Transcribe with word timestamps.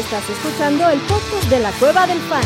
Estás 0.00 0.28
escuchando 0.30 0.88
el 0.88 0.98
podcast 1.00 1.44
de 1.50 1.60
la 1.60 1.70
Cueva 1.72 2.06
del 2.06 2.18
Fan. 2.20 2.42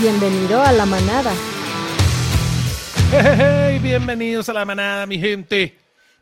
Bienvenido 0.00 0.62
a 0.62 0.72
la 0.72 0.86
manada. 0.86 1.32
Hey, 3.12 3.78
bienvenidos 3.80 4.48
a 4.48 4.52
la 4.52 4.64
manada, 4.64 5.06
mi 5.06 5.18
gente. 5.18 5.76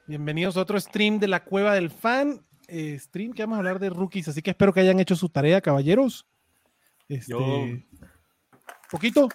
Bienvenidos 0.06 0.56
a 0.56 0.60
otro 0.60 0.80
stream 0.80 1.19
de 1.19 1.28
la 1.28 1.45
Cueva 1.45 1.74
del 1.74 1.91
Fan. 1.91 2.41
Eh, 2.66 2.98
stream 2.98 3.32
que 3.32 3.42
vamos 3.42 3.56
a 3.56 3.59
hablar 3.59 3.78
de 3.78 3.91
rookies, 3.91 4.28
así 4.28 4.42
que 4.42 4.50
espero 4.50 4.73
que 4.73 4.80
hayan 4.80 4.98
hecho 5.00 5.14
su 5.16 5.28
tarea, 5.28 5.60
caballeros. 5.60 6.27
Este, 7.09 7.32
Yo- 7.32 7.66
Poquito, 8.91 9.28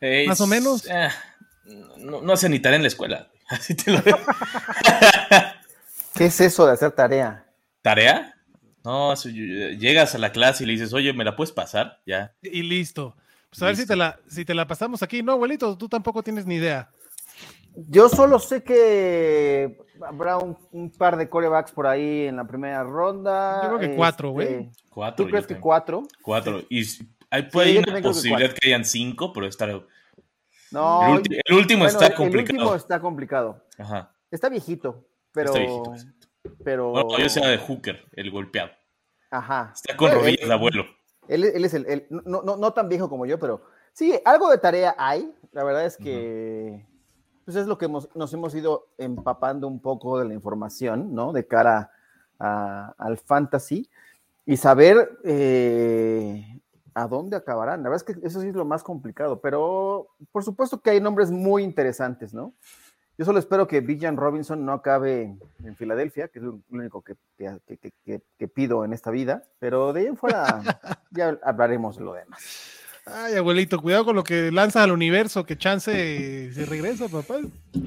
Hey, 0.00 0.26
Más 0.26 0.40
o 0.40 0.46
menos. 0.48 0.84
eh, 0.90 1.08
no, 1.98 2.20
no 2.22 2.32
hace 2.32 2.48
ni 2.48 2.60
tarea 2.60 2.76
en 2.76 2.82
la 2.82 2.88
escuela. 2.88 3.28
Así 3.48 3.74
te 3.74 3.90
lo 3.90 4.00
digo. 4.00 4.18
¿Qué 6.14 6.26
es 6.26 6.40
eso 6.40 6.66
de 6.66 6.72
hacer 6.72 6.92
tarea? 6.92 7.44
¿Tarea? 7.82 8.34
No, 8.84 9.14
llegas 9.14 10.14
a 10.14 10.18
la 10.18 10.32
clase 10.32 10.64
y 10.64 10.66
le 10.66 10.72
dices, 10.72 10.92
oye, 10.92 11.12
¿me 11.12 11.24
la 11.24 11.36
puedes 11.36 11.52
pasar? 11.52 12.00
Ya. 12.04 12.34
y 12.42 12.62
listo. 12.62 13.16
Pues 13.50 13.62
a 13.62 13.66
ver 13.66 13.76
si 13.76 13.86
te, 13.86 13.96
la, 13.96 14.18
si 14.28 14.44
te 14.44 14.54
la 14.54 14.66
pasamos 14.66 15.02
aquí. 15.02 15.22
No, 15.22 15.32
abuelito, 15.32 15.76
tú 15.76 15.88
tampoco 15.88 16.22
tienes 16.22 16.46
ni 16.46 16.54
idea. 16.56 16.90
Yo 17.74 18.08
solo 18.08 18.38
sé 18.38 18.62
que 18.62 19.78
habrá 20.06 20.38
un, 20.38 20.56
un 20.72 20.90
par 20.90 21.16
de 21.16 21.28
corebacks 21.28 21.70
por 21.72 21.86
ahí 21.86 22.26
en 22.26 22.36
la 22.36 22.46
primera 22.46 22.82
ronda. 22.82 23.62
Yo 23.62 23.76
creo 23.76 23.90
que 23.90 23.96
cuatro, 23.96 24.30
güey. 24.30 24.70
Cuatro. 24.88 25.24
¿Tú 25.24 25.30
crees 25.30 25.46
que 25.46 25.58
cuatro? 25.58 26.02
Cuatro. 26.22 26.62
Y 26.68 26.78
hay 27.30 27.42
Sí, 27.42 27.48
puede 27.52 27.74
yo 27.74 27.80
una 27.80 27.94
que 27.96 28.02
posibilidad 28.02 28.48
cuatro. 28.48 28.58
que 28.60 28.68
hayan 28.68 28.84
cinco, 28.84 29.32
pero 29.32 29.46
el, 30.72 30.82
No. 30.82 31.00
ulti- 31.18 31.40
el 31.44 31.56
último 31.56 31.84
bueno, 31.84 31.92
está 31.92 32.06
el- 32.06 32.14
complicado. 32.14 32.50
El 32.50 32.60
último 32.62 32.74
está 32.74 33.00
complicado. 33.00 33.64
Ajá. 33.78 34.12
Está 34.30 34.48
viejito, 34.48 35.04
pero. 35.32 35.48
Está 35.54 35.58
viejito. 35.60 35.94
Pero. 36.64 36.90
Bueno, 36.90 37.18
yo 37.18 37.28
sea 37.28 37.48
de 37.48 37.58
Hooker, 37.58 38.04
el 38.12 38.30
golpeado. 38.30 38.70
Ajá. 39.30 39.72
Está 39.74 39.96
con 39.96 40.08
Bueno, 40.08 40.22
rodillas 40.22 40.48
de 40.48 40.54
abuelo. 40.54 40.84
Él, 41.28 41.44
él 41.44 41.64
es 41.64 41.74
el, 41.74 41.86
el- 41.86 42.06
no, 42.10 42.42
no, 42.42 42.56
no 42.56 42.72
tan 42.72 42.88
viejo 42.88 43.08
como 43.08 43.26
yo, 43.26 43.38
pero 43.38 43.62
sí, 43.92 44.18
algo 44.24 44.50
de 44.50 44.58
tarea 44.58 44.94
hay. 44.98 45.32
La 45.52 45.62
verdad 45.64 45.84
es 45.86 45.96
que 45.96 46.84
pues 47.44 47.56
es 47.56 47.66
lo 47.66 47.76
que 47.78 47.84
hemos- 47.86 48.08
nos 48.14 48.32
hemos 48.34 48.54
ido 48.54 48.88
empapando 48.98 49.66
un 49.68 49.80
poco 49.80 50.18
de 50.18 50.24
la 50.26 50.34
información, 50.34 51.14
¿no? 51.14 51.32
De 51.32 51.46
cara 51.46 51.90
a- 52.38 52.94
al 52.98 53.18
fantasy 53.18 53.88
y 54.46 54.56
saber 54.56 55.18
eh, 55.24 56.60
a 56.94 57.06
dónde 57.06 57.36
acabarán. 57.36 57.82
La 57.82 57.88
verdad 57.90 58.04
es 58.08 58.14
que 58.16 58.26
eso 58.26 58.40
sí 58.40 58.48
es 58.48 58.54
lo 58.54 58.64
más 58.64 58.82
complicado, 58.82 59.40
pero 59.40 60.08
por 60.30 60.44
supuesto 60.44 60.80
que 60.80 60.90
hay 60.90 61.00
nombres 61.00 61.30
muy 61.30 61.62
interesantes, 61.62 62.32
¿no? 62.34 62.52
Yo 63.18 63.24
solo 63.26 63.38
espero 63.38 63.68
que 63.68 63.80
Villan 63.80 64.16
Robinson 64.16 64.64
no 64.64 64.72
acabe 64.72 65.36
en 65.64 65.76
Filadelfia, 65.76 66.28
que 66.28 66.38
es 66.38 66.44
lo 66.44 66.60
único 66.70 67.02
que, 67.02 67.14
que- 67.36 67.58
que- 67.78 67.92
que- 68.04 68.22
que 68.38 68.48
pido 68.48 68.84
en 68.84 68.92
esta 68.94 69.10
vida, 69.10 69.44
pero 69.58 69.92
de 69.92 70.00
ahí 70.00 70.06
en 70.06 70.16
fuera 70.16 70.60
ya 71.10 71.38
hablaremos 71.44 71.98
de 71.98 72.04
lo 72.04 72.14
demás. 72.14 72.40
Ay, 73.04 73.34
abuelito, 73.34 73.80
cuidado 73.80 74.04
con 74.04 74.16
lo 74.16 74.24
que 74.24 74.50
lanzas 74.52 74.84
al 74.84 74.92
universo, 74.92 75.44
que 75.44 75.58
chance 75.58 76.52
se 76.52 76.64
regresa, 76.66 77.08
papá. 77.08 77.36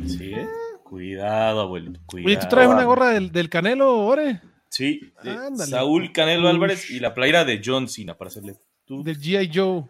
Sí, 0.06 0.34
¿eh? 0.34 0.48
Cuidado, 0.84 1.62
abuelo. 1.62 1.94
Cuidado. 2.06 2.28
Oye, 2.28 2.38
¿tú 2.38 2.48
traes 2.48 2.70
una 2.70 2.84
gorra 2.84 3.10
del, 3.10 3.32
del 3.32 3.50
Canelo, 3.50 4.06
Ore? 4.06 4.42
Sí, 4.70 5.12
de 5.24 5.32
Ándale. 5.32 5.70
Saúl 5.72 6.12
Canelo. 6.14 6.48
Álvarez 6.50 6.92
y 6.92 7.00
la 7.00 7.14
playera 7.14 7.46
de 7.46 7.62
John 7.66 7.88
Cena 7.88 8.16
para 8.16 8.28
hacerle. 8.28 8.56
Tú, 8.86 9.04
Del 9.04 9.20
G.I. 9.20 9.52
Joe. 9.54 9.84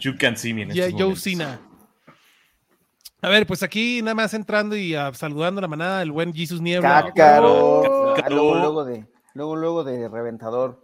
you 0.00 0.16
can 0.18 0.36
see 0.36 0.54
me 0.54 0.62
en 0.62 0.70
G.I. 0.70 0.94
Joe. 0.98 1.14
Cena. 1.14 1.60
A 3.22 3.28
ver, 3.28 3.46
pues 3.46 3.62
aquí 3.62 4.00
nada 4.00 4.14
más 4.14 4.32
entrando 4.32 4.74
y 4.74 4.94
ah, 4.94 5.12
saludando 5.12 5.58
a 5.58 5.62
la 5.62 5.68
manada 5.68 5.98
del 6.00 6.10
buen 6.10 6.32
Jesus 6.32 6.60
Niebla. 6.60 7.04
Cácaro. 7.04 8.14
Cácaro. 8.16 8.16
Ah, 8.16 8.30
Luego, 8.30 8.54
luego 8.54 8.84
de, 8.84 9.06
luego, 9.34 9.56
luego 9.56 9.84
de 9.84 10.08
reventador. 10.08 10.82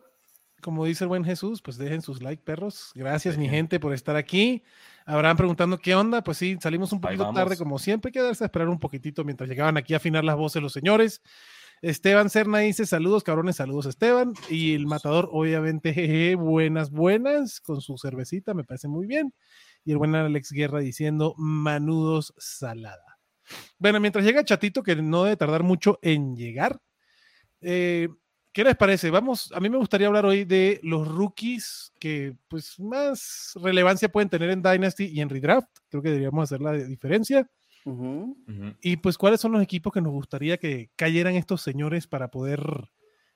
Como 0.60 0.84
dice 0.84 1.04
el 1.04 1.08
buen 1.08 1.24
Jesús, 1.24 1.62
pues 1.62 1.78
dejen 1.78 2.02
sus 2.02 2.22
like, 2.22 2.42
perros. 2.42 2.90
Gracias, 2.94 3.38
mi 3.38 3.48
gente, 3.48 3.80
por 3.80 3.94
estar 3.94 4.16
aquí. 4.16 4.62
Habrán 5.06 5.36
preguntando 5.36 5.78
qué 5.78 5.94
onda. 5.94 6.22
Pues 6.22 6.36
sí, 6.36 6.58
salimos 6.60 6.92
un 6.92 7.00
poquito 7.00 7.32
tarde, 7.32 7.56
como 7.56 7.78
siempre. 7.78 8.08
Hay 8.08 8.12
que 8.12 8.20
darse 8.20 8.44
a 8.44 8.46
esperar 8.46 8.68
un 8.68 8.78
poquitito 8.78 9.24
mientras 9.24 9.48
llegaban 9.48 9.76
aquí 9.78 9.94
a 9.94 9.98
afinar 9.98 10.24
las 10.24 10.36
voces 10.36 10.60
los 10.60 10.72
señores. 10.72 11.22
Esteban 11.82 12.30
Cerna 12.30 12.58
dice: 12.58 12.86
Saludos, 12.86 13.22
cabrones, 13.24 13.56
saludos, 13.56 13.86
Esteban. 13.86 14.32
Y 14.50 14.74
el 14.74 14.86
matador, 14.86 15.28
obviamente, 15.32 15.92
jeje, 15.94 16.34
buenas, 16.34 16.90
buenas, 16.90 17.60
con 17.60 17.80
su 17.80 17.98
cervecita, 17.98 18.54
me 18.54 18.64
parece 18.64 18.88
muy 18.88 19.06
bien. 19.06 19.34
Y 19.84 19.92
el 19.92 19.98
buen 19.98 20.14
Alex 20.14 20.52
Guerra 20.52 20.80
diciendo: 20.80 21.34
Manudos 21.38 22.34
salada. 22.38 23.18
Bueno, 23.78 24.00
mientras 24.00 24.24
llega 24.24 24.44
Chatito, 24.44 24.82
que 24.82 24.96
no 24.96 25.24
debe 25.24 25.36
tardar 25.36 25.62
mucho 25.62 25.98
en 26.02 26.36
llegar. 26.36 26.80
eh, 27.60 28.08
¿Qué 28.52 28.64
les 28.64 28.76
parece? 28.76 29.10
Vamos, 29.10 29.52
a 29.54 29.60
mí 29.60 29.68
me 29.68 29.76
gustaría 29.76 30.06
hablar 30.06 30.24
hoy 30.24 30.44
de 30.46 30.80
los 30.82 31.06
rookies 31.06 31.92
que 32.00 32.34
pues 32.48 32.80
más 32.80 33.52
relevancia 33.62 34.08
pueden 34.10 34.30
tener 34.30 34.48
en 34.50 34.62
Dynasty 34.62 35.06
y 35.06 35.20
en 35.20 35.28
Redraft. 35.28 35.68
Creo 35.90 36.02
que 36.02 36.08
deberíamos 36.08 36.44
hacer 36.44 36.62
la 36.62 36.72
diferencia. 36.72 37.46
Y 38.82 38.96
pues 38.96 39.16
cuáles 39.16 39.40
son 39.40 39.52
los 39.52 39.62
equipos 39.62 39.92
que 39.92 40.00
nos 40.00 40.12
gustaría 40.12 40.56
que 40.58 40.90
cayeran 40.96 41.34
estos 41.34 41.62
señores 41.62 42.06
para 42.06 42.28
poder 42.30 42.60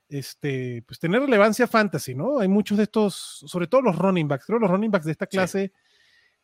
este, 0.08 0.82
pues, 0.86 0.98
tener 0.98 1.20
relevancia 1.20 1.66
fantasy, 1.68 2.14
¿no? 2.14 2.40
Hay 2.40 2.48
muchos 2.48 2.76
de 2.78 2.84
estos, 2.84 3.44
sobre 3.46 3.66
todo 3.68 3.82
los 3.82 3.96
running 3.96 4.26
backs. 4.26 4.44
Creo 4.46 4.58
que 4.58 4.62
los 4.64 4.70
running 4.70 4.90
backs 4.90 5.06
de 5.06 5.12
esta 5.12 5.26
Sí. 5.26 5.36
clase 5.36 5.72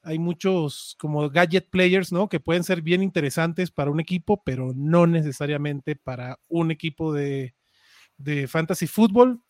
hay 0.02 0.20
muchos 0.20 0.96
como 1.00 1.28
gadget 1.28 1.68
players, 1.68 2.12
¿no? 2.12 2.28
Que 2.28 2.38
pueden 2.38 2.62
ser 2.62 2.80
bien 2.80 3.02
interesantes 3.02 3.72
para 3.72 3.90
un 3.90 3.98
equipo, 3.98 4.40
pero 4.44 4.72
no 4.76 5.04
necesariamente 5.08 5.96
para 5.96 6.38
un 6.48 6.70
equipo 6.70 7.12
de, 7.12 7.54
de 8.16 8.46
fantasy 8.46 8.86
fútbol. 8.86 9.40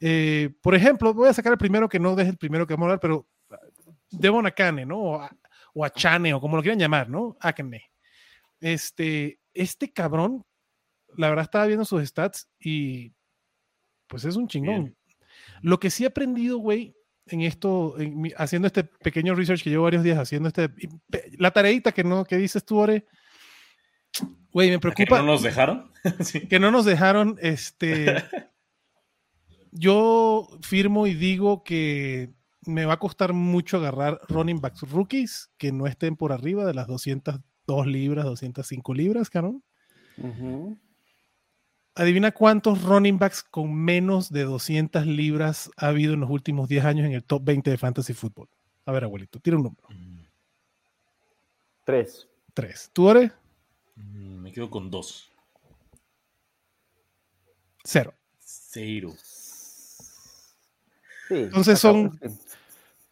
Eh, 0.00 0.50
por 0.62 0.74
ejemplo, 0.74 1.14
voy 1.14 1.28
a 1.28 1.32
sacar 1.32 1.52
el 1.52 1.58
primero 1.58 1.88
que 1.88 2.00
no 2.00 2.18
es 2.18 2.26
el 2.26 2.38
primero 2.38 2.66
que 2.66 2.74
vamos 2.74 2.86
a 2.86 2.88
hablar, 2.88 3.00
pero 3.00 3.28
Devon 4.10 4.46
Akane, 4.46 4.84
¿no? 4.84 4.98
O, 4.98 5.20
a- 5.20 5.30
o 5.74 5.84
Achane, 5.84 6.34
o 6.34 6.40
como 6.40 6.56
lo 6.56 6.62
quieran 6.62 6.80
llamar, 6.80 7.08
¿no? 7.08 7.36
Akane. 7.38 7.89
Este, 8.60 9.40
este 9.54 9.92
cabrón, 9.92 10.44
la 11.16 11.28
verdad 11.28 11.44
estaba 11.44 11.66
viendo 11.66 11.84
sus 11.84 12.06
stats 12.06 12.48
y 12.58 13.12
pues 14.06 14.24
es 14.24 14.36
un 14.36 14.48
chingón. 14.48 14.84
Bien. 14.84 14.96
Lo 15.62 15.78
que 15.80 15.90
sí 15.90 16.04
he 16.04 16.08
aprendido, 16.08 16.58
güey, 16.58 16.94
en 17.26 17.42
esto, 17.42 17.98
en 17.98 18.20
mi- 18.20 18.32
haciendo 18.36 18.66
este 18.66 18.84
pequeño 18.84 19.34
research 19.34 19.62
que 19.62 19.70
llevo 19.70 19.84
varios 19.84 20.02
días 20.02 20.18
haciendo, 20.18 20.48
este, 20.48 20.68
la 21.38 21.50
tareita 21.52 21.92
que 21.92 22.02
no, 22.04 22.24
que 22.24 22.36
dices 22.36 22.64
tú, 22.64 22.78
Ore, 22.78 23.06
güey, 24.52 24.68
me 24.68 24.74
¿A 24.74 24.78
que 24.78 24.80
preocupa 24.80 25.18
no 25.20 25.26
nos 25.26 25.42
dejaron? 25.42 25.90
Sí. 26.20 26.46
que 26.48 26.58
no 26.58 26.70
nos 26.70 26.84
dejaron, 26.84 27.38
este, 27.40 28.16
yo 29.70 30.48
firmo 30.62 31.06
y 31.06 31.14
digo 31.14 31.62
que 31.62 32.32
me 32.66 32.84
va 32.84 32.94
a 32.94 32.98
costar 32.98 33.32
mucho 33.32 33.76
agarrar 33.78 34.20
running 34.28 34.60
backs 34.60 34.82
rookies 34.90 35.50
que 35.56 35.72
no 35.72 35.86
estén 35.86 36.16
por 36.16 36.32
arriba 36.32 36.64
de 36.64 36.74
las 36.74 36.86
202 37.70 37.86
libras, 37.86 38.24
205 38.24 38.94
libras, 38.94 39.30
cabrón. 39.30 39.62
Ujú. 40.18 40.76
Adivina 41.94 42.30
cuántos 42.32 42.82
running 42.82 43.18
backs 43.18 43.42
con 43.42 43.74
menos 43.74 44.30
de 44.30 44.44
200 44.44 45.06
libras 45.06 45.70
ha 45.76 45.88
habido 45.88 46.14
en 46.14 46.20
los 46.20 46.30
últimos 46.30 46.68
10 46.68 46.84
años 46.84 47.06
en 47.06 47.12
el 47.12 47.24
top 47.24 47.42
20 47.44 47.70
de 47.70 47.78
fantasy 47.78 48.14
fútbol. 48.14 48.48
A 48.86 48.92
ver, 48.92 49.04
abuelito, 49.04 49.40
tira 49.40 49.56
un 49.56 49.64
número. 49.64 49.88
Tres. 51.84 52.28
Tres. 52.54 52.90
¿Tú, 52.92 53.06
Ore? 53.08 53.32
Mm, 53.96 54.42
Me 54.42 54.52
quedo 54.52 54.70
con 54.70 54.90
dos. 54.90 55.30
Cero. 57.84 58.14
Cero. 58.38 59.12
Sí, 61.28 61.34
Entonces 61.34 61.78
son-. 61.78 62.18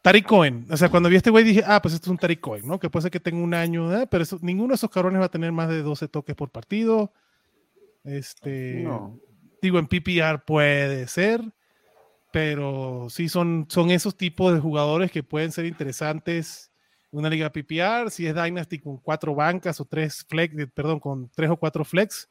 Tariq 0.03 0.27
Cohen. 0.27 0.67
O 0.71 0.77
sea, 0.77 0.89
cuando 0.89 1.09
vi 1.09 1.17
a 1.17 1.19
este 1.19 1.31
güey 1.31 1.45
dije, 1.45 1.63
ah, 1.67 1.83
pues 1.83 1.95
esto 1.95 2.07
es 2.07 2.11
un 2.11 2.19
Tariq 2.19 2.41
Cohen, 2.41 2.67
¿no? 2.67 2.79
Que 2.79 2.89
puede 2.89 3.03
ser 3.03 3.11
que 3.11 3.21
tenga 3.21 3.43
un 3.43 3.53
año, 3.55 3.93
¿eh? 3.99 4.07
pero 4.11 4.23
eso- 4.23 4.39
ninguno 4.43 4.69
de 4.69 4.75
esos 4.77 4.91
cabrones 4.91 5.21
va 5.21 5.27
a 5.27 5.31
tener 5.31 5.53
más 5.53 5.69
de 5.69 5.83
12 5.83 6.09
toques 6.09 6.35
por 6.37 6.51
partido. 6.51 7.13
Este, 8.05 8.83
No. 8.85 9.19
digo, 9.61 9.79
en 9.79 9.87
PPR 9.89 10.39
puede 10.47 11.07
ser, 11.09 11.43
pero 12.33 13.09
sí 13.11 13.29
son, 13.29 13.67
son 13.69 13.91
esos 13.91 14.17
tipos 14.17 14.55
de 14.55 14.61
jugadores 14.61 15.11
que 15.11 15.23
pueden 15.23 15.51
ser 15.53 15.67
interesantes 15.67 16.71
en 17.13 17.19
una 17.19 17.29
liga 17.31 17.51
PPR. 17.51 18.11
Si 18.11 18.27
es 18.27 18.35
Dynasty 18.35 18.79
con 18.79 18.99
cuatro 18.99 19.35
bancas 19.35 19.81
o 19.81 19.85
tres 19.85 20.25
flex, 20.29 20.57
eh, 20.59 20.67
perdón, 20.69 21.01
con 21.01 21.29
tres 21.31 21.51
o 21.51 21.57
cuatro 21.57 21.85
flex, 21.85 22.29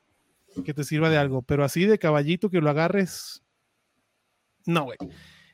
que 0.65 0.73
te 0.73 0.83
sirva 0.83 1.09
de 1.09 1.17
algo. 1.17 1.41
Pero 1.43 1.63
así 1.63 1.85
de 1.85 1.99
caballito 1.99 2.49
que 2.49 2.61
lo 2.61 2.69
agarres, 2.69 3.43
no, 4.65 4.85
güey. 4.85 4.97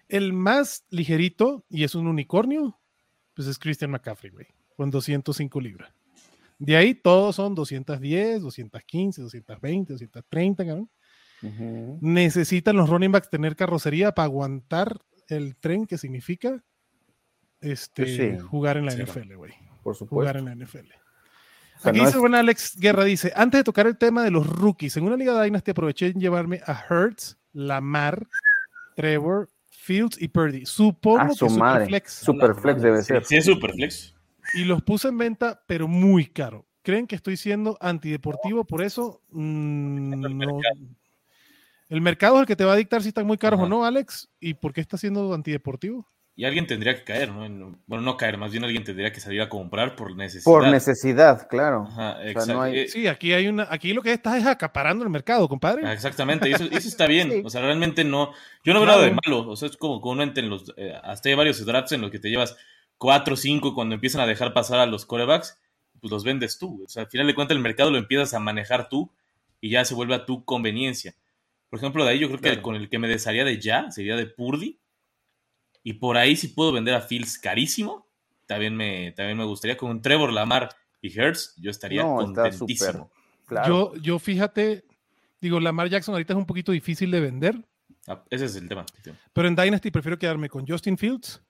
El 0.10 0.34
más 0.34 0.86
ligerito, 0.90 1.66
y 1.70 1.84
es 1.84 1.96
un 1.96 2.08
unicornio, 2.08 2.80
pues 3.34 3.48
es 3.48 3.58
Christian 3.58 3.92
McCaffrey, 3.92 4.32
güey, 4.32 4.48
con 4.76 4.92
205 4.92 5.60
libras. 5.62 5.92
De 6.60 6.78
ahí 6.78 6.94
todos 6.94 7.36
son 7.38 7.56
210, 7.56 8.42
215, 8.42 9.22
220, 9.22 9.94
230, 9.94 10.66
cabrón. 10.66 10.90
Necesitan 12.02 12.76
los 12.78 12.90
running 12.90 13.12
backs 13.12 13.30
tener 13.30 13.56
carrocería 13.56 14.14
para 14.14 14.26
aguantar 14.26 15.00
el 15.28 15.56
tren 15.58 15.86
que 15.86 15.98
significa 15.98 16.64
este, 17.62 18.04
Pues 18.04 18.16
sí. 18.16 18.40
jugar 18.48 18.78
en 18.78 18.86
la 18.86 18.92
Sí, 18.92 19.02
NFL, 19.04 19.36
güey. 19.36 19.54
Por 19.84 19.96
Jugar 19.96 20.36
supuesto. 20.36 20.38
en 20.40 20.46
la 20.46 20.52
NFL. 20.56 20.88
sea, 21.82 21.90
Aquí 21.92 22.00
no 22.00 22.06
dice 22.06 22.18
es- 22.18 22.22
buen 22.22 22.36
Alex 22.36 22.78
Guerra, 22.80 23.04
dice, 23.04 23.34
antes 23.36 23.60
de 23.60 23.64
tocar 23.64 23.88
el 23.88 23.98
tema 23.98 24.24
de 24.24 24.32
los 24.32 24.46
rookies, 24.48 24.96
en 24.98 25.04
una 25.06 25.18
liga 25.18 25.34
de 25.38 25.46
Dynasty 25.46 25.72
aproveché 25.72 26.08
en 26.08 26.20
llevarme 26.20 26.62
a 26.66 26.82
Hertz, 26.90 27.38
Lamar, 27.54 28.26
Trevor, 28.96 29.50
Fields 29.84 30.22
y 30.22 30.30
Purdy. 30.30 30.66
Supongo 30.66 31.20
Ah, 31.20 31.28
que 31.28 31.36
su 31.36 31.50
madre. 31.50 31.86
Superflex. 31.86 32.14
Superflex 32.14 32.82
debe 32.82 33.04
ser. 33.04 33.26
sí, 33.26 33.36
es 33.36 33.46
Superflex. 33.46 34.16
Y 34.54 34.64
los 34.64 34.82
puse 34.82 35.10
en 35.10 35.18
venta, 35.18 35.62
pero 35.68 35.88
muy 35.90 36.26
caro. 36.28 36.66
¿Creen 36.84 37.06
que 37.06 37.16
estoy 37.16 37.36
siendo 37.36 37.78
antideportivo 37.82 38.64
por 38.64 38.82
eso? 38.82 39.22
Mm, 39.32 40.38
no. 40.38 40.60
El 41.90 42.02
mercado 42.02 42.36
es 42.36 42.42
el 42.42 42.48
que 42.48 42.56
te 42.56 42.64
va 42.64 42.74
a 42.74 42.78
dictar 42.78 43.02
si 43.02 43.10
están 43.10 43.28
muy 43.28 43.38
caros 43.38 43.60
o 43.60 43.68
no, 43.68 43.84
Alex. 43.86 44.30
¿Y 44.40 44.54
por 44.54 44.72
qué 44.74 44.80
está 44.82 44.98
siendo 44.98 45.34
antideportivo? 45.34 46.08
Y 46.36 46.46
alguien 46.46 46.66
tendría 46.66 46.96
que 46.96 47.04
caer, 47.04 47.32
¿no? 47.32 47.46
En- 47.46 47.78
Bueno, 47.86 48.04
no 48.04 48.18
caer, 48.18 48.38
más 48.40 48.52
bien 48.52 48.64
alguien 48.64 48.84
tendría 48.84 49.12
que 49.12 49.20
salir 49.20 49.40
a 49.42 49.50
comprar 49.50 49.96
por 49.96 50.16
necesidad. 50.16 50.46
Por 50.52 50.68
necesidad, 50.68 51.48
claro. 51.48 51.86
Ajá, 51.92 52.16
sea, 52.18 52.28
exacto. 52.30 52.54
no 52.54 52.62
hay- 52.64 52.80
Eh, 52.80 52.88
Sí, 52.88 53.06
aquí 53.08 53.34
hay 53.34 53.48
una, 53.48 53.68
aquí 53.70 53.94
lo 53.94 54.02
que 54.02 54.12
estás 54.14 54.38
es 54.38 54.46
acaparando 54.48 55.04
el 55.04 55.12
mercado, 55.12 55.48
compadre. 55.48 55.84
Ah, 55.86 55.94
Exactamente, 55.94 56.50
y 56.50 56.54
eso, 56.54 56.64
está 56.72 57.06
bien. 57.06 57.30
Sí. 57.32 57.42
O 57.46 57.50
sea, 57.52 57.62
realmente 57.62 58.04
no. 58.04 58.32
Yo 58.64 58.74
no 58.74 58.80
veo 58.80 58.88
nada 58.88 59.04
de 59.04 59.12
malo. 59.24 59.48
O 59.48 59.56
sea, 59.56 59.70
es 59.70 59.78
como 59.78 60.02
comúnmente 60.02 60.40
en 60.40 60.50
los. 60.50 60.74
eh, 60.76 60.94
hasta 61.04 61.30
hay 61.30 61.36
varios 61.36 61.64
drafts 61.66 61.92
en 61.92 62.02
los 62.02 62.10
que 62.10 62.18
te 62.20 62.30
llevas 62.30 62.56
4 62.98 63.36
o 63.36 63.38
5 63.38 63.76
cuando 63.76 63.94
empiezan 63.94 64.22
a 64.22 64.26
dejar 64.26 64.54
pasar 64.54 64.80
a 64.80 64.86
los 64.88 65.06
corebacks, 65.06 65.60
pues 66.02 66.10
los 66.12 66.24
vendes 66.24 66.58
tú. 66.58 66.84
O 66.84 66.90
sea, 66.90 67.04
al 67.04 67.10
final 67.10 67.28
de 67.28 67.36
cuentas, 67.36 67.56
el 67.56 67.62
mercado 67.62 67.92
lo 67.92 67.98
empiezas 68.00 68.34
a 68.34 68.40
manejar 68.40 68.90
tú 68.90 69.12
y 69.62 69.70
ya 69.70 69.86
se 69.86 69.94
vuelve 69.94 70.16
a 70.16 70.26
tu 70.26 70.44
conveniencia. 70.46 71.14
Por 71.70 71.78
ejemplo, 71.80 72.04
de 72.06 72.12
ahí 72.12 72.20
yo 72.20 72.28
creo 72.28 72.40
que 72.40 72.50
Claro. 72.50 72.62
con 72.64 72.76
el 72.76 72.90
que 72.90 72.98
me 73.00 73.08
desharía 73.08 73.44
de 73.46 73.60
ya 73.60 73.92
sería 73.92 74.16
de 74.16 74.26
Purdy. 74.26 74.80
Y 75.84 75.94
por 75.94 76.18
ahí, 76.18 76.36
si 76.36 76.48
puedo 76.50 76.72
vender 76.72 76.94
a 76.94 77.02
Fields 77.02 77.38
carísimo, 77.38 78.08
también 78.46 78.76
me, 78.76 79.12
también 79.12 79.38
me 79.38 79.44
gustaría. 79.46 79.76
Con 79.78 79.90
un 79.92 80.02
Trevor 80.02 80.32
Lamar 80.32 80.70
y 81.02 81.18
Hertz, 81.18 81.56
yo 81.58 81.70
estaría 81.72 82.04
No, 82.04 82.16
contentísimo. 82.18 83.12
Claro. 83.46 83.94
Yo, 83.94 84.02
yo 84.02 84.20
fíjate, 84.20 84.86
digo, 85.42 85.60
Lamar 85.60 85.90
Jackson 85.90 86.14
ahorita 86.16 86.34
es 86.34 86.38
un 86.38 86.46
poquito 86.46 86.72
difícil 86.72 87.12
de 87.12 87.20
vender, 87.20 87.66
Ah, 88.06 88.22
ese 88.30 88.46
es 88.46 88.56
el 88.58 88.68
tema. 88.68 88.86
pero 89.32 89.48
en 89.48 89.56
Dynasty 89.56 89.90
prefiero 89.90 90.20
quedarme 90.20 90.50
con 90.50 90.68
Justin 90.68 90.98
Fields, 90.98 91.42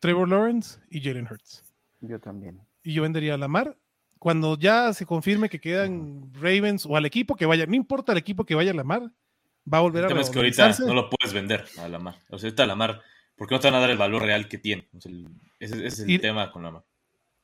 Trevor 0.00 0.28
Lawrence 0.28 0.78
y 0.88 1.02
Jalen 1.02 1.26
Hurts. 1.30 1.62
Yo 2.00 2.18
también. 2.18 2.60
Y 2.82 2.94
yo 2.94 3.02
vendería 3.02 3.34
a 3.34 3.38
Lamar. 3.38 3.76
Cuando 4.18 4.58
ya 4.58 4.94
se 4.94 5.04
confirme 5.04 5.50
que 5.50 5.60
quedan 5.60 6.32
Ravens 6.32 6.86
o 6.86 6.96
al 6.96 7.04
equipo 7.04 7.36
que 7.36 7.44
vaya, 7.44 7.66
no 7.66 7.74
importa 7.74 8.12
el 8.12 8.18
equipo 8.18 8.44
que 8.44 8.54
vaya 8.54 8.70
a 8.70 8.74
Lamar, 8.74 9.02
va 9.70 9.78
a 9.78 9.80
volver 9.82 10.00
El 10.00 10.04
a 10.06 10.08
tema 10.08 10.20
es 10.22 10.30
que 10.30 10.38
ahorita 10.38 10.74
no 10.86 10.94
lo 10.94 11.10
puedes 11.10 11.34
vender 11.34 11.66
a 11.78 11.86
Lamar. 11.88 12.14
O 12.30 12.38
sea, 12.38 12.48
ahorita 12.48 12.64
Lamar, 12.64 13.02
¿por 13.36 13.48
qué 13.48 13.54
no 13.54 13.60
te 13.60 13.68
van 13.68 13.74
a 13.76 13.80
dar 13.80 13.90
el 13.90 13.98
valor 13.98 14.22
real 14.22 14.48
que 14.48 14.58
tiene? 14.58 14.88
O 14.96 15.00
sea, 15.00 15.10
el- 15.12 15.28
ese, 15.60 15.76
ese 15.78 15.86
es 15.86 15.98
el 16.00 16.10
Y- 16.10 16.18
tema 16.18 16.50
con 16.52 16.62
Lamar. 16.62 16.82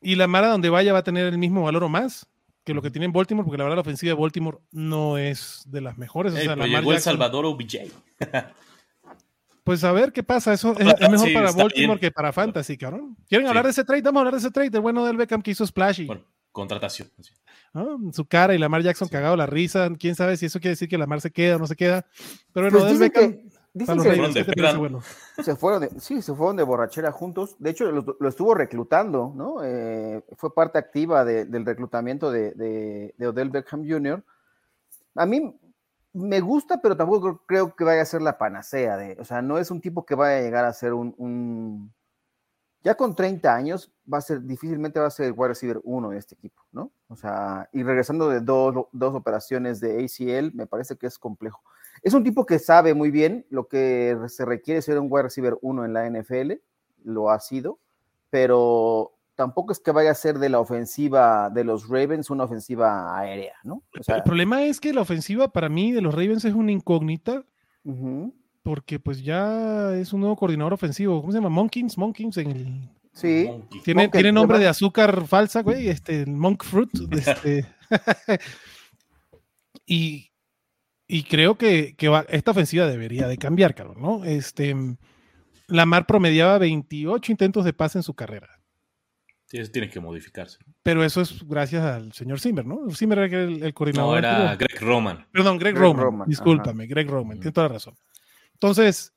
Y 0.02 0.14
Lamar 0.14 0.44
a 0.44 0.48
donde 0.48 0.70
vaya 0.70 0.92
va 0.92 1.00
a 1.00 1.04
tener 1.04 1.26
el 1.26 1.38
mismo 1.38 1.62
valor 1.62 1.84
o 1.84 1.88
más 1.88 2.26
que 2.64 2.75
lo 2.75 2.82
que 2.82 2.90
tiene 2.90 3.06
en 3.06 3.12
Baltimore, 3.12 3.44
porque 3.44 3.58
la 3.58 3.64
verdad 3.64 3.76
la 3.76 3.82
ofensiva 3.82 4.14
de 4.14 4.20
Baltimore 4.20 4.58
no 4.72 5.19
es 5.19 5.62
de 5.66 5.81
las 5.81 5.96
mejores. 5.98 6.32
O 6.32 6.37
sea, 6.37 6.54
llegó 6.56 6.92
el 6.92 7.00
Salvador 7.00 7.44
OBJ. 7.46 7.90
Pues 9.64 9.84
a 9.84 9.92
ver 9.92 10.12
qué 10.12 10.22
pasa. 10.22 10.52
Eso 10.52 10.72
es, 10.78 10.84
mejor 11.10 11.19
sí, 11.28 11.34
para 11.34 11.52
Baltimore 11.52 11.98
bien. 11.98 11.98
que 11.98 12.10
para 12.10 12.32
Fantasy, 12.32 12.76
cabrón. 12.76 13.16
¿Quieren 13.28 13.46
Sí. 13.46 13.48
hablar 13.48 13.64
de 13.64 13.70
ese 13.70 13.84
trade? 13.84 14.02
Vamos 14.02 14.19
a 14.19 14.20
hablar 14.22 14.34
de 14.34 14.40
ese 14.40 14.50
trade. 14.50 14.70
El 14.72 14.81
bueno 14.81 15.04
del 15.04 15.16
Beckham 15.16 15.43
que 15.43 15.50
hizo 15.50 15.66
Splashy. 15.66 16.06
Bueno, 16.06 16.25
contratación. 16.50 17.08
¿no? 17.75 17.98
Su 18.12 18.25
cara 18.25 18.54
y 18.54 18.58
Lamar 18.58 18.82
Jackson 18.82 19.08
Sí. 19.08 19.12
cagado 19.12 19.36
la 19.36 19.46
risa. 19.46 19.88
Quién 19.98 20.14
sabe 20.16 20.36
si 20.36 20.46
eso 20.46 20.58
quiere 20.60 20.70
decir 20.72 20.88
que 20.88 20.98
Lamar 20.98 21.20
se 21.20 21.31
queda 21.31 21.56
o 21.56 21.58
no 21.58 21.66
se 21.66 21.76
queda. 21.76 22.06
Pero 22.52 22.70
bueno, 22.70 22.78
Pues 22.86 22.98
del 22.98 22.98
Beckham. 23.10 23.32
que, 23.32 23.48
dicen 23.72 23.96
que 23.99 24.08
Ravens, 24.08 24.17
Fueron 24.19 24.34
de 24.34 24.40
¿qué 24.44 24.52
te 24.52 24.56
parece 24.62 24.72
peda. 24.72 24.78
bueno? 24.78 25.02
se 25.44 25.56
fueron 25.56 25.81
de, 25.82 26.00
sí, 26.00 26.22
se 26.22 26.34
fueron 26.34 26.56
de 26.56 26.62
borrachera 26.62 27.12
juntos. 27.12 27.56
De 27.58 27.70
hecho, 27.70 27.90
lo, 27.90 28.17
lo 28.19 28.28
estuvo 28.28 28.55
reclutando, 28.55 29.32
¿no? 29.34 29.62
Eh, 29.62 30.25
fue 30.37 30.55
parte 30.55 30.78
activa 30.78 31.25
de- 31.25 31.44
del 31.44 31.64
reclutamiento 31.67 32.31
de, 32.31 32.52
de, 32.52 33.14
de 33.17 33.26
Odell 33.28 33.50
Beckham 33.50 33.88
Jr. 33.88 34.22
A 35.17 35.26
mí 35.26 35.56
me 36.12 36.40
gusta, 36.40 36.81
pero 36.82 36.96
tampoco 36.96 37.20
creo- 37.20 37.43
creo 37.46 37.76
que 37.76 37.84
vaya 37.84 38.02
a 38.02 38.06
ser 38.06 38.22
la 38.22 38.38
panacea. 38.38 38.96
De, 38.96 39.17
o 39.20 39.25
sea, 39.25 39.43
no 39.43 39.58
es 39.58 39.70
un 39.70 39.81
tipo 39.81 40.05
que 40.05 40.14
vaya 40.14 40.38
a 40.38 40.43
llegar 40.43 40.64
a 40.64 40.72
ser 40.72 40.93
un, 40.93 41.14
un- 41.19 41.93
Ya 42.82 42.94
con 42.96 43.14
30 43.14 43.55
años, 43.55 43.93
va 44.12 44.19
a 44.19 44.22
ser, 44.22 44.43
difícilmente 44.43 44.99
va 44.99 45.06
a 45.06 45.11
ser 45.11 45.26
el 45.26 45.34
wide 45.37 45.49
receiver 45.49 45.81
uno 45.84 46.11
de 46.11 46.19
este 46.19 46.34
equipo, 46.34 46.62
¿no? 46.72 46.90
O 47.08 47.14
sea, 47.17 47.69
y 47.72 47.82
regresando 47.82 48.28
de 48.31 48.40
dos, 48.40 48.87
dos 48.93 49.14
operaciones 49.14 49.81
de 49.81 50.02
ACL, 50.05 50.52
me 50.55 50.67
parece 50.67 50.96
que 50.96 51.06
es 51.06 51.19
complejo. 51.19 51.61
Es 52.02 52.14
un 52.14 52.25
tipo 52.25 52.47
que 52.47 52.58
sabe 52.58 52.94
muy 52.94 53.11
bien 53.11 53.47
lo 53.50 53.69
que 53.69 54.17
se 54.29 54.44
requiere 54.44 54.82
ser 54.82 54.99
un 54.99 55.08
wide 55.11 55.25
receiver 55.25 55.58
uno 55.61 55.85
en 55.85 55.93
la 55.93 56.08
NFL, 56.08 56.52
lo 57.05 57.31
ha 57.31 57.41
sido, 57.41 57.79
pero 58.31 59.12
tampoco 59.35 59.73
es 59.73 59.81
que 59.81 59.91
vaya 59.91 60.11
a 60.11 60.14
ser 60.14 60.38
de 60.38 60.49
la 60.49 60.61
ofensiva 60.61 61.50
de 61.50 61.64
los 61.64 61.88
Ravens 61.88 62.31
una 62.31 62.44
ofensiva 62.44 63.19
aérea, 63.19 63.55
¿no? 63.64 63.82
O 63.99 64.02
sea, 64.02 64.17
el 64.17 64.23
problema 64.23 64.64
es 64.64 64.81
que 64.81 64.93
la 64.93 65.00
ofensiva 65.00 65.49
para 65.49 65.69
mí 65.69 65.93
de 65.93 66.02
los 66.02 66.14
Ravens 66.14 66.44
es 66.44 66.55
una 66.55 66.73
incógnita 66.73 67.44
porque 68.62 69.00
pues 69.00 69.23
ya 69.25 69.94
es 69.96 70.12
un 70.12 70.20
nuevo 70.20 70.37
coordinador 70.37 70.75
ofensivo. 70.75 71.20
¿Cómo 71.20 71.32
se 71.32 71.38
llama? 71.38 71.49
Monkins, 71.49 71.96
Monkins 71.96 72.37
en 72.37 72.50
el... 72.50 72.91
sí, 73.12 73.46
Monkey. 73.49 73.81
Tiene, 73.81 74.03
Monk, 74.03 74.12
tiene 74.12 74.32
nombre 74.32 74.58
de 74.58 74.69
azúcar 74.69 75.26
falsa, 75.26 75.62
güey, 75.62 75.88
este, 75.88 76.23
el 76.23 76.32
Monk 76.32 76.62
Fruit. 76.62 76.91
Este. 77.11 77.67
y, 79.87 80.30
y 81.10 81.24
creo 81.24 81.56
que, 81.56 81.94
que 81.96 82.08
va- 82.08 82.26
esta 82.28 82.50
ofensiva 82.52 82.86
debería 82.86 83.26
de 83.28 83.36
cambiar, 83.38 83.74
cabrón, 83.74 84.00
¿no? 84.00 84.24
Este, 84.24 84.74
Lamar 85.66 86.06
promediaba 86.06 86.58
28 86.58 87.32
intentos 87.32 87.64
de 87.64 87.72
pase 87.72 87.98
en 87.98 88.02
su 88.02 88.14
carrera. 88.14 88.48
Sí, 89.46 89.56
eso 89.58 89.72
tiene 89.72 89.90
que 89.90 89.98
modificarse. 89.98 90.58
Pero 90.84 91.02
eso 91.04 91.20
es 91.20 91.42
gracias 91.46 91.82
al 91.84 92.12
señor 92.12 92.38
Zimmer, 92.38 92.64
¿no? 92.64 92.88
Zimmer 92.94 93.18
era 93.18 93.42
el, 93.42 93.62
el 93.64 93.74
coordinador. 93.74 94.12
No, 94.12 94.18
era. 94.18 94.54
Greg 94.56 94.80
Roman. 94.80 95.26
Perdón, 95.32 95.58
Greg, 95.58 95.74
Greg 95.74 95.82
Roman. 95.88 96.04
Roman, 96.04 96.28
Discúlpame, 96.28 96.86
Greg 96.86 97.08
Roman. 97.08 97.38
Tiene 97.40 97.52
toda 97.52 97.66
la 97.68 97.74
razón. 97.74 97.94
Entonces, 98.52 99.12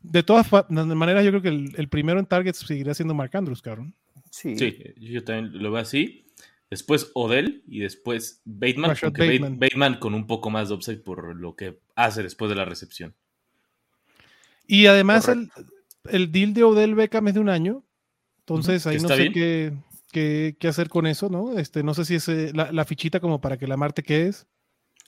de 0.00 0.22
todas 0.22 0.46
maneras, 0.70 1.24
yo 1.24 1.30
creo 1.30 1.42
que 1.42 1.48
el, 1.48 1.72
el 1.76 1.88
primero 1.88 2.18
en 2.18 2.26
targets 2.26 2.58
seguirá 2.58 2.94
siendo 2.94 3.14
Mark 3.14 3.30
Andrews, 3.36 3.62
cabrón. 3.62 3.94
sí, 4.30 4.56
Sí, 4.56 4.76
yo 4.96 5.22
también 5.22 5.62
lo 5.62 5.70
veo 5.70 5.80
así. 5.82 6.25
Después 6.70 7.10
Odell 7.14 7.62
y 7.68 7.80
después 7.80 8.40
Bateman. 8.44 8.96
Bateman. 9.12 9.58
Bateman 9.58 9.98
con 9.98 10.14
un 10.14 10.26
poco 10.26 10.50
más 10.50 10.68
de 10.68 10.74
upside 10.74 10.98
por 10.98 11.36
lo 11.36 11.54
que 11.54 11.78
hace 11.94 12.22
después 12.22 12.48
de 12.48 12.56
la 12.56 12.64
recepción. 12.64 13.14
Y 14.66 14.86
además 14.86 15.28
el, 15.28 15.50
el 16.10 16.32
deal 16.32 16.54
de 16.54 16.64
Odell 16.64 16.94
Beckham 16.96 17.28
es 17.28 17.34
de 17.34 17.40
un 17.40 17.48
año. 17.48 17.84
Entonces 18.40 18.86
ahí 18.86 18.98
no 18.98 19.08
sé 19.08 19.30
qué, 19.32 19.72
qué, 20.12 20.56
qué 20.58 20.68
hacer 20.68 20.88
con 20.88 21.06
eso, 21.06 21.28
¿no? 21.28 21.56
Este, 21.58 21.82
no 21.84 21.94
sé 21.94 22.04
si 22.04 22.16
es 22.16 22.28
eh, 22.28 22.50
la, 22.54 22.72
la 22.72 22.84
fichita 22.84 23.20
como 23.20 23.40
para 23.40 23.56
que 23.58 23.66
Lamar 23.68 23.92
te 23.92 24.02
quedes. 24.02 24.46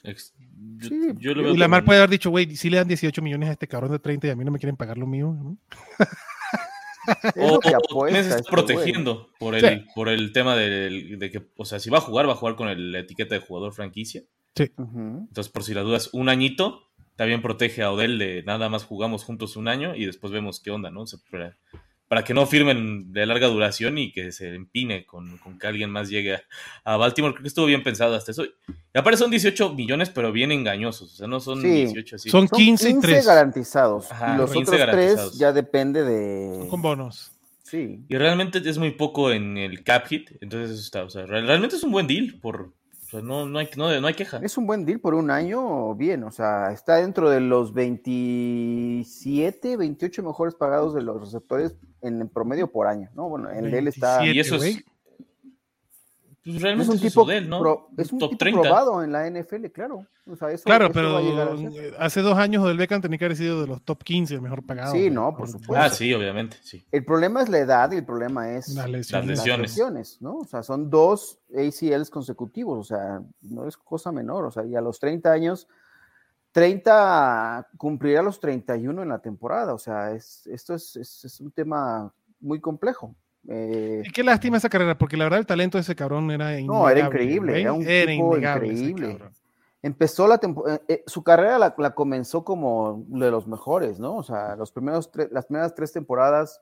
Ex- 0.04 0.32
Yo, 0.76 0.88
Sí, 0.88 0.96
yo 1.18 1.34
lo 1.34 1.42
veo 1.42 1.54
Y 1.54 1.56
Lamar 1.56 1.80
como- 1.80 1.86
puede 1.86 1.98
haber 1.98 2.10
dicho, 2.10 2.30
güey, 2.30 2.54
si 2.56 2.70
le 2.70 2.76
dan 2.76 2.86
18 2.88 3.20
millones 3.20 3.48
a 3.48 3.52
este 3.52 3.66
cabrón 3.66 3.90
de 3.90 3.98
30 3.98 4.28
y 4.28 4.30
a 4.30 4.36
mí 4.36 4.44
no 4.44 4.52
me 4.52 4.58
quieren 4.60 4.76
pagar 4.76 4.96
lo 4.96 5.06
mío. 5.08 5.36
¿no? 5.40 5.58
O, 7.36 7.58
o- 7.94 8.06
estar 8.06 8.38
este 8.38 8.50
protegiendo 8.50 9.30
por 9.38 9.54
el, 9.54 9.60
Sí. 9.60 9.84
por 9.94 10.08
el 10.08 10.32
tema 10.32 10.56
del- 10.56 11.18
de 11.18 11.30
que, 11.30 11.42
o 11.56 11.64
sea, 11.64 11.78
si 11.78 11.90
va 11.90 11.98
a 11.98 12.02
jugar, 12.02 12.28
va 12.28 12.32
a 12.32 12.36
jugar 12.36 12.56
con 12.56 12.68
el- 12.68 12.92
la 12.92 13.00
etiqueta 13.00 13.34
de 13.34 13.40
jugador 13.40 13.72
franquicia. 13.72 14.22
Ujú. 14.76 15.26
Entonces, 15.28 15.52
por 15.52 15.62
si 15.64 15.72
la 15.74 15.82
dudas, 15.82 16.10
un 16.12 16.28
añito 16.28 16.82
también 17.16 17.42
protege 17.42 17.82
a 17.82 17.90
Odell 17.92 18.18
de 18.18 18.42
nada 18.44 18.68
más 18.68 18.84
jugamos 18.84 19.24
juntos 19.24 19.56
un 19.56 19.68
año 19.68 19.94
y 19.94 20.04
después 20.06 20.32
vemos 20.32 20.60
qué 20.60 20.70
onda, 20.70 20.90
¿no? 20.90 21.02
O 21.02 21.06
sea, 21.06 21.18
para, 22.08 22.24
que 22.24 22.34
no 22.34 22.46
firmen 22.46 23.12
de 23.12 23.26
larga 23.26 23.46
duración 23.48 23.98
y 23.98 24.10
que 24.12 24.32
se 24.32 24.54
empine 24.54 25.04
con, 25.06 25.38
con 25.38 25.58
que 25.58 25.66
alguien 25.66 25.90
más 25.90 26.08
llegue 26.08 26.34
a, 26.34 26.42
a 26.84 26.96
Baltimore. 26.96 27.34
Creo 27.34 27.42
que 27.42 27.48
estuvo 27.48 27.66
bien 27.66 27.82
pensado 27.82 28.14
hasta 28.16 28.32
eso. 28.32 28.44
Y 28.44 28.98
aparte 28.98 29.18
son 29.18 29.30
18 29.30 29.74
millones, 29.74 30.10
pero 30.10 30.32
bien 30.32 30.50
engañosos. 30.52 31.12
O 31.12 31.16
sea, 31.16 31.26
no 31.28 31.38
son 31.40 31.60
Sí. 31.62 31.68
18 31.68 32.16
así. 32.16 32.30
Son 32.30 32.48
Son 32.48 32.58
15 32.58 32.90
y 32.90 33.00
3 33.00 33.26
garantizados. 33.26 34.10
Ajá, 34.10 34.34
y 34.34 34.38
los 34.38 34.50
15 34.52 34.70
otros 34.70 34.86
garantizados. 34.86 35.30
tres 35.30 35.38
ya 35.38 35.52
depende 35.52 36.02
de. 36.04 36.66
con 36.68 36.82
bonos. 36.82 37.32
Sí. 37.62 38.00
Y 38.08 38.16
realmente 38.16 38.62
es 38.64 38.78
muy 38.78 38.92
poco 38.92 39.30
en 39.30 39.58
el 39.58 39.84
cap 39.84 40.06
hit. 40.06 40.30
Entonces, 40.40 40.70
eso 40.70 40.80
está, 40.80 41.04
o 41.04 41.10
sea, 41.10 41.26
real- 41.26 41.46
realmente 41.46 41.76
es 41.76 41.82
un 41.82 41.90
buen 41.92 42.06
deal. 42.06 42.38
Por, 42.40 42.72
o 43.08 43.10
sea, 43.10 43.22
no, 43.22 43.46
no, 43.46 43.58
hay, 43.58 43.70
no, 43.74 44.00
no 44.02 44.06
hay 44.06 44.12
queja. 44.12 44.38
Es 44.42 44.58
un 44.58 44.66
buen 44.66 44.84
deal 44.84 45.00
por 45.00 45.14
un 45.14 45.30
año, 45.30 45.94
bien, 45.94 46.24
o 46.24 46.30
sea, 46.30 46.72
está 46.72 46.96
dentro 46.96 47.30
de 47.30 47.40
los 47.40 47.72
27, 47.72 49.78
28 49.78 50.22
mejores 50.22 50.54
pagados 50.54 50.92
de 50.92 51.00
los 51.00 51.18
receptores 51.18 51.74
en 52.02 52.28
promedio 52.28 52.70
por 52.70 52.86
año, 52.86 53.08
¿no? 53.14 53.30
Bueno, 53.30 53.48
el 53.48 53.70
de 53.70 53.78
él 53.78 53.88
está... 53.88 54.18
27. 54.18 54.36
Y 54.36 54.40
eso 54.40 54.56
es. 54.56 54.84
Pues 56.48 56.56
Es 56.56 56.62
realmente 56.62 56.90
un 56.92 56.96
es 56.96 57.02
tipo, 57.02 57.22
Odell, 57.24 57.46
¿no? 57.46 57.60
pro- 57.60 57.88
es 57.98 58.10
un 58.10 58.18
top 58.20 58.30
tipo 58.30 58.38
30. 58.38 58.60
probado 58.62 59.02
en 59.04 59.12
la 59.12 59.26
NFL, 59.30 59.66
claro. 59.70 60.06
O 60.26 60.34
sea, 60.34 60.50
eso, 60.50 60.64
Claro, 60.64 60.86
eso 60.86 60.94
pero 60.94 61.12
va 61.12 61.18
a 61.18 61.22
llegar 61.22 61.48
a 61.48 61.56
ser. 61.58 61.94
hace 61.98 62.22
dos 62.22 62.38
años 62.38 62.64
Odell 62.64 62.78
Beckham 62.78 63.02
tenía 63.02 63.18
que 63.18 63.24
haber 63.26 63.36
sido 63.36 63.60
de 63.60 63.66
los 63.66 63.82
top 63.82 64.02
15, 64.02 64.34
el 64.34 64.40
mejor 64.40 64.64
pagado. 64.64 64.92
Sí, 64.94 65.10
no, 65.10 65.36
por 65.36 65.46
supuesto. 65.48 65.76
Ah, 65.76 65.90
sí, 65.90 66.14
obviamente, 66.14 66.56
sí. 66.62 66.82
El 66.90 67.04
problema 67.04 67.42
es 67.42 67.50
la 67.50 67.58
edad 67.58 67.92
y 67.92 67.96
el 67.96 68.04
problema 68.06 68.50
es 68.52 68.68
Las 68.68 68.76
Las 68.76 68.90
lesiones. 68.90 69.26
las 69.28 69.38
lesiones. 69.38 69.70
lesiones, 69.70 70.18
¿no? 70.22 70.36
O 70.38 70.44
sea, 70.46 70.62
son 70.62 70.88
dos 70.88 71.38
ACLs 71.54 72.08
consecutivos, 72.08 72.78
o 72.78 72.84
sea, 72.84 73.20
no 73.42 73.66
es 73.68 73.76
cosa 73.76 74.10
menor, 74.10 74.46
o 74.46 74.50
sea, 74.50 74.64
y 74.64 74.74
a 74.74 74.80
los 74.80 74.98
30 74.98 75.30
años, 75.30 75.68
30 76.52 77.68
cumplirá 77.76 78.22
los 78.22 78.40
31 78.40 79.02
en 79.02 79.08
la 79.10 79.18
temporada, 79.20 79.74
o 79.74 79.78
sea, 79.78 80.12
es, 80.12 80.46
esto 80.46 80.74
es, 80.74 80.96
es- 80.96 81.24
es 81.24 81.40
un 81.40 81.50
tema 81.50 82.12
muy 82.40 82.60
complejo. 82.60 83.14
Eh, 83.46 84.02
Y 84.04 84.10
qué 84.10 84.22
lástima 84.22 84.56
esa 84.56 84.68
carrera, 84.68 84.96
porque 84.98 85.16
la 85.16 85.24
verdad 85.24 85.38
el 85.40 85.46
talento 85.46 85.78
de 85.78 85.82
ese 85.82 85.94
cabrón 85.94 86.30
era 86.30 86.46
No, 86.60 86.88
era 86.88 87.00
innegable, 87.00 87.00
increíble, 87.04 87.60
era 87.60 87.72
un 87.72 87.82
Era 87.86 88.10
tipo 88.12 88.32
innegable 88.36 88.66
increíble. 88.68 89.18
empezó 89.82 90.26
la 90.26 90.38
temporada, 90.38 90.80
su 91.06 91.22
carrera 91.22 91.58
la, 91.58 91.74
la 91.78 91.94
comenzó 91.94 92.44
como 92.44 93.04
de 93.08 93.30
los 93.30 93.46
mejores, 93.46 93.98
¿no? 93.98 94.16
O 94.16 94.22
sea, 94.22 94.56
los 94.56 94.72
primeros 94.72 95.10
las 95.30 95.46
primeras 95.46 95.74
tres 95.74 95.92
temporadas 95.92 96.60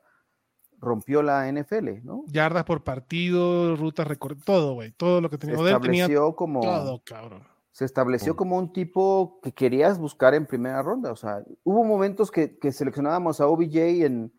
rompió 0.78 1.22
la 1.22 1.50
NFL, 1.50 2.04
¿no? 2.04 2.24
Yardas 2.26 2.64
por 2.64 2.84
partido, 2.84 3.74
rutas 3.76 4.06
recorridas, 4.06 4.44
todo, 4.44 4.74
güey. 4.74 4.92
Todo 4.92 5.20
lo 5.20 5.30
que 5.30 5.36
Se 5.36 5.40
tenía. 5.40 5.56
Tenía 5.56 5.70
estableció 5.76 6.36
como 6.36 6.60
todo, 6.60 7.02
cabrón. 7.04 7.42
se 7.72 7.86
estableció 7.86 8.36
como 8.36 8.58
un 8.58 8.72
tipo 8.72 9.40
que 9.42 9.52
querías 9.52 9.98
buscar 9.98 10.34
en 10.34 10.44
primera 10.46 10.82
ronda. 10.82 11.10
O 11.12 11.16
sea, 11.16 11.42
hubo 11.64 11.82
momentos 11.82 12.30
que, 12.30 12.58
que 12.58 12.70
seleccionábamos 12.72 13.40
a 13.40 13.46
OBJ 13.48 14.04
en 14.04 14.32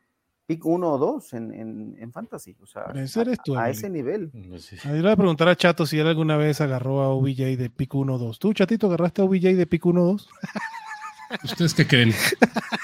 pick 0.47 0.65
1 0.65 0.89
o 0.91 0.97
2 0.97 1.33
en, 1.33 1.53
en, 1.53 1.95
en 1.99 2.11
Fantasy. 2.11 2.55
O 2.63 2.65
sea, 2.65 2.85
eres 2.93 3.37
tú, 3.43 3.55
a, 3.57 3.65
a 3.65 3.69
ese 3.69 3.89
nivel. 3.89 4.31
No 4.33 4.57
sé. 4.57 4.77
Ahí 4.85 4.95
le 4.95 5.01
voy 5.01 5.11
a 5.11 5.15
preguntar 5.17 5.47
a 5.49 5.55
Chato 5.55 5.85
si 5.85 5.99
él 5.99 6.07
alguna 6.07 6.37
vez 6.37 6.61
agarró 6.61 7.01
a 7.01 7.09
OBJ 7.09 7.57
de 7.57 7.69
pick 7.69 7.91
1-2. 7.93 8.37
¿Tú, 8.39 8.53
Chatito, 8.53 8.87
agarraste 8.87 9.21
a 9.21 9.25
OBJ 9.25 9.55
de 9.55 9.67
pick 9.67 9.83
1-2? 9.83 10.25
¿Ustedes 11.43 11.73
qué 11.73 11.85
creen? 11.85 12.13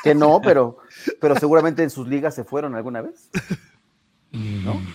Que 0.04 0.14
no, 0.14 0.42
pero, 0.44 0.78
pero 1.22 1.36
seguramente 1.40 1.82
en 1.82 1.90
sus 1.90 2.08
ligas 2.08 2.36
se 2.36 2.44
fueron 2.44 2.76
alguna 2.76 3.02
vez. 3.02 3.30
¿No? 4.34 4.74
Mm, 4.76 4.88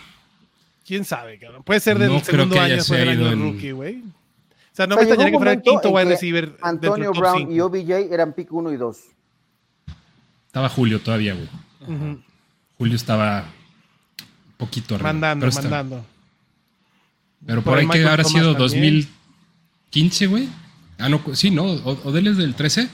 ¿Quién 0.86 1.04
sabe, 1.06 1.38
cabrón? 1.38 1.62
Puede 1.62 1.80
ser 1.80 1.98
del 1.98 2.08
No 2.12 2.20
creo 2.20 2.24
segundo 2.24 2.54
que 2.54 2.60
año 2.60 2.74
después 2.74 3.00
del 3.00 3.08
año 3.08 3.30
en- 3.32 3.40
rookie, 3.42 3.72
güey. 3.72 4.02
O 4.02 4.74
sea, 4.78 4.86
no 4.86 4.94
O 4.94 4.98
sea, 4.98 5.04
me 5.06 5.10
extrañaría 5.10 5.30
que 5.32 5.38
fuera 5.38 5.52
el 5.52 5.62
quinto 5.62 5.90
wide 5.90 6.04
receiver. 6.10 6.56
Antonio 6.60 7.12
Brown 7.12 7.38
cinco. 7.38 7.52
y 7.52 7.60
OBJ 7.60 7.90
eran 8.12 8.32
pick 8.34 8.52
1 8.52 8.72
y 8.72 8.76
2. 8.76 8.98
Estaba 10.46 10.68
Julio 10.68 11.00
todavía, 11.00 11.34
güey. 11.34 11.48
Ujú. 11.88 12.20
Julio 12.78 12.96
estaba 12.96 13.40
un 14.48 14.52
poquito 14.56 14.94
arriba. 14.94 15.12
Mandando, 15.12 15.42
pero 15.46 15.50
está- 15.50 15.62
mandando. 15.62 16.06
Pero 17.46 17.62
Por 17.62 17.72
por 17.74 17.78
ahí 17.78 17.88
que 17.88 18.04
habrá 18.04 18.22
Thomas 18.24 18.32
sido 18.32 18.56
también. 18.56 18.94
2015, 19.90 20.26
güey. 20.26 20.48
Ah, 20.98 21.08
no, 21.08 21.22
sí, 21.34 21.50
no. 21.50 21.64
O- 21.64 22.08
Odell 22.08 22.26
es 22.28 22.36
del 22.36 22.54
13. 22.54 22.88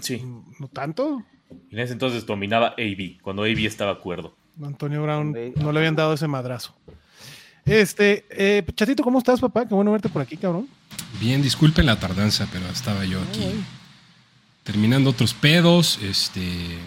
Sí. 0.00 0.22
¿No 0.58 0.68
tanto? 0.68 1.22
En 1.70 1.78
ese 1.78 1.92
entonces 1.92 2.24
dominaba 2.24 2.68
AB, 2.78 3.20
cuando 3.20 3.42
AB 3.42 3.66
estaba 3.66 3.98
cuerdo. 4.00 4.34
Antonio 4.62 5.02
Brown 5.02 5.36
no 5.56 5.72
le 5.72 5.78
habían 5.78 5.96
dado 5.96 6.14
ese 6.14 6.26
madrazo. 6.28 6.74
Este, 7.64 8.24
eh, 8.30 8.64
Chatito, 8.74 9.02
¿cómo 9.02 9.18
estás, 9.18 9.40
papá? 9.40 9.66
Qué 9.66 9.74
bueno 9.74 9.90
verte 9.92 10.08
por 10.08 10.22
aquí, 10.22 10.36
cabrón. 10.36 10.68
Bien, 11.20 11.42
disculpen 11.42 11.86
la 11.86 11.98
tardanza, 11.98 12.46
pero 12.52 12.66
estaba 12.68 13.04
yo 13.04 13.20
aquí 13.20 13.50
terminando 14.62 15.10
otros 15.10 15.34
pedos. 15.34 15.98
Este. 16.02 16.78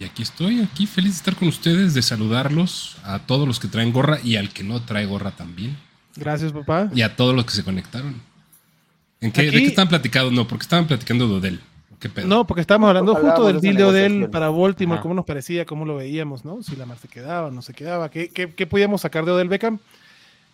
Y 0.00 0.04
aquí 0.06 0.22
estoy, 0.22 0.60
aquí 0.62 0.86
feliz 0.86 1.10
de 1.12 1.16
estar 1.18 1.36
con 1.36 1.46
ustedes, 1.48 1.92
de 1.92 2.00
saludarlos 2.00 2.96
a 3.04 3.18
todos 3.18 3.46
los 3.46 3.60
que 3.60 3.68
traen 3.68 3.92
gorra 3.92 4.18
y 4.24 4.36
al 4.36 4.48
que 4.48 4.64
no 4.64 4.80
trae 4.80 5.04
gorra 5.04 5.30
también. 5.30 5.76
Gracias, 6.16 6.52
papá. 6.52 6.90
Y 6.94 7.02
a 7.02 7.14
todos 7.14 7.34
los 7.36 7.44
que 7.44 7.50
se 7.52 7.62
conectaron. 7.62 8.14
¿En 9.20 9.30
qué, 9.30 9.42
¿De 9.42 9.48
Aquí- 9.48 9.58
qué 9.58 9.66
estaban 9.66 9.90
platicando? 9.90 10.30
No, 10.30 10.48
porque 10.48 10.62
estaban 10.62 10.86
platicando 10.86 11.28
de 11.28 11.34
Odell. 11.34 11.60
¿Qué 11.98 12.08
pedo? 12.08 12.26
No, 12.26 12.46
porque 12.46 12.62
estábamos 12.62 12.88
hablando 12.88 13.14
justo 13.14 13.46
del 13.46 13.56
de 13.56 13.60
deal 13.60 13.76
de 13.76 13.84
Odell 13.84 14.30
para 14.30 14.48
Baltimore, 14.48 14.94
Ajá. 14.96 15.02
cómo 15.02 15.14
nos 15.14 15.26
parecía, 15.26 15.66
cómo 15.66 15.84
lo 15.84 15.96
veíamos, 15.96 16.46
¿no? 16.46 16.62
Si 16.62 16.74
la 16.76 16.86
mar 16.86 16.96
se 16.96 17.08
quedaba, 17.08 17.50
no 17.50 17.60
se 17.60 17.74
quedaba, 17.74 18.10
qué, 18.10 18.30
qué, 18.30 18.50
qué 18.54 18.66
podíamos 18.66 19.02
sacar 19.02 19.26
de 19.26 19.32
Odell 19.32 19.50
Beckham. 19.50 19.78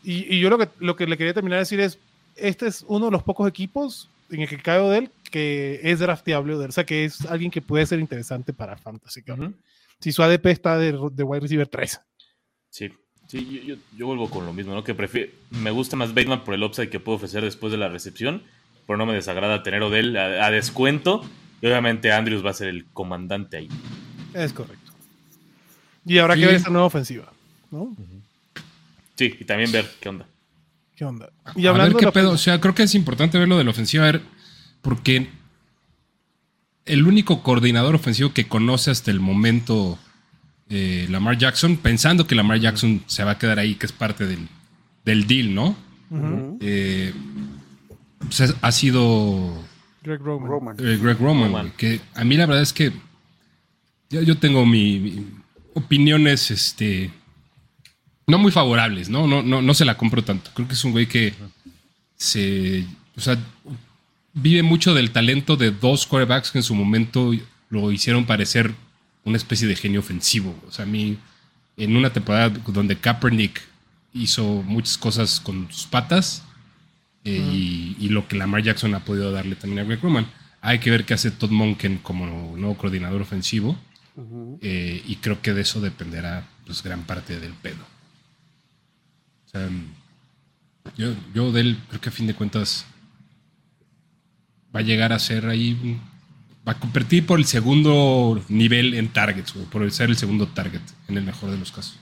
Y, 0.03 0.35
y 0.35 0.41
yo 0.41 0.51
lo 0.51 0.59
que, 0.59 0.69
lo 0.81 0.97
que 0.97 1.07
le 1.07 1.17
quería 1.17 1.33
terminar 1.35 1.59
de 1.59 1.61
decir 1.61 1.79
es, 1.79 2.01
este 2.35 2.67
es 2.67 2.85
uno 2.89 3.05
de 3.07 3.13
los 3.13 3.23
pocos 3.23 3.49
equipos 3.49 4.09
en 4.29 4.41
el 4.41 4.49
que 4.49 4.59
cae 4.59 4.81
Odell 4.81 5.09
que 5.37 5.81
es 5.83 5.99
drafteable 5.99 6.55
o 6.55 6.73
sea, 6.73 6.85
que 6.87 7.05
es 7.05 7.27
alguien 7.27 7.51
que 7.51 7.61
puede 7.61 7.85
ser 7.85 7.99
interesante 8.01 8.53
para 8.55 8.77
Fantasy. 8.79 9.23
Ujú. 9.31 9.53
Si 10.01 10.11
su 10.13 10.23
ADP 10.23 10.47
está 10.47 10.79
de, 10.79 10.93
de 11.13 11.23
wide 11.23 11.41
receiver 11.41 11.67
3. 11.69 12.01
Sí, 12.71 12.91
sí 13.29 13.47
yo, 13.67 13.75
yo- 13.75 13.81
yo 13.97 14.07
vuelvo 14.07 14.31
con 14.31 14.47
lo 14.47 14.53
mismo, 14.55 14.73
¿no? 14.75 14.83
Que 14.83 14.95
prefiero, 14.95 15.31
me 15.51 15.71
gusta 15.71 15.95
más 15.97 16.15
Bateman 16.15 16.43
por 16.43 16.55
el 16.55 16.63
upside 16.63 16.89
que 16.89 17.01
puedo 17.01 17.17
ofrecer 17.17 17.45
después 17.45 17.71
de 17.71 17.77
la 17.79 17.89
recepción, 17.91 18.43
pero 18.87 18.97
no 18.97 19.05
me 19.05 19.13
desagrada 19.15 19.63
tener 19.63 19.83
Odell 19.83 20.17
a, 20.17 20.47
a 20.47 20.51
descuento. 20.51 21.23
Y 21.61 21.67
obviamente 21.67 22.13
Andrews 22.13 22.45
va 22.45 22.51
a 22.51 22.55
ser 22.55 22.69
el 22.69 22.87
comandante 22.87 23.59
ahí. 23.59 23.69
Es 24.35 24.53
correcto. 24.55 24.93
Y 26.07 26.17
habrá 26.19 26.35
Sí. 26.35 26.41
que 26.41 26.47
ver 26.47 26.55
esa 26.57 26.71
nueva 26.71 26.87
ofensiva, 26.87 27.31
¿no? 27.71 27.95
Sí, 29.17 29.35
y 29.41 29.45
también 29.45 29.71
ver 29.73 29.87
qué 30.01 30.09
onda. 30.09 30.27
¿Qué 30.95 31.05
onda? 31.05 31.31
a 31.45 31.53
ver 31.73 31.95
qué 31.95 32.11
pedo. 32.13 32.31
O 32.33 32.39
sea, 32.39 32.59
creo 32.61 32.75
que 32.75 32.85
es 32.85 32.95
importante 32.95 33.39
verlo 33.39 33.59
de 33.59 33.65
la 33.65 33.71
ofensiva, 33.71 34.05
a 34.09 34.13
ver, 34.13 34.23
porque 34.87 35.29
el 36.85 37.05
único 37.07 37.43
coordinador 37.43 37.97
ofensivo 37.97 38.33
que 38.33 38.47
conoce 38.47 38.93
hasta 38.93 39.11
el 39.11 39.19
momento 39.19 39.99
eh, 40.71 41.07
Lamar 41.11 41.37
Jackson, 41.39 41.77
pensando 41.77 42.27
que 42.29 42.37
Lamar 42.37 42.61
Jackson 42.61 43.03
se 43.07 43.25
va 43.25 43.33
a 43.33 43.39
quedar 43.39 43.59
ahí, 43.59 43.75
que 43.75 43.87
es 43.87 43.93
parte 43.93 44.27
del, 44.27 44.47
del 45.05 45.27
deal, 45.27 45.53
¿no? 45.55 45.77
Eh, 46.61 47.13
pues 48.21 48.41
es- 48.41 48.55
ha 48.63 48.71
sido 48.71 49.65
Greg 50.05 50.21
Roman. 50.21 50.49
Roman. 50.49 50.77
eh, 50.79 50.99
Greg 51.03 51.19
Roman, 51.19 51.47
Roman. 51.49 51.63
güey, 51.67 51.77
que 51.77 52.01
a 52.15 52.23
mí 52.23 52.37
la 52.37 52.47
verdad 52.47 52.63
es 52.63 52.73
que 52.73 52.93
yo, 54.11 54.23
yo 54.23 54.39
tengo 54.39 54.65
mi, 54.65 55.01
mi- 55.01 55.27
opiniones, 55.75 56.53
este, 56.53 57.11
no 58.29 58.39
muy 58.39 58.53
favorables, 58.53 59.09
¿no? 59.09 59.27
No, 59.27 59.43
no, 59.43 59.61
no 59.63 59.75
se 59.75 59.85
la 59.85 59.97
compro 59.99 60.23
tanto. 60.23 60.53
Creo 60.55 60.69
que 60.69 60.75
es 60.75 60.85
un 60.85 60.93
güey 60.93 61.07
que 61.07 61.35
se, 62.17 62.87
o 63.17 63.21
sea, 63.21 63.37
vive 64.37 64.63
mucho 64.63 64.95
del 64.95 65.11
talento 65.11 65.57
de 65.57 65.71
dos 65.71 66.07
quarterbacks 66.07 66.51
que 66.51 66.59
en 66.59 66.65
su 66.65 66.75
momento 66.75 67.33
lo 67.71 67.91
hicieron 67.91 68.27
parecer 68.27 68.75
una 69.25 69.39
especie 69.39 69.67
de 69.67 69.75
genio 69.75 70.01
ofensivo. 70.01 70.55
O 70.69 70.71
sea, 70.71 70.85
a 70.85 70.89
mí, 70.89 71.19
en 71.77 71.97
una 71.97 72.13
temporada 72.13 72.51
donde 72.51 72.97
Kaepernick 72.97 73.63
hizo 74.13 74.63
muchas 74.63 74.99
cosas 74.99 75.41
con 75.41 75.67
sus 75.73 75.87
patas, 75.87 76.45
eh, 77.25 77.43
y, 77.53 77.97
y 77.99 78.11
lo 78.11 78.29
que 78.29 78.37
Lamar 78.37 78.63
Jackson 78.63 78.95
ha 78.95 79.05
podido 79.05 79.33
darle 79.33 79.57
también 79.57 79.81
a 79.81 79.85
Greg 79.85 80.01
Roman. 80.01 80.27
Hay 80.61 80.79
que 80.79 80.91
ver 80.91 81.05
qué 81.05 81.15
hace 81.15 81.31
Todd 81.33 81.51
Monken 81.51 81.99
como 81.99 82.57
nuevo 82.57 82.77
coordinador 82.77 83.23
ofensivo. 83.23 83.77
Eh, 84.63 85.03
y 85.07 85.17
creo 85.17 85.43
que 85.43 85.53
de 85.53 85.61
eso 85.63 85.81
dependerá 85.81 86.49
pues, 86.65 86.83
gran 86.83 87.03
parte 87.03 87.39
del 87.39 87.53
pedo. 87.53 87.85
O 89.45 89.49
sea, 89.49 89.69
yo, 90.97 91.15
yo 91.35 91.53
de 91.53 91.61
él 91.61 91.79
creo 91.89 92.01
que 92.01 92.09
a 92.09 92.13
fin 92.13 92.27
de 92.27 92.35
cuentas 92.35 92.87
va 94.77 94.81
a 94.81 94.83
llegar 94.83 95.13
a 95.15 95.19
ser 95.19 95.47
ahí. 95.47 95.99
Va 96.69 96.73
a 96.73 96.79
competir 96.79 97.25
por 97.25 97.39
el 97.39 97.47
segundo 97.47 98.43
nivel 98.49 98.93
en 98.95 99.09
targets, 99.09 99.55
güey, 99.55 99.67
por 99.67 99.83
el 99.83 99.91
ser 99.91 100.11
el 100.11 100.17
segundo 100.17 100.49
target, 100.49 100.83
en 101.09 101.17
el 101.17 101.25
mejor 101.25 101.51
de 101.51 101.57
los 101.57 101.73
casos. 101.73 101.99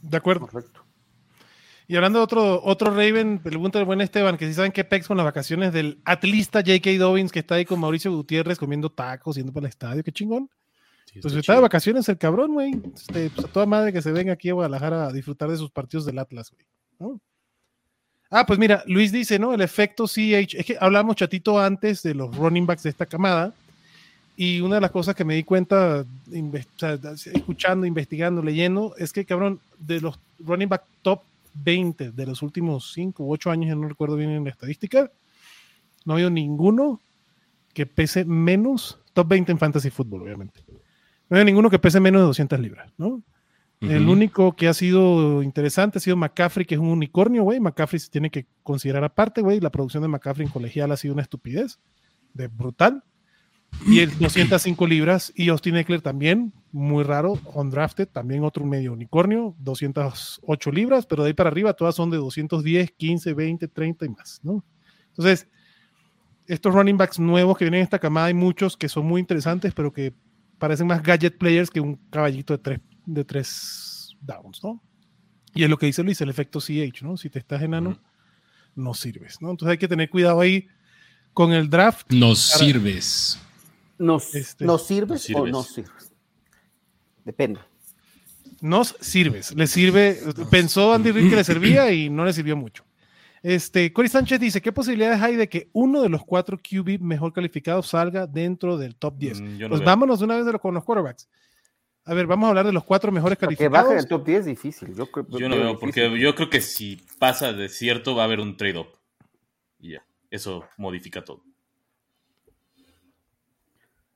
De 0.00 0.16
acuerdo. 0.16 0.46
Correcto. 0.46 0.82
Y 1.88 1.96
hablando 1.96 2.20
de 2.20 2.24
otro, 2.24 2.62
otro 2.64 2.94
Raven, 2.94 3.40
pregunta 3.40 3.78
el 3.80 3.84
buen 3.84 4.00
Esteban, 4.00 4.36
que 4.36 4.46
si 4.46 4.54
saben 4.54 4.70
qué 4.70 4.84
pex 4.84 5.08
con 5.08 5.16
las 5.16 5.24
vacaciones 5.26 5.72
del 5.72 6.00
atlista 6.04 6.60
J.K. 6.60 6.90
Dobbins, 6.98 7.32
que 7.32 7.40
está 7.40 7.56
ahí 7.56 7.64
con 7.64 7.80
Mauricio 7.80 8.12
Gutiérrez 8.12 8.58
comiendo 8.58 8.90
tacos, 8.90 9.36
yendo 9.36 9.52
para 9.52 9.66
el 9.66 9.70
estadio, 9.70 10.04
qué 10.04 10.12
chingón. 10.12 10.48
Sí, 11.06 11.20
Pues 11.20 11.34
está 11.34 11.40
está 11.40 11.54
de 11.56 11.60
vacaciones 11.60 12.08
el 12.08 12.16
cabrón, 12.16 12.52
güey. 12.52 12.80
Este, 12.94 13.28
pues 13.30 13.44
a 13.44 13.52
toda 13.52 13.66
madre 13.66 13.92
que 13.92 14.00
se 14.00 14.12
venga 14.12 14.32
aquí 14.32 14.48
a 14.48 14.54
Guadalajara 14.54 15.08
a 15.08 15.12
disfrutar 15.12 15.50
de 15.50 15.56
sus 15.56 15.72
partidos 15.72 16.06
del 16.06 16.20
Atlas, 16.20 16.52
güey. 16.52 16.64
¿no? 17.00 17.20
Ah, 18.30 18.46
pues 18.46 18.58
mira, 18.60 18.84
Luis 18.86 19.10
dice, 19.10 19.38
¿no? 19.40 19.52
El 19.52 19.60
efecto 19.60 20.06
CH. 20.06 20.54
Es 20.54 20.64
que 20.64 20.76
hablamos 20.80 21.16
chatito 21.16 21.58
antes 21.58 22.02
de 22.04 22.14
los 22.14 22.34
running 22.36 22.64
backs 22.64 22.84
de 22.84 22.90
esta 22.90 23.06
camada. 23.06 23.52
Y 24.36 24.60
una 24.60 24.76
de 24.76 24.80
las 24.80 24.92
cosas 24.92 25.14
que 25.16 25.24
me 25.24 25.34
di 25.34 25.42
cuenta, 25.42 26.04
escuchando, 27.34 27.86
investigando, 27.86 28.40
leyendo, 28.40 28.94
es 28.96 29.12
que, 29.12 29.24
cabrón, 29.24 29.60
de 29.78 30.00
los 30.00 30.18
running 30.38 30.68
back 30.68 30.84
top 31.02 31.22
20 31.54 32.12
de 32.12 32.26
los 32.26 32.40
últimos 32.40 32.92
5 32.94 33.22
u 33.24 33.32
8 33.32 33.50
años, 33.50 33.76
no 33.76 33.88
recuerdo 33.88 34.16
bien 34.16 34.30
en 34.30 34.44
la 34.44 34.50
estadística, 34.50 35.10
no 36.04 36.12
ha 36.12 36.16
habido 36.16 36.30
ninguno 36.30 37.00
que 37.74 37.84
pese 37.84 38.24
menos, 38.24 38.98
top 39.12 39.28
20 39.28 39.52
en 39.52 39.58
fantasy 39.58 39.90
fútbol, 39.90 40.22
obviamente. 40.22 40.60
No 41.28 41.36
hay 41.36 41.44
ninguno 41.44 41.68
que 41.68 41.78
pese 41.78 42.00
menos 42.00 42.22
de 42.22 42.26
200 42.26 42.60
libras, 42.60 42.90
¿no? 42.96 43.22
El 43.80 44.02
Ujú. 44.02 44.12
único 44.12 44.56
que 44.56 44.68
ha 44.68 44.74
sido 44.74 45.42
interesante 45.42 45.98
ha 45.98 46.00
sido 46.00 46.16
McCaffrey, 46.16 46.66
que 46.66 46.74
es 46.74 46.80
un 46.80 46.88
unicornio, 46.88 47.44
güey. 47.44 47.60
McCaffrey 47.60 47.98
se 47.98 48.10
tiene 48.10 48.30
que 48.30 48.46
considerar 48.62 49.04
aparte, 49.04 49.40
güey. 49.40 49.58
La 49.58 49.70
producción 49.70 50.02
de 50.02 50.08
McCaffrey 50.08 50.46
en 50.46 50.52
colegial 50.52 50.92
ha 50.92 50.96
sido 50.98 51.14
una 51.14 51.22
estupidez, 51.22 51.78
de 52.34 52.48
brutal. 52.48 53.02
Y 53.86 54.00
el 54.00 54.10
205 54.18 54.86
libras. 54.86 55.32
Y 55.34 55.48
Austin 55.48 55.76
Eckler 55.76 56.02
también, 56.02 56.52
muy 56.72 57.04
raro, 57.04 57.38
undrafted, 57.54 58.06
también 58.06 58.44
otro 58.44 58.66
medio 58.66 58.92
unicornio, 58.92 59.54
208 59.60 60.72
libras, 60.72 61.06
pero 61.06 61.22
de 61.22 61.28
ahí 61.28 61.34
para 61.34 61.48
arriba 61.48 61.72
todas 61.72 61.94
son 61.94 62.10
de 62.10 62.18
210, 62.18 62.90
15, 62.92 63.32
20, 63.32 63.66
30 63.68 64.04
y 64.04 64.08
más, 64.10 64.40
¿no? 64.42 64.62
Entonces, 65.08 65.48
estos 66.46 66.74
running 66.74 66.98
backs 66.98 67.18
nuevos 67.18 67.56
que 67.56 67.64
vienen 67.64 67.78
en 67.78 67.84
esta 67.84 67.98
camada, 67.98 68.26
hay 68.26 68.34
muchos 68.34 68.76
que 68.76 68.90
son 68.90 69.06
muy 69.06 69.20
interesantes, 69.20 69.72
pero 69.72 69.90
que 69.90 70.12
parecen 70.58 70.86
más 70.86 71.02
gadget 71.02 71.38
players 71.38 71.70
que 71.70 71.80
un 71.80 71.96
caballito 72.10 72.52
de 72.52 72.58
tres, 72.58 72.80
de 73.06 73.24
tres 73.24 74.16
downs, 74.20 74.62
¿no? 74.62 74.82
Y 75.54 75.64
es 75.64 75.70
lo 75.70 75.76
que 75.78 75.86
dice 75.86 76.02
Luis, 76.02 76.20
el 76.20 76.28
efecto 76.30 76.60
CH, 76.60 77.02
¿no? 77.02 77.16
Si 77.16 77.28
te 77.30 77.38
estás 77.38 77.60
enano, 77.62 77.98
no 78.76 78.94
sirves, 78.94 79.40
¿no? 79.40 79.50
Entonces 79.50 79.72
hay 79.72 79.78
que 79.78 79.88
tener 79.88 80.08
cuidado 80.08 80.40
ahí 80.40 80.68
con 81.32 81.52
el 81.52 81.68
draft. 81.68 82.10
Nos 82.12 82.52
Para- 82.52 82.64
sirves. 82.64 83.38
¿Nos, 83.98 84.34
Este, 84.34 84.64
¿nos 84.64 84.86
sirves 84.86 85.28
¿nos 85.30 85.40
o 85.40 85.44
sirves? 85.44 85.52
no 85.52 85.62
sirves? 85.62 86.12
Depende. 87.24 87.60
Nos 88.60 88.96
sirves. 89.00 89.54
Le 89.54 89.66
sirve. 89.66 90.18
Pensó 90.50 90.92
Andy 90.94 91.12
Reid 91.12 91.30
que 91.30 91.36
le 91.36 91.44
servía 91.44 91.92
y 91.92 92.10
no 92.10 92.24
le 92.24 92.32
sirvió 92.32 92.56
mucho. 92.56 92.84
Este, 93.42 93.92
Cory 93.92 94.08
Sánchez 94.08 94.38
dice: 94.40 94.60
¿Qué 94.60 94.70
posibilidades 94.72 95.20
hay 95.22 95.36
de 95.36 95.48
que 95.48 95.70
uno 95.72 96.02
de 96.02 96.08
los 96.10 96.24
cuatro 96.24 96.58
QB 96.58 97.00
mejor 97.00 97.32
calificados 97.32 97.88
salga 97.88 98.26
dentro 98.26 98.76
del 98.76 98.96
top 98.96 99.16
10? 99.18 99.40
Mm, 99.40 99.58
no 99.58 99.68
pues 99.70 99.80
veo. 99.80 99.86
vámonos 99.86 100.18
de 100.18 100.24
una 100.26 100.36
vez 100.36 100.44
de 100.46 100.52
lo- 100.52 100.60
con 100.60 100.74
los 100.74 100.84
quarterbacks. 100.84 101.28
A 102.04 102.14
ver, 102.14 102.26
vamos 102.26 102.46
a 102.46 102.50
hablar 102.50 102.66
de 102.66 102.72
los 102.72 102.84
cuatro 102.84 103.12
mejores 103.12 103.38
Que 103.38 103.46
calificados. 103.46 103.72
baje 103.84 103.94
del 103.96 104.08
top 104.08 104.24
10 104.26 104.40
es 104.40 104.46
difícil. 104.46 104.94
Yo, 104.94 105.10
creo- 105.10 105.26
Yo 105.38 105.48
no 105.48 105.56
veo 105.56 105.78
porque 105.78 106.02
difícil. 106.02 106.20
yo 106.24 106.34
creo 106.34 106.50
que 106.50 106.60
si 106.60 107.00
pasa 107.18 107.52
de 107.52 107.68
cierto 107.68 108.14
va 108.14 108.22
a 108.22 108.24
haber 108.26 108.40
un 108.40 108.56
trade-up. 108.56 108.88
Y 109.78 109.92
ya, 109.92 110.04
eso 110.30 110.64
modifica 110.76 111.22
todo. 111.24 111.44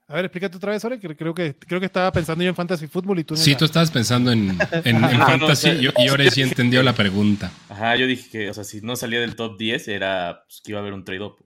A 0.07 0.13
ver, 0.15 0.25
explícate 0.25 0.57
otra 0.57 0.71
vez, 0.71 0.85
Ore, 0.85 0.99
que 0.99 1.15
creo 1.15 1.33
que, 1.33 1.55
creo 1.55 1.79
que 1.79 1.87
estaba 1.87 2.11
pensando 2.11 2.43
yo 2.43 2.49
en 2.49 2.55
Fantasy 2.55 2.85
Football 2.85 3.19
y 3.19 3.23
tú 3.23 3.33
en 3.33 3.39
Sí, 3.39 3.55
tú 3.55 3.65
estabas 3.65 3.89
pensando 3.89 4.31
en, 4.31 4.49
en, 4.51 4.57
en 4.85 5.01
no, 5.01 5.25
fantasy 5.25 5.45
o 5.45 5.55
sea, 5.55 5.73
y, 5.73 6.05
y 6.05 6.07
ahora 6.09 6.29
sí 6.29 6.41
entendió 6.43 6.83
la 6.83 6.93
pregunta. 6.93 7.51
Ajá, 7.69 7.95
yo 7.95 8.05
dije 8.05 8.29
que, 8.29 8.49
o 8.49 8.53
sea, 8.53 8.63
si 8.63 8.81
no 8.81 8.95
salía 8.95 9.19
del 9.19 9.35
top 9.35 9.57
10 9.57 9.87
era 9.87 10.43
pues, 10.45 10.61
que 10.63 10.71
iba 10.73 10.79
a 10.79 10.81
haber 10.81 10.93
un 10.93 11.05
trade-up. 11.05 11.37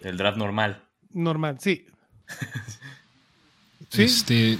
El 0.00 0.16
draft 0.16 0.36
normal. 0.38 0.84
Normal, 1.10 1.56
sí. 1.58 1.86
Sí, 3.90 4.02
Este, 4.02 4.58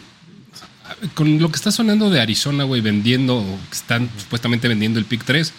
con 1.14 1.38
lo 1.38 1.48
que 1.50 1.56
está 1.56 1.70
sonando 1.72 2.10
de 2.10 2.20
Arizona, 2.20 2.64
güey, 2.64 2.80
vendiendo, 2.80 3.38
o 3.38 3.58
que 3.68 3.72
están 3.76 4.08
supuestamente 4.18 4.68
vendiendo 4.68 4.98
el 4.98 5.04
pick 5.06 5.24
3, 5.24 5.52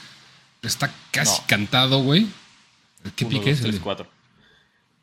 está 0.62 0.93
casi 1.12 1.39
No. 1.41 1.47
cantado, 1.47 2.03
güey. 2.03 2.27
¿Qué 3.15 3.25
Uno, 3.25 3.31
pick 3.31 3.41
dos, 3.43 3.50
es? 3.53 3.62
tres, 3.62 3.75
El- 3.75 3.81
cuatro. 3.81 4.09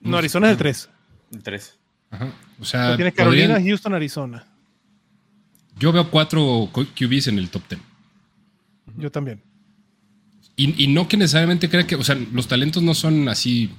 no, 0.01 0.17
Arizona 0.17 0.49
es 0.49 0.53
el 0.53 0.59
3. 0.59 0.89
El 1.33 1.43
3. 1.43 1.75
Ajá. 2.11 2.33
O 2.61 2.65
sea, 2.65 2.97
Tienes 2.97 3.15
Carolina, 3.15 3.55
podrían- 3.55 3.69
Houston, 3.69 3.95
Arizona. 3.95 4.47
yo 5.79 5.93
veo 5.93 6.11
cuatro 6.11 6.69
QBs 6.73 7.29
en 7.29 7.39
el 7.39 7.49
top 7.49 7.63
10. 7.69 7.81
Yo 8.97 9.11
también. 9.11 9.41
Y, 10.57 10.85
y 10.85 10.89
no 10.89 11.09
que 11.09 11.17
necesariamente 11.17 11.71
crea 11.71 11.87
que, 11.87 11.95
o 11.97 12.05
sea, 12.05 12.15
los 12.33 12.47
talentos 12.49 12.83
no 12.83 12.95
son 12.95 13.29
así 13.29 13.71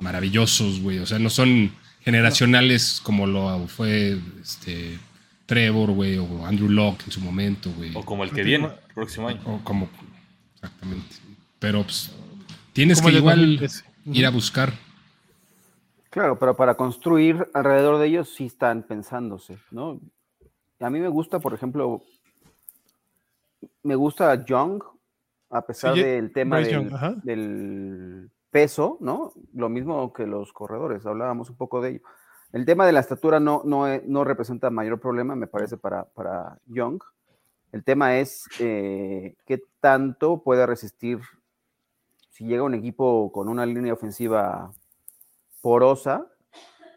maravillosos, 0.00 0.80
güey. 0.80 0.98
O 0.98 1.06
sea, 1.06 1.18
no 1.18 1.30
son 1.30 1.72
generacionales 2.00 3.00
como 3.02 3.26
lo 3.26 3.66
fue 3.68 4.18
este 4.40 4.98
Trevor, 5.46 5.90
güey, 5.90 6.16
o 6.16 6.46
Andrew 6.46 6.68
Locke 6.68 7.04
en 7.06 7.10
su 7.10 7.20
momento, 7.20 7.72
güey. 7.76 7.92
O 7.96 8.04
como 8.04 8.22
el 8.24 8.30
que 8.30 8.42
viene, 8.42 8.66
el 8.66 8.94
próximo 8.94 9.28
año. 9.28 9.40
O 9.44 9.58
como. 9.64 9.88
Exactamente. 10.54 11.16
Pero 11.58 11.82
pues. 11.82 12.14
Tienes 12.72 13.02
que 13.02 13.10
igual 13.10 13.58
2013. 13.58 13.84
ir 14.12 14.26
a 14.26 14.30
buscar. 14.30 14.72
Claro, 16.08 16.38
pero 16.38 16.56
para 16.56 16.76
construir 16.76 17.48
alrededor 17.52 17.98
de 17.98 18.06
ellos 18.06 18.32
sí 18.34 18.46
están 18.46 18.84
pensándose, 18.84 19.58
¿no? 19.70 20.00
A 20.78 20.88
mí 20.88 21.00
me 21.00 21.08
gusta, 21.08 21.40
por 21.40 21.52
ejemplo, 21.52 22.00
me 23.82 23.94
gusta 23.94 24.44
Young, 24.44 24.82
a 25.50 25.62
pesar 25.62 25.94
Sí, 25.94 26.02
del 26.02 26.32
tema 26.32 26.58
del 26.58 28.30
peso, 28.50 28.98
¿no? 29.00 29.32
Lo 29.54 29.68
mismo 29.68 30.12
que 30.12 30.26
los 30.26 30.52
corredores, 30.52 31.06
hablábamos 31.06 31.50
un 31.50 31.56
poco 31.56 31.80
de 31.80 31.90
ello. 31.90 32.00
El 32.52 32.64
tema 32.64 32.84
de 32.84 32.92
la 32.92 33.00
estatura 33.00 33.38
no, 33.38 33.62
no, 33.64 33.86
no 34.06 34.24
representa 34.24 34.70
mayor 34.70 34.98
problema, 34.98 35.36
me 35.36 35.46
parece, 35.46 35.76
para, 35.76 36.04
para 36.04 36.58
Young. 36.66 37.00
El 37.72 37.84
tema 37.84 38.18
es 38.18 38.48
eh, 38.58 39.36
qué 39.46 39.62
tanto 39.80 40.42
puede 40.42 40.66
resistir 40.66 41.20
si 42.30 42.44
llega 42.44 42.64
un 42.64 42.74
equipo 42.74 43.30
con 43.30 43.48
una 43.48 43.66
línea 43.66 43.92
ofensiva 43.92 44.72
porosa, 45.60 46.26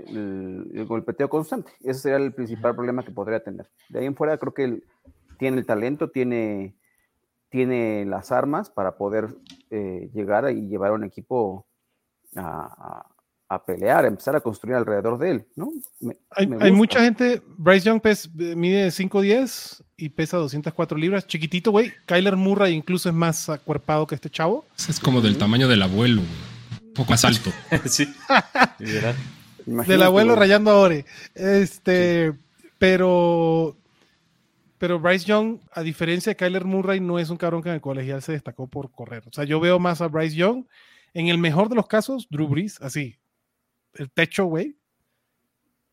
el, 0.08 0.71
el 0.73 0.86
golpeteo 0.86 1.30
constante. 1.30 1.71
Ese 1.82 1.99
sería 1.99 2.17
el 2.17 2.34
principal 2.34 2.73
problema 2.73 3.04
que 3.04 3.12
podría 3.12 3.43
tener. 3.43 3.69
De 3.89 3.99
ahí 3.99 4.06
en 4.06 4.15
fuera 4.15 4.38
creo 4.38 4.54
que 4.54 4.63
él 4.63 4.84
tiene 5.38 5.58
el 5.58 5.65
talento, 5.65 6.10
tiene, 6.10 6.75
tiene 7.53 8.03
las 8.05 8.31
armas 8.31 8.71
para 8.71 8.97
poder 8.97 9.27
eh, 9.69 10.09
llegar 10.13 10.49
y 10.51 10.67
llevar 10.67 10.89
a 10.89 10.93
un 10.95 11.03
equipo 11.03 11.67
a, 12.35 12.41
a- 12.41 13.05
a 13.49 13.63
pelear, 13.63 14.05
a 14.05 14.07
empezar 14.07 14.35
a 14.35 14.41
construir 14.41 14.75
alrededor 14.75 15.19
de 15.19 15.29
él, 15.29 15.45
¿no? 15.55 15.69
Me- 15.99 16.17
Hay, 16.31 16.47
me 16.47 16.55
hay 16.55 16.71
gusta. 16.71 16.73
mucha 16.75 16.99
gente. 17.01 17.39
Bryce 17.57 17.85
Young 17.85 18.01
pes- 18.01 18.33
mide 18.33 18.87
5'10 18.87 19.83
y 19.95 20.09
pesa 20.09 20.37
204 20.37 20.97
libras. 20.97 21.27
Chiquitito, 21.27 21.69
güey. 21.69 21.93
Kyler 22.07 22.35
Murray 22.35 22.73
incluso 22.73 23.09
es 23.09 23.13
más 23.15 23.49
acuerpado 23.49 24.07
que 24.07 24.15
este 24.15 24.31
chavo. 24.31 24.65
Es 24.89 24.99
como 24.99 25.21
del 25.21 25.37
tamaño 25.37 25.67
del 25.67 25.83
abuelo, 25.83 26.21
güey. 26.21 26.83
Un 26.87 26.93
poco 26.95 27.11
más 27.11 27.23
alto. 27.25 27.51
sí. 27.85 28.11
Del 29.65 30.01
abuelo 30.03 30.35
rayando 30.35 30.71
a 30.71 30.77
Ore. 30.79 31.05
Este, 31.35 32.33
pero, 32.79 33.75
pero 34.84 35.00
Bryce 35.00 35.26
Young, 35.26 35.60
a 35.72 35.82
diferencia 35.82 36.32
de 36.32 36.36
Kyler 36.36 36.65
Murray, 36.65 37.00
no 37.00 37.17
es 37.17 37.30
un 37.30 37.38
cabrón 37.38 37.63
que 37.63 37.69
en 37.69 37.76
el 37.76 37.80
colegial 37.80 38.22
se 38.22 38.34
destacó 38.34 38.67
por 38.67 38.91
correr. 38.91 39.24
O 39.30 39.32
sea, 39.32 39.46
yo 39.46 39.62
veo 39.62 39.80
más 39.80 40.02
a 40.02 40.10
Bryce 40.10 40.36
Young, 40.36 40.65
en 41.13 41.30
el 41.30 41.38
mejor 41.38 41.69
de 41.69 41.76
los 41.76 41.88
casos, 41.88 42.28
Drew 42.30 42.50
Brees, 42.50 42.82
así, 42.82 43.15
el 43.93 44.12
techo, 44.12 44.43
güey. 44.43 44.78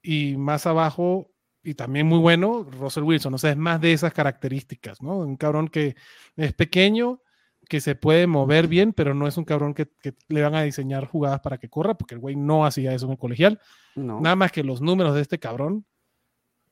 Y 0.02 0.36
más 0.36 0.66
abajo, 0.66 1.30
y 1.62 1.74
también 1.74 2.08
muy 2.08 2.18
bueno, 2.18 2.64
Russell 2.64 3.04
Wilson. 3.04 3.32
O 3.32 3.38
sea, 3.38 3.52
es 3.52 3.56
más 3.56 3.80
de 3.80 3.92
esas 3.92 4.12
características, 4.12 5.00
¿no? 5.00 5.18
Un 5.18 5.36
cabrón 5.36 5.68
que 5.68 5.94
es 6.34 6.52
pequeño, 6.54 7.22
que 7.68 7.80
se 7.80 7.94
puede 7.94 8.26
mover 8.26 8.66
bien, 8.66 8.92
pero 8.92 9.14
no 9.14 9.28
es 9.28 9.36
un 9.36 9.44
cabrón 9.44 9.72
que, 9.72 9.86
que 10.02 10.14
le 10.26 10.42
van 10.42 10.56
a 10.56 10.62
diseñar 10.62 11.04
jugadas 11.06 11.38
para 11.42 11.58
que 11.58 11.70
corra, 11.70 11.94
porque 11.94 12.16
el 12.16 12.20
güey 12.20 12.34
no 12.34 12.66
hacía 12.66 12.92
eso 12.92 13.06
en 13.06 13.12
el 13.12 13.18
colegial. 13.18 13.60
No. 13.94 14.20
Nada 14.20 14.34
más 14.34 14.50
que 14.50 14.64
los 14.64 14.80
números 14.80 15.14
de 15.14 15.20
este 15.20 15.38
cabrón 15.38 15.86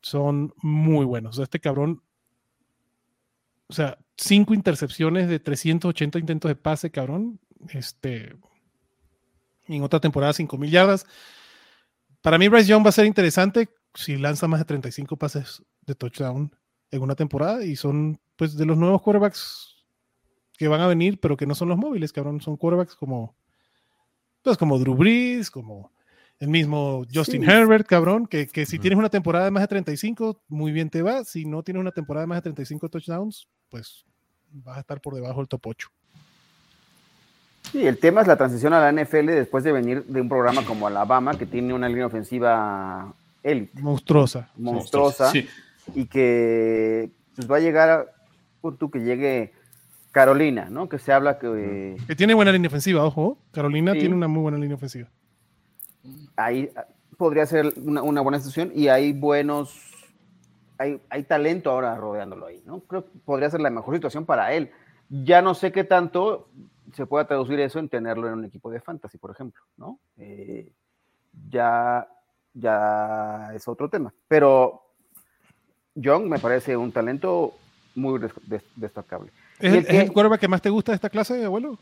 son 0.02 0.52
muy 0.62 1.04
buenos. 1.04 1.30
O 1.30 1.36
sea, 1.36 1.44
este 1.44 1.60
cabrón, 1.60 2.02
o 3.68 3.72
sea, 3.72 3.98
cinco 4.16 4.54
intercepciones 4.54 5.28
de 5.28 5.38
380 5.38 6.18
intentos 6.18 6.48
de 6.48 6.56
pase, 6.56 6.90
cabrón. 6.90 7.38
Este, 7.70 8.34
en 9.66 9.82
otra 9.82 10.00
temporada, 10.00 10.32
5 10.32 10.56
mil 10.56 10.70
yardas. 10.70 11.06
Para 12.22 12.38
mí, 12.38 12.48
Bryce 12.48 12.68
Young 12.68 12.84
va 12.84 12.88
a 12.88 12.92
ser 12.92 13.06
interesante 13.06 13.68
si 13.94 14.16
lanza 14.16 14.48
más 14.48 14.60
de 14.60 14.64
35 14.64 15.16
pases 15.16 15.62
de 15.86 15.94
touchdown 15.94 16.54
en 16.90 17.02
una 17.02 17.14
temporada 17.14 17.64
y 17.64 17.76
son, 17.76 18.20
pues, 18.36 18.56
de 18.56 18.64
los 18.64 18.78
nuevos 18.78 19.02
quarterbacks 19.02 19.84
que 20.56 20.68
van 20.68 20.80
a 20.80 20.86
venir, 20.86 21.20
pero 21.20 21.36
que 21.36 21.46
no 21.46 21.54
son 21.54 21.68
los 21.68 21.78
móviles, 21.78 22.12
cabrón. 22.12 22.40
Son 22.40 22.56
quarterbacks 22.56 22.96
como, 22.96 23.36
pues, 24.42 24.56
como 24.56 24.78
Drew 24.78 24.94
Brees, 24.94 25.50
como 25.50 25.92
el 26.38 26.48
mismo 26.48 27.04
Justin 27.12 27.44
Sí. 27.44 27.50
Herbert, 27.50 27.86
cabrón, 27.86 28.26
que, 28.26 28.46
que 28.46 28.64
si 28.64 28.78
tienes 28.78 28.98
una 28.98 29.10
temporada 29.10 29.44
de 29.46 29.50
más 29.50 29.62
de 29.62 29.68
35, 29.68 30.42
muy 30.48 30.72
bien 30.72 30.88
te 30.88 31.02
va. 31.02 31.24
Si 31.24 31.44
no 31.44 31.62
tienes 31.62 31.80
una 31.80 31.92
temporada 31.92 32.22
de 32.22 32.28
más 32.28 32.38
de 32.38 32.42
35 32.42 32.88
touchdowns, 32.88 33.48
pues 33.68 34.04
vas 34.52 34.76
a 34.76 34.80
estar 34.80 35.00
por 35.00 35.14
debajo 35.14 35.38
del 35.40 35.48
top 35.48 35.66
8. 35.66 35.88
Sí, 37.72 37.86
el 37.86 37.98
tema 37.98 38.22
es 38.22 38.26
la 38.26 38.36
transición 38.36 38.72
a 38.72 38.80
la 38.80 38.92
NFL 38.92 39.26
después 39.26 39.62
de 39.62 39.72
venir 39.72 40.04
de 40.04 40.20
un 40.20 40.28
programa 40.28 40.64
como 40.64 40.86
Alabama, 40.86 41.36
que 41.36 41.44
tiene 41.44 41.74
una 41.74 41.88
línea 41.88 42.06
ofensiva 42.06 43.12
élite, 43.42 43.80
Monstruosa. 43.82 44.50
monstruosa, 44.56 45.30
Sí. 45.30 45.46
y 45.94 46.06
que 46.06 47.10
pues, 47.36 47.50
va 47.50 47.56
a 47.56 47.60
llegar, 47.60 47.90
a, 47.90 48.06
que 48.90 48.98
llegue 49.00 49.52
Carolina, 50.12 50.68
¿no? 50.70 50.88
Que 50.88 50.98
se 50.98 51.12
habla 51.12 51.38
que 51.38 51.96
Que 52.06 52.16
tiene 52.16 52.32
buena 52.34 52.52
línea 52.52 52.68
ofensiva, 52.68 53.04
ojo. 53.04 53.36
Carolina 53.52 53.92
Sí. 53.92 54.00
tiene 54.00 54.14
una 54.14 54.28
muy 54.28 54.42
buena 54.42 54.58
línea 54.58 54.76
ofensiva. 54.76 55.08
ahí 56.36 56.70
ah, 56.74 56.86
podría 57.18 57.44
ser 57.44 57.72
una, 57.76 58.02
una 58.02 58.20
buena 58.22 58.38
situación 58.38 58.72
y 58.74 58.88
hay 58.88 59.12
buenos, 59.12 59.87
hay, 60.78 61.00
hay 61.10 61.22
talento 61.24 61.70
ahora 61.70 61.94
rodeándolo 61.96 62.46
ahí, 62.46 62.62
¿no? 62.64 62.80
Creo 62.80 63.04
que 63.04 63.18
podría 63.24 63.50
ser 63.50 63.60
la 63.60 63.70
mejor 63.70 63.94
situación 63.94 64.24
para 64.24 64.52
él. 64.52 64.70
Ya 65.10 65.42
no 65.42 65.54
sé 65.54 65.72
qué 65.72 65.84
tanto 65.84 66.48
se 66.94 67.06
pueda 67.06 67.26
traducir 67.26 67.60
eso 67.60 67.78
en 67.78 67.88
tenerlo 67.88 68.28
en 68.28 68.34
un 68.34 68.44
equipo 68.44 68.70
de 68.70 68.80
fantasy, 68.80 69.18
por 69.18 69.30
ejemplo, 69.30 69.62
¿no? 69.76 69.98
Eh, 70.18 70.70
ya, 71.50 72.08
ya 72.54 73.50
es 73.54 73.66
otro 73.68 73.88
tema. 73.88 74.12
Pero 74.28 74.82
Young 75.94 76.24
me 76.26 76.38
parece 76.38 76.76
un 76.76 76.92
talento 76.92 77.54
muy 77.94 78.18
des- 78.20 78.32
des- 78.46 78.64
destacable. 78.76 79.30
¿Es 79.58 79.72
el, 79.72 79.74
el 79.74 79.78
es 79.80 79.86
que- 80.10 80.20
el 80.20 80.38
que 80.38 80.48
más 80.48 80.62
te 80.62 80.70
gusta 80.70 80.92
de 80.92 80.96
esta 80.96 81.10
clase, 81.10 81.44
abuelo? 81.44 81.78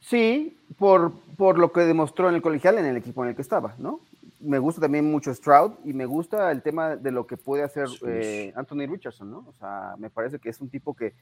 Sí, 0.00 0.56
por, 0.78 1.12
por 1.36 1.58
lo 1.58 1.72
que 1.72 1.80
demostró 1.80 2.28
en 2.28 2.34
el 2.36 2.42
colegial 2.42 2.78
en 2.78 2.86
el 2.86 2.96
equipo 2.96 3.22
en 3.24 3.30
el 3.30 3.36
que 3.36 3.42
estaba, 3.42 3.74
¿no? 3.78 4.00
Me 4.40 4.58
gusta 4.58 4.80
también 4.80 5.10
mucho 5.10 5.34
Stroud 5.34 5.72
y 5.84 5.92
me 5.92 6.06
gusta 6.06 6.50
el 6.52 6.62
tema 6.62 6.94
de 6.96 7.10
lo 7.10 7.26
que 7.26 7.36
puede 7.36 7.62
hacer 7.64 7.88
eh, 8.06 8.52
Anthony 8.56 8.86
Richardson, 8.88 9.30
¿no? 9.30 9.38
O 9.48 9.52
sea, 9.54 9.94
me 9.98 10.10
parece 10.10 10.38
que 10.38 10.48
es 10.48 10.60
un 10.60 10.68
tipo 10.68 10.94
que, 10.94 11.14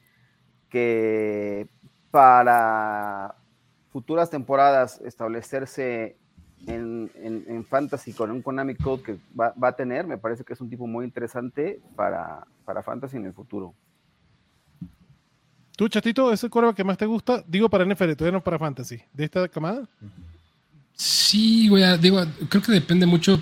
que 0.69 1.67
para 2.11 3.35
futuras 3.91 4.29
temporadas 4.29 5.01
establecerse 5.01 6.15
en, 6.67 7.09
en- 7.15 7.45
en 7.47 7.65
Fantasy 7.65 8.13
con 8.13 8.29
un 8.31 8.41
Konami 8.41 8.75
Code 8.75 9.03
que 9.03 9.17
va, 9.39 9.53
va 9.61 9.69
a 9.69 9.75
tener, 9.75 10.05
me 10.05 10.17
parece 10.17 10.43
que 10.43 10.53
es 10.53 10.61
un 10.61 10.69
tipo 10.69 10.85
muy 10.87 11.05
interesante 11.05 11.79
para, 11.95 12.45
para 12.65 12.83
Fantasy 12.83 13.17
en 13.17 13.25
el 13.25 13.33
futuro. 13.33 13.73
¿Tú, 15.75 15.87
chatito, 15.87 16.31
es 16.33 16.43
el 16.43 16.49
quarterback 16.49 16.75
que 16.77 16.83
más 16.83 16.97
te 16.97 17.05
gusta? 17.05 17.43
Digo 17.47 17.69
para 17.69 17.85
NFL, 17.85 18.13
todavía 18.13 18.37
no 18.39 18.43
para 18.43 18.57
Fantasy. 18.57 18.99
¿De 19.13 19.25
esta 19.25 19.47
camada? 19.47 19.87
Sí, 20.97 21.67
güey, 21.67 21.83
ah, 21.83 21.97
digo, 21.97 22.25
creo 22.49 22.63
que 22.63 22.71
depende 22.71 23.05
mucho 23.05 23.39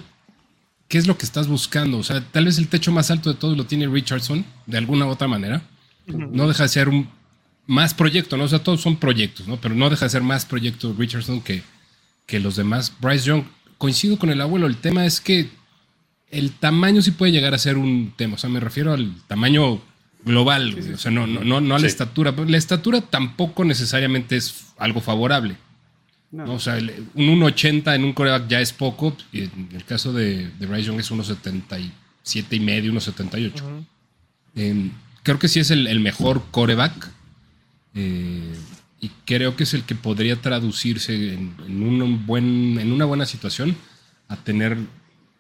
qué 0.90 0.98
es 0.98 1.08
lo 1.08 1.18
que 1.18 1.26
estás 1.26 1.48
buscando. 1.48 1.98
O 1.98 2.04
sea, 2.04 2.22
tal 2.22 2.46
vez 2.46 2.58
el 2.58 2.68
techo 2.68 2.92
más 2.92 3.10
alto 3.10 3.32
de 3.32 3.40
todo 3.40 3.56
lo 3.56 3.66
tiene 3.66 3.88
Richardson, 3.88 4.46
de 4.66 4.78
alguna 4.78 5.06
u 5.06 5.10
otra 5.10 5.28
manera. 5.28 5.62
No 6.06 6.48
deja 6.48 6.64
de 6.64 6.70
ser 6.70 6.90
un 6.90 7.10
más 7.66 7.94
proyecto, 7.94 8.38
¿no? 8.38 8.44
O 8.44 8.48
sea, 8.48 8.60
todos 8.60 8.82
son 8.82 8.98
proyectos, 8.98 9.48
¿no? 9.48 9.58
Pero 9.58 9.74
no 9.74 9.90
deja 9.90 10.06
de 10.06 10.10
ser 10.10 10.22
más 10.22 10.46
proyecto 10.46 10.94
Richardson 10.98 11.42
que, 11.42 11.64
que 12.28 12.40
los 12.40 12.58
demás. 12.58 12.94
Bryce 13.00 13.26
Young, 13.26 13.44
coincido 13.78 14.20
con 14.20 14.30
el 14.30 14.42
abuelo, 14.42 14.68
el 14.68 14.78
tema 14.78 15.06
es 15.06 15.22
que 15.22 15.50
el 16.32 16.52
tamaño 16.52 17.02
sí 17.02 17.12
puede 17.12 17.32
llegar 17.32 17.54
a 17.54 17.58
ser 17.58 17.78
un 17.78 18.14
tema. 18.16 18.36
O 18.36 18.38
sea, 18.38 18.50
me 18.50 18.60
refiero 18.60 18.94
al 18.94 19.16
tamaño 19.28 19.82
global, 20.26 20.76
o 20.94 20.98
sea, 20.98 21.12
no, 21.12 21.26
no, 21.26 21.44
no, 21.44 21.62
no 21.62 21.76
a 21.76 21.80
la 21.80 21.88
estatura. 21.88 22.34
La 22.48 22.58
estatura 22.58 23.02
tampoco 23.02 23.64
necesariamente 23.64 24.36
es 24.36 24.66
algo 24.78 25.00
favorable. 25.00 25.56
No. 26.36 26.54
O 26.54 26.60
sea, 26.60 26.78
el- 26.78 27.08
un 27.14 27.26
1.80 27.40 27.96
en 27.96 28.04
un 28.04 28.14
coreback 28.14 28.48
ya 28.48 28.60
es 28.62 28.74
poco. 28.74 29.16
Y 29.32 29.44
en 29.44 29.70
el 29.74 29.86
caso 29.86 30.12
de, 30.14 30.50
de 30.60 30.66
Bryce 30.66 30.88
Young 30.88 31.00
es 31.00 31.12
1.77 31.12 31.92
y 32.52 32.60
medio, 32.60 32.92
1.78. 32.92 33.52
Eh, 34.56 34.92
creo 35.24 35.40
que 35.40 35.48
sí 35.48 35.60
es 35.60 35.72
el, 35.72 35.88
el 35.88 36.00
mejor 36.00 36.44
coreback. 36.52 37.10
eh, 37.96 38.54
y 39.00 39.12
creo 39.26 39.56
que 39.56 39.64
es 39.64 39.74
el 39.74 39.84
que 39.84 39.94
podría 39.94 40.38
traducirse 40.42 41.34
en, 41.34 41.54
en 41.68 41.84
un 41.84 42.26
buen, 42.26 42.80
en 42.80 42.92
una 42.92 43.06
buena 43.06 43.26
situación 43.26 43.76
a 44.30 44.36
tener 44.38 44.78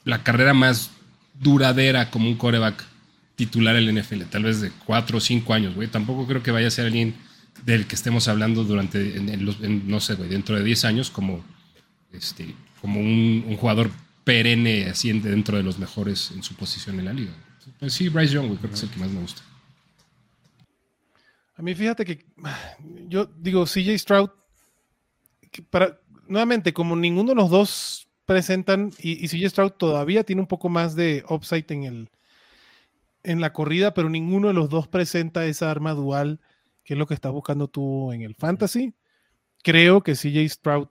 la 0.03 0.21
carrera 0.23 0.53
más 0.53 0.91
duradera 1.41 2.11
como 2.11 2.27
un 2.29 2.35
coreback 2.35 2.83
titular 3.35 3.75
en 3.75 3.85
la 3.87 4.01
NFL, 4.01 4.23
tal 4.29 4.43
vez 4.43 4.61
de 4.61 4.71
4 4.85 5.17
o 5.17 5.21
5 5.21 5.53
años, 5.53 5.73
güey. 5.73 5.87
Tampoco 5.87 6.27
creo 6.27 6.43
que 6.43 6.51
vaya 6.51 6.67
a 6.67 6.71
ser 6.71 6.85
alguien 6.85 7.15
del 7.63 7.87
que 7.87 7.95
estemos 7.95 8.27
hablando 8.27 8.63
durante, 8.63 9.19
no 9.19 9.99
sé, 9.99 10.15
dentro 10.15 10.55
de 10.55 10.63
10 10.63 10.85
años 10.85 11.09
como, 11.09 11.43
este, 12.11 12.55
como 12.81 12.99
un, 12.99 13.55
jugador 13.57 13.89
perenne 14.23 14.85
así 14.85 15.09
en- 15.09 15.21
dentro 15.21 15.57
de 15.57 15.63
los 15.63 15.79
mejores 15.79 16.31
en 16.31 16.43
su 16.43 16.55
posición 16.55 16.99
en 16.99 17.05
la 17.05 17.13
liga. 17.13 17.31
Pues 17.79 17.93
sí, 17.93 18.09
Bryce 18.09 18.33
Young, 18.33 18.57
creo 18.57 18.69
que 18.69 18.75
es 18.75 18.83
el 18.83 18.89
que 18.89 18.99
más 18.99 19.09
me 19.09 19.21
gusta. 19.21 19.41
A 21.55 21.61
mí 21.61 21.73
fíjate 21.73 22.05
que 22.05 22.25
yo 23.07 23.25
digo, 23.37 23.65
CJ 23.65 23.97
Stroud, 23.97 24.29
para, 25.69 25.99
nuevamente, 26.27 26.73
como 26.73 26.95
ninguno 26.95 27.29
de 27.29 27.35
los 27.35 27.49
dos 27.49 28.07
presentan, 28.25 28.91
y, 28.99 29.23
y 29.23 29.27
CJ 29.27 29.49
Stroud 29.49 29.71
todavía 29.71 30.23
tiene 30.23 30.41
un 30.41 30.47
poco 30.47 30.69
más 30.69 30.95
de 30.95 31.23
upside 31.29 31.65
en, 31.69 31.83
el, 31.83 32.09
en 33.23 33.39
la 33.41 33.53
corrida, 33.53 33.93
pero 33.93 34.09
ninguno 34.09 34.49
de 34.49 34.53
los 34.53 34.69
dos 34.69 34.87
presenta 34.87 35.45
esa 35.45 35.71
arma 35.71 35.93
dual, 35.93 36.41
que 36.85 36.93
es 36.93 36.97
lo 36.97 37.05
que 37.07 37.13
estás 37.15 37.33
buscando 37.33 37.67
tú 37.67 38.13
en 38.13 38.21
el 38.21 38.35
fantasy. 38.35 38.93
Creo 39.63 40.01
que 40.01 40.13
CJ 40.15 40.47
Stroud 40.47 40.87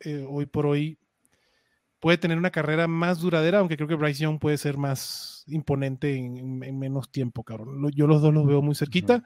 eh, 0.00 0.26
hoy 0.28 0.44
por 0.46 0.66
hoy 0.66 0.98
puede 2.00 2.18
tener 2.18 2.36
una 2.38 2.50
carrera 2.50 2.88
más 2.88 3.20
duradera, 3.20 3.58
aunque 3.60 3.76
creo 3.76 3.88
que 3.88 3.94
Bryce 3.94 4.22
Young 4.24 4.38
puede 4.38 4.58
ser 4.58 4.76
más 4.76 5.44
imponente 5.46 6.16
en, 6.16 6.36
en- 6.38 6.64
en 6.64 6.78
menos 6.78 7.10
tiempo, 7.12 7.44
cabrón. 7.44 7.90
Yo 7.94 8.06
los 8.06 8.20
dos 8.22 8.34
los 8.34 8.46
veo 8.46 8.60
muy 8.62 8.74
cerquita. 8.74 9.22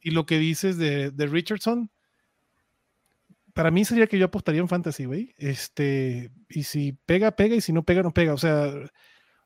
Y 0.00 0.10
lo 0.12 0.24
que 0.26 0.38
dices 0.38 0.76
de, 0.78 1.10
de 1.10 1.26
Richardson, 1.26 1.90
para 3.52 3.70
mí 3.70 3.84
sería 3.84 4.06
que 4.06 4.18
yo 4.18 4.26
apostaría 4.26 4.60
en 4.60 4.68
fantasy, 4.68 5.04
güey. 5.04 5.34
Este, 5.38 6.30
y 6.48 6.64
si 6.64 6.92
pega, 7.06 7.32
pega, 7.32 7.54
y 7.56 7.60
si 7.60 7.72
no 7.72 7.82
pega, 7.84 8.02
no 8.02 8.12
pega. 8.12 8.34
O 8.34 8.38
sea, 8.38 8.72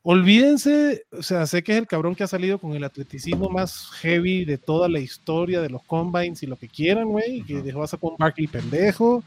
olvídense, 0.02 1.04
o 1.12 1.22
sea, 1.22 1.46
sé 1.46 1.62
que 1.62 1.72
es 1.72 1.78
el 1.78 1.86
cabrón 1.86 2.14
que 2.14 2.24
ha 2.24 2.28
salido 2.28 2.58
con 2.58 2.74
el 2.74 2.84
atleticismo 2.84 3.48
más 3.50 3.90
heavy 4.00 4.44
de 4.44 4.56
toda 4.58 4.88
la 4.88 5.00
historia 5.00 5.60
de 5.60 5.68
los 5.70 5.82
combines 5.84 6.42
y 6.42 6.46
lo 6.46 6.56
que 6.56 6.68
quieran, 6.68 7.08
güey. 7.08 7.42
Que 7.42 7.56
Ujú. 7.56 7.64
dejó 7.64 7.82
a 7.82 7.86
Saquon 7.88 8.14
Barkley 8.18 8.46
pendejo, 8.46 9.22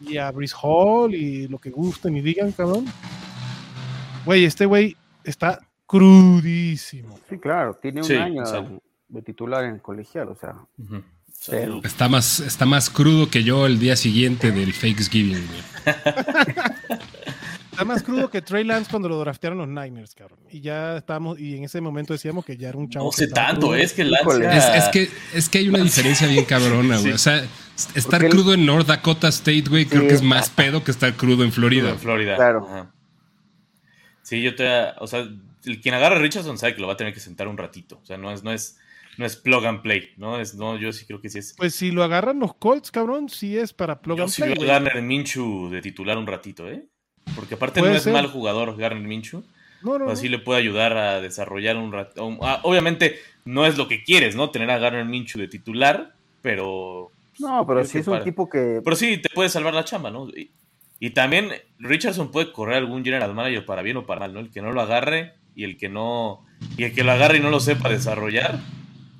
y 0.00 0.16
a 0.16 0.30
Brice 0.30 0.54
Hall, 0.60 1.14
y 1.14 1.46
lo 1.48 1.58
que 1.58 1.70
gusten 1.70 2.16
y 2.16 2.20
digan, 2.20 2.52
cabrón. 2.52 2.84
Güey, 4.24 4.44
este 4.44 4.66
güey 4.66 4.96
está 5.24 5.60
crudísimo. 5.86 7.18
Sí, 7.28 7.38
claro, 7.38 7.74
tiene 7.80 8.00
un 8.00 8.06
Sí, 8.06 8.14
año 8.14 8.42
de 9.08 9.22
titular 9.22 9.64
en 9.64 9.74
el 9.74 9.82
colegial, 9.82 10.28
o 10.28 10.34
sea. 10.36 10.54
Pero- 11.48 11.80
Está 11.84 12.08
más, 12.08 12.38
está 12.40 12.64
más 12.66 12.88
crudo 12.88 13.28
que 13.28 13.42
yo 13.42 13.66
el 13.66 13.78
día 13.80 13.96
siguiente 13.96 14.52
del 14.52 14.72
Thanksgiving, 14.72 15.44
güey. 15.46 15.62
Está 17.82 17.94
más 17.94 18.02
crudo 18.02 18.30
que 18.30 18.42
Trey 18.42 18.64
Lance 18.64 18.90
cuando 18.90 19.08
lo 19.08 19.18
draftearon 19.18 19.58
los 19.58 19.68
Niners, 19.68 20.14
cabrón. 20.14 20.38
Y 20.50 20.60
ya 20.60 20.96
estábamos, 20.98 21.38
y 21.38 21.56
en 21.56 21.64
ese 21.64 21.80
momento 21.80 22.12
decíamos 22.12 22.44
que 22.44 22.56
ya 22.56 22.68
era 22.70 22.78
un 22.78 22.88
chavo. 22.88 23.06
No 23.06 23.12
sé 23.12 23.28
tanto, 23.28 23.68
crudo. 23.68 23.74
es 23.76 23.92
que 23.92 24.04
Lance. 24.04 24.76
Es, 24.78 24.84
que, 24.88 25.08
es 25.34 25.48
que 25.48 25.58
hay 25.58 25.68
una 25.68 25.78
diferencia 25.80 26.26
bien 26.28 26.44
cabrona, 26.44 26.96
güey. 26.98 27.08
Sí. 27.08 27.12
O 27.12 27.18
sea, 27.18 27.44
estar 27.94 28.28
crudo 28.28 28.54
en 28.54 28.64
North 28.66 28.86
Dakota 28.86 29.28
State, 29.28 29.64
güey, 29.68 29.86
creo 29.86 30.02
Sí. 30.02 30.08
que 30.08 30.14
es 30.14 30.22
más 30.22 30.50
pedo 30.50 30.84
que 30.84 30.90
estar 30.90 31.12
crudo 31.14 31.44
en 31.44 31.52
Florida. 31.52 31.90
en 31.90 31.98
Florida. 31.98 32.36
Claro. 32.36 32.66
Ajá. 32.68 32.94
Sí, 34.22 34.40
yo 34.42 34.54
te. 34.54 34.68
O 34.98 35.06
sea, 35.06 35.26
el 35.64 35.80
quien 35.80 35.94
agarra 35.94 36.16
a 36.16 36.18
Richardson 36.18 36.58
sabe 36.58 36.74
que 36.74 36.80
lo 36.80 36.86
va 36.86 36.94
a 36.94 36.96
tener 36.96 37.12
que 37.12 37.20
sentar 37.20 37.48
un 37.48 37.58
ratito. 37.58 37.98
O 38.02 38.06
sea, 38.06 38.16
no 38.16 38.30
es, 38.30 38.42
no 38.44 38.52
es, 38.52 38.78
no 39.18 39.26
es 39.26 39.36
plug 39.36 39.66
and 39.66 39.82
play. 39.82 40.10
No, 40.16 40.40
es, 40.40 40.54
no, 40.54 40.76
yo 40.78 40.92
sí 40.92 41.04
creo 41.06 41.20
que 41.20 41.28
sí 41.28 41.38
es. 41.38 41.54
Pues 41.56 41.74
si 41.74 41.90
lo 41.90 42.02
agarran 42.04 42.38
los 42.38 42.54
Colts, 42.54 42.90
cabrón, 42.90 43.28
sí 43.28 43.56
es 43.58 43.72
para 43.72 44.00
plug 44.00 44.18
Yo 44.18 44.24
and 44.24 44.32
sí 44.32 44.42
play. 44.42 44.54
veo 44.54 44.62
a. 44.70 44.78
Garner 44.78 45.02
Minshew 45.02 45.70
de 45.70 45.82
titular 45.82 46.16
un 46.18 46.26
ratito, 46.26 46.68
¿eh? 46.68 46.86
Porque 47.34 47.54
aparte 47.54 47.80
no 47.80 47.88
es 47.88 48.02
ser. 48.02 48.12
mal 48.12 48.26
jugador 48.26 48.76
Garner 48.76 49.02
Minshew. 49.06 49.42
No, 49.82 49.98
no, 49.98 50.04
no. 50.06 50.10
Así 50.12 50.28
le 50.28 50.38
puede 50.38 50.60
ayudar 50.60 50.96
a 50.96 51.20
desarrollar 51.20 51.76
un 51.76 51.92
rato. 51.92 52.24
obviamente 52.62 53.18
no 53.44 53.66
es 53.66 53.76
lo 53.76 53.88
que 53.88 54.04
quieres, 54.04 54.36
¿no? 54.36 54.50
Tener 54.50 54.70
a 54.70 54.78
Garner 54.78 55.04
Minshew 55.04 55.40
de 55.40 55.48
titular, 55.48 56.14
pero. 56.40 57.10
No, 57.38 57.66
pero 57.66 57.84
sí 57.84 57.98
es 57.98 58.06
un 58.06 58.12
para- 58.14 58.24
tipo 58.24 58.48
que. 58.48 58.80
Pero 58.84 58.96
sí, 58.96 59.18
te 59.18 59.28
puede 59.30 59.48
salvar 59.48 59.74
la 59.74 59.84
chamba, 59.84 60.10
¿no? 60.10 60.28
Y, 60.28 60.50
y 61.00 61.10
también 61.10 61.50
Richardson 61.78 62.30
puede 62.30 62.52
correr 62.52 62.76
algún 62.76 63.02
general 63.04 63.34
manager 63.34 63.64
para 63.66 63.82
bien 63.82 63.96
o 63.96 64.06
para 64.06 64.20
mal, 64.20 64.34
¿no? 64.34 64.40
El 64.40 64.50
que 64.50 64.62
no 64.62 64.70
lo 64.72 64.80
agarre 64.80 65.34
y 65.56 65.64
el 65.64 65.76
que 65.76 65.88
no. 65.88 66.44
Y 66.76 66.84
el 66.84 66.94
que 66.94 67.02
lo 67.02 67.10
agarre 67.12 67.38
y 67.38 67.40
no 67.40 67.50
lo 67.50 67.58
sepa 67.58 67.88
desarrollar. 67.88 68.60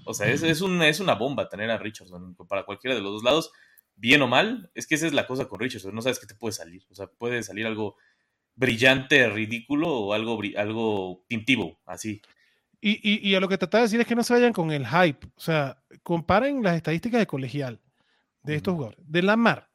O 0.05 0.15
sea, 0.15 0.29
es, 0.29 0.43
es, 0.45 0.61
un- 0.61 0.83
es 0.83 1.01
una 1.01 1.15
bomba 1.15 1.49
tener 1.49 1.71
a 1.71 1.79
Richardson 1.79 2.37
para 2.49 2.65
cualquiera 2.65 2.95
de 2.95 3.03
los 3.03 3.13
dos 3.13 3.23
lados, 3.25 3.51
bien 3.97 4.23
o 4.23 4.27
mal. 4.29 4.71
Es 4.75 4.87
que 4.87 4.95
esa 4.95 5.07
es 5.07 5.13
la 5.13 5.27
cosa 5.27 5.47
con 5.49 5.61
Richardson, 5.61 5.95
no 5.95 6.03
sabes 6.03 6.19
qué 6.19 6.27
te 6.27 6.35
puede 6.35 6.53
salir. 6.53 6.85
O 6.91 6.95
sea, 6.95 7.07
puede 7.07 7.43
salir 7.43 7.67
algo 7.67 7.97
brillante, 8.55 9.29
ridículo 9.31 9.89
o 9.89 10.13
algo, 10.13 10.41
algo 10.57 11.25
tintivo, 11.29 11.81
así. 11.87 12.21
Y, 12.81 12.99
y- 13.09 13.29
y 13.29 13.35
a 13.35 13.41
lo 13.41 13.49
que 13.49 13.59
trataba 13.59 13.83
de 13.83 13.87
decir 13.87 14.01
es 14.01 14.07
que 14.07 14.17
no 14.17 14.25
se 14.25 14.35
vayan 14.35 14.53
con 14.53 14.71
el 14.73 14.87
hype. 14.87 15.27
O 15.37 15.41
sea, 15.41 15.83
comparen 16.03 16.63
las 16.63 16.77
estadísticas 16.77 17.21
de 17.21 17.27
colegial 17.27 17.81
de 18.43 18.57
estos 18.57 18.75
jugadores. 18.75 18.99
De 19.09 19.23
Lamar, 19.23 19.71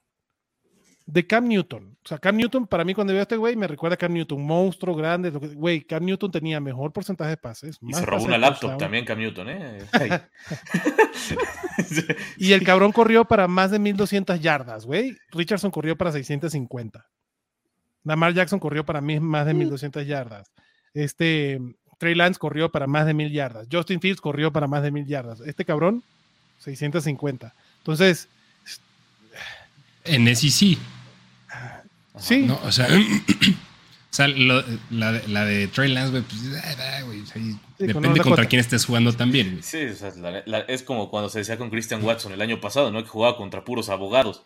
de 1.06 1.26
Cam 1.26 1.48
Newton. 1.48 1.97
O 2.08 2.10
sea, 2.10 2.20
Cam 2.20 2.38
Newton, 2.38 2.65
para 2.67 2.86
mí, 2.86 2.93
cuando 2.93 3.12
veo 3.12 3.20
a 3.20 3.24
este 3.24 3.36
güey, 3.36 3.58
me 3.58 3.67
recuerda 3.67 3.96
a 3.96 3.98
Cam 3.98 4.13
Newton, 4.13 4.41
monstruo 4.41 4.96
grande. 4.96 5.30
lo 5.30 5.41
que- 5.41 5.48
Güey, 5.50 5.82
Cam 5.82 6.06
Newton 6.06 6.32
tenía 6.32 6.62
mejor 6.62 6.93
porcentaje 6.93 7.32
de 7.32 7.36
pases. 7.38 7.78
Y 7.82 7.88
más 7.88 8.00
se 8.00 8.06
robó 8.06 8.24
una 8.24 8.38
laptop 8.38 8.60
touchdown. 8.62 8.78
también, 8.80 9.04
Cam 9.04 9.20
Newton, 9.20 9.50
¿eh? 9.50 9.80
Y 12.38 12.54
el 12.54 12.63
cabrón 12.63 12.93
corrió 12.93 13.26
para 13.26 13.48
más 13.50 13.72
de 13.72 13.80
1200 13.80 14.39
yardas, 14.39 14.86
güey. 14.86 15.17
Richardson 15.32 15.70
corrió 15.70 15.98
para 15.98 16.13
650. 16.13 17.06
Lamar 18.06 18.34
Jackson 18.34 18.60
corrió 18.60 18.86
para 18.86 19.02
mi- 19.02 19.20
más 19.20 19.46
de 19.46 19.54
1200 19.54 20.08
yardas. 20.08 20.50
Este 20.93 21.60
Trey 21.98 22.15
Lance 22.15 22.39
corrió 22.39 22.72
para 22.72 22.88
más 22.88 23.06
de 23.06 23.13
1000 23.13 23.34
yardas. 23.34 23.67
Justin 23.70 24.00
Fields 24.00 24.22
corrió 24.22 24.54
para 24.54 24.67
más 24.67 24.82
de 24.82 24.91
1000 24.91 25.06
yardas. 25.08 25.41
Este 25.41 25.65
cabrón, 25.65 26.04
650. 26.60 27.54
Entonces, 27.80 28.30
En 30.06 30.34
SEC. 30.34 30.78
Sí, 32.20 32.40
No, 32.48 32.60
o 32.64 32.72
sea, 32.72 32.88
o 32.92 34.14
sea, 34.18 34.28
lo- 34.28 34.64
la, 34.90 35.12
de- 35.14 35.28
la 35.28 35.46
de 35.46 35.68
Trey 35.68 35.92
Lance, 35.92 36.12
güey, 36.12 36.24
pues, 36.24 36.42
güey, 37.06 37.24
ahí 37.36 37.52
con 37.52 37.88
depende 37.88 38.22
contra 38.22 38.46
quién 38.46 38.60
estés 38.60 38.86
jugando 38.86 39.14
también. 39.14 39.52
güey. 39.52 39.64
Sí, 39.64 39.86
o 39.86 39.94
sea, 39.96 40.12
la- 40.16 40.44
la- 40.46 40.60
es 40.62 40.84
como 40.84 41.10
cuando 41.10 41.30
se 41.30 41.40
decía 41.40 41.58
con 41.58 41.70
Christian 41.70 42.04
Watson 42.04 42.32
el 42.34 42.42
año 42.42 42.60
pasado, 42.60 42.92
¿no? 42.92 43.04
Que 43.04 43.10
jugaba 43.10 43.38
contra 43.38 43.64
puros 43.64 43.90
abogados. 43.90 44.44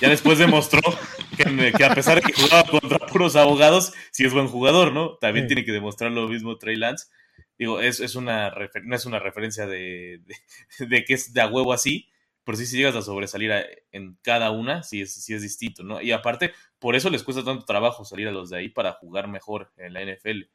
Ya 0.00 0.08
después 0.08 0.38
demostró 0.38 0.80
que, 1.36 1.72
que 1.72 1.84
a 1.84 1.94
pesar 1.94 2.16
de 2.16 2.22
que 2.22 2.32
jugaba 2.32 2.68
contra 2.68 2.98
puros 3.06 3.36
abogados, 3.36 3.92
sí 4.10 4.24
es 4.24 4.32
buen 4.32 4.48
jugador, 4.48 4.92
¿no? 4.92 5.16
También 5.20 5.44
Sí. 5.44 5.54
tiene 5.54 5.64
que 5.64 5.72
demostrar 5.72 6.10
lo 6.10 6.26
mismo 6.28 6.56
Trey 6.58 6.76
Lance. 6.76 7.06
Digo, 7.58 7.80
es, 7.80 8.00
es 8.00 8.16
una 8.16 8.50
refer- 8.52 8.82
no 8.84 8.96
es 8.96 9.06
una 9.06 9.18
referencia 9.20 9.66
de, 9.66 10.20
de, 10.78 10.86
de 10.86 11.04
que 11.04 11.14
es 11.14 11.32
de 11.32 11.40
a 11.40 11.46
huevo 11.46 11.72
así, 11.72 12.08
pero 12.44 12.58
sí 12.58 12.66
si 12.66 12.76
llegas 12.78 12.96
a 12.96 13.02
sobresalir 13.02 13.52
a- 13.52 13.64
en 13.92 14.18
cada 14.22 14.50
una, 14.50 14.82
sí 14.82 15.02
es, 15.02 15.14
sí 15.14 15.34
es 15.34 15.42
distinto, 15.42 15.84
¿no? 15.84 16.00
Y 16.02 16.10
aparte, 16.12 16.52
por 16.78 16.94
eso 16.96 17.10
les 17.10 17.22
cuesta 17.22 17.44
tanto 17.44 17.64
trabajo 17.64 18.04
salir 18.04 18.28
a 18.28 18.32
los 18.32 18.50
de 18.50 18.58
ahí 18.58 18.68
para 18.68 18.92
jugar 18.92 19.28
mejor 19.28 19.70
en 19.76 19.92
la 19.92 20.02
NFL. 20.02 20.48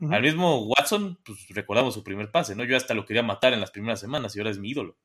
Ujú. 0.00 0.12
Al 0.12 0.22
mismo 0.22 0.64
Watson, 0.66 1.18
pues 1.24 1.46
recordamos 1.50 1.94
su 1.94 2.02
primer 2.02 2.30
pase, 2.30 2.54
¿no? 2.56 2.64
Yo 2.64 2.76
hasta 2.76 2.94
lo 2.94 3.04
quería 3.04 3.22
matar 3.22 3.52
en 3.52 3.60
las 3.60 3.70
primeras 3.70 4.00
semanas 4.00 4.34
y 4.34 4.40
ahora 4.40 4.50
es 4.50 4.58
mi 4.58 4.70
ídolo. 4.70 4.96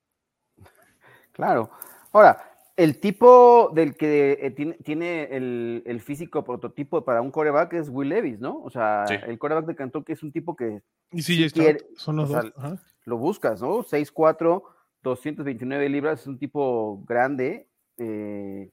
Claro. 1.32 1.70
Ahora, 2.12 2.42
el 2.76 3.00
tipo 3.00 3.72
del 3.74 3.96
que 3.96 4.38
eh, 4.42 4.52
tiene, 4.52 4.74
tiene 4.84 5.24
el, 5.36 5.84
el 5.86 6.00
físico 6.02 6.44
prototipo 6.44 7.04
para 7.04 7.22
un 7.22 7.32
coreback 7.32 7.74
es 7.74 7.90
Will 7.90 8.10
Levis, 8.10 8.40
¿no? 8.40 8.62
O 8.64 8.70
sea, 8.70 9.06
Sí. 9.08 9.16
el 9.28 9.38
coreback 9.38 9.66
de 9.66 9.76
Kentucky 9.76 10.14
es 10.14 10.24
un 10.24 10.32
tipo 10.32 10.56
que 10.56 10.82
y 11.12 11.22
si 11.22 11.38
CJ 11.38 11.50
Stroud 11.50 11.64
quiere- 11.66 11.86
son 11.96 12.16
los 12.18 12.30
sea, 12.30 12.42
dos. 12.42 12.54
Ajá. 12.58 12.76
lo 13.06 13.18
buscas, 13.18 13.62
¿no? 13.62 13.84
6'4, 13.84 14.64
229 15.04 15.90
libras, 15.90 16.22
es 16.22 16.28
un 16.28 16.38
tipo 16.40 17.04
grande. 17.08 17.68
eh, 18.00 18.70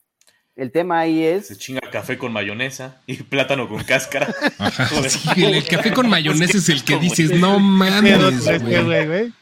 El 0.56 0.70
tema 0.70 1.00
ahí 1.00 1.18
Se 1.42 1.54
es. 1.54 1.58
chinga 1.58 1.80
café 1.90 2.16
con 2.16 2.32
mayonesa 2.32 3.00
y 3.06 3.16
plátano 3.16 3.68
con 3.68 3.82
cáscara. 3.82 4.32
Ajá, 4.58 4.86
sí, 5.08 5.44
el, 5.44 5.54
el 5.54 5.64
café 5.66 5.92
con 5.92 6.08
mayonesa 6.08 6.58
es 6.58 6.68
el 6.68 6.84
que 6.84 6.96
dices, 6.98 7.32
no 7.32 7.58
mames, 7.58 8.18
güey. 8.62 8.84
güey, 8.84 9.06
güey. 9.06 9.32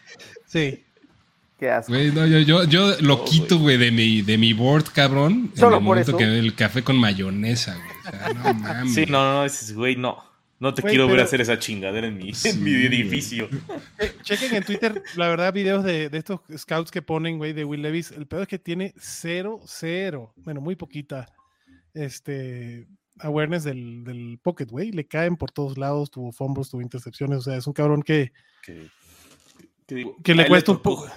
Sí. 0.46 0.82
Qué 1.60 1.70
asco. 1.70 1.92
Güey, 1.92 2.10
no, 2.12 2.26
yo, 2.26 2.38
yo, 2.40 2.64
yo 2.64 2.96
lo 3.00 3.24
quito, 3.24 3.58
güey, 3.58 3.76
de 3.76 3.90
mi, 3.90 4.22
de 4.22 4.38
mi 4.38 4.52
board, 4.54 4.86
cabrón. 4.92 5.52
Solo 5.54 5.68
en 5.68 5.72
el 5.74 5.78
por 5.78 5.82
momento 5.82 6.10
eso. 6.12 6.16
que 6.18 6.24
el 6.24 6.54
café 6.54 6.82
con 6.82 6.96
mayonesa, 6.96 7.76
güey. 7.76 7.88
O 8.06 8.10
sea, 8.10 8.32
no 8.32 8.54
mames. 8.54 8.94
Sí, 8.94 9.04
no, 9.06 9.32
no, 9.34 9.44
dices, 9.44 9.74
güey, 9.74 9.96
no. 9.96 10.31
No 10.62 10.72
te 10.72 10.82
quiero 10.82 11.06
ver 11.06 11.16
pero- 11.16 11.24
hacer 11.24 11.40
esa 11.40 11.58
chingadera 11.58 12.06
en 12.06 12.16
mi, 12.18 12.32
Sí, 12.34 12.50
en 12.50 12.62
mi 12.62 12.70
edificio. 12.72 13.48
Eh, 13.98 14.12
chequen 14.22 14.54
en 14.54 14.62
Twitter, 14.62 15.02
la 15.16 15.26
verdad, 15.28 15.52
videos 15.52 15.82
de, 15.82 16.08
de 16.08 16.18
estos 16.18 16.40
scouts 16.56 16.92
que 16.92 17.02
ponen, 17.02 17.36
güey, 17.38 17.52
de 17.52 17.64
Will 17.64 17.82
Levis. 17.82 18.12
El 18.12 18.26
peor 18.28 18.42
es 18.42 18.48
que 18.48 18.60
tiene 18.60 18.94
cero, 18.96 19.58
cero, 19.66 20.32
bueno, 20.36 20.60
muy 20.60 20.76
poquita, 20.76 21.26
este, 21.94 22.86
awareness 23.18 23.64
del, 23.64 24.04
del 24.04 24.38
pocket, 24.42 24.66
güey. 24.66 24.92
Le 24.92 25.06
caen 25.06 25.36
por 25.36 25.50
todos 25.50 25.76
lados, 25.78 26.10
tuvo 26.12 26.30
fumbles, 26.30 26.70
tuvo 26.70 26.80
intercepciones, 26.80 27.38
o 27.38 27.42
sea, 27.42 27.56
es 27.56 27.66
un 27.66 27.72
cabrón 27.72 28.02
que, 28.02 28.32
Que, 28.64 28.86
que 29.86 29.94
digo, 29.96 30.16
que 30.22 30.34
le 30.34 30.46
cuesta 30.46 30.70
un 30.72 30.78
poco. 30.80 31.08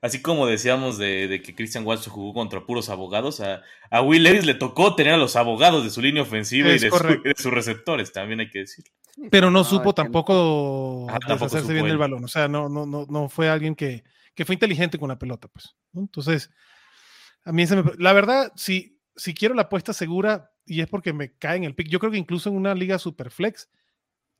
Así 0.00 0.22
como 0.22 0.46
decíamos 0.46 0.96
de, 0.98 1.26
de 1.28 1.42
que 1.42 1.54
Christian 1.54 1.84
Watson 1.86 2.12
jugó 2.12 2.32
contra 2.34 2.64
puros 2.64 2.88
abogados, 2.88 3.40
a, 3.40 3.62
a 3.90 4.00
Will 4.02 4.22
Levis 4.22 4.44
le 4.46 4.54
tocó 4.54 4.94
tener 4.94 5.14
a 5.14 5.16
los 5.16 5.34
abogados 5.36 5.82
de 5.84 5.90
su 5.90 6.00
línea 6.00 6.22
ofensiva 6.22 6.68
y 6.68 6.78
de, 6.78 6.90
su- 6.90 7.22
de 7.24 7.34
sus 7.36 7.52
receptores, 7.52 8.12
también 8.12 8.40
hay 8.40 8.50
que 8.50 8.60
decir. 8.60 8.84
Pero 9.30 9.50
no 9.50 9.58
No, 9.60 9.64
supo 9.64 9.94
tampoco 9.94 11.06
deshacerse 11.26 11.60
supo 11.62 11.72
bien 11.72 11.86
él. 11.86 11.90
del 11.92 11.98
balón. 11.98 12.24
O 12.24 12.28
sea, 12.28 12.46
no, 12.46 12.68
no, 12.68 12.86
no, 12.86 13.06
no 13.08 13.28
fue 13.28 13.48
alguien 13.48 13.74
que, 13.74 14.04
que 14.34 14.44
fue 14.44 14.54
inteligente 14.54 14.98
con 14.98 15.08
la 15.08 15.18
pelota, 15.18 15.48
pues. 15.48 15.74
Entonces, 15.94 16.50
a 17.44 17.50
mí 17.52 17.66
se 17.66 17.74
me, 17.82 17.92
la 17.98 18.12
verdad, 18.12 18.52
si, 18.54 19.00
si 19.16 19.34
quiero 19.34 19.54
la 19.56 19.62
apuesta 19.62 19.92
segura, 19.92 20.52
y 20.64 20.80
es 20.80 20.86
porque 20.86 21.12
me 21.12 21.32
cae 21.36 21.56
en 21.56 21.64
el 21.64 21.74
pick, 21.74 21.88
yo 21.88 21.98
creo 21.98 22.12
que 22.12 22.18
incluso 22.18 22.48
en 22.50 22.56
una 22.56 22.74
liga 22.74 22.98
super 23.00 23.30
flex, 23.32 23.68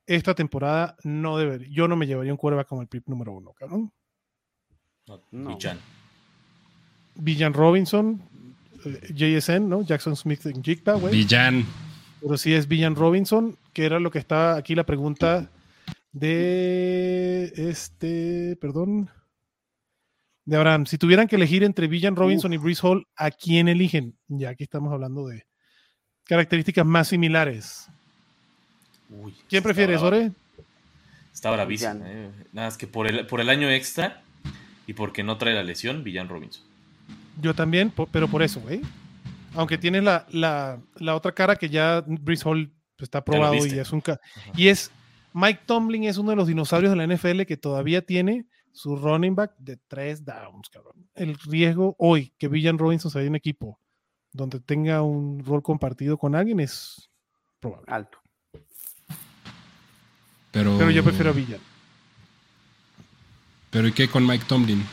esta 0.07 0.35
temporada 0.35 0.97
no 1.03 1.37
debería, 1.37 1.67
yo 1.71 1.89
no 1.89 1.97
me 1.97 2.07
llevaría 2.07 2.33
un 2.33 2.39
quarterback 2.39 2.69
como 2.69 2.83
el 2.83 2.89
pick 2.89 3.03
número 3.09 3.33
uno, 3.33 3.53
cabrón. 3.55 3.93
No. 5.33 5.59
Villan 7.17 7.53
Robinson, 7.53 8.23
eh, 8.85 9.13
JSN, 9.13 9.69
¿no? 9.69 9.83
Jackson 9.83 10.17
Smith 10.17 10.47
en 10.47 10.63
Jigba, 10.63 10.95
güey. 10.95 11.13
Villán. 11.13 11.65
Pero 12.21 12.37
sí 12.37 12.53
es 12.55 12.67
Villan 12.69 12.97
Robinson, 12.97 13.57
que 13.73 13.85
era 13.85 13.99
lo 14.01 14.11
que 14.11 14.19
está 14.19 14.57
aquí 14.57 14.75
la 14.75 14.85
pregunta 14.85 15.51
de 16.13 17.53
este, 17.57 18.57
perdón, 18.61 19.11
de 20.45 20.57
Abraham. 20.57 20.87
Si 20.87 20.99
tuvieran 20.99 21.29
que 21.29 21.37
elegir 21.37 21.63
entre 21.65 21.87
Villan 21.87 22.17
Robinson 22.17 22.53
y 22.53 22.57
Brees 22.57 22.83
Hall, 22.83 23.07
¿a 23.17 23.31
quién 23.31 23.69
eligen? 23.69 24.17
Ya 24.29 24.51
aquí 24.51 24.65
estamos 24.65 24.93
hablando 24.93 25.27
de 25.27 25.45
características 26.25 26.85
más 26.87 27.09
similares. 27.09 27.89
Uy, 29.11 29.35
¿Quién 29.49 29.63
prefieres, 29.63 30.01
bravo. 30.01 30.17
Ore? 30.17 30.33
Está 31.33 31.51
bravísimo. 31.51 31.95
Villan. 31.95 32.07
eh. 32.07 32.31
Nada, 32.53 32.69
es 32.69 32.77
que 32.77 32.87
por 32.87 33.07
el, 33.07 33.27
por 33.27 33.41
el 33.41 33.49
año 33.49 33.71
extra 33.71 34.23
y 34.89 34.95
porque 34.95 35.23
no 35.23 35.39
trae 35.39 35.55
la 35.55 35.63
lesión, 35.63 36.03
Villan 36.03 36.29
Robinson. 36.29 36.65
Yo 37.41 37.55
también, 37.55 37.93
pero 38.11 38.27
por 38.27 38.43
eso, 38.43 38.59
güey. 38.61 38.81
Aunque 39.55 39.79
tienes 39.79 40.03
la, 40.03 40.27
la, 40.31 40.81
la 40.97 41.15
otra 41.15 41.33
cara 41.33 41.55
que 41.55 41.69
ya 41.69 42.03
Brees 42.07 42.45
Hall 42.45 42.73
pues, 42.97 43.07
está 43.07 43.25
probado 43.25 43.55
y 43.55 43.79
es 43.79 43.93
un... 43.93 44.01
ca- 44.01 44.19
Y 44.57 44.67
es... 44.69 44.91
Mike 45.35 45.61
Tomlin 45.67 46.05
es 46.05 46.17
uno 46.19 46.31
de 46.31 46.37
los 46.37 46.49
dinosaurios 46.49 46.91
de 46.93 46.97
la 46.97 47.07
NFL 47.15 47.43
que 47.43 47.57
todavía 47.57 48.03
tiene 48.03 48.47
su 48.73 48.97
running 48.97 49.35
back 49.37 49.53
de 49.59 49.77
tres 49.89 50.25
downs, 50.25 50.69
cabrón. 50.71 51.09
El 51.15 51.39
riesgo 51.39 51.95
hoy 51.99 52.33
que 52.39 52.49
Villan 52.49 52.79
Robinson 52.79 53.11
se 53.11 53.19
vaya 53.19 53.29
un 53.31 53.37
equipo 53.37 53.79
donde 54.33 54.59
tenga 54.59 55.03
un 55.03 55.45
rol 55.45 55.63
compartido 55.63 56.17
con 56.19 56.35
alguien 56.35 56.61
es 56.61 57.09
probable. 57.61 57.87
Alto. 57.89 58.19
Pero, 60.51 60.77
Pero 60.79 60.91
yo 60.91 61.05
prefiero 61.05 61.31
a 61.31 61.35
Villan. 61.35 61.61
Pero 63.71 63.89
¿y 63.89 63.93
qué 63.93 64.09
con 64.09 64.27
Mike 64.27 64.45
Tomlin? 64.49 64.85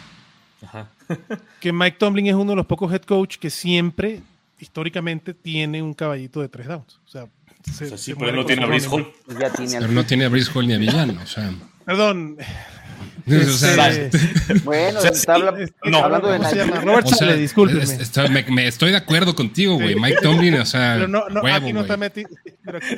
Ajá. 0.64 0.90
Que 1.60 1.72
Mike 1.72 1.98
Tomlin 2.00 2.28
es 2.28 2.34
uno 2.34 2.52
de 2.52 2.56
los 2.56 2.66
pocos 2.66 2.92
head 2.92 3.02
coach 3.04 3.38
que 3.38 3.50
siempre, 3.50 4.22
históricamente, 4.60 5.34
tiene 5.34 5.82
un 5.82 5.94
caballito 5.94 6.42
de 6.42 6.50
tres 6.50 6.68
downs. 6.68 7.00
O 7.06 7.10
sea, 7.10 7.28
se- 7.72 7.86
O 7.86 7.88
sea, 7.90 7.98
sí, 7.98 8.04
se 8.06 8.16
pero 8.16 8.32
muere 8.32 8.38
no 8.38 8.46
tiene 8.46 8.64
a 8.64 8.66
running 8.68 8.90
Hall. 8.92 9.14
Pues 9.26 9.38
ya 9.40 9.50
tiene 9.52 9.72
Pero 9.74 9.86
al- 9.86 9.94
no 9.96 10.06
tiene 10.06 10.26
a 10.26 10.30
Brice 10.30 10.52
Hall 10.54 10.68
ni 10.68 10.74
a 10.74 10.78
Villán, 10.78 11.18
o 11.18 11.26
sea. 11.28 11.52
Perdón. 11.86 12.38
o 13.28 13.50
sea, 13.58 13.90
este, 13.90 14.20
Bueno, 14.64 15.00
O 15.00 15.02
sea, 15.02 15.12
está, 15.12 15.34
habla- 15.36 15.56
no. 15.86 15.98
hablando 16.00 16.28
de 16.30 16.38
¿cómo 16.38 16.50
se 16.50 16.56
Nike. 16.56 16.68
llama? 16.70 16.82
Robert 16.82 17.08
Sale, 17.08 17.38
discúlpeme. 17.38 17.98
me, 18.30 18.44
me 18.52 18.68
estoy 18.68 18.92
de 18.92 18.98
acuerdo 18.98 19.36
contigo, 19.36 19.76
güey. 19.76 19.96
Mike 19.96 20.18
Tomlin, 20.22 20.56
o 20.56 20.66
sea, 20.66 20.94
Pero 20.96 21.08
no, 21.08 21.28
no, 21.30 21.42
huevo, 21.42 21.56
aquí 21.58 21.74
no 21.74 21.82
está 21.82 21.98
metido. 21.98 22.30
Pero 22.64 22.78
aquí, 22.80 22.96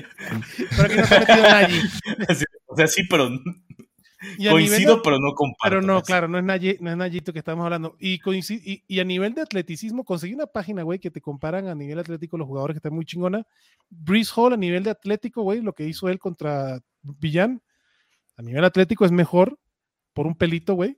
pero 0.76 0.84
aquí 0.84 0.96
no 0.96 1.04
está 1.04 1.20
metido 1.20 1.42
Nagy. 1.42 1.82
O 2.68 2.76
sea, 2.78 2.88
sí, 2.88 3.04
pero 3.10 3.30
Y 4.38 4.48
coincido, 4.50 4.96
de- 4.98 5.02
pero 5.04 5.20
no 5.20 5.34
comparto. 5.34 5.76
pero 5.76 5.82
no, 5.82 6.02
claro, 6.02 6.28
no 6.28 6.40
es, 6.40 6.82
no 6.82 6.90
es 6.92 6.98
Nayito 6.98 7.34
que 7.34 7.40
estamos 7.40 7.64
hablando. 7.64 7.96
Y, 8.00 8.20
y, 8.26 8.84
y 8.88 9.00
a 9.00 9.04
nivel 9.04 9.34
de 9.36 9.42
atleticismo, 9.42 10.04
conseguí 10.04 10.34
una 10.34 10.48
página, 10.48 10.84
güey, 10.84 10.98
que 11.00 11.12
te 11.12 11.22
comparan 11.22 11.68
a 11.68 11.76
nivel 11.76 12.00
atlético 12.00 12.38
los 12.38 12.48
jugadores 12.48 12.74
que 12.76 12.80
están 12.80 12.94
muy 12.96 13.06
chingona. 13.06 13.46
Breeze 13.90 14.32
Hall 14.36 14.54
a 14.54 14.58
nivel 14.58 14.84
de 14.84 14.90
atlético, 14.90 15.44
güey, 15.44 15.62
lo 15.62 15.74
que 15.74 15.88
hizo 15.88 16.10
él 16.10 16.18
contra 16.20 16.80
Villan, 17.04 17.62
a 18.38 18.42
nivel 18.42 18.64
atlético 18.64 19.06
es 19.06 19.12
mejor 19.12 19.60
por 20.14 20.26
un 20.28 20.36
pelito, 20.36 20.74
güey. 20.74 20.98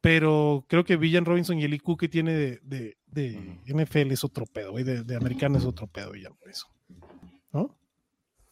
Pero 0.00 0.64
creo 0.68 0.84
que 0.84 0.96
Villan 0.96 1.24
Robinson 1.24 1.60
y 1.60 1.64
el 1.64 1.74
IQ 1.74 1.96
que 1.96 2.08
tiene 2.08 2.32
de, 2.32 2.58
de- 2.64 2.96
de 3.06 3.60
NFL 3.66 4.10
es 4.10 4.24
otro 4.24 4.46
pedo, 4.46 4.72
güey. 4.72 4.82
De, 4.82 5.04
de 5.04 5.14
americano 5.14 5.58
es 5.58 5.64
otro 5.64 5.86
pedo, 5.86 6.10
Villan, 6.10 6.32
eso. 6.50 6.66
¿No? 7.52 7.76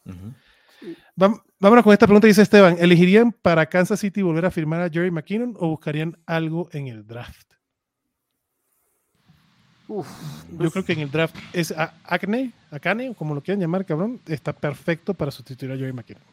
Ujú. 0.05 0.33
Vam- 1.17 1.41
Vámonos 1.61 1.83
con 1.83 1.93
esta 1.93 2.07
pregunta, 2.07 2.25
dice 2.27 2.41
Esteban. 2.41 2.75
¿Elegirían 2.79 3.31
para 3.31 3.65
Kansas 3.67 3.99
City 3.99 4.21
volver 4.23 4.45
a 4.45 4.51
firmar 4.51 4.81
a 4.81 4.89
Jerry 4.89 5.11
McKinnon 5.11 5.55
o 5.59 5.67
buscarían 5.69 6.17
algo 6.25 6.67
en 6.73 6.87
el 6.87 7.05
draft? 7.05 7.45
Uf, 9.87 10.07
Yo 10.59 10.71
creo 10.71 10.83
que 10.85 10.93
en 10.93 10.99
el 11.01 11.11
draft 11.11 11.35
es 11.53 11.71
a- 11.71 11.93
Acne, 12.05 12.51
Acane, 12.71 13.09
o 13.09 13.13
como 13.13 13.35
lo 13.35 13.41
quieran 13.41 13.59
llamar, 13.61 13.85
cabrón, 13.85 14.19
está 14.25 14.53
perfecto 14.53 15.13
para 15.13 15.29
sustituir 15.31 15.71
a 15.71 15.77
Jerry 15.77 15.93
McKinnon. 15.93 16.23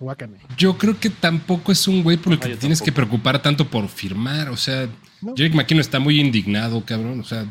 O 0.00 0.10
Acane. 0.10 0.38
Yo 0.56 0.78
creo 0.78 0.98
que 0.98 1.10
tampoco 1.10 1.72
es 1.72 1.86
un 1.88 2.02
güey 2.02 2.16
por 2.16 2.32
el 2.32 2.38
que 2.38 2.48
te 2.50 2.56
tienes 2.56 2.80
que 2.80 2.92
preocupar 2.92 3.42
tanto 3.42 3.68
por 3.68 3.88
firmar. 3.88 4.48
O 4.48 4.56
sea, 4.56 4.88
No. 5.20 5.34
Jake 5.34 5.54
McKinnon 5.54 5.80
está 5.80 5.98
muy 5.98 6.18
indignado, 6.20 6.82
cabrón. 6.84 7.18
O 7.20 7.24
sea, 7.24 7.44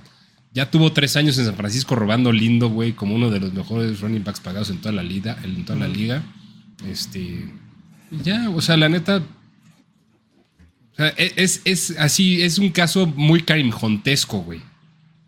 ya 0.54 0.72
tuvo 0.72 0.92
tres 0.94 1.18
años 1.18 1.38
en 1.38 1.46
San 1.46 1.56
Francisco 1.56 1.94
robando 1.96 2.32
lindo, 2.32 2.70
güey, 2.70 2.94
como 2.94 3.14
uno 3.14 3.30
de 3.30 3.42
los 3.42 3.54
mejores 3.54 4.00
running 4.00 4.24
backs 4.24 4.40
pagados 4.40 4.70
en 4.72 4.80
toda 4.80 4.94
la 4.94 5.04
liga. 5.04 5.38
En 5.44 5.66
toda 5.66 5.78
la 5.78 5.88
liga. 5.90 6.24
Este. 6.86 7.52
Ya, 8.12 8.50
o 8.50 8.62
sea, 8.62 8.78
la 8.78 8.90
neta. 8.90 9.18
O 10.94 10.96
sea, 10.96 11.10
e- 11.18 11.34
es, 11.36 11.62
es 11.66 11.96
así, 12.00 12.42
es 12.42 12.58
un 12.60 12.70
caso 12.70 13.06
muy 13.08 13.42
Karim 13.44 13.72
Hontesco, 13.80 14.40
güey. 14.40 14.60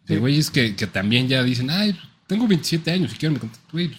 De 0.05 0.15
Sí. 0.15 0.19
güeyes 0.19 0.49
que, 0.51 0.75
que 0.75 0.87
también 0.87 1.27
ya 1.27 1.43
dicen, 1.43 1.69
ay, 1.69 1.97
tengo 2.27 2.47
27 2.47 2.91
años 2.91 3.13
y 3.13 3.17
quiero 3.17 3.33
me 3.33 3.39
contacto, 3.39 3.67
güey. 3.71 3.91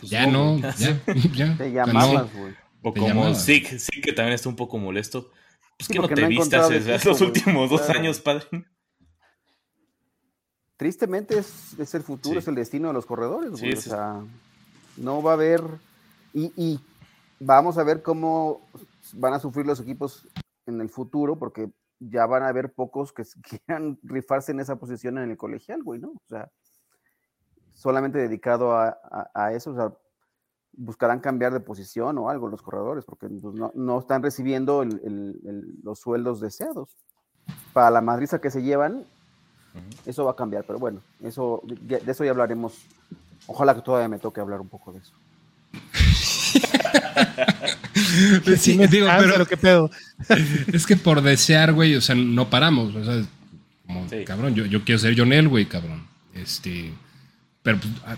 Pues 0.00 0.10
ya 0.10 0.26
no, 0.26 0.58
no, 0.58 0.68
ya, 0.78 1.00
ya. 1.34 1.56
te 1.56 1.64
O 1.68 1.72
llamabas, 1.72 2.32
no. 2.34 2.40
güey. 2.40 2.54
O 2.82 2.92
Te 2.92 3.00
como. 3.00 3.34
Zeke, 3.34 3.78
Zeke 3.78 4.00
que 4.00 4.12
también 4.12 4.34
está 4.34 4.48
un 4.48 4.56
poco 4.56 4.76
molesto. 4.78 5.30
Pues 5.78 5.86
Sí, 5.86 5.92
que 5.92 5.98
no 6.00 6.08
te 6.08 6.20
no 6.20 6.26
equipo, 6.26 6.44
los 7.04 7.20
últimos 7.20 7.70
dos 7.70 7.82
Claro. 7.82 8.00
años, 8.00 8.18
padre. 8.20 8.44
Tristemente 10.76 11.38
es, 11.38 11.74
es 11.78 11.94
el 11.94 12.02
futuro, 12.02 12.34
Sí. 12.34 12.38
es 12.40 12.48
el 12.48 12.54
destino 12.56 12.88
de 12.88 12.94
los 12.94 13.06
corredores, 13.06 13.50
Sí, 13.54 13.66
güey. 13.66 13.74
o 13.74 13.80
sea, 13.80 14.20
no 14.96 15.22
va 15.22 15.32
a 15.32 15.34
haber. 15.34 15.62
Y, 16.34 16.50
y 16.56 16.80
vamos 17.44 17.78
a 17.78 17.84
ver 17.84 18.02
cómo 18.02 18.60
van 19.14 19.34
a 19.34 19.38
sufrir 19.38 19.66
los 19.66 19.80
equipos 19.80 20.28
en 20.66 20.80
el 20.80 20.88
futuro, 20.88 21.38
porque 21.38 21.70
ya 21.98 22.26
van 22.26 22.42
a 22.42 22.48
haber 22.48 22.72
pocos 22.72 23.12
que 23.12 23.24
quieran 23.66 23.98
rifarse 24.02 24.52
en 24.52 24.60
esa 24.60 24.76
posición 24.76 25.18
en 25.18 25.30
el 25.30 25.36
colegial, 25.36 25.82
güey, 25.82 26.00
¿no? 26.00 26.08
O 26.10 26.22
sea, 26.28 26.50
solamente 27.74 28.18
dedicado 28.18 28.72
a, 28.76 28.88
a- 29.10 29.30
a 29.34 29.52
eso, 29.52 29.70
o 29.70 29.74
sea, 29.74 29.92
buscarán 30.74 31.20
cambiar 31.20 31.52
de 31.52 31.60
posición 31.60 32.16
o 32.18 32.30
algo 32.30 32.48
los 32.48 32.62
corredores, 32.62 33.04
porque 33.04 33.28
pues, 33.28 33.54
no, 33.54 33.72
no 33.74 33.98
están 33.98 34.22
recibiendo 34.22 34.82
el- 34.82 35.00
el- 35.04 35.40
el- 35.44 35.80
los 35.82 35.98
sueldos 36.00 36.40
deseados. 36.40 36.96
Para 37.72 37.90
la 37.90 38.00
madriza 38.00 38.40
que 38.40 38.50
se 38.50 38.62
llevan, 38.62 39.04
eso 40.06 40.24
va 40.24 40.32
a 40.32 40.36
cambiar, 40.36 40.64
pero 40.64 40.78
bueno, 40.78 41.00
eso 41.20 41.62
de 41.64 42.02
eso 42.06 42.24
ya 42.24 42.30
hablaremos. 42.30 42.86
Ojalá 43.46 43.74
que 43.74 43.82
todavía 43.82 44.08
me 44.08 44.18
toque 44.18 44.40
hablar 44.40 44.60
un 44.60 44.68
poco 44.68 44.92
de 44.92 45.00
eso. 45.00 45.12
Sí, 48.56 48.72
¿Tienes 48.72 48.90
digo, 48.90 49.06
cáncer 49.06 49.30
pero 49.32 49.46
qué 49.46 49.56
pedo? 49.56 49.90
es 50.72 50.86
que 50.86 50.96
por 50.96 51.22
desear, 51.22 51.72
güey, 51.72 51.94
o 51.94 52.00
sea, 52.00 52.14
no 52.14 52.48
paramos. 52.50 52.94
O 52.94 53.04
sea, 53.04 53.22
como, 53.86 54.08
Sí. 54.08 54.24
cabrón, 54.24 54.54
yo, 54.54 54.66
yo 54.66 54.84
quiero 54.84 54.98
ser 54.98 55.14
John 55.16 55.32
Elway, 55.32 55.66
cabrón. 55.66 56.06
Este, 56.34 56.92
pero 57.62 57.78
pues, 57.78 57.92
ah, 58.06 58.16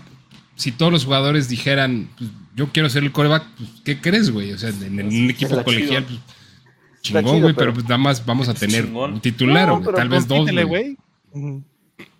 si 0.55 0.71
todos 0.71 0.91
los 0.91 1.05
jugadores 1.05 1.49
dijeran, 1.49 2.09
pues, 2.17 2.29
yo 2.55 2.67
quiero 2.71 2.89
ser 2.89 3.03
el 3.03 3.11
coreback, 3.11 3.45
pues, 3.57 3.69
¿qué 3.83 3.99
crees, 3.99 4.31
güey? 4.31 4.53
O 4.53 4.57
sea, 4.57 4.69
en, 4.69 4.99
en 4.99 5.07
un 5.07 5.29
equipo 5.29 5.63
colegial, 5.63 6.05
chido. 6.07 6.21
pues, 6.23 7.01
chingón, 7.01 7.41
güey, 7.41 7.53
pero- 7.53 7.55
pero 7.55 7.73
pues 7.73 7.83
nada 7.85 7.97
más 7.97 8.25
vamos 8.25 8.49
a 8.49 8.53
tener 8.53 8.85
chingón. 8.85 9.13
un 9.13 9.21
titular, 9.21 9.67
No, 9.67 9.81
güey, 9.81 9.95
tal 9.95 10.09
vez 10.09 10.27
dos, 10.27 10.49
güey. 10.51 10.63
güey. 10.65 10.97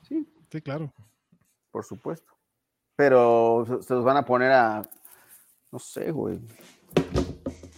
Sí. 0.07 0.25
Sí, 0.51 0.61
claro. 0.61 0.93
por 1.71 1.83
supuesto. 1.85 2.31
Pero 2.95 3.65
se 3.85 3.93
los 3.93 4.03
van 4.05 4.15
a 4.17 4.25
poner 4.25 4.51
a, 4.53 4.81
no 5.71 5.79
sé, 5.79 6.11
güey, 6.11 6.39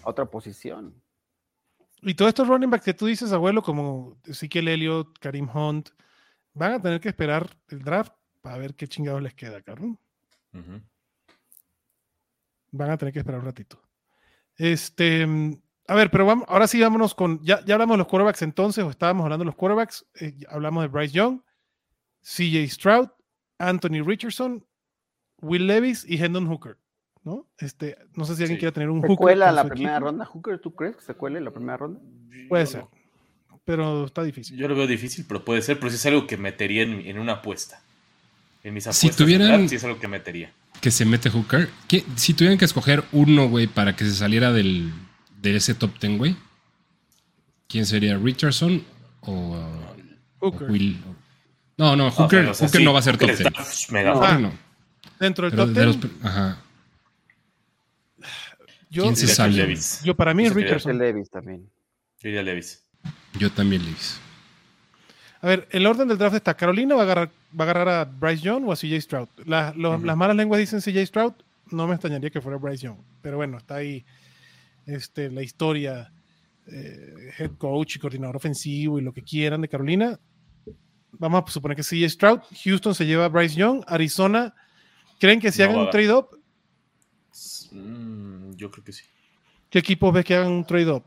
a 0.03 0.10
otra 0.10 0.25
posición. 0.25 0.93
Y 2.01 2.13
todos 2.13 2.30
estos 2.30 2.47
running 2.47 2.69
backs 2.69 2.86
que 2.86 2.93
tú 2.93 3.08
dices, 3.08 3.32
abuelo, 3.32 3.62
como 3.62 4.17
Ezekiel 4.25 4.67
Elliott, 4.67 5.17
Karim 5.19 5.49
Hunt, 5.53 5.89
van 6.53 6.73
a 6.73 6.82
tener 6.82 6.99
que 6.99 7.10
esperar 7.10 7.58
el 7.69 7.84
draft 7.84 8.13
para 8.41 8.58
ver 8.58 8.75
qué 8.75 8.88
chingados 8.88 9.21
les 9.21 9.34
queda, 9.34 9.62
cabrón. 9.62 9.99
Ujú. 10.53 10.82
Van 12.71 12.91
a 12.91 12.97
tener 12.97 13.13
que 13.13 13.19
esperar 13.19 13.39
un 13.39 13.45
ratito. 13.45 13.82
Este, 14.56 15.25
a 15.88 15.95
ver, 15.95 16.12
pero 16.12 16.25
vamos, 16.25 16.45
ahora 16.49 16.67
sí 16.67 16.82
vámonos 16.82 17.15
con, 17.15 17.43
ya, 17.43 17.63
ya 17.65 17.75
hablamos 17.75 17.95
de 17.95 17.99
los 17.99 18.08
quarterbacks 18.08 18.41
entonces, 18.41 18.84
o 18.84 18.89
estábamos 18.89 19.23
hablando 19.23 19.43
de 19.43 19.47
los 19.47 19.56
quarterbacks, 19.56 20.06
eh, 20.19 20.36
hablamos 20.49 20.84
de 20.84 20.88
Bryce 20.89 21.13
Young, 21.13 21.41
CJ 22.21 22.67
Stroud, 22.69 23.10
Anthony 23.58 24.03
Richardson, 24.06 24.65
Will 25.41 25.67
Levis 25.67 26.03
y 26.06 26.21
Hendon 26.21 26.47
Hooker, 26.47 26.77
¿no? 27.27 27.45
Este, 27.59 27.97
no 28.15 28.23
sé 28.25 28.35
si 28.37 28.43
alguien 28.43 28.57
Sí. 28.57 28.59
quiere 28.61 28.71
tener 28.71 28.89
un 28.89 29.01
¿Se 29.01 29.07
Hooker. 29.07 29.17
cuela 29.21 29.47
con 29.47 29.55
la 29.55 29.63
primera 29.65 29.91
equipo. 29.97 30.05
ronda? 30.05 30.25
¿Hooker, 30.25 30.59
tú 30.59 30.73
crees 30.73 30.95
que 30.95 31.01
se 31.03 31.13
cuele 31.13 31.41
la 31.41 31.51
primera 31.51 31.75
ronda? 31.77 31.99
Puede 32.47 32.65
ser, 32.65 32.85
pero 33.65 34.05
está 34.05 34.23
difícil. 34.23 34.57
Yo 34.57 34.67
lo 34.69 34.75
veo 34.75 34.87
difícil, 34.87 35.25
pero 35.27 35.43
puede 35.43 35.61
ser, 35.61 35.77
pero 35.77 35.89
sí 35.89 35.97
es 35.97 36.05
algo 36.05 36.25
que 36.25 36.37
metería 36.37 36.83
en, 36.83 37.01
en 37.05 37.19
una 37.19 37.33
apuesta. 37.33 37.81
En 38.63 38.73
mis 38.73 38.85
Si 38.85 38.89
apuestas, 38.89 39.17
tuvieran- 39.17 39.51
¿verdad? 39.51 39.67
sí 39.67 39.75
es 39.75 39.83
algo 39.83 39.99
que 39.99 40.07
metería. 40.07 40.51
Que 40.81 40.89
se 40.91 41.05
mete 41.05 41.29
Hooker. 41.29 41.69
¿Qué- 41.87 42.05
si 42.15 42.33
tuvieran 42.33 42.57
que 42.57 42.65
escoger 42.65 43.03
uno, 43.11 43.49
güey, 43.49 43.67
para 43.67 43.95
que 43.95 44.05
se 44.05 44.13
saliera 44.13 44.51
del, 44.53 44.91
de 45.41 45.55
ese 45.57 45.73
top 45.75 45.91
10, 45.99 46.17
güey, 46.17 46.35
¿quién 47.67 47.85
sería? 47.85 48.17
¿Richardson 48.17 48.83
o, 49.21 49.57
o 50.39 50.51
Hooker. 50.51 50.69
Will? 50.71 50.97
No, 51.77 51.95
no, 51.95 52.09
Hooker, 52.11 52.39
pero, 52.39 52.51
o 52.51 52.53
sea, 52.53 52.67
Hooker 52.67 52.79
sí, 52.79 52.85
no 52.85 52.93
va 52.93 52.99
a 52.99 53.01
ser 53.03 53.17
top 53.17 53.29
Hooker 53.29 53.37
10. 53.53 53.61
está 53.63 53.93
mega 53.93 54.13
No. 54.13 54.19
Hooker 54.19 54.39
no. 54.39 54.51
Dentro 55.19 55.45
del 55.49 55.51
Pero 55.51 55.65
top 55.65 55.75
de 55.75 55.85
10, 55.85 55.95
los- 56.03 56.11
ajá. 56.23 56.57
Yo, 58.89 59.04
¿Quién 59.04 59.15
se 59.15 59.21
Diría 59.21 59.34
que 59.34 59.36
sale? 59.36 59.58
Levis. 59.58 60.02
yo 60.04 60.15
para 60.15 60.34
mí 60.34 60.45
es 60.45 60.54
Richardson. 60.54 60.97
Levis 60.97 61.30
también. 61.30 61.69
Yo 62.21 62.41
Levis. 62.41 62.84
Yo 63.39 63.52
también, 63.52 63.84
Levis. 63.84 64.19
A 65.41 65.47
ver, 65.47 65.67
el 65.71 65.86
orden 65.86 66.08
del 66.08 66.17
draft 66.17 66.36
está. 66.36 66.56
Carolina 66.56 66.95
va 66.95 67.02
a 67.02 67.04
agarrar, 67.04 67.30
va 67.58 67.63
a, 67.65 67.69
agarrar 67.69 67.89
a 67.89 68.06
Bryce 68.06 68.41
Young 68.43 68.67
o 68.67 68.71
a 68.71 68.76
CJ 68.76 69.00
Stroud. 69.02 69.28
La- 69.45 69.73
lo- 69.76 69.95
Ujú. 69.95 70.06
Las 70.06 70.17
malas 70.17 70.36
lenguas 70.36 70.60
dicen 70.60 70.82
CJ 70.82 71.06
Stroud. 71.06 71.34
No 71.69 71.86
me 71.88 71.93
extrañaría 71.93 72.30
que 72.30 72.41
fuera 72.41 72.58
Bryce 72.58 72.86
Young. 72.86 72.97
Pero 73.21 73.38
bueno, 73.38 73.58
está 73.58 73.76
ahí 73.76 74.04
este, 74.88 75.30
la 75.30 75.43
historia, 75.43 76.12
eh, 76.65 77.34
head 77.38 77.52
coach 77.58 77.97
y 77.97 78.00
coordinador 78.00 78.36
ofensivo 78.38 78.97
y 78.97 79.04
lo 79.04 79.13
que 79.13 79.21
quieran 79.21 79.62
de 79.62 79.67
Carolina. 79.69 80.19
Vamos 81.12 81.43
a 81.45 81.52
suponer 81.52 81.76
que 81.78 81.84
CJ 81.84 82.10
Stroud. 82.10 82.39
Houston 82.63 82.95
se 82.95 83.06
lleva 83.06 83.26
a 83.26 83.30
Bryce 83.30 83.56
Young. 83.56 83.84
Arizona, 83.86 84.56
¿creen 85.19 85.39
que 85.39 85.52
si 85.52 85.60
No 85.62 85.65
hagan 85.69 85.80
un 85.82 85.89
trade-up? 85.91 86.30
Mm, 87.71 88.37
yo 88.58 88.70
creo 88.72 88.84
que 88.84 88.91
sí. 88.91 89.04
¿Qué 89.70 89.80
equipos 89.80 90.13
ves 90.13 90.26
que 90.26 90.36
hagan 90.36 90.52
un 90.52 90.65
trade-up? 90.65 91.04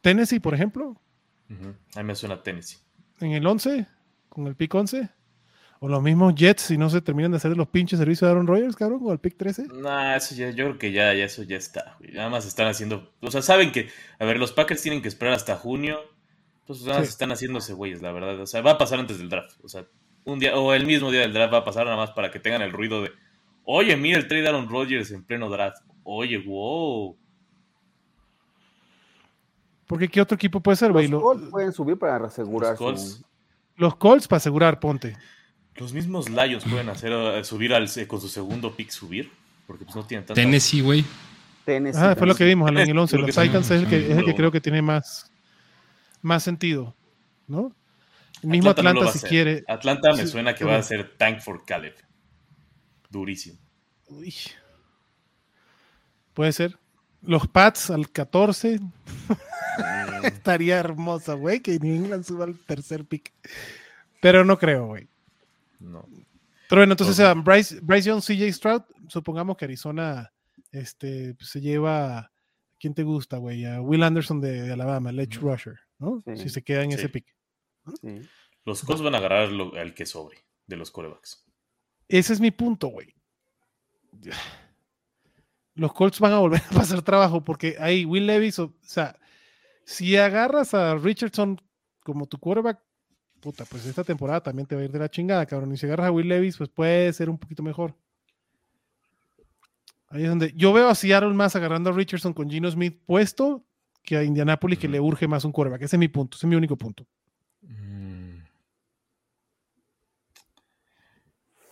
Tennessee, 0.00 0.40
por 0.40 0.54
ejemplo, 0.54 0.96
Ujú. 1.50 1.74
A 1.94 2.02
mí 2.02 2.06
me 2.06 2.14
suena 2.14 2.42
Tennessee. 2.42 2.78
en 3.20 3.32
el 3.32 3.46
11, 3.46 3.86
con 4.28 4.46
el 4.46 4.54
pick 4.54 4.74
11. 4.74 5.08
O 5.80 5.88
los 5.88 6.02
mismos 6.02 6.34
Jets, 6.34 6.62
si 6.62 6.76
no 6.76 6.90
se 6.90 7.00
terminan 7.00 7.30
de 7.30 7.36
hacer 7.36 7.56
los 7.56 7.68
pinches 7.68 7.98
servicios 8.00 8.26
de 8.28 8.32
Aaron 8.32 8.46
Rodgers, 8.48 8.74
cabrón, 8.74 8.98
o 9.04 9.12
el 9.12 9.18
pick 9.20 9.36
13. 9.36 9.68
Nah, 9.80 10.16
eso 10.16 10.34
ya, 10.34 10.50
yo 10.50 10.64
creo 10.66 10.78
que 10.78 10.90
ya, 10.92 11.14
ya 11.14 11.24
eso 11.24 11.44
ya 11.44 11.56
está. 11.56 11.94
güey. 12.00 12.12
Nada 12.12 12.28
más 12.28 12.44
están 12.46 12.66
haciendo. 12.66 13.12
O 13.20 13.30
sea, 13.30 13.42
saben 13.42 13.70
que. 13.70 13.88
A 14.18 14.24
ver, 14.24 14.38
los 14.38 14.52
Packers 14.52 14.82
tienen 14.82 15.00
que 15.02 15.08
esperar 15.08 15.34
hasta 15.34 15.56
junio. 15.56 16.00
Entonces, 16.62 16.84
nada 16.84 16.98
más 16.98 17.06
Sí. 17.08 17.12
están 17.12 17.30
haciéndose 17.30 17.72
güeyes, 17.74 18.02
la 18.02 18.10
verdad. 18.12 18.38
O 18.40 18.46
sea, 18.46 18.60
va 18.60 18.72
a 18.72 18.78
pasar 18.78 18.98
antes 18.98 19.18
del 19.18 19.28
draft. 19.30 19.52
O 19.62 19.68
sea, 19.68 19.86
un 20.24 20.38
día, 20.40 20.56
o 20.56 20.74
el 20.74 20.84
mismo 20.84 21.10
día 21.12 21.20
del 21.20 21.32
draft 21.32 21.54
va 21.54 21.58
a 21.58 21.64
pasar 21.64 21.84
nada 21.86 21.96
más 21.96 22.10
para 22.10 22.30
que 22.32 22.40
tengan 22.40 22.60
el 22.62 22.72
ruido 22.72 23.00
de. 23.02 23.12
Oye, 23.64 23.96
mira 23.96 24.18
el 24.18 24.26
trade 24.26 24.42
de 24.42 24.48
Aaron 24.48 24.68
Rodgers 24.68 25.12
en 25.12 25.22
pleno 25.24 25.48
draft. 25.48 25.78
Oye, 26.10 26.38
wow. 26.38 27.14
Porque 29.86 30.08
¿qué 30.08 30.22
otro 30.22 30.36
equipo 30.36 30.60
puede 30.60 30.76
ser, 30.76 30.88
Los 30.88 30.94
güey? 30.94 31.08
Lo- 31.08 31.20
Colts 31.20 31.50
pueden 31.50 31.72
subir 31.72 31.98
para 31.98 32.26
asegurar 32.26 32.70
Los 32.70 32.78
Colts. 32.78 33.22
Los 33.76 33.96
Colts 33.96 34.26
para 34.26 34.38
asegurar, 34.38 34.80
ponte. 34.80 35.16
Los 35.76 35.92
mismos 35.92 36.30
Lions 36.30 36.64
pueden 36.64 36.88
hacer 36.88 37.12
eh, 37.12 37.44
subir 37.44 37.74
al, 37.74 37.88
con 38.06 38.20
su 38.22 38.28
segundo 38.28 38.74
pick 38.74 38.88
subir. 38.90 39.30
Porque 39.66 39.84
pues 39.84 39.94
no 39.96 40.04
tienen 40.06 40.24
tanta. 40.24 40.40
Tennessee, 40.40 40.80
güey. 40.80 41.04
Tennessee. 41.66 42.00
Ah, 42.02 42.14
fue 42.16 42.26
lo 42.26 42.34
que 42.34 42.44
vimos 42.46 42.70
en 42.70 42.78
el 42.78 42.98
11. 42.98 43.14
Creo 43.16 43.26
Los. 43.26 43.36
Titans 43.36 43.70
es 43.70 43.82
el 43.82 43.86
que, 43.88 44.10
es 44.10 44.16
el 44.16 44.24
que 44.24 44.30
No. 44.30 44.36
creo 44.36 44.50
que 44.50 44.62
tiene 44.62 44.80
más, 44.80 45.30
más 46.22 46.42
sentido, 46.42 46.94
¿no? 47.46 47.70
El 48.42 48.48
mismo 48.48 48.70
Atlanta 48.70 49.12
si 49.12 49.26
quiere. 49.26 49.62
Atlanta 49.68 50.12
me 50.12 50.22
Sí, 50.22 50.28
suena 50.28 50.54
que 50.54 50.64
va 50.64 50.76
a 50.76 50.82
ser 50.82 51.16
Tank 51.18 51.40
for 51.40 51.64
Caleb. 51.66 51.94
Durísimo. 53.10 53.58
Uy. 54.08 54.34
Puede 56.38 56.52
ser. 56.52 56.78
Los 57.20 57.48
Pats 57.48 57.90
al 57.90 58.12
14. 58.12 58.78
Mm, 58.78 58.92
Estaría 60.24 60.78
hermosa, 60.78 61.34
güey, 61.34 61.58
que 61.60 61.80
New 61.80 61.96
England 61.96 62.22
suba 62.24 62.44
al 62.44 62.56
tercer 62.60 63.04
pick. 63.04 63.32
Pero 64.20 64.44
no 64.44 64.56
creo, 64.56 64.86
güey. 64.86 65.08
no. 65.80 66.06
Pero 66.68 66.80
bueno, 66.82 66.92
entonces 66.92 67.18
Ok. 67.18 67.36
eh, 67.36 67.40
Bryce, 67.42 67.80
Bryce 67.82 68.08
Young, 68.08 68.20
CJ 68.22 68.52
Stroud, 68.52 68.82
supongamos 69.08 69.56
que 69.56 69.64
Arizona 69.64 70.30
este, 70.70 71.34
se 71.40 71.60
lleva. 71.60 72.30
¿Quién 72.78 72.94
te 72.94 73.02
gusta, 73.02 73.38
güey? 73.38 73.64
A 73.64 73.80
Will 73.80 74.04
Anderson 74.04 74.40
de, 74.40 74.62
de 74.62 74.72
Alabama, 74.74 75.10
el 75.10 75.18
edge 75.18 75.40
rusher, 75.40 75.80
¿no? 75.98 76.22
Sí. 76.24 76.36
Si 76.36 76.48
se 76.50 76.62
queda 76.62 76.84
en 76.84 76.92
Sí. 76.92 76.98
ese 76.98 77.08
pick. 77.08 77.34
Sí. 78.00 78.20
Los 78.64 78.82
Colts 78.84 79.02
van 79.02 79.14
a 79.16 79.18
agarrar 79.18 79.48
lo- 79.50 79.74
al 79.74 79.92
que 79.94 80.06
sobre 80.06 80.38
de 80.68 80.76
los 80.76 80.92
corebacks. 80.92 81.44
Ese 82.06 82.32
es 82.34 82.40
mi 82.40 82.52
punto, 82.52 82.86
güey. 82.88 83.12
Los 85.78 85.92
Colts 85.92 86.18
van 86.18 86.32
a 86.32 86.38
volver 86.38 86.60
a 86.60 86.74
pasar 86.74 87.02
trabajo 87.02 87.44
porque 87.44 87.76
ahí 87.78 88.04
Will 88.04 88.26
Levis, 88.26 88.58
o, 88.58 88.74
sea, 88.82 89.16
si 89.84 90.16
agarras 90.16 90.74
a 90.74 90.96
Richardson 90.96 91.60
como 92.02 92.26
tu 92.26 92.36
quarterback, 92.38 92.80
puta, 93.40 93.64
pues 93.64 93.86
esta 93.86 94.02
temporada 94.02 94.42
también 94.42 94.66
te 94.66 94.74
va 94.74 94.82
a 94.82 94.84
ir 94.84 94.90
de 94.90 94.98
la 94.98 95.08
chingada, 95.08 95.46
cabrón. 95.46 95.72
Y 95.72 95.76
si 95.76 95.86
agarras 95.86 96.08
a 96.08 96.10
Will 96.10 96.28
Levis, 96.28 96.56
pues 96.56 96.68
puede 96.68 97.12
ser 97.12 97.30
un 97.30 97.38
poquito 97.38 97.62
mejor. 97.62 97.94
Ahí 100.08 100.24
es 100.24 100.28
donde 100.28 100.52
yo 100.56 100.72
veo 100.72 100.88
a 100.88 100.94
Seattle 100.96 101.34
más 101.34 101.54
agarrando 101.54 101.90
a 101.90 101.92
Richardson 101.92 102.32
con 102.32 102.50
Gino 102.50 102.68
Smith 102.70 103.00
puesto 103.06 103.64
que 104.02 104.16
a 104.16 104.24
Indianapolis 104.24 104.78
que 104.80 104.88
le 104.88 104.98
urge 104.98 105.28
más 105.28 105.44
un 105.44 105.52
quarterback. 105.52 105.82
Ese 105.82 105.94
es 105.94 106.00
mi 106.00 106.08
punto, 106.08 106.36
ese 106.36 106.46
es 106.46 106.50
mi 106.50 106.56
único 106.56 106.76
punto. 106.76 107.06
Mm. 107.60 108.38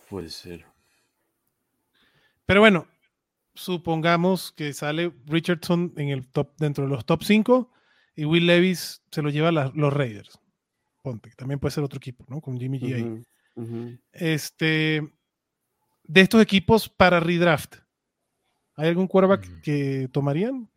Puede 0.09 0.29
ser. 0.29 0.65
Pero 2.45 2.61
bueno, 2.61 2.87
supongamos 3.57 4.51
que 4.51 4.71
sale 4.73 5.11
Richardson 5.25 5.93
en 5.97 6.09
el 6.09 6.27
top, 6.27 6.53
dentro 6.57 6.83
de 6.85 6.89
los 6.91 7.05
top 7.05 7.23
5 7.23 7.71
y 8.15 8.25
Will 8.25 8.45
Levis 8.47 9.01
se 9.11 9.21
lo 9.21 9.29
lleva 9.29 9.49
a 9.49 9.51
la- 9.51 9.71
los 9.75 9.91
Raiders. 9.93 10.39
Ponte, 11.01 11.29
que 11.29 11.35
también 11.35 11.59
puede 11.59 11.71
ser 11.71 11.83
otro 11.83 11.97
equipo, 11.97 12.25
¿no? 12.29 12.39
Con 12.41 12.59
Jimmy 12.59 12.79
G 12.79 12.95
ahí. 12.95 13.23
Este, 14.11 15.01
de 16.03 16.21
estos 16.21 16.41
equipos 16.41 16.87
para 16.89 17.19
redraft, 17.19 17.75
¿hay 18.75 18.89
algún 18.89 19.07
quarterback 19.07 19.61
que 19.61 20.07
tomarían? 20.11 20.69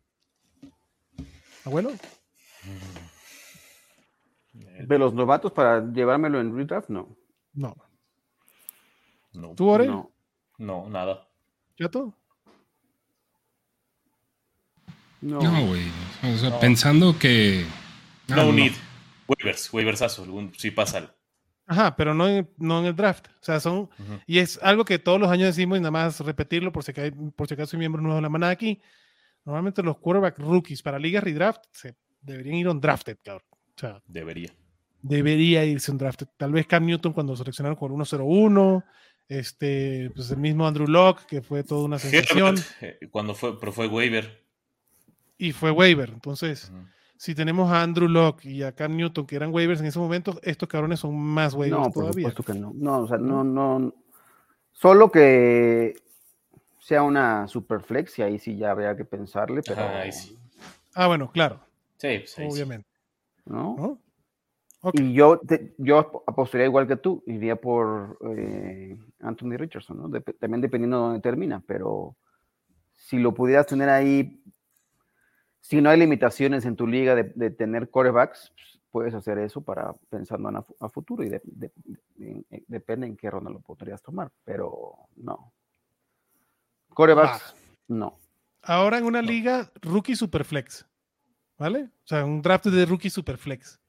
Abuelo, 1.63 1.91
De 4.53 4.97
los 4.97 5.13
novatos 5.13 5.51
para 5.51 5.85
llevármelo 5.91 6.41
en 6.41 6.55
redraft, 6.55 6.89
no. 6.89 7.15
no. 7.53 7.75
No, 9.33 9.53
¿Tú, 9.55 9.69
Ore? 9.69 9.87
No. 9.87 10.11
no, 10.57 10.89
nada. 10.89 11.27
¿Chato? 11.77 12.13
No. 15.21 15.39
No, 15.41 15.67
güey. 15.67 15.83
O 16.23 16.37
sea, 16.37 16.49
No. 16.49 16.59
pensando 16.59 17.17
que. 17.17 17.65
No, 18.27 18.41
Ah, 18.41 18.45
need. 18.51 18.71
Waivers, 19.27 19.71
waiversazo. 19.73 20.23
algún- 20.23 20.53
Si 20.57 20.71
pasa. 20.71 20.97
algo. 20.99 21.11
Ajá, 21.67 21.95
pero 21.95 22.13
no 22.13 22.27
en, 22.27 22.49
no 22.57 22.79
en 22.79 22.85
el 22.87 22.95
draft. 22.95 23.27
O 23.27 23.43
sea, 23.43 23.59
son. 23.59 23.89
Y 24.27 24.39
es 24.39 24.59
algo 24.61 24.83
que 24.83 24.99
todos 24.99 25.19
los 25.19 25.29
años 25.29 25.47
decimos 25.55 25.77
y 25.77 25.81
nada 25.81 25.91
más 25.91 26.19
repetirlo 26.19 26.71
por 26.71 26.83
si, 26.83 26.91
acaso, 26.91 27.13
por 27.35 27.47
si 27.47 27.53
acaso 27.53 27.75
hay 27.75 27.79
miembros 27.79 28.03
nuevos 28.03 28.17
de 28.17 28.23
la 28.23 28.29
manada 28.29 28.51
aquí. 28.51 28.81
Normalmente 29.45 29.81
los 29.81 29.97
quarterback 29.99 30.37
rookies 30.39 30.81
para 30.81 30.99
ligas 30.99 31.23
redraft 31.23 31.63
se 31.71 31.95
deberían 32.21 32.55
ir 32.55 32.67
un 32.67 32.81
drafted, 32.81 33.17
cabrón. 33.23 33.45
O 33.53 33.79
sea, 33.79 34.01
Debería. 34.05 34.53
debería 35.01 35.63
irse 35.65 35.91
un 35.91 35.97
drafted. 35.97 36.27
Tal 36.37 36.51
vez 36.51 36.67
Cam 36.67 36.85
Newton 36.85 37.13
cuando 37.13 37.35
seleccionaron 37.35 37.77
con 37.77 37.91
1-0-1. 37.91 38.83
Este, 39.29 40.11
pues 40.13 40.29
el 40.31 40.37
mismo 40.37 40.67
Andrew 40.67 40.87
Locke, 40.87 41.25
que 41.25 41.41
fue 41.41 41.63
toda 41.63 41.85
una 41.85 41.97
sensación. 41.99 42.55
Cuando 43.11 43.33
fue, 43.33 43.57
pero 43.59 43.71
fue 43.71 43.87
waiver. 43.87 44.43
Y 45.41 45.53
fue 45.53 45.71
waiver. 45.71 46.09
Entonces, 46.09 46.71
si 47.17 47.33
tenemos 47.33 47.71
a 47.71 47.81
Andrew 47.81 48.07
Locke 48.07 48.45
y 48.45 48.61
a 48.61 48.73
Cam 48.73 48.95
Newton, 48.95 49.25
que 49.25 49.35
eran 49.35 49.51
waivers 49.51 49.79
en 49.81 49.87
ese 49.87 49.97
momento, 49.97 50.39
estos 50.43 50.69
cabrones 50.69 50.99
son 50.99 51.15
más 51.19 51.55
waivers 51.55 51.81
No, 51.81 51.91
por 51.91 52.03
todavía. 52.03 52.29
supuesto 52.29 52.43
que 52.43 52.59
no. 52.59 52.71
No, 52.75 52.99
o 52.99 53.07
sea, 53.07 53.17
no, 53.17 53.43
no. 53.43 53.91
Solo 54.71 55.11
que 55.11 55.95
sea 56.79 57.01
una 57.01 57.47
superflex 57.47 58.19
y 58.19 58.21
ahí 58.21 58.37
sí 58.37 58.55
ya 58.55 58.69
habría 58.69 58.95
que 58.95 59.03
pensarle, 59.03 59.61
pero. 59.65 59.81
Ajá, 59.81 60.01
ahí 60.01 60.11
sí. 60.11 60.37
Ah, 60.93 61.07
bueno, 61.07 61.31
claro, 61.31 61.59
Sí, 61.97 62.19
pues 62.19 62.37
ahí 62.37 62.51
sí. 62.51 62.55
obviamente. 62.55 62.87
¿no? 63.45 63.99
¿no? 64.83 64.91
Y 64.93 65.13
yo, 65.13 65.41
yo 65.79 66.23
apostaría 66.27 66.67
igual 66.67 66.87
que 66.87 66.97
tú, 66.97 67.23
iría 67.25 67.55
por 67.55 68.19
eh, 68.37 68.95
Anthony 69.21 69.57
Richardson, 69.57 69.97
¿no? 69.97 70.21
también 70.39 70.61
dependiendo 70.61 70.97
de 70.97 71.03
dónde 71.03 71.19
termina, 71.21 71.63
pero 71.65 72.15
si 72.93 73.17
lo 73.17 73.33
pudieras 73.33 73.65
tener 73.65 73.89
ahí, 73.89 74.41
si 75.61 75.79
no 75.79 75.89
hay 75.89 75.99
limitaciones 75.99 76.65
en 76.65 76.75
tu 76.75 76.87
liga 76.87 77.15
de, 77.15 77.49
tener 77.51 77.89
corebacks, 77.89 78.51
pues, 78.55 78.79
puedes 78.89 79.13
hacer 79.13 79.37
eso 79.37 79.61
para 79.61 79.93
pensando 80.09 80.49
en 80.49 80.57
a, 80.57 80.89
futuro 80.89 81.23
y 81.23 81.29
depende 82.67 83.07
en 83.07 83.15
qué 83.15 83.29
ronda 83.29 83.49
lo 83.49 83.61
podrías 83.61 84.01
tomar, 84.01 84.31
pero 84.43 85.07
no. 85.15 85.53
Corebacks, 86.89 87.55
no. 87.87 88.17
Ahora 88.63 88.97
en 88.97 89.05
una 89.05 89.21
liga 89.21 89.71
rookie 89.81 90.15
superflex, 90.15 90.85
¿vale? 91.57 91.83
O 91.83 92.07
sea, 92.07 92.25
un 92.25 92.41
draft 92.41 92.65
de 92.65 92.85
rookie 92.85 93.09
superflex. 93.09 93.79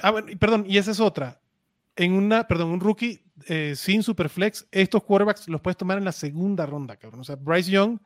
Ah, 0.00 0.10
bueno, 0.10 0.28
perdón, 0.38 0.64
y 0.66 0.78
esa 0.78 0.92
es 0.92 1.00
otra. 1.00 1.40
En 1.96 2.14
una, 2.14 2.48
perdón, 2.48 2.70
un 2.70 2.80
rookie 2.80 3.22
eh, 3.46 3.74
sin 3.76 4.02
superflex, 4.02 4.66
estos 4.70 5.04
quarterbacks 5.04 5.48
los 5.48 5.60
puedes 5.60 5.76
tomar 5.76 5.98
en 5.98 6.04
la 6.04 6.12
segunda 6.12 6.64
ronda, 6.64 6.96
cabrón. 6.96 7.20
O 7.20 7.24
sea, 7.24 7.36
Bryce 7.36 7.70
Young 7.70 7.98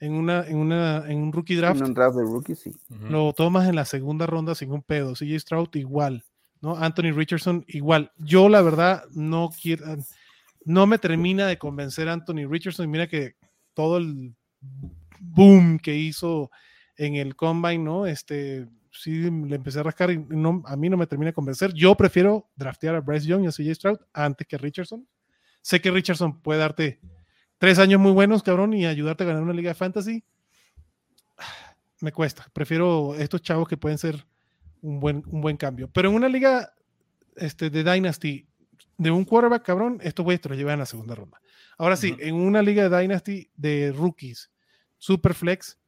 en 0.00 0.12
una, 0.12 0.46
en 0.46 0.56
una, 0.56 1.04
en 1.08 1.18
un 1.18 1.32
rookie 1.32 1.56
draft. 1.56 1.80
En 1.80 1.86
un 1.86 1.94
draft 1.94 2.16
de 2.16 2.22
rookie, 2.22 2.54
sí. 2.54 2.72
Lo 3.08 3.32
tomas 3.32 3.68
en 3.68 3.76
la 3.76 3.84
segunda 3.84 4.26
ronda 4.26 4.54
sin 4.54 4.72
un 4.72 4.82
pedo. 4.82 5.14
CJ 5.14 5.38
Stroud 5.40 5.74
igual, 5.74 6.24
¿no? 6.60 6.76
Anthony 6.76 7.12
Richardson 7.12 7.64
igual. 7.68 8.12
Yo 8.18 8.48
la 8.48 8.62
verdad 8.62 9.04
no 9.12 9.50
quiero, 9.60 9.84
no 10.64 10.86
me 10.86 10.98
termina 10.98 11.46
de 11.46 11.58
convencer 11.58 12.08
Anthony 12.08 12.46
Richardson. 12.48 12.90
Mira 12.90 13.06
que 13.06 13.36
todo 13.74 13.98
el 13.98 14.34
boom 15.20 15.78
que 15.78 15.96
hizo 15.96 16.50
en 16.96 17.16
el 17.16 17.36
combine, 17.36 17.78
¿no? 17.78 18.06
Este, 18.06 18.66
sí 18.92 19.30
le 19.30 19.56
empecé 19.56 19.80
a 19.80 19.82
rascar 19.82 20.10
y 20.10 20.18
no, 20.18 20.62
a 20.66 20.76
mí 20.76 20.88
no 20.88 20.96
me 20.96 21.06
termina 21.06 21.30
de 21.30 21.34
convencer. 21.34 21.72
Yo 21.74 21.94
prefiero 21.96 22.48
draftear 22.56 22.94
a 22.94 23.00
Bryce 23.00 23.26
Young 23.26 23.44
y 23.44 23.46
a 23.46 23.50
CJ 23.50 23.74
Stroud 23.74 23.98
antes 24.12 24.46
que 24.46 24.56
a 24.56 24.58
Richardson. 24.58 25.06
Sé 25.60 25.80
que 25.80 25.90
Richardson 25.90 26.40
puede 26.40 26.60
darte 26.60 27.00
tres 27.64 27.78
años 27.78 27.98
muy 27.98 28.12
buenos, 28.12 28.42
cabrón, 28.42 28.74
y 28.74 28.84
ayudarte 28.84 29.24
a 29.24 29.28
ganar 29.28 29.42
una 29.42 29.54
liga 29.54 29.70
de 29.70 29.74
fantasy. 29.74 30.22
Me 32.00 32.12
cuesta. 32.12 32.46
Prefiero 32.52 33.14
estos 33.14 33.40
chavos 33.40 33.66
que 33.66 33.78
pueden 33.78 33.96
ser 33.96 34.26
un 34.82 35.00
buen, 35.00 35.22
un 35.28 35.40
buen 35.40 35.56
cambio. 35.56 35.88
Pero 35.92 36.10
en 36.10 36.14
una 36.14 36.28
liga 36.28 36.74
este, 37.36 37.70
de 37.70 37.82
Dynasty, 37.82 38.46
de 38.98 39.10
un 39.10 39.24
quarterback, 39.24 39.64
cabrón, 39.64 39.98
estos 40.02 40.24
güeyes 40.24 40.42
te 40.42 40.50
lo 40.50 40.54
llevan 40.54 40.74
a 40.74 40.82
la 40.82 40.86
segunda 40.86 41.14
ronda. 41.14 41.40
Ahora 41.78 41.96
sí, 41.96 42.14
en 42.18 42.34
una 42.34 42.60
liga 42.60 42.86
de 42.86 43.00
Dynasty 43.00 43.48
de 43.56 43.92
rookies, 43.96 44.50
super 44.98 45.32
flex, 45.32 45.78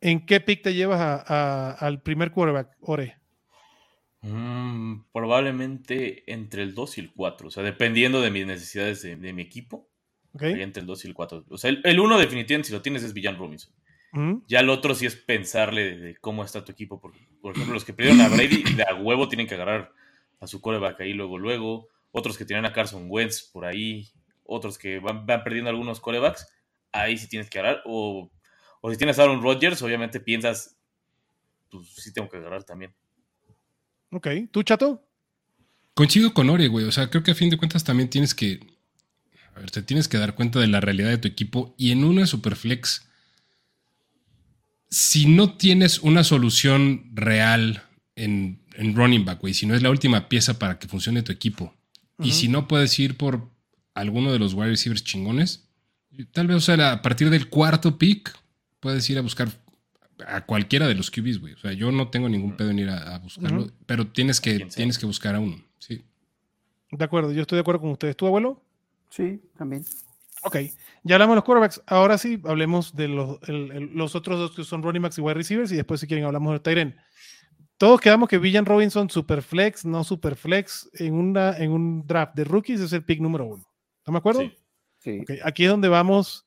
¿En 0.00 0.26
qué 0.26 0.40
pick 0.40 0.62
te 0.62 0.74
llevas 0.74 1.24
al 1.28 2.02
primer 2.02 2.30
quarterback, 2.30 2.76
Ore? 2.80 3.16
Mm, 4.20 5.04
probablemente 5.12 6.30
entre 6.30 6.62
el 6.62 6.74
2 6.74 6.98
y 6.98 7.00
el 7.00 7.12
4. 7.12 7.48
O 7.48 7.50
sea, 7.50 7.62
dependiendo 7.62 8.20
de 8.20 8.30
mis 8.30 8.46
necesidades 8.46 9.02
de, 9.02 9.32
mi 9.32 9.42
equipo. 9.42 9.88
Entre 10.40 10.80
el 10.80 10.86
2 10.86 11.04
y 11.04 11.08
el 11.08 11.14
4. 11.14 11.44
O 11.48 11.58
sea, 11.58 11.70
el 11.70 12.00
1 12.00 12.18
definitivamente 12.18 12.68
si 12.68 12.72
lo 12.72 12.82
tienes 12.82 13.02
es 13.02 13.12
Villan 13.12 13.38
Robinson. 13.38 13.72
Ya 14.46 14.60
el 14.60 14.70
otro 14.70 14.94
sí 14.94 15.04
es 15.04 15.14
pensarle 15.14 15.98
de, 15.98 16.16
cómo 16.16 16.42
está 16.42 16.64
tu 16.64 16.72
equipo. 16.72 16.98
Por, 16.98 17.12
por 17.42 17.52
ejemplo, 17.54 17.74
los 17.74 17.84
que 17.84 17.92
perdieron 17.92 18.22
a 18.22 18.28
Brady 18.28 18.62
de 18.74 18.82
a 18.82 18.94
huevo 18.94 19.28
tienen 19.28 19.46
que 19.46 19.54
agarrar 19.54 19.92
a 20.40 20.46
su 20.46 20.62
quarterback 20.62 21.02
ahí 21.02 21.12
luego, 21.12 21.38
luego. 21.38 21.88
Otros 22.12 22.38
que 22.38 22.46
tienen 22.46 22.64
a 22.64 22.72
Carson 22.72 23.06
Wentz 23.08 23.42
por 23.42 23.66
ahí. 23.66 24.08
Otros 24.44 24.78
que 24.78 25.00
van, 25.00 25.26
van 25.26 25.44
perdiendo 25.44 25.68
algunos 25.68 26.00
quarterbacks. 26.00 26.48
Ahí 26.92 27.18
sí 27.18 27.28
tienes 27.28 27.50
que 27.50 27.58
agarrar. 27.58 27.82
O 27.84 28.30
o 28.80 28.90
si 28.92 28.96
tienes 28.96 29.18
a 29.18 29.24
Aaron 29.24 29.42
Rodgers, 29.42 29.82
obviamente 29.82 30.20
piensas, 30.20 30.76
pues 31.70 31.88
sí 31.88 32.12
tengo 32.12 32.28
que 32.28 32.36
agarrar 32.36 32.62
también. 32.62 32.94
Ok, 34.12 34.28
¿tú, 34.52 34.62
chato? 34.62 35.02
Coincido 35.94 36.32
con 36.32 36.48
Ore, 36.50 36.68
güey. 36.68 36.84
O 36.84 36.92
sea, 36.92 37.10
creo 37.10 37.24
que 37.24 37.32
a 37.32 37.34
fin 37.34 37.50
de 37.50 37.56
cuentas 37.56 37.82
también 37.82 38.08
tienes 38.08 38.32
que. 38.32 38.60
A 39.56 39.60
ver, 39.60 39.70
te 39.70 39.82
tienes 39.82 40.06
que 40.06 40.18
dar 40.18 40.34
cuenta 40.34 40.60
de 40.60 40.66
la 40.66 40.80
realidad 40.80 41.08
de 41.08 41.16
tu 41.16 41.28
equipo. 41.28 41.74
Y 41.78 41.90
en 41.90 42.04
una 42.04 42.26
Superflex, 42.26 43.08
si 44.90 45.26
no 45.26 45.54
tienes 45.54 46.00
una 46.00 46.24
solución 46.24 47.10
real 47.14 47.82
en, 48.16 48.60
running 48.76 49.24
back, 49.24 49.40
güey, 49.40 49.54
si 49.54 49.64
no 49.64 49.74
es 49.74 49.82
la 49.82 49.88
última 49.88 50.28
pieza 50.28 50.58
para 50.58 50.78
que 50.78 50.88
funcione 50.88 51.22
tu 51.22 51.32
equipo, 51.32 51.74
y 52.18 52.32
si 52.32 52.48
no 52.48 52.68
puedes 52.68 52.98
ir 52.98 53.16
por 53.16 53.50
alguno 53.94 54.30
de 54.32 54.38
los 54.38 54.52
wide 54.52 54.68
receivers 54.68 55.04
chingones, 55.04 55.68
tal 56.32 56.46
vez, 56.46 56.56
o 56.56 56.60
sea, 56.60 56.92
a 56.92 57.02
partir 57.02 57.30
del 57.30 57.48
cuarto 57.48 57.98
pick, 57.98 58.34
puedes 58.80 59.08
ir 59.08 59.18
a 59.18 59.22
buscar 59.22 59.48
a 60.26 60.44
cualquiera 60.44 60.86
de 60.86 60.94
los 60.94 61.10
QBs, 61.10 61.40
güey. 61.40 61.54
O 61.54 61.58
sea, 61.58 61.72
yo 61.72 61.90
no 61.92 62.08
tengo 62.08 62.28
ningún 62.28 62.56
pedo 62.56 62.70
en 62.70 62.78
ir 62.78 62.90
a, 62.90 63.18
buscarlo, 63.18 63.70
pero 63.86 64.06
tienes 64.06 64.40
que, 64.40 64.66
tienes 64.66 64.98
que 64.98 65.06
buscar 65.06 65.34
a 65.34 65.40
uno, 65.40 65.62
sí. 65.78 66.04
De 66.90 67.04
acuerdo, 67.04 67.32
yo 67.32 67.40
estoy 67.40 67.56
de 67.56 67.60
acuerdo 67.60 67.80
con 67.80 67.90
ustedes. 67.90 68.16
¿Tu 68.16 68.26
abuelo? 68.26 68.62
Sí, 69.10 69.40
también. 69.56 69.84
Ok, 70.42 70.56
ya 71.02 71.16
hablamos 71.16 71.34
de 71.34 71.36
los 71.36 71.44
quarterbacks. 71.44 71.82
Ahora 71.86 72.18
sí, 72.18 72.40
hablemos 72.44 72.94
de 72.94 73.08
los, 73.08 73.38
los 73.48 74.14
otros 74.14 74.38
dos 74.38 74.52
que 74.52 74.64
son 74.64 74.82
running 74.82 75.02
backs 75.02 75.18
y 75.18 75.20
wide 75.20 75.34
receivers 75.34 75.72
y 75.72 75.76
después 75.76 76.00
si 76.00 76.06
quieren 76.06 76.24
hablamos 76.24 76.52
de 76.52 76.60
Tyren. 76.60 76.96
Todos 77.78 78.00
quedamos 78.00 78.28
que 78.28 78.38
Villan 78.38 78.64
Robinson, 78.64 79.10
super 79.10 79.42
flex, 79.42 79.84
no 79.84 80.02
super 80.02 80.34
flex, 80.36 80.88
en, 80.94 81.14
una, 81.14 81.56
en 81.58 81.72
un 81.72 82.06
draft 82.06 82.34
de 82.34 82.44
rookies 82.44 82.80
es 82.80 82.92
el 82.92 83.04
pick 83.04 83.20
número 83.20 83.44
uno. 83.44 83.68
¿Están 83.98 84.14
de 84.14 84.18
acuerdo? 84.18 84.50
Sí. 84.98 85.24
Aquí 85.44 85.64
es 85.64 85.70
donde 85.70 85.88
vamos 85.88 86.46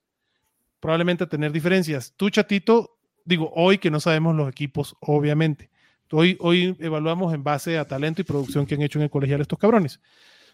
probablemente 0.79 1.27
tener 1.27 1.51
diferencias. 1.51 2.13
Tú, 2.15 2.29
chatito, 2.29 2.97
digo, 3.25 3.51
hoy 3.55 3.77
que 3.77 3.91
no 3.91 3.99
sabemos 3.99 4.35
los 4.35 4.49
equipos, 4.49 4.95
obviamente. 5.01 5.69
Hoy, 6.11 6.37
hoy 6.39 6.75
evaluamos 6.79 7.33
en 7.33 7.43
base 7.43 7.77
a 7.77 7.85
talento 7.85 8.21
y 8.21 8.25
producción 8.25 8.65
que 8.65 8.75
han 8.75 8.81
hecho 8.81 8.97
en 8.97 9.03
el 9.03 9.09
colegial 9.11 9.41
estos 9.41 9.59
cabrones. 9.59 9.99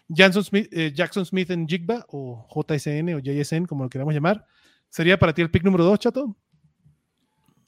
Jackson 0.08 0.44
Smith, 0.44 0.68
eh, 0.72 0.92
Jackson 0.94 1.26
Smith 1.26 1.50
en 1.50 1.66
Jigba, 1.66 2.04
o 2.08 2.46
JSN, 2.48 3.14
o 3.14 3.18
JSN, 3.18 3.66
como 3.66 3.84
lo 3.84 3.90
queramos 3.90 4.14
llamar, 4.14 4.46
¿sería 4.88 5.18
para 5.18 5.34
ti 5.34 5.42
el 5.42 5.50
pick 5.50 5.64
número 5.64 5.84
dos, 5.84 5.98
chato? 5.98 6.36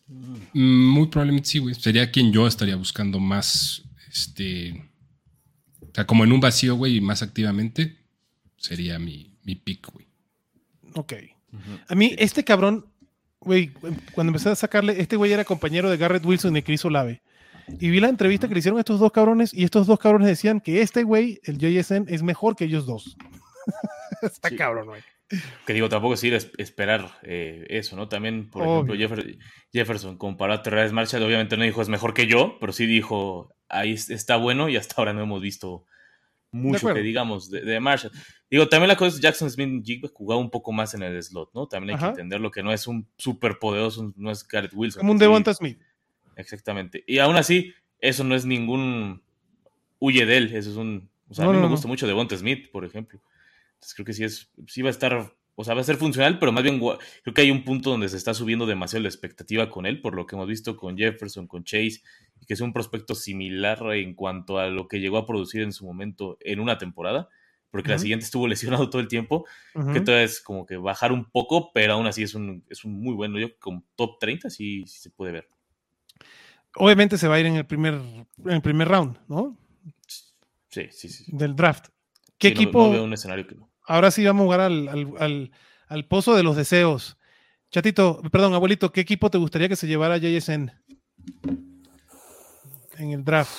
Mm, 0.07 0.91
muy 0.91 1.07
probablemente 1.09 1.49
sí, 1.49 1.59
güey. 1.59 1.75
Sería 1.75 2.11
quien 2.11 2.33
yo 2.33 2.47
estaría 2.47 2.77
buscando 2.77 3.19
más, 3.21 3.83
este, 4.09 4.91
o 5.81 5.91
sea, 5.93 6.07
como 6.07 6.25
en 6.25 6.33
un 6.33 6.41
vacío, 6.41 6.77
güey, 6.77 6.97
y 6.97 7.01
más 7.01 7.23
activamente, 7.23 7.99
sería 8.57 8.99
mi, 8.99 9.37
mi 9.45 9.55
pick, 9.55 9.93
güey. 9.93 10.07
Ok. 10.95 11.15
A 11.89 11.95
mí, 11.95 12.15
este 12.19 12.45
cabrón, 12.45 12.87
güey, 13.41 13.71
cuando 14.13 14.31
empecé 14.31 14.51
a 14.51 14.55
sacarle, 14.55 15.01
este 15.01 15.17
güey 15.17 15.33
era 15.33 15.45
compañero 15.45 15.91
de 15.91 15.97
Garrett 15.97 16.25
Wilson 16.25 16.57
y 16.57 16.63
Chris 16.63 16.85
Olave. 16.85 17.23
Y 17.79 17.91
vi 17.91 18.01
la 18.01 18.09
entrevista 18.09 18.49
que 18.49 18.55
le 18.55 18.61
hicieron 18.61 18.79
a 18.79 18.81
estos 18.81 19.01
dos 19.01 19.13
cabrones 19.13 19.53
y 19.53 19.65
estos 19.65 19.87
dos 19.87 19.99
cabrones 19.99 20.29
decían 20.29 20.61
que 20.61 20.83
este 20.83 21.03
güey, 21.03 21.41
el 21.45 21.59
JSN, 21.59 22.07
es 22.09 22.23
mejor 22.23 22.57
que 22.57 22.65
ellos 22.65 22.87
dos. 22.87 23.17
Está 24.23 24.51
cabrón, 24.57 24.87
güey. 24.87 25.03
Que 25.67 25.75
digo, 25.75 25.91
tampoco 25.91 26.15
es 26.15 26.25
ir 26.25 26.35
a 26.35 26.39
esperar 26.39 27.11
eh, 27.23 27.67
eso, 27.69 27.97
¿no? 27.97 28.09
También, 28.09 28.49
por 28.49 28.63
ejemplo, 28.63 28.95
Jefferson 29.71 30.17
comparó 30.17 30.55
a 30.55 30.63
Terrence 30.63 30.95
Marshall, 30.95 31.23
obviamente 31.23 31.57
no 31.59 31.65
dijo 31.65 31.83
es 31.83 31.91
mejor 31.91 32.15
que 32.15 32.27
yo, 32.27 32.57
pero 32.61 32.73
sí 32.73 32.87
dijo 32.87 33.55
ahí 33.69 33.93
está 33.93 34.37
bueno 34.37 34.71
y 34.71 34.77
hasta 34.77 34.95
ahora 34.97 35.13
no 35.13 35.23
hemos 35.23 35.43
visto 35.43 35.85
mucho 36.51 36.95
que 36.95 37.03
digamos 37.03 37.51
de, 37.51 37.79
Marshall. 37.79 38.13
Digo, 38.51 38.69
también 38.69 38.89
la 38.89 38.97
cosa 38.97 39.17
es 39.17 39.21
Jackson 39.21 39.51
Smith 39.51 39.85
Jigba 39.85 40.09
jugaba 40.15 40.41
un 40.41 40.51
poco 40.51 40.73
más 40.73 40.95
en 40.95 41.03
el 41.03 41.23
slot, 41.23 41.51
¿no? 41.53 41.67
También 41.69 41.97
hay 41.97 42.03
que 42.03 42.09
entender 42.11 42.41
lo 42.41 42.51
que 42.51 42.63
no 42.63 42.73
es 42.73 42.87
un 42.87 43.07
súper 43.19 43.59
poderoso, 43.59 44.13
no 44.17 44.31
es 44.31 44.49
Garrett 44.49 44.73
Wilson. 44.75 45.01
Como 45.01 45.13
un 45.13 45.19
Devonta 45.19 45.53
Smith. 45.53 45.79
Exactamente. 46.39 47.05
Y 47.07 47.19
aún 47.19 47.37
así, 47.37 47.75
eso 48.01 48.25
no 48.25 48.35
es 48.35 48.47
ningún 48.47 49.23
huye 49.99 50.25
de 50.25 50.37
él, 50.39 50.55
eso 50.55 50.71
es 50.71 50.77
un... 50.77 51.11
O 51.29 51.35
sea, 51.35 51.45
a 51.45 51.53
mí 51.53 51.59
me 51.59 51.69
gusta 51.69 51.87
mucho 51.87 52.07
Devonta 52.07 52.37
Smith, 52.39 52.71
por 52.71 52.87
ejemplo. 52.87 53.21
Entonces 53.75 53.95
creo 53.95 54.07
que 54.07 54.15
sí 54.15 54.25
es, 54.25 54.51
sí 54.67 54.81
va 54.81 54.89
a 54.89 54.93
estar 54.93 55.31
o 55.61 55.65
sea, 55.65 55.75
va 55.75 55.81
a 55.81 55.85
ser 55.85 55.97
funcional, 55.97 56.39
pero 56.39 56.53
más 56.53 56.63
bien 56.63 56.79
creo 56.79 57.35
que 57.35 57.43
hay 57.43 57.51
un 57.51 57.65
punto 57.65 57.91
donde 57.91 58.09
se 58.09 58.17
está 58.17 58.33
subiendo 58.33 58.65
demasiado 58.65 59.03
la 59.03 59.09
expectativa 59.09 59.69
con 59.69 59.87
él, 59.87 60.01
por 60.01 60.15
lo 60.15 60.25
que 60.25 60.37
hemos 60.37 60.47
visto 60.47 60.77
con 60.77 60.97
Jefferson, 60.97 61.49
con 61.49 61.65
Chase, 61.65 62.01
y 62.41 62.47
que 62.47 62.55
es 62.55 62.61
un 62.61 62.73
prospecto 62.73 63.17
similar 63.17 63.81
en 63.95 64.15
cuanto 64.15 64.59
a 64.59 64.69
lo 64.69 64.87
que 64.87 65.01
llegó 65.01 65.17
a 65.17 65.27
producir 65.27 65.63
en 65.63 65.73
su 65.73 65.85
momento 65.85 66.39
en 66.43 66.61
una 66.61 66.79
temporada, 66.79 67.29
porque 67.73 67.91
la 67.91 67.99
siguiente 67.99 68.25
estuvo 68.25 68.47
lesionado 68.49 68.89
todo 68.89 69.03
el 69.03 69.09
tiempo, 69.09 69.47
que 69.75 69.99
entonces 69.99 70.41
como 70.41 70.65
que 70.65 70.77
bajar 70.77 71.11
un 71.11 71.25
poco, 71.25 71.73
pero 71.73 71.95
aún 71.95 72.07
así 72.07 72.23
es 72.23 72.37
un, 72.37 72.63
es 72.71 72.85
un 72.85 72.93
muy 72.93 73.17
bueno, 73.17 73.41
yo 73.41 73.59
con 73.59 73.85
top 73.97 74.21
30 74.21 74.51
sí, 74.51 74.85
sí 74.87 75.01
se 75.01 75.11
puede 75.11 75.33
ver. 75.33 75.49
Obviamente 76.79 77.19
se 77.19 77.29
va 77.29 77.37
a 77.37 77.41
ir 77.41 77.47
en 77.47 77.57
el 77.57 77.67
primer, 77.67 77.95
en 77.95 78.27
el 78.51 78.63
primer 78.63 78.89
round, 78.89 79.19
¿no? 79.29 79.57
Sí, 80.69 80.89
sí, 80.91 81.09
sí. 81.09 81.25
Del 81.29 81.57
draft. 81.57 81.89
¿Qué 82.39 82.49
equipo? 82.49 82.87
No, 82.87 82.91
veo 82.91 83.05
un 83.05 83.13
escenario 83.13 83.47
que 83.47 83.55
no 83.55 83.69
ahora 83.89 84.11
sí 84.11 84.25
vamos 84.25 84.43
a 84.43 84.45
jugar 84.45 84.61
al, 84.61 86.07
pozo 86.09 86.37
de 86.37 86.45
los 86.45 86.57
deseos. 86.57 87.19
Chatito, 87.71 88.21
perdón, 88.31 88.55
abuelito, 88.55 88.93
¿qué 88.93 89.01
equipo 89.01 89.31
te 89.31 89.39
gustaría 89.39 89.69
que 89.69 89.77
se 89.77 89.89
llevara 89.89 90.19
JSN 90.19 90.71
en 92.99 93.11
el 93.11 93.25
draft? 93.25 93.53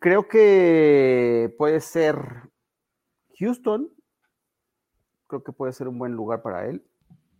creo 0.00 0.26
que 0.28 1.54
puede 1.58 1.80
ser 1.80 2.16
Houston. 3.38 3.90
Creo 5.26 5.42
que 5.42 5.52
puede 5.52 5.72
ser 5.72 5.88
un 5.88 5.98
buen 5.98 6.12
lugar 6.12 6.42
para 6.42 6.66
él. 6.66 6.82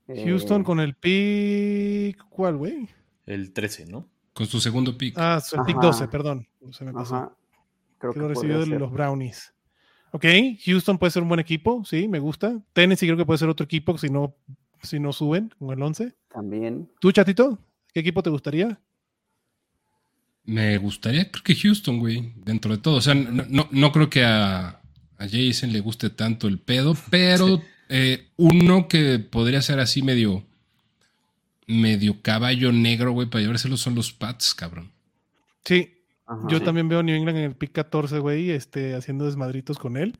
Houston 0.06 0.62
eh, 0.62 0.64
con 0.64 0.80
el 0.80 0.94
pick. 0.94 2.24
¿Cuál, 2.28 2.56
güey? 2.56 2.88
El 3.26 3.52
13, 3.52 3.86
¿no? 3.86 4.08
con 4.34 4.46
su 4.46 4.60
segundo 4.60 4.98
pick. 4.98 5.16
Ah, 5.16 5.40
su 5.40 5.56
pick 5.64 5.78
Ajá. 5.78 5.86
12, 5.86 6.08
perdón. 6.08 6.46
Se 6.72 6.84
me 6.84 6.92
pasó. 6.92 7.14
Ajá. 7.14 7.36
Creo 7.98 8.12
que 8.12 8.18
que 8.18 8.22
lo 8.22 8.28
recibió 8.28 8.60
de 8.60 8.78
los 8.78 8.92
Brownies. 8.92 9.54
Ok, 10.10 10.26
Houston 10.66 10.98
puede 10.98 11.10
ser 11.10 11.22
un 11.22 11.28
buen 11.28 11.40
equipo, 11.40 11.84
sí, 11.84 12.06
me 12.06 12.18
gusta. 12.18 12.60
Tennessee 12.72 13.06
creo 13.06 13.16
que 13.16 13.24
puede 13.24 13.38
ser 13.38 13.48
otro 13.48 13.64
equipo 13.64 13.96
si 13.96 14.10
no, 14.10 14.36
si 14.82 15.00
no 15.00 15.12
suben 15.12 15.52
con 15.58 15.72
el 15.72 15.82
11. 15.82 16.14
También. 16.28 16.90
¿Tú, 17.00 17.10
Chatito? 17.10 17.58
¿Qué 17.92 18.00
equipo 18.00 18.22
te 18.22 18.30
gustaría? 18.30 18.78
Me 20.44 20.76
gustaría, 20.78 21.30
creo 21.30 21.42
que 21.42 21.54
Houston, 21.56 21.98
güey, 21.98 22.32
dentro 22.36 22.70
de 22.76 22.78
todo. 22.78 22.96
O 22.96 23.00
sea, 23.00 23.14
no, 23.14 23.44
no, 23.48 23.68
no 23.70 23.92
creo 23.92 24.10
que 24.10 24.24
a, 24.24 24.80
a 25.16 25.28
Jason 25.28 25.72
le 25.72 25.80
guste 25.80 26.10
tanto 26.10 26.46
el 26.46 26.60
pedo, 26.60 26.94
pero 27.10 27.62
eh, 27.88 28.28
uno 28.36 28.88
que 28.88 29.18
podría 29.18 29.62
ser 29.62 29.78
así 29.80 30.02
medio, 30.02 30.44
medio 31.66 32.20
caballo 32.22 32.72
negro, 32.72 33.12
güey, 33.12 33.28
para 33.28 33.42
llevárselo 33.42 33.76
son 33.76 33.94
los 33.94 34.12
Pats, 34.12 34.54
cabrón. 34.54 34.90
Sí, 35.64 35.94
Ajá. 36.26 36.46
yo 36.48 36.62
también 36.62 36.88
veo 36.88 37.00
a 37.00 37.02
New 37.02 37.14
England 37.16 37.38
en 37.38 37.44
el 37.44 37.56
pick 37.56 37.72
14, 37.72 38.18
güey, 38.18 38.50
este, 38.50 38.94
haciendo 38.94 39.24
desmadritos 39.26 39.78
con 39.78 39.96
él. 39.96 40.16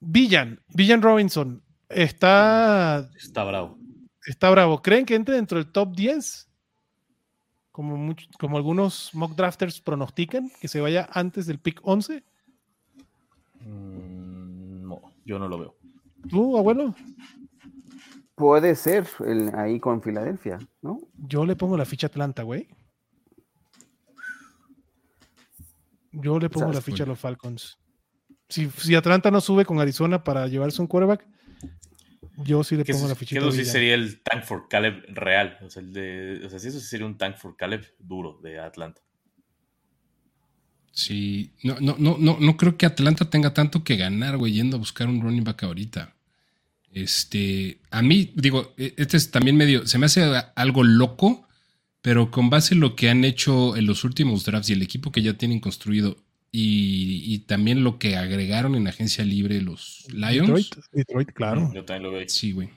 Villan, 0.00 0.60
Villan 0.74 1.02
Robinson, 1.02 1.62
está, 1.88 3.10
Está 3.16 3.44
bravo. 3.44 3.78
está 4.26 4.50
bravo. 4.50 4.80
¿Creen 4.80 5.04
que 5.04 5.14
entre 5.16 5.34
dentro 5.34 5.58
del 5.58 5.72
top 5.72 5.94
10? 5.96 6.46
Como, 7.72 8.14
como 8.38 8.56
algunos 8.56 9.10
mock 9.14 9.34
drafters 9.36 9.80
pronostican, 9.80 10.50
que 10.60 10.66
se 10.68 10.80
vaya 10.80 11.08
antes 11.12 11.46
del 11.46 11.58
pick 11.60 11.80
11. 11.82 12.24
Mm, 13.60 14.88
no, 14.88 15.00
yo 15.24 15.38
no 15.38 15.48
lo 15.48 15.58
veo. 15.58 15.77
¿Tú, 16.28 16.56
abuelo? 16.58 16.94
Puede 18.34 18.74
ser 18.76 19.06
el- 19.26 19.54
ahí 19.54 19.80
con 19.80 20.02
Filadelfia, 20.02 20.58
¿no? 20.82 21.00
Yo 21.16 21.44
le 21.44 21.56
pongo 21.56 21.76
la 21.76 21.84
ficha 21.84 22.06
a 22.06 22.08
Atlanta, 22.08 22.42
güey. 22.42 22.68
Yo 26.12 26.38
le 26.38 26.48
pongo 26.48 26.72
la 26.72 26.80
ficha 26.80 27.04
a 27.04 27.06
los 27.06 27.18
Falcons. 27.18 27.78
Si, 28.48 28.68
si 28.70 28.94
Atlanta 28.94 29.30
no 29.30 29.40
sube 29.40 29.64
con 29.64 29.78
Arizona 29.78 30.24
para 30.24 30.46
llevarse 30.46 30.80
un 30.80 30.88
quarterback, 30.88 31.26
yo 32.38 32.64
sí 32.64 32.76
le 32.76 32.84
Que 32.84 32.92
pongo 32.92 33.04
eso, 33.06 33.14
la 33.14 33.14
que 33.14 33.18
fichita. 33.20 33.40
eso 33.40 33.52
sí 33.52 33.64
sería 33.64 33.94
el 33.94 34.22
tank 34.22 34.44
for 34.44 34.68
Caleb 34.68 35.04
real. 35.08 35.58
O 35.62 35.68
sea, 35.70 35.82
el 35.82 35.92
de, 35.92 36.42
o 36.46 36.48
sea, 36.48 36.56
eso 36.58 36.70
sí 36.80 36.86
sería 36.86 37.06
un 37.06 37.18
tank 37.18 37.36
for 37.36 37.56
Caleb 37.56 37.84
duro 37.98 38.38
de 38.42 38.58
Atlanta. 38.58 39.02
Sí, 40.98 41.52
no, 41.62 41.76
no, 41.78 41.94
no, 41.96 42.16
no, 42.18 42.38
no 42.40 42.56
creo 42.56 42.76
que 42.76 42.84
Atlanta 42.84 43.30
tenga 43.30 43.54
tanto 43.54 43.84
que 43.84 43.96
ganar, 43.96 44.36
güey, 44.36 44.54
yendo 44.54 44.76
a 44.76 44.80
buscar 44.80 45.06
un 45.06 45.20
running 45.20 45.44
back 45.44 45.62
ahorita. 45.62 46.12
Este, 46.92 47.78
a 47.92 48.02
mí, 48.02 48.32
digo, 48.34 48.74
e- 48.76 48.94
este 48.96 49.16
es 49.16 49.30
también 49.30 49.56
medio, 49.56 49.86
se 49.86 49.96
me 49.98 50.06
hace 50.06 50.24
algo 50.56 50.82
loco, 50.82 51.46
pero 52.02 52.32
con 52.32 52.50
base 52.50 52.74
en 52.74 52.80
lo 52.80 52.96
que 52.96 53.10
han 53.10 53.24
hecho 53.24 53.76
en 53.76 53.86
los 53.86 54.02
últimos 54.02 54.44
drafts 54.44 54.70
y 54.70 54.72
el 54.72 54.82
equipo 54.82 55.12
que 55.12 55.22
ya 55.22 55.34
tienen 55.34 55.60
construido 55.60 56.16
y, 56.50 57.22
y 57.32 57.38
también 57.46 57.84
lo 57.84 58.00
que 58.00 58.16
agregaron 58.16 58.74
en 58.74 58.88
agencia 58.88 59.24
libre 59.24 59.62
los 59.62 60.04
Lions. 60.12 60.48
Detroit, 60.48 60.74
Detroit, 60.90 61.32
claro. 61.32 61.70
Yo 61.72 61.84
también 61.84 62.10
lo 62.10 62.18
veo. 62.18 62.28
Sí, 62.28 62.50
güey. 62.50 62.70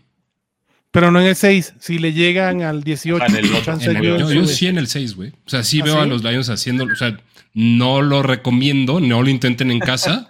Pero 0.91 1.09
no 1.11 1.21
en 1.21 1.27
el 1.27 1.35
6. 1.35 1.75
Si 1.79 1.99
le 1.99 2.11
llegan 2.13 2.61
al 2.63 2.83
18, 2.83 3.23
Ajá, 3.23 3.31
en 3.37 3.45
el 3.45 3.51
otro. 3.51 3.63
chance 3.65 3.89
En 3.89 3.97
el- 3.97 4.03
yo- 4.03 4.17
yo, 4.19 4.31
yo 4.31 4.45
sí 4.45 4.67
en 4.67 4.77
el 4.77 4.87
6, 4.87 5.15
güey. 5.15 5.29
O 5.45 5.49
sea, 5.49 5.63
sí 5.63 5.79
¿Ah, 5.81 5.85
veo 5.85 5.93
sí? 5.95 5.99
a 6.01 6.05
los 6.05 6.23
Lions 6.23 6.49
haciéndolo. 6.49 6.93
O 6.93 6.97
sea, 6.97 7.17
no 7.53 8.01
lo 8.01 8.23
recomiendo, 8.23 8.99
no 8.99 9.21
lo 9.23 9.29
intenten 9.29 9.71
en 9.71 9.79
casa, 9.79 10.27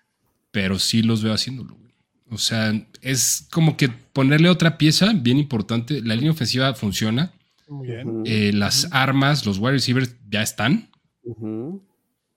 pero 0.52 0.78
sí 0.78 1.02
los 1.02 1.22
veo 1.22 1.32
haciéndolo, 1.34 1.74
güey. 1.74 1.92
O 2.30 2.38
sea, 2.38 2.72
es 3.02 3.46
como 3.50 3.76
que 3.76 3.88
ponerle 3.88 4.48
otra 4.48 4.78
pieza 4.78 5.12
bien 5.14 5.38
importante. 5.38 6.00
La 6.02 6.14
línea 6.14 6.30
ofensiva 6.32 6.74
funciona. 6.74 7.32
Muy 7.68 7.88
bien. 7.88 8.22
Eh, 8.24 8.52
las 8.54 8.88
armas, 8.92 9.44
los 9.46 9.58
wide 9.58 9.72
receivers 9.72 10.14
ya 10.30 10.42
están. 10.42 10.90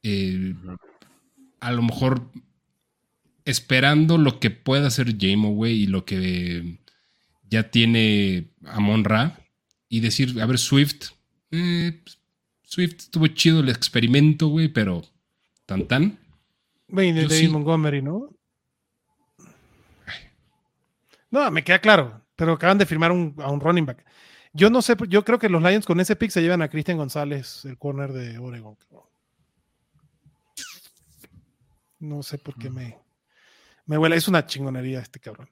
Eh, 0.04 0.54
a 1.60 1.72
lo 1.72 1.82
mejor 1.84 2.30
esperando 3.46 4.18
lo 4.18 4.40
que 4.40 4.50
pueda 4.52 4.88
hacer 4.88 5.16
Jamo, 5.20 5.52
güey, 5.54 5.84
y 5.84 5.88
lo 5.88 6.06
que 6.06 6.78
ya 7.50 7.70
tiene 7.72 8.50
Amon 8.66 9.04
Ra, 9.04 9.39
y 9.89 10.00
decir, 10.02 10.41
a 10.41 10.45
ver, 10.45 10.58
Swift, 10.58 11.12
eh, 11.52 12.04
Swift 12.64 12.95
estuvo 13.00 13.28
chido 13.28 13.62
el 13.62 13.70
experimento, 13.70 14.48
güey, 14.48 14.68
pero 14.68 15.04
tan 15.66 15.88
tan. 15.88 16.20
Yo 17.22 17.30
David 17.30 17.30
sí. 17.30 17.48
Montgomery, 17.48 18.02
¿no? 18.02 18.30
No, 21.30 21.52
me 21.52 21.64
queda 21.64 21.80
claro, 21.80 22.22
pero 22.36 22.54
acaban 22.54 22.78
de 22.78 22.86
firmar 22.86 23.12
un- 23.12 23.36
a 23.39 23.52
un 23.52 23.60
running 23.60 23.86
back. 23.86 24.06
Yo 24.54 24.70
no 24.70 24.82
sé, 24.82 24.95
yo 25.10 25.24
creo 25.24 25.38
que 25.39 25.50
los 25.50 25.62
Lions 25.62 25.86
con 25.86 26.00
ese 26.00 26.16
pick 26.16 26.32
se 26.32 26.41
llevan 26.41 26.62
a 26.62 26.70
Christian 26.70 26.98
González, 26.98 27.66
el 27.66 27.78
corner 27.78 28.12
de 28.14 28.38
Oregon. 28.39 28.78
No 32.00 32.24
sé 32.24 32.38
por 32.38 32.56
qué 32.58 32.70
me, 32.70 32.98
me 33.86 33.98
huele. 33.98 34.16
Es 34.16 34.28
una 34.28 34.45
chingonería 34.45 35.00
este 35.00 35.20
cabrón. 35.20 35.50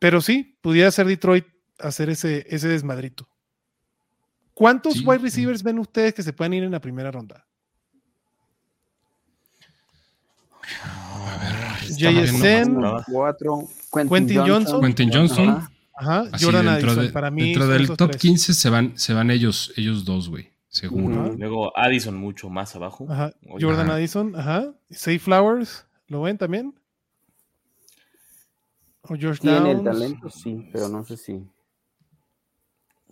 Pero 0.00 0.20
sí, 0.20 0.56
pudiera 0.60 0.90
ser 0.90 1.06
Detroit 1.06 1.46
hacer 1.78 2.10
ese, 2.10 2.44
ese 2.50 2.66
desmadrito. 2.66 3.28
¿Cuántos 4.54 4.94
Sí, 4.94 5.04
wide 5.06 5.18
sí. 5.20 5.24
receivers 5.26 5.62
ven 5.62 5.78
ustedes 5.78 6.12
que 6.14 6.22
se 6.24 6.32
puedan 6.32 6.52
ir 6.54 6.64
en 6.64 6.72
la 6.72 6.80
primera 6.80 7.10
ronda? 7.12 7.46
JSN. 11.88 13.02
Cuatro. 13.10 13.68
Quentin 13.92 14.38
Johnson. 14.46 14.80
Quentin 14.80 15.10
Johnson. 15.12 15.48
Ajá. 15.50 15.70
Ajá, 15.94 16.20
Así 16.32 16.44
Jordan 16.46 16.64
dentro, 16.64 16.88
Addison, 16.92 17.06
de- 17.06 17.12
para 17.12 17.30
mí 17.30 17.42
dentro 17.50 17.66
del 17.66 17.88
top 17.88 18.10
tres. 18.12 18.22
15 18.22 18.54
se 18.54 18.70
van, 18.70 18.98
se 18.98 19.12
van 19.12 19.30
ellos, 19.30 19.70
ellos 19.76 20.06
dos, 20.06 20.30
güey. 20.30 20.48
Seguro. 20.68 21.34
Luego 21.36 21.76
Addison 21.76 22.16
mucho 22.16 22.48
más 22.48 22.74
abajo. 22.74 23.06
Ajá, 23.10 23.32
Jordan 23.60 23.86
Ajá. 23.86 23.94
Addison, 23.96 24.34
ajá. 24.34 24.72
Say 24.90 25.18
Flowers, 25.18 25.84
¿lo 26.06 26.22
ven 26.22 26.38
también? 26.38 26.74
O 29.02 29.16
Tiene 29.16 29.72
el 29.72 29.82
talento, 29.82 30.28
sí, 30.28 30.68
pero 30.72 30.88
no 30.88 31.04
sé 31.04 31.16
si. 31.16 31.42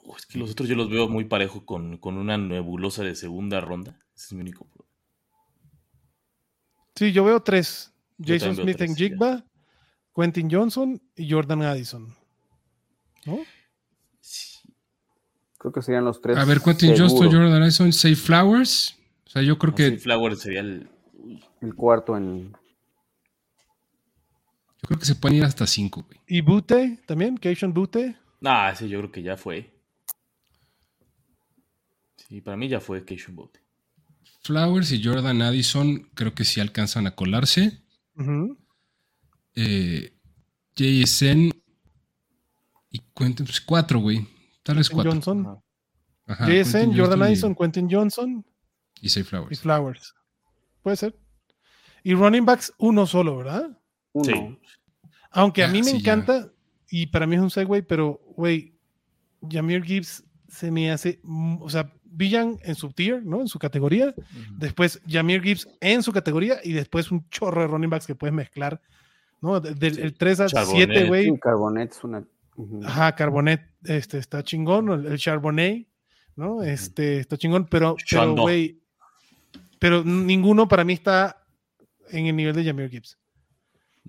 oh, 0.04 0.16
es 0.16 0.26
que 0.26 0.38
los 0.38 0.50
otros 0.50 0.68
yo 0.68 0.76
los 0.76 0.90
veo 0.90 1.08
muy 1.08 1.24
parejo 1.24 1.64
con, 1.64 1.96
con 1.96 2.18
una 2.18 2.36
nebulosa 2.36 3.02
de 3.02 3.14
segunda 3.14 3.60
ronda. 3.60 3.98
Ese 4.14 4.26
es 4.26 4.32
mi 4.34 4.42
único 4.42 4.66
problema. 4.66 4.94
Sí, 6.94 7.12
yo 7.12 7.24
veo 7.24 7.40
tres. 7.42 7.92
Yo 8.18 8.34
Jason 8.34 8.56
veo 8.56 8.64
Smith 8.64 8.80
en 8.82 8.96
Jigba, 8.96 9.44
Quentin 10.14 10.50
Johnson 10.50 11.00
y 11.16 11.30
Jordan 11.30 11.62
Addison. 11.62 12.14
¿No? 13.24 13.38
Creo 15.58 15.72
que 15.72 15.82
serían 15.82 16.04
los 16.04 16.20
tres. 16.20 16.36
A 16.36 16.44
ver, 16.44 16.60
Quentin 16.60 16.96
seguro. 16.96 17.08
Johnston, 17.08 17.32
Jordan 17.32 17.62
Addison, 17.62 17.92
Safe 17.92 18.16
Flowers. 18.16 18.96
O 19.26 19.30
sea, 19.30 19.42
yo 19.42 19.58
creo 19.58 19.74
que, 19.74 19.86
Así 19.86 19.98
Flower 19.98 20.36
sería 20.36 20.60
el. 20.60 20.88
El 21.60 21.74
cuarto 21.74 22.16
en. 22.16 22.56
Creo 24.88 24.98
que 24.98 25.04
se 25.06 25.14
pueden 25.14 25.36
ir 25.38 25.44
hasta 25.44 25.66
5, 25.66 26.02
güey. 26.02 26.18
Y 26.26 26.40
Bute 26.40 26.98
también, 27.06 27.36
Keishon 27.36 27.74
Bute. 27.74 28.16
Nah, 28.40 28.70
ese 28.70 28.88
yo 28.88 28.98
creo 29.00 29.12
que 29.12 29.22
ya 29.22 29.36
fue. 29.36 29.70
Sí, 32.16 32.40
para 32.40 32.56
mí 32.56 32.68
ya 32.68 32.80
fue 32.80 33.04
Keishon 33.04 33.36
Bote. 33.36 33.60
Flowers 34.42 34.92
y 34.92 35.02
Jordan 35.02 35.42
Addison 35.42 36.08
creo 36.14 36.34
que 36.34 36.44
sí 36.44 36.60
alcanzan 36.60 37.06
a 37.06 37.14
colarse. 37.14 37.82
Ujú. 38.16 38.58
Eh, 39.54 40.12
JSN 40.74 41.50
y 42.90 42.98
Quentin, 43.14 43.44
pues 43.46 43.60
cuatro, 43.60 43.98
güey. 44.00 44.26
Tal 44.62 44.76
vez 44.76 44.88
cuatro. 44.88 45.12
Johnson. 45.12 45.60
Ajá. 46.26 46.46
JSN, 46.46 46.72
Quentin 46.80 46.98
Jordan 46.98 47.18
y- 47.18 47.22
Addison, 47.24 47.54
Quentin 47.54 47.88
Johnson 47.90 48.46
Y 49.00 49.06
y 49.06 49.22
Flowers. 49.22 49.60
Flowers. 49.60 50.14
Puede 50.82 50.96
ser. 50.96 51.18
Y 52.04 52.14
running 52.14 52.44
backs, 52.46 52.72
uno 52.78 53.06
solo, 53.06 53.36
¿verdad? 53.38 53.78
Uno. 54.12 54.24
Sí. 54.24 54.58
Aunque 55.30 55.62
a 55.62 55.66
Ah, 55.66 55.70
mí 55.70 55.78
me 55.78 55.84
sí, 55.84 55.92
ya. 56.02 56.12
encanta, 56.12 56.50
y 56.90 57.06
para 57.06 57.26
mí 57.26 57.36
es 57.36 57.42
un 57.42 57.50
segue, 57.50 57.82
pero, 57.82 58.20
güey, 58.36 58.74
Jameer 59.48 59.82
Gibbs 59.84 60.24
se 60.48 60.70
me 60.70 60.90
hace, 60.90 61.20
o 61.60 61.68
sea, 61.68 61.92
Villan 62.10 62.58
en 62.62 62.74
su 62.74 62.90
tier, 62.92 63.24
¿no? 63.24 63.40
En 63.42 63.48
su 63.48 63.58
categoría. 63.58 64.14
Después 64.56 65.00
Jameer 65.06 65.42
Gibbs 65.42 65.68
en 65.80 66.02
su 66.02 66.10
categoría 66.12 66.56
y 66.64 66.72
después 66.72 67.12
un 67.12 67.28
chorro 67.28 67.60
de 67.60 67.66
running 67.68 67.90
backs 67.90 68.06
que 68.06 68.14
puedes 68.14 68.34
mezclar, 68.34 68.80
¿no? 69.42 69.60
De- 69.60 69.74
Del 69.74 69.94
Sí. 69.94 70.00
el 70.00 70.14
3 70.14 70.40
al 70.40 70.48
Charbonnet. 70.48 70.88
7, 70.88 71.06
güey. 71.06 71.38
Carbonet 71.38 71.92
es 71.92 72.02
una. 72.02 72.24
Ajá, 72.84 73.14
Carbonet 73.14 73.60
este, 73.84 74.18
está 74.18 74.42
chingón, 74.42 74.88
el, 74.90 75.06
el 75.06 75.18
Charbonnet, 75.18 75.86
¿no? 76.34 76.62
Este, 76.64 77.18
está 77.20 77.36
chingón, 77.36 77.66
pero, 77.66 77.94
pero, 78.10 78.34
güey, 78.34 78.80
pero 79.78 80.02
ninguno 80.02 80.66
para 80.66 80.82
mí 80.84 80.94
está 80.94 81.44
en 82.10 82.26
el 82.26 82.34
nivel 82.34 82.56
de 82.56 82.64
Jameer 82.64 82.90
Gibbs. 82.90 83.16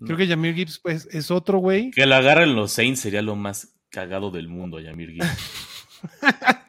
Creo 0.05 0.17
que 0.17 0.27
Jameer 0.27 0.55
Gibbs, 0.55 0.79
pues, 0.79 1.07
es 1.11 1.29
otro 1.31 1.57
güey. 1.59 1.91
Que 1.91 2.05
la 2.05 2.17
agarren 2.17 2.55
los 2.55 2.71
Saints 2.71 3.01
sería 3.01 3.21
lo 3.21 3.35
más 3.35 3.75
cagado 3.89 4.31
del 4.31 4.47
mundo, 4.47 4.79
Yamir 4.79 5.11
Gibbs. 5.11 5.27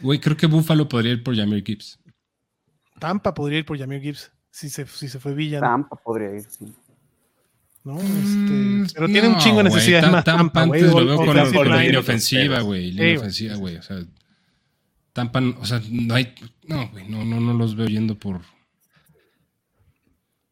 Güey, 0.00 0.18
creo 0.18 0.36
que 0.36 0.46
Buffalo 0.46 0.88
podría 0.88 1.12
ir 1.12 1.22
por 1.22 1.36
Jameer 1.36 1.64
Gibbs. 1.64 1.98
Tampa 2.98 3.32
podría 3.32 3.60
ir 3.60 3.64
por 3.64 3.78
Jameer 3.78 4.02
Gibbs 4.02 4.32
si 4.50 4.68
se, 4.68 4.86
si 4.86 5.08
se 5.08 5.18
fue 5.18 5.34
Villan, 5.34 5.60
Tampa 5.60 5.96
podría 5.96 6.34
ir, 6.34 6.42
sí. 6.42 6.72
¿no? 7.84 7.94
Mm, 7.94 8.82
Este, 8.84 8.94
pero 8.94 9.06
tiene 9.08 9.28
un 9.28 9.38
chingo 9.38 9.62
de 9.62 9.70
Ta- 9.70 10.10
más 10.10 10.24
Tampa 10.24 10.24
Tampa, 10.24 10.66
güey. 10.66 10.80
antes 10.80 10.94
lo 10.94 11.06
veo 11.06 11.16
con, 11.52 11.70
la 11.70 11.82
línea 11.82 12.00
ofensiva, 12.00 12.60
güey. 12.60 12.90
Línea 12.92 13.18
ofensiva, 13.18 13.54
güey. 13.56 13.76
O 13.76 13.82
sea, 13.82 14.04
Tampa, 15.12 15.40
o 15.40 15.64
sea, 15.64 15.80
no 15.90 16.14
hay. 16.14 16.34
No, 16.64 16.88
güey, 16.90 17.08
no, 17.08 17.24
no, 17.24 17.40
no 17.40 17.54
los 17.54 17.74
veo 17.74 17.86
yendo 17.86 18.18
por. 18.18 18.40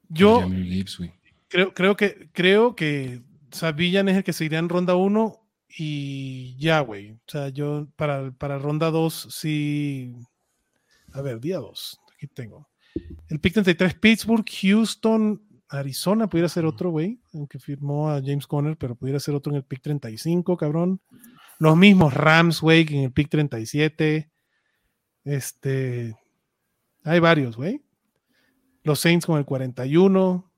Yo 0.09 0.41
Jameer 0.41 0.65
Gibbs, 0.65 0.99
güey. 0.99 1.13
Creo, 1.51 1.75
creo 1.75 1.97
que, 1.97 2.31
creo 2.33 2.75
que 2.75 3.23
o 3.53 3.57
sea, 3.57 3.73
Villan 3.73 4.09
es 4.09 4.17
el 4.17 4.25
que 4.25 4.33
se 4.33 4.45
irá 4.45 4.59
en 4.59 4.69
ronda 4.69 4.95
1 4.95 5.37
y 5.77 6.57
ya, 6.59 6.81
güey. 6.81 7.13
O 7.13 7.21
sea, 7.27 7.49
yo 7.49 7.89
para, 7.97 8.31
para 8.33 8.59
ronda 8.59 8.91
2 8.91 9.29
sí. 9.31 10.15
A 11.13 11.21
ver, 11.21 11.41
día 11.41 11.59
2. 11.59 12.01
Aquí 12.15 12.27
tengo. 12.29 12.69
El 13.29 13.41
pick 13.41 13.55
33, 13.55 13.95
Pittsburgh, 13.95 14.45
Houston, 14.63 15.43
Arizona, 15.69 16.29
pudiera 16.29 16.49
ser 16.49 16.65
otro, 16.65 16.91
güey. 16.91 17.21
Aunque 17.33 17.59
firmó 17.59 18.11
a 18.11 18.21
James 18.21 18.47
Conner, 18.47 18.77
pero 18.77 18.95
pudiera 18.95 19.19
ser 19.19 19.35
otro 19.35 19.53
en 19.53 19.57
el 19.59 19.65
pick 19.65 19.83
35, 19.83 20.57
cabrón. 20.57 21.01
Los 21.59 21.77
mismos 21.77 22.15
Rams, 22.15 22.61
güey, 22.61 22.87
en 22.89 23.05
el 23.05 23.13
pick 23.13 23.29
37. 23.29 24.31
Este. 25.25 26.17
Hay 27.05 27.21
varios, 27.21 27.57
güey. 27.57 27.83
Los 28.83 29.01
Saints 29.01 29.27
con 29.27 29.39
el 29.39 29.45
41. 29.45 30.50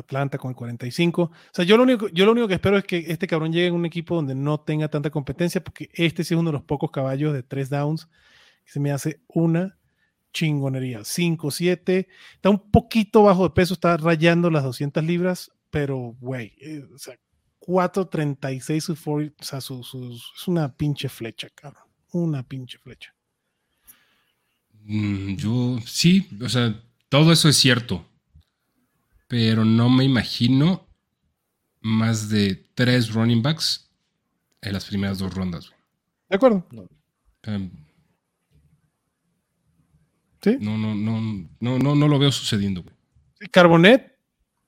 Atlanta 0.00 0.38
con 0.38 0.50
el 0.50 0.56
45. 0.56 1.22
O 1.22 1.30
sea, 1.52 1.64
yo 1.64 1.76
lo, 1.76 1.82
único, 1.84 2.08
yo 2.08 2.24
lo 2.26 2.32
único 2.32 2.48
que 2.48 2.54
espero 2.54 2.78
es 2.78 2.84
que 2.84 3.04
este 3.08 3.26
cabrón 3.26 3.52
llegue 3.52 3.66
en 3.68 3.74
un 3.74 3.86
equipo 3.86 4.14
donde 4.16 4.34
no 4.34 4.60
tenga 4.60 4.88
tanta 4.88 5.10
competencia, 5.10 5.62
porque 5.62 5.90
este 5.94 6.24
sí 6.24 6.34
es 6.34 6.40
uno 6.40 6.50
de 6.50 6.54
los 6.54 6.62
pocos 6.64 6.90
caballos 6.90 7.32
de 7.32 7.42
tres 7.42 7.70
downs 7.70 8.06
que 8.64 8.72
se 8.72 8.80
me 8.80 8.92
hace 8.92 9.20
una 9.28 9.78
chingonería. 10.32 11.04
5, 11.04 11.50
7. 11.50 12.08
Está 12.34 12.50
un 12.50 12.70
poquito 12.70 13.22
bajo 13.22 13.44
de 13.44 13.50
peso, 13.54 13.74
está 13.74 13.96
rayando 13.96 14.50
las 14.50 14.64
200 14.64 15.02
libras, 15.04 15.50
pero, 15.70 16.14
güey, 16.20 16.54
eh, 16.60 16.84
o 16.94 16.98
sea, 16.98 17.16
4.36 17.60 18.80
su 18.80 18.96
40, 18.96 19.36
o 19.40 19.44
sea, 19.44 19.60
su, 19.60 19.82
su- 19.82 20.12
es 20.12 20.46
una 20.48 20.74
pinche 20.76 21.08
flecha, 21.08 21.48
cabrón. 21.54 21.84
Una 22.12 22.42
pinche 22.42 22.78
flecha. 22.78 23.12
Mm, 24.84 25.34
yo 25.36 25.78
sí, 25.84 26.28
o 26.42 26.48
sea, 26.48 26.80
todo 27.08 27.32
eso 27.32 27.48
es 27.48 27.56
cierto. 27.56 28.04
Pero 29.28 29.64
no 29.64 29.88
me 29.90 30.04
imagino 30.04 30.86
más 31.80 32.28
de 32.28 32.54
tres 32.74 33.12
running 33.12 33.42
backs 33.42 33.90
en 34.60 34.72
las 34.72 34.84
primeras 34.86 35.18
dos 35.18 35.32
rondas. 35.34 35.68
güey. 35.68 35.80
¿De 36.28 36.36
acuerdo? 36.36 36.66
Sea, 37.42 37.60
Sí. 40.42 40.56
no, 40.60 40.78
no, 40.78 40.94
no, 40.94 41.20
no, 41.60 41.78
no, 41.78 41.94
no 41.96 42.08
lo 42.08 42.18
veo 42.20 42.30
sucediendo, 42.30 42.82
güey. 42.82 42.94
Carbonet, 43.50 44.16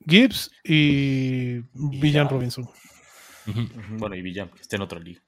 Gibbs 0.04 0.50
y 0.64 1.60
Villan 1.72 2.28
Robinson. 2.28 2.68
Bueno, 3.96 4.16
y 4.16 4.22
Villam, 4.22 4.48
que 4.50 4.60
está 4.62 4.76
en 4.76 4.82
otra 4.82 4.98
liga. 4.98 5.22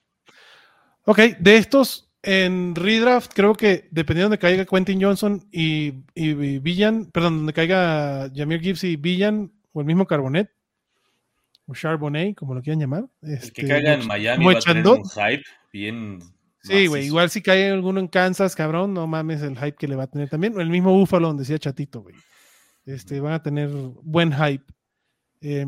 Ok, 1.05 1.19
de 1.39 1.57
estos 1.57 2.10
en 2.23 2.75
redraft, 2.75 3.33
creo 3.35 3.55
que 3.55 3.89
dependiendo 3.91 4.31
de 4.31 4.37
donde 4.37 4.39
caiga 4.39 4.65
Quentin 4.67 5.03
Johnson 5.03 5.47
y, 5.51 5.89
y, 6.15 6.31
y 6.31 6.59
Villan, 6.59 7.07
perdón, 7.07 7.39
donde 7.39 7.53
caiga 7.53 8.31
Jameer 8.35 8.61
Gibbs 8.61 8.85
y 8.85 8.97
Villan, 8.97 9.53
o 9.73 9.81
el 9.81 9.87
mismo 9.87 10.07
Carbonet, 10.07 10.51
o 11.67 11.75
Charbonnet, 11.75 12.37
como 12.37 12.55
lo 12.55 12.63
quieran 12.63 12.81
llamar. 12.81 13.07
El 13.23 13.35
este, 13.35 13.53
que 13.53 13.69
caiga 13.69 13.95
en 13.95 14.07
Miami 14.07 14.45
va 14.45 14.53
a 14.53 14.59
tener 14.59 14.87
un 14.87 15.05
hype 15.05 15.45
bien. 15.73 16.19
Sí, 16.63 16.89
güey, 16.89 17.07
igual 17.07 17.31
si 17.31 17.41
cae 17.41 17.71
alguno 17.71 18.01
en 18.01 18.09
Kansas, 18.09 18.55
cabrón, 18.55 18.93
no 18.93 19.07
mames 19.07 19.41
el 19.43 19.57
hype 19.57 19.77
que 19.77 19.89
le 19.89 19.97
va 19.97 20.03
a 20.03 20.11
tener 20.11 20.29
también. 20.29 20.61
El 20.61 20.69
mismo 20.69 20.93
Buffalo, 20.93 21.29
donde 21.29 21.43
decía 21.43 21.59
Chatito, 21.59 22.03
güey. 22.03 22.15
Este, 22.85 23.21
van 23.21 23.33
a 23.33 23.43
tener 23.43 23.71
buen 23.71 24.33
hype. 24.33 24.65
Eh, 25.41 25.67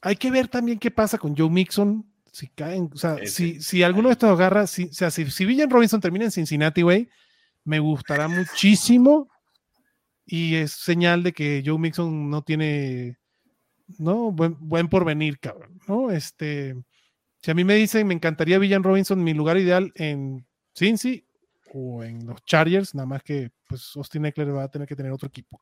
hay 0.00 0.16
que 0.16 0.30
ver 0.30 0.48
también 0.48 0.78
qué 0.78 0.90
pasa 0.90 1.18
con 1.18 1.36
Joe 1.36 1.50
Mixon. 1.50 2.04
Si 2.32 2.48
caen, 2.48 2.88
o 2.92 2.96
sea, 2.96 3.18
si, 3.26 3.60
si 3.60 3.82
alguno 3.82 4.08
de 4.08 4.14
estos 4.14 4.30
agarra, 4.30 4.66
si, 4.66 4.84
o 4.84 4.92
sea, 4.92 5.10
si, 5.10 5.30
si 5.30 5.44
Villan 5.44 5.68
Robinson 5.68 6.00
termina 6.00 6.24
en 6.24 6.30
Cincinnati, 6.30 6.80
güey, 6.80 7.08
me 7.64 7.78
gustará 7.78 8.26
muchísimo. 8.26 9.28
Y 10.24 10.54
es 10.54 10.72
señal 10.72 11.22
de 11.22 11.32
que 11.32 11.62
Joe 11.64 11.78
Mixon 11.78 12.30
no 12.30 12.42
tiene, 12.42 13.18
¿no? 13.98 14.32
Buen, 14.32 14.56
buen 14.60 14.88
porvenir, 14.88 15.38
cabrón, 15.38 15.78
¿no? 15.86 16.10
Este, 16.10 16.74
si 17.42 17.50
a 17.50 17.54
mí 17.54 17.64
me 17.64 17.74
dicen, 17.74 18.06
me 18.06 18.14
encantaría 18.14 18.58
Villan 18.58 18.82
Robinson, 18.82 19.22
mi 19.22 19.34
lugar 19.34 19.58
ideal 19.58 19.92
en 19.96 20.46
Cincy 20.74 21.26
o 21.74 22.02
en 22.02 22.24
los 22.26 22.42
Chargers, 22.44 22.94
nada 22.94 23.06
más 23.06 23.22
que 23.22 23.50
pues 23.66 23.92
Austin 23.96 24.26
Eckler 24.26 24.54
va 24.54 24.64
a 24.64 24.70
tener 24.70 24.88
que 24.88 24.96
tener 24.96 25.12
otro 25.12 25.28
equipo. 25.28 25.60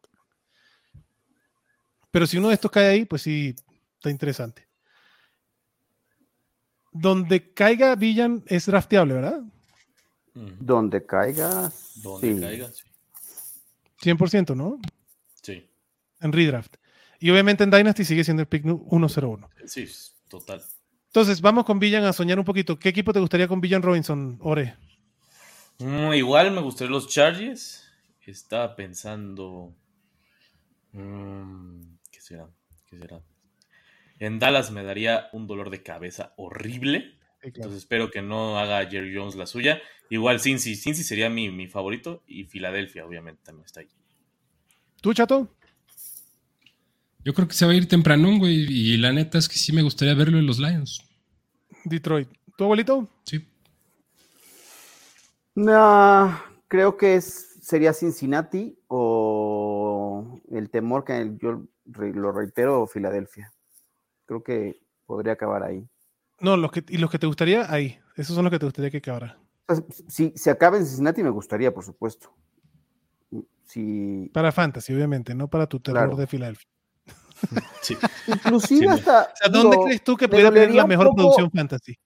Pero 2.11 2.27
si 2.27 2.39
uno 2.39 2.49
de 2.49 2.55
estos 2.55 2.71
cae 2.71 2.89
ahí, 2.89 3.05
pues 3.05 3.23
sí, 3.23 3.55
está 3.97 4.11
interesante. 4.11 4.70
Donde 6.93 7.53
caiga 7.53 7.95
Villan 7.95 8.43
es 8.47 8.66
drafteable, 8.66 9.14
¿verdad? 9.14 9.41
Donde 10.34 11.05
caiga. 11.07 11.72
Donde 11.97 12.34
sí. 12.34 12.41
caiga, 12.41 12.72
sí. 12.72 12.82
100%, 14.03 14.55
¿no? 14.57 14.78
Sí, 15.43 15.68
En 16.20 16.32
redraft. 16.32 16.76
Y 17.18 17.30
obviamente 17.30 17.64
en 17.64 17.70
Dynasty 17.70 18.05
sigue 18.05 18.24
siendo 18.24 18.41
el 18.43 18.49
pick 18.49 18.64
nu- 18.64 18.86
101. 18.88 19.49
sí, 19.66 19.86
total. 20.28 20.62
Entonces, 21.07 21.41
vamos 21.41 21.64
con 21.64 21.78
Villan 21.80 22.05
a 22.05 22.12
soñar 22.12 22.38
un 22.38 22.45
poquito. 22.45 22.78
¿Qué 22.78 22.88
equipo 22.88 23.12
te 23.12 23.18
gustaría 23.20 23.49
con 23.49 23.61
Villan 23.61 23.82
Robinson, 23.82 24.38
Ore? 24.41 24.76
Mm, 25.78 26.12
igual 26.14 26.53
me 26.53 26.61
gustaría 26.61 26.93
los 26.93 27.09
Chargers. 27.09 27.84
Estaba 28.24 28.76
pensando. 28.76 29.74
mm, 30.93 31.80
¿Qué 32.12 32.20
será? 32.20 32.49
¿Qué 32.86 32.97
será? 32.99 33.20
En 34.21 34.39
Dallas 34.39 34.71
me 34.71 34.85
daría 34.85 35.29
un 35.33 35.49
dolor 35.49 35.71
de 35.71 35.83
cabeza 35.83 36.35
horrible. 36.37 37.18
Entonces 37.43 37.79
espero 37.79 38.11
que 38.11 38.21
no 38.23 38.59
haga 38.59 38.87
Jerry 38.89 39.16
Jones 39.16 39.35
la 39.35 39.47
suya. 39.47 39.81
Igual 40.11 40.41
Cincy. 40.41 40.77
Cincy 40.77 41.03
sería 41.03 41.29
mi, 41.31 41.51
mi 41.51 41.66
favorito. 41.66 42.23
Y 42.27 42.45
Filadelfia, 42.45 43.05
obviamente, 43.07 43.41
también 43.43 43.64
está 43.64 43.81
ahí. 43.81 43.89
¿Tú, 45.01 45.14
Chato? 45.14 45.49
Yo 47.25 47.33
creo 47.35 47.49
que 47.49 47.55
se 47.55 47.64
va 47.66 47.73
a 47.73 47.75
ir 47.75 47.89
temprano, 47.89 48.39
güey. 48.39 48.66
Y 48.68 48.97
la 48.99 49.12
neta 49.12 49.39
es 49.39 49.49
que 49.49 49.57
sí 49.57 49.73
me 49.73 49.83
gustaría 49.83 50.14
verlo 50.14 50.39
en 50.39 50.47
los 50.47 50.59
Lions. 50.59 51.03
Detroit. 51.85 52.29
¿Tu 52.59 52.64
abuelito? 52.64 53.09
Sí. 53.25 53.43
No, 55.55 56.39
creo 56.68 56.97
que 56.97 57.14
es, 57.16 57.57
sería 57.62 57.93
Cincinnati 57.93 58.79
o 58.89 60.41
el 60.53 60.71
temor 60.71 61.05
que 61.05 61.37
yo 61.41 61.64
re- 61.87 62.12
lo 62.14 62.33
reitero, 62.33 62.87
Filadelfia. 62.87 63.53
Creo 64.31 64.45
que 64.45 64.81
podría 65.07 65.33
acabar 65.33 65.64
ahí. 65.64 65.85
No, 66.39 66.57
los 66.57 66.70
que, 66.70 66.85
y 66.89 66.99
los 66.99 67.11
que 67.11 67.18
te 67.18 67.26
gustaría, 67.26 67.66
ahí. 67.68 67.99
Esos 68.14 68.37
son 68.37 68.45
los 68.45 68.53
que 68.53 68.61
te 68.61 68.64
gustaría 68.64 68.89
que 68.89 68.99
acabara. 68.99 69.37
Si 70.07 70.33
se 70.37 70.51
acaba 70.53 70.76
en 70.76 70.87
Cincinnati, 70.87 71.20
me 71.24 71.31
gustaría, 71.31 71.74
por 71.74 71.83
supuesto. 71.85 72.33
Si, 73.64 74.31
Para 74.33 74.53
Fantasy, 74.53 74.95
obviamente, 74.95 75.35
no 75.35 75.49
para 75.49 75.66
tu 75.66 75.81
terror 75.81 76.03
Claro. 76.05 76.16
de 76.16 76.28
Filadelfia. 76.28 76.68
Sí. 77.83 77.97
inclusive 78.28 78.81
Sí, 78.83 78.87
hasta. 78.87 79.22
O 79.33 79.37
sea, 79.37 79.49
¿dónde 79.49 79.70
digo, 79.70 79.85
crees 79.87 80.05
tú 80.05 80.16
que 80.16 80.28
pudiera 80.28 80.53
tener 80.53 80.72
la 80.76 80.87
mejor 80.87 81.07
poco- 81.07 81.16
producción 81.16 81.51
Fantasy? 81.51 81.97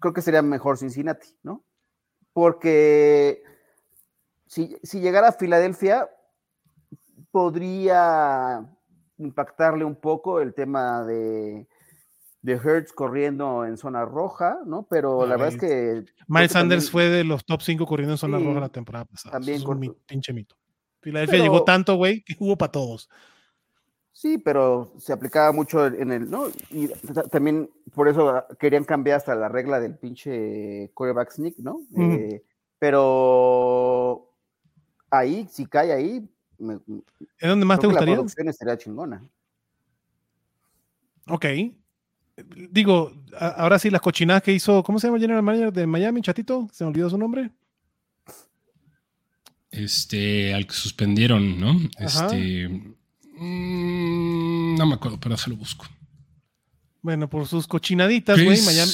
creo 0.00 0.12
que 0.12 0.20
sería 0.20 0.42
mejor 0.42 0.76
Cincinnati, 0.76 1.28
¿no? 1.42 1.64
Porque 2.34 3.42
si, 4.46 4.76
si 4.82 5.00
llegara 5.00 5.28
a 5.28 5.32
Filadelfia, 5.32 6.10
podría 7.30 8.68
impactarle 9.18 9.84
un 9.84 9.96
poco 9.96 10.40
el 10.40 10.54
tema 10.54 11.04
de, 11.04 11.66
de 12.42 12.52
Hertz 12.52 12.92
corriendo 12.92 13.64
en 13.64 13.76
zona 13.76 14.04
roja, 14.04 14.58
¿no? 14.66 14.86
Pero 14.88 15.26
la 15.26 15.36
verdad 15.36 15.48
es 15.48 15.56
que. 15.60 16.04
Miles 16.28 16.52
Sanders 16.52 16.84
también- 16.86 16.92
fue 16.92 17.04
de 17.08 17.24
los 17.24 17.44
top 17.44 17.60
5 17.62 17.86
corriendo 17.86 18.14
en 18.14 18.18
zona 18.18 18.38
Sí, 18.38 18.44
roja 18.44 18.60
la 18.60 18.68
temporada 18.68 19.04
pasada. 19.04 19.32
también 19.32 19.56
es 19.58 19.64
un 19.64 19.96
pinche 20.06 20.32
mito. 20.32 20.56
Filadelfia 21.00 21.38
llegó 21.38 21.62
tanto, 21.64 21.94
güey, 21.96 22.22
que 22.22 22.34
hubo 22.40 22.56
para 22.56 22.72
todos. 22.72 23.08
Sí, 24.12 24.36
pero 24.38 24.92
se 24.98 25.12
aplicaba 25.12 25.52
mucho 25.52 25.86
en 25.86 26.10
el, 26.10 26.28
¿no? 26.28 26.46
Y 26.70 26.88
ta- 26.88 27.22
también 27.28 27.70
por 27.94 28.08
eso 28.08 28.44
querían 28.58 28.82
cambiar 28.82 29.18
hasta 29.18 29.34
la 29.36 29.48
regla 29.48 29.78
del 29.78 29.96
pinche 29.96 30.90
quarterback 30.92 31.30
sneak, 31.30 31.58
¿no? 31.58 31.82
Eh, 31.96 32.42
pero 32.80 34.32
ahí, 35.10 35.46
si 35.50 35.66
cae 35.66 35.92
ahí, 35.92 36.28
me, 36.58 36.74
¿Es 37.38 37.48
donde 37.48 37.66
más 37.66 37.78
te 37.78 37.82
que 37.82 37.86
la 37.88 37.92
gustaría? 37.92 38.14
producción 38.16 38.48
estaría 38.48 38.78
chingona. 38.78 39.22
Ok. 41.28 41.44
Digo, 42.70 43.12
a- 43.38 43.48
ahora 43.48 43.78
sí, 43.78 43.90
las 43.90 44.00
cochinadas 44.00 44.42
que 44.42 44.52
hizo, 44.52 44.82
¿cómo 44.82 44.98
se 44.98 45.06
llama 45.06 45.16
el 45.16 45.22
general 45.22 45.42
manager 45.42 45.72
de 45.72 45.86
Miami, 45.86 46.22
chatito? 46.22 46.68
¿Se 46.72 46.84
me 46.84 46.90
olvidó 46.90 47.10
su 47.10 47.18
nombre? 47.18 47.50
Este, 49.70 50.54
al 50.54 50.66
que 50.66 50.74
suspendieron, 50.74 51.60
¿no? 51.60 51.70
Ajá. 51.98 52.26
Este. 52.26 52.68
mm, 52.68 54.76
no 54.76 54.86
me 54.86 54.94
acuerdo, 54.94 55.18
pero 55.20 55.36
se 55.36 55.50
lo 55.50 55.56
busco. 55.56 55.86
Bueno, 57.02 57.28
por 57.28 57.46
sus 57.46 57.66
cochinaditas, 57.66 58.36
güey, 58.36 58.48
Chris, 58.56 58.66
Miami. 58.66 58.92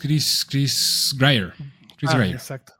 Chris, 0.00 0.46
Chris 0.48 1.14
Greyer. 1.18 1.52
Chris 1.96 2.10
Ah, 2.10 2.18
Greyer. 2.18 2.36
exacto. 2.36 2.72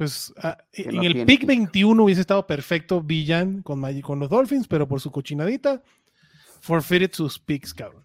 Pues 0.00 0.32
ah, 0.38 0.56
en 0.72 0.96
no 0.96 1.02
el 1.02 1.26
pick 1.26 1.40
pick. 1.40 1.46
21 1.46 2.02
hubiese 2.02 2.22
estado 2.22 2.46
perfecto 2.46 3.02
Villan 3.02 3.60
con, 3.60 3.82
con 4.00 4.18
los 4.18 4.30
Dolphins, 4.30 4.66
pero 4.66 4.88
por 4.88 4.98
su 4.98 5.10
cochinadita, 5.10 5.82
forfeited 6.62 7.12
sus 7.12 7.38
picks, 7.38 7.74
cabrón. 7.74 8.02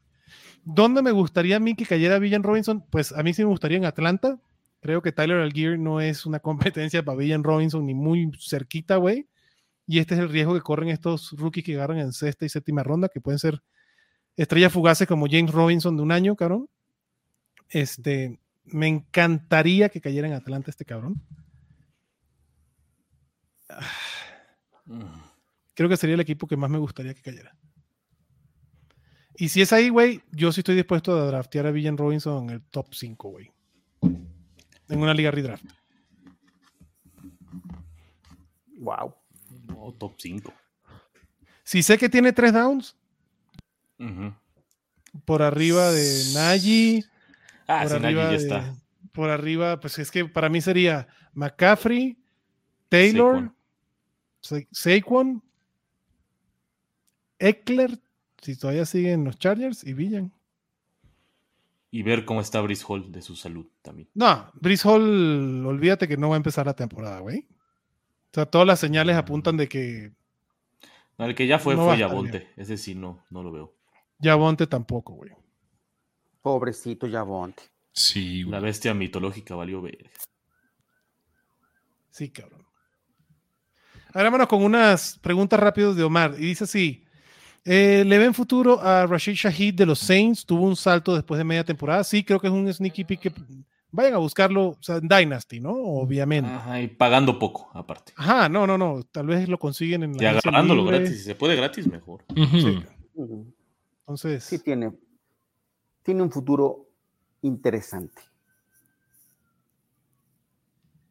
¿Dónde 0.65 1.01
me 1.01 1.11
gustaría 1.11 1.55
a 1.55 1.59
mí 1.61 1.73
que 1.73 1.85
cayera 1.85 2.19
Villan 2.19 2.43
Robinson? 2.43 2.83
Pues 2.89 3.13
a 3.13 3.23
mí 3.23 3.33
sí 3.33 3.43
me 3.43 3.47
gustaría 3.47 3.77
en 3.77 3.85
Atlanta. 3.85 4.37
Creo 4.81 5.01
que 5.01 5.13
Tyler 5.13 5.37
Algier 5.37 5.79
no 5.79 6.01
es 6.01 6.25
una 6.25 6.39
competencia 6.41 7.01
para 7.01 7.17
Villan 7.17 7.45
Robinson 7.45 7.85
ni 7.85 7.93
muy 7.93 8.29
cerquita, 8.41 8.97
güey. 8.97 9.29
Y 9.87 9.99
este 9.99 10.15
es 10.15 10.19
el 10.19 10.27
riesgo 10.27 10.53
que 10.53 10.59
corren 10.59 10.89
estos 10.89 11.31
rookies 11.37 11.63
que 11.63 11.75
agarran 11.75 11.99
en 11.99 12.11
sexta 12.11 12.45
y 12.45 12.49
séptima 12.49 12.83
ronda, 12.83 13.07
que 13.07 13.21
pueden 13.21 13.39
ser 13.39 13.61
estrellas 14.35 14.73
fugaces 14.73 15.07
como 15.07 15.27
James 15.29 15.53
Robinson 15.53 15.95
de 15.95 16.03
un 16.03 16.11
año, 16.11 16.35
cabrón. 16.35 16.67
Este, 17.69 18.37
me 18.65 18.89
encantaría 18.89 19.87
que 19.87 20.01
cayera 20.01 20.27
en 20.27 20.33
Atlanta 20.33 20.71
este 20.71 20.83
cabrón. 20.83 21.23
Creo 25.75 25.89
que 25.89 25.97
sería 25.97 26.15
el 26.15 26.21
equipo 26.21 26.47
que 26.47 26.57
más 26.57 26.69
me 26.69 26.77
gustaría 26.77 27.13
que 27.13 27.21
cayera. 27.21 27.55
Y 29.37 29.49
si 29.49 29.61
es 29.61 29.73
ahí, 29.73 29.89
güey, 29.89 30.21
yo 30.31 30.51
sí 30.53 30.61
estoy 30.61 30.75
dispuesto 30.75 31.17
a 31.19 31.25
draftear 31.25 31.67
a 31.67 31.71
Villan 31.71 31.97
Robinson 31.97 32.45
en 32.45 32.49
el 32.51 32.61
top 32.61 32.93
5, 32.93 33.29
güey. 33.29 33.51
En 34.01 35.01
una 35.01 35.13
liga 35.13 35.31
redraft. 35.31 35.65
Wow. 38.77 39.13
No, 39.67 39.93
top 39.97 40.15
5. 40.19 40.53
Si 41.63 41.83
sé 41.83 41.97
que 41.97 42.09
tiene 42.09 42.31
tres 42.31 42.53
downs, 42.53 42.95
por 45.25 45.41
arriba 45.41 45.91
de 45.91 46.23
Nagy, 46.33 47.03
Ah, 47.67 47.81
por 47.83 47.91
sí, 47.97 47.99
Nagy 47.99 48.15
ya 48.15 48.29
de- 48.29 48.35
está. 48.35 48.75
por 49.11 49.29
arriba, 49.29 49.79
pues 49.79 49.97
es 49.99 50.11
que 50.11 50.25
para 50.25 50.49
mí 50.49 50.61
sería 50.61 51.07
McCaffrey, 51.33 52.17
Taylor, 52.89 53.51
Sa- 54.45 54.61
Saquon, 54.71 55.41
Eckler, 57.39 57.99
si 58.41 58.55
todavía 58.57 58.85
siguen 58.85 59.23
los 59.25 59.37
Chargers, 59.37 59.83
y 59.83 59.93
Villan. 59.93 60.31
Y 61.91 62.03
ver 62.03 62.25
cómo 62.25 62.41
está 62.41 62.61
Brice 62.61 62.83
Hall 62.87 63.11
de 63.11 63.21
su 63.21 63.35
salud 63.35 63.65
también. 63.81 64.09
No, 64.13 64.51
Brice 64.55 64.87
Hall, 64.87 65.65
olvídate 65.65 66.07
que 66.07 66.17
no 66.17 66.29
va 66.29 66.35
a 66.35 66.37
empezar 66.37 66.65
la 66.65 66.75
temporada, 66.75 67.19
güey. 67.19 67.47
O 68.31 68.33
sea, 68.35 68.45
todas 68.45 68.67
las 68.67 68.79
señales 68.79 69.15
apuntan 69.15 69.55
de 69.57 69.67
que 69.69 70.11
No, 71.17 71.25
el 71.25 71.35
que 71.35 71.47
ya 71.47 71.57
fue 71.57 71.75
No 71.75 71.85
fue 71.85 71.97
Yabonte. 71.97 72.49
Ese 72.57 72.77
sí, 72.77 72.95
no, 72.95 73.23
no 73.29 73.43
lo 73.43 73.51
veo. 73.51 73.73
Javonte 74.21 74.67
tampoco, 74.67 75.13
güey. 75.13 75.31
Pobrecito 76.41 77.09
Javonte. 77.09 77.63
Sí, 77.93 78.43
La 78.43 78.59
güey. 78.59 78.63
bestia 78.63 78.93
mitológica 78.93 79.55
valió 79.55 79.81
verga. 79.81 80.09
Sí, 82.11 82.29
cabrón. 82.29 82.64
Ahora 84.15 84.29
vámonos 84.29 84.47
con 84.47 84.63
unas 84.63 85.19
preguntas 85.19 85.59
rápidas 85.59 85.93
de 85.97 86.03
Omar. 86.03 86.35
Y 86.37 86.45
dice 86.45 86.63
así: 86.63 87.03
eh, 87.65 88.05
¿Le 88.07 88.17
ven 88.17 88.33
futuro 88.33 88.79
a 88.81 89.05
Rashid 89.05 89.33
Shahid 89.33 89.73
de 89.73 89.85
los 89.85 89.99
Saints? 89.99 90.45
Tuvo 90.45 90.63
un 90.63 90.77
salto 90.77 91.13
después 91.13 91.37
de 91.37 91.43
media 91.43 91.65
temporada. 91.65 92.01
Sí, 92.05 92.23
creo 92.23 92.39
que 92.39 92.47
es 92.47 92.53
un 92.53 92.73
sneaky 92.73 93.03
pick 93.03 93.19
que 93.19 93.33
vayan 93.91 94.13
a 94.13 94.19
buscarlo, 94.19 94.67
o 94.69 94.77
sea, 94.79 94.95
en 94.95 95.09
Dynasty, 95.09 95.59
¿no? 95.59 95.73
Obviamente. 95.73 96.49
Ajá, 96.49 96.79
y 96.79 96.87
pagando 96.87 97.37
poco, 97.37 97.69
aparte. 97.73 98.13
Ajá, 98.15 98.47
no, 98.47 98.65
no, 98.65 98.77
no. 98.77 99.03
Tal 99.03 99.27
vez 99.27 99.49
lo 99.49 99.59
consiguen 99.59 100.03
en 100.03 100.15
la 100.15 100.23
Y 100.23 100.25
agarrándolo 100.27 100.83
libre. 100.83 100.99
gratis. 100.99 101.17
Si 101.17 101.23
se 101.25 101.35
puede 101.35 101.57
gratis, 101.57 101.85
mejor. 101.85 102.23
Sí. 102.33 102.83
Entonces, 103.99 104.45
Sí 104.45 104.59
tiene, 104.59 104.93
tiene 106.03 106.21
un 106.21 106.31
futuro 106.31 106.87
interesante. 107.41 108.21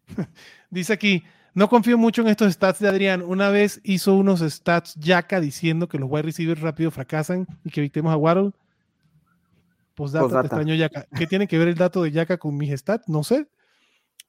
dice 0.70 0.94
aquí, 0.94 1.22
no 1.54 1.68
confío 1.68 1.96
mucho 1.96 2.22
en 2.22 2.28
estos 2.28 2.52
stats 2.52 2.80
de 2.80 2.88
Adrián. 2.88 3.22
Una 3.22 3.48
vez 3.50 3.80
hizo 3.84 4.14
unos 4.14 4.40
stats 4.40 4.94
Yaka 4.96 5.40
diciendo 5.40 5.88
que 5.88 5.98
los 5.98 6.08
wide 6.10 6.22
receivers 6.22 6.60
rápido 6.60 6.90
fracasan 6.90 7.46
y 7.64 7.70
que 7.70 7.80
evitemos 7.80 8.12
a 8.12 8.16
Waddle. 8.16 8.50
Postdata, 9.94 10.24
te 10.26 10.32
Postdata. 10.32 10.46
extraño 10.46 10.74
Yaka. 10.74 11.06
¿Qué 11.16 11.26
tiene 11.26 11.46
que 11.46 11.56
ver 11.58 11.68
el 11.68 11.74
dato 11.76 12.02
de 12.02 12.10
Yaka 12.10 12.36
con 12.38 12.56
mis 12.56 12.72
stats? 12.78 13.08
No 13.08 13.22
sé. 13.22 13.46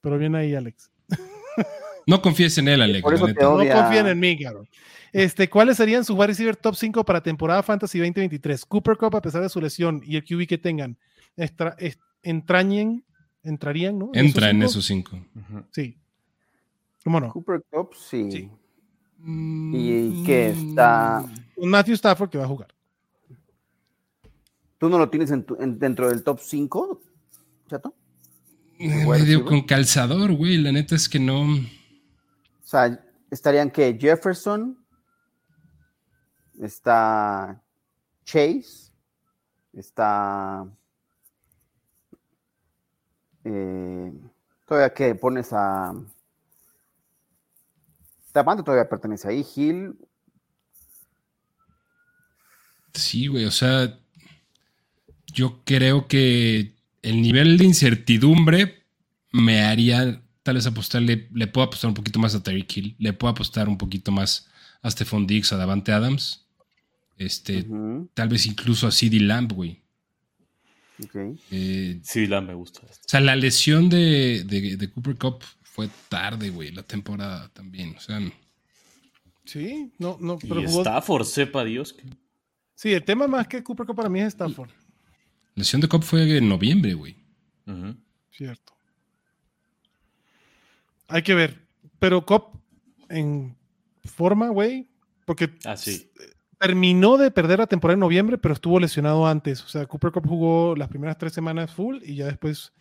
Pero 0.01 0.17
viene 0.17 0.37
ahí, 0.37 0.55
Alex. 0.55 0.91
No 2.07 2.21
confíes 2.21 2.55
en 2.59 2.67
él, 2.67 2.83
Alex. 2.83 3.01
Por 3.01 3.15
eso 3.15 3.25
te. 3.25 3.33
No 3.33 3.57
confíen 3.57 4.05
en 4.05 4.19
mí, 4.19 4.37
cabrón. 4.39 4.69
Este, 5.11 5.49
¿Cuáles 5.49 5.77
serían 5.77 6.05
sus 6.05 6.15
wide 6.15 6.27
receiver 6.27 6.55
top 6.55 6.75
5 6.75 7.03
para 7.03 7.23
temporada 7.23 7.63
Fantasy 7.63 7.97
2023? 7.97 8.63
Cooper 8.65 8.95
Cup, 8.95 9.15
a 9.15 9.21
pesar 9.23 9.41
de 9.41 9.49
su 9.49 9.59
lesión 9.59 10.01
y 10.05 10.15
el 10.17 10.23
QB 10.23 10.45
que 10.45 10.59
tengan, 10.59 10.99
extra- 11.35 11.75
est- 11.79 11.99
entrañen, 12.21 13.03
entrarían, 13.41 13.97
¿no? 13.97 14.11
Entra 14.13 14.51
en 14.51 14.57
cinco? 14.57 14.65
esos 14.69 14.85
cinco. 14.85 15.19
Sí. 15.71 15.97
¿Cómo 17.05 17.19
no? 17.19 17.31
Cooper 17.31 17.63
Cup, 17.71 17.93
sí. 17.95 18.31
Sí. 18.31 18.51
¿Y 19.27 20.23
qué 20.25 20.47
está? 20.49 21.23
Un 21.55 21.69
Matthew 21.69 21.93
Stafford 21.93 22.31
que 22.31 22.39
va 22.39 22.45
a 22.45 22.47
jugar. 22.47 22.73
¿Tú 24.79 24.89
no 24.89 24.97
lo 24.97 25.07
tienes 25.09 25.29
en 25.29 25.43
tu- 25.43 25.55
en- 25.61 25.77
dentro 25.77 26.09
del 26.09 26.23
top 26.23 26.39
5, 26.41 27.01
chato? 27.69 27.93
Eh, 28.79 29.05
Medio 29.07 29.45
con 29.45 29.61
calzador, 29.61 30.33
güey. 30.33 30.57
La 30.57 30.71
neta 30.71 30.95
es 30.95 31.07
que 31.07 31.19
no. 31.19 31.43
O 31.43 31.57
sea, 32.63 32.99
estarían 33.29 33.69
que 33.69 33.95
Jefferson, 34.01 34.83
está 36.59 37.61
Chase, 38.23 38.91
está... 39.73 40.65
eh, 43.43 44.11
todavía 44.65 44.91
que 44.93 45.13
pones 45.13 45.53
a... 45.53 45.93
Davante 48.35 48.63
todavía 48.63 48.87
pertenece 48.89 49.29
ahí, 49.29 49.45
Hill, 49.55 49.95
Sí, 52.93 53.27
güey. 53.27 53.45
O 53.45 53.51
sea, 53.51 53.97
yo 55.33 55.61
creo 55.65 56.07
que 56.07 56.75
el 57.01 57.21
nivel 57.21 57.57
de 57.57 57.65
incertidumbre 57.65 58.83
me 59.33 59.61
haría 59.63 60.21
tal 60.43 60.55
vez 60.55 60.65
apostarle. 60.65 61.27
Le 61.33 61.47
puedo 61.47 61.67
apostar 61.67 61.89
un 61.89 61.93
poquito 61.93 62.19
más 62.19 62.35
a 62.35 62.43
Tyreek 62.43 62.77
Hill. 62.77 62.95
Le 62.99 63.11
puedo 63.13 63.31
apostar 63.31 63.67
un 63.67 63.77
poquito 63.77 64.11
más 64.11 64.47
a 64.81 64.89
Stephon 64.89 65.27
Diggs, 65.27 65.51
a 65.51 65.57
Davante 65.57 65.91
Adams. 65.91 66.45
Este, 67.17 67.65
tal 68.13 68.29
vez 68.29 68.45
incluso 68.45 68.87
a 68.87 68.91
CD 68.91 69.19
Lamb, 69.19 69.51
güey. 69.53 69.81
ok. 71.03 71.15
Eh, 71.51 71.99
Sí, 72.03 72.27
la 72.27 72.39
me 72.41 72.53
gusta. 72.53 72.81
o 72.81 72.89
sea, 73.07 73.19
la 73.21 73.35
lesión 73.35 73.89
de, 73.89 74.43
de- 74.45 74.77
de 74.77 74.89
Cooper 74.89 75.17
Cup 75.17 75.43
fue 75.75 75.89
tarde, 76.07 76.49
güey, 76.51 76.71
la 76.71 76.83
temporada 76.83 77.49
también. 77.49 77.95
O 77.97 77.99
sea, 77.99 78.19
Sí, 79.43 79.91
no, 79.99 80.17
no, 80.21 80.37
pero 80.39 80.61
Y 80.61 80.65
jugó- 80.65 80.81
Stafford, 80.81 81.25
sepa 81.25 81.63
Dios. 81.65 81.91
que- 81.93 82.03
Sí, 82.73 82.93
el 82.93 83.03
tema 83.03 83.27
más 83.27 83.47
que 83.47 83.61
Cooper 83.63 83.85
Cup 83.85 83.95
para 83.97 84.09
mí 84.09 84.19
es 84.21 84.29
Stafford. 84.29 84.69
la 84.69 84.75
lesión 85.55 85.81
de 85.81 85.87
Cup 85.87 86.03
fue 86.03 86.37
en 86.37 86.49
noviembre, 86.49 86.93
güey. 86.95 87.15
Ujú. 87.67 87.95
Cierto. 88.31 88.73
Hay 91.07 91.21
que 91.21 91.35
ver. 91.35 91.61
Pero 91.99 92.25
Cop 92.25 92.55
en 93.09 93.55
forma, 94.03 94.49
güey, 94.49 94.89
porque 95.25 95.49
Ah, 95.65 95.77
sí. 95.77 96.09
terminó 96.59 97.17
de 97.17 97.31
perder 97.31 97.59
la 97.59 97.67
temporada 97.67 97.93
en 97.95 97.99
noviembre, 97.99 98.37
pero 98.37 98.53
estuvo 98.53 98.79
lesionado 98.79 99.27
antes. 99.27 99.63
O 99.63 99.67
sea, 99.67 99.85
Cooper 99.85 100.11
Cup 100.11 100.27
jugó 100.27 100.75
las 100.75 100.87
primeras 100.89 101.17
tres 101.17 101.33
semanas 101.33 101.71
full 101.73 101.97
y 102.03 102.15
ya 102.15 102.25
después 102.25 102.73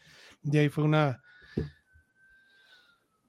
de 0.43 0.61
ahí 0.61 0.69
fue 0.69 0.85
una 0.85 1.21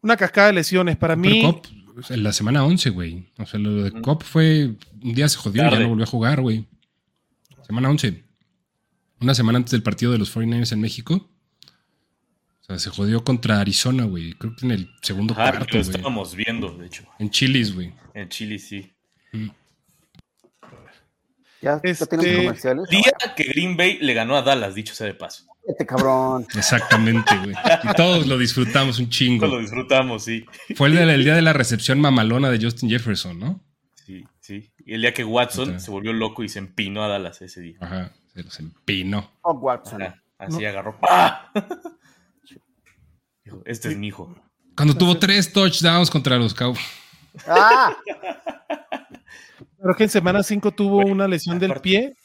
una 0.06 0.16
cascada 0.18 0.48
de 0.48 0.54
lesiones. 0.54 0.96
Para 0.96 1.16
Cooper 1.16 1.32
mí, 1.32 1.62
sea, 2.04 2.16
en 2.16 2.24
la 2.24 2.32
semana 2.32 2.64
11, 2.64 2.92
güey. 2.92 3.26
O 3.38 3.46
sea, 3.46 3.60
lo 3.60 3.84
de. 3.84 3.92
Cup 3.92 4.24
fue. 4.24 4.76
Un 5.02 5.14
día 5.14 5.28
se 5.28 5.38
jodió 5.38 5.62
y 5.64 5.66
ya 5.66 5.72
Tarde. 5.72 5.84
no 5.84 5.90
volvió 5.90 6.06
a 6.06 6.08
jugar, 6.08 6.42
güey. 6.42 6.66
Semana 7.66 7.90
11. 7.90 8.24
Una 9.20 9.34
semana 9.34 9.58
antes 9.58 9.72
del 9.72 9.84
partido 9.84 10.12
de 10.12 10.20
los 10.20 10.36
49ers 10.36 10.72
en 10.72 10.82
México. 10.82 11.30
O 12.62 12.64
sea, 12.66 12.80
se 12.80 12.90
jodió 12.90 13.24
contra 13.24 13.60
Arizona, 13.60 14.06
güey. 14.06 14.34
Creo 14.34 14.56
que 14.56 14.66
en 14.66 14.72
el 14.72 14.90
segundo 15.02 15.34
Ajá, 15.34 15.52
cuarto, 15.52 15.76
lo 15.76 15.82
estábamos 15.82 16.36
viendo, 16.36 16.72
de 16.78 16.88
hecho. 16.88 17.04
En 17.20 17.30
Chilis, 17.30 17.74
güey. 17.74 17.94
En 18.14 18.30
Chile, 18.30 18.60
sí. 18.60 18.92
Ya, 19.34 19.56
ya 21.66 21.80
Este, 21.84 22.06
tenemos 22.06 22.38
comerciales. 22.46 22.90
Día 22.90 23.12
que 23.36 23.44
Green 23.44 23.76
Bay 23.76 23.98
le 24.00 24.14
ganó 24.14 24.36
a 24.38 24.42
Dallas, 24.44 24.76
dicho 24.76 24.94
sea 24.96 25.08
de 25.08 25.16
paso. 25.16 25.46
Este 25.68 25.86
cabrón. 25.86 26.46
Exactamente, 26.56 27.36
güey. 27.38 27.56
Y 27.84 27.94
todos 27.96 28.28
lo 28.28 28.38
disfrutamos 28.38 29.00
un 29.00 29.10
chingo. 29.10 29.48
Lo 29.48 29.58
disfrutamos, 29.60 30.24
sí. 30.24 30.46
Fue 30.76 30.88
el, 30.90 30.96
del- 30.96 31.10
el 31.10 31.24
día 31.24 31.34
de 31.36 31.42
la 31.42 31.54
recepción 31.54 32.00
mamalona 32.00 32.50
de 32.52 32.64
Justin 32.64 32.90
Jefferson, 32.90 33.40
¿no? 33.40 33.62
Sí, 34.06 34.24
sí. 34.40 34.72
Y 34.86 34.94
el 34.94 35.02
día 35.02 35.14
que 35.14 35.24
Watson 35.24 35.80
se 35.80 35.90
volvió 35.90 36.14
loco 36.14 36.44
y 36.44 36.50
se 36.50 36.60
empinó 36.60 37.04
a 37.04 37.08
Dallas 37.08 37.42
ese 37.42 37.60
día. 37.62 37.78
Ajá. 37.82 38.12
Se 38.34 38.44
los 38.44 38.60
empinó. 38.60 39.32
Oh, 39.42 39.54
Watson. 39.54 40.04
Ajá, 40.04 40.22
Así 40.38 40.64
agarró. 40.66 41.00
¡Pah! 41.00 41.52
Dijo, 43.44 43.62
este 43.66 43.90
es 43.90 43.98
mi 43.98 44.08
hijo. 44.08 44.36
Cuando 44.76 44.96
tuvo 44.96 45.18
tres 45.18 45.52
touchdowns 45.52 46.10
contra 46.12 46.38
los 46.38 46.54
Cowboys. 46.54 46.86
¡Ah! 47.48 47.96
creo 49.86 49.96
que 49.96 50.04
en 50.06 50.10
semana 50.10 50.42
5 50.42 50.72
tuvo 50.72 50.98
una 51.06 51.28
lesión 51.28 51.60
del 51.60 51.80
pie 51.80 52.16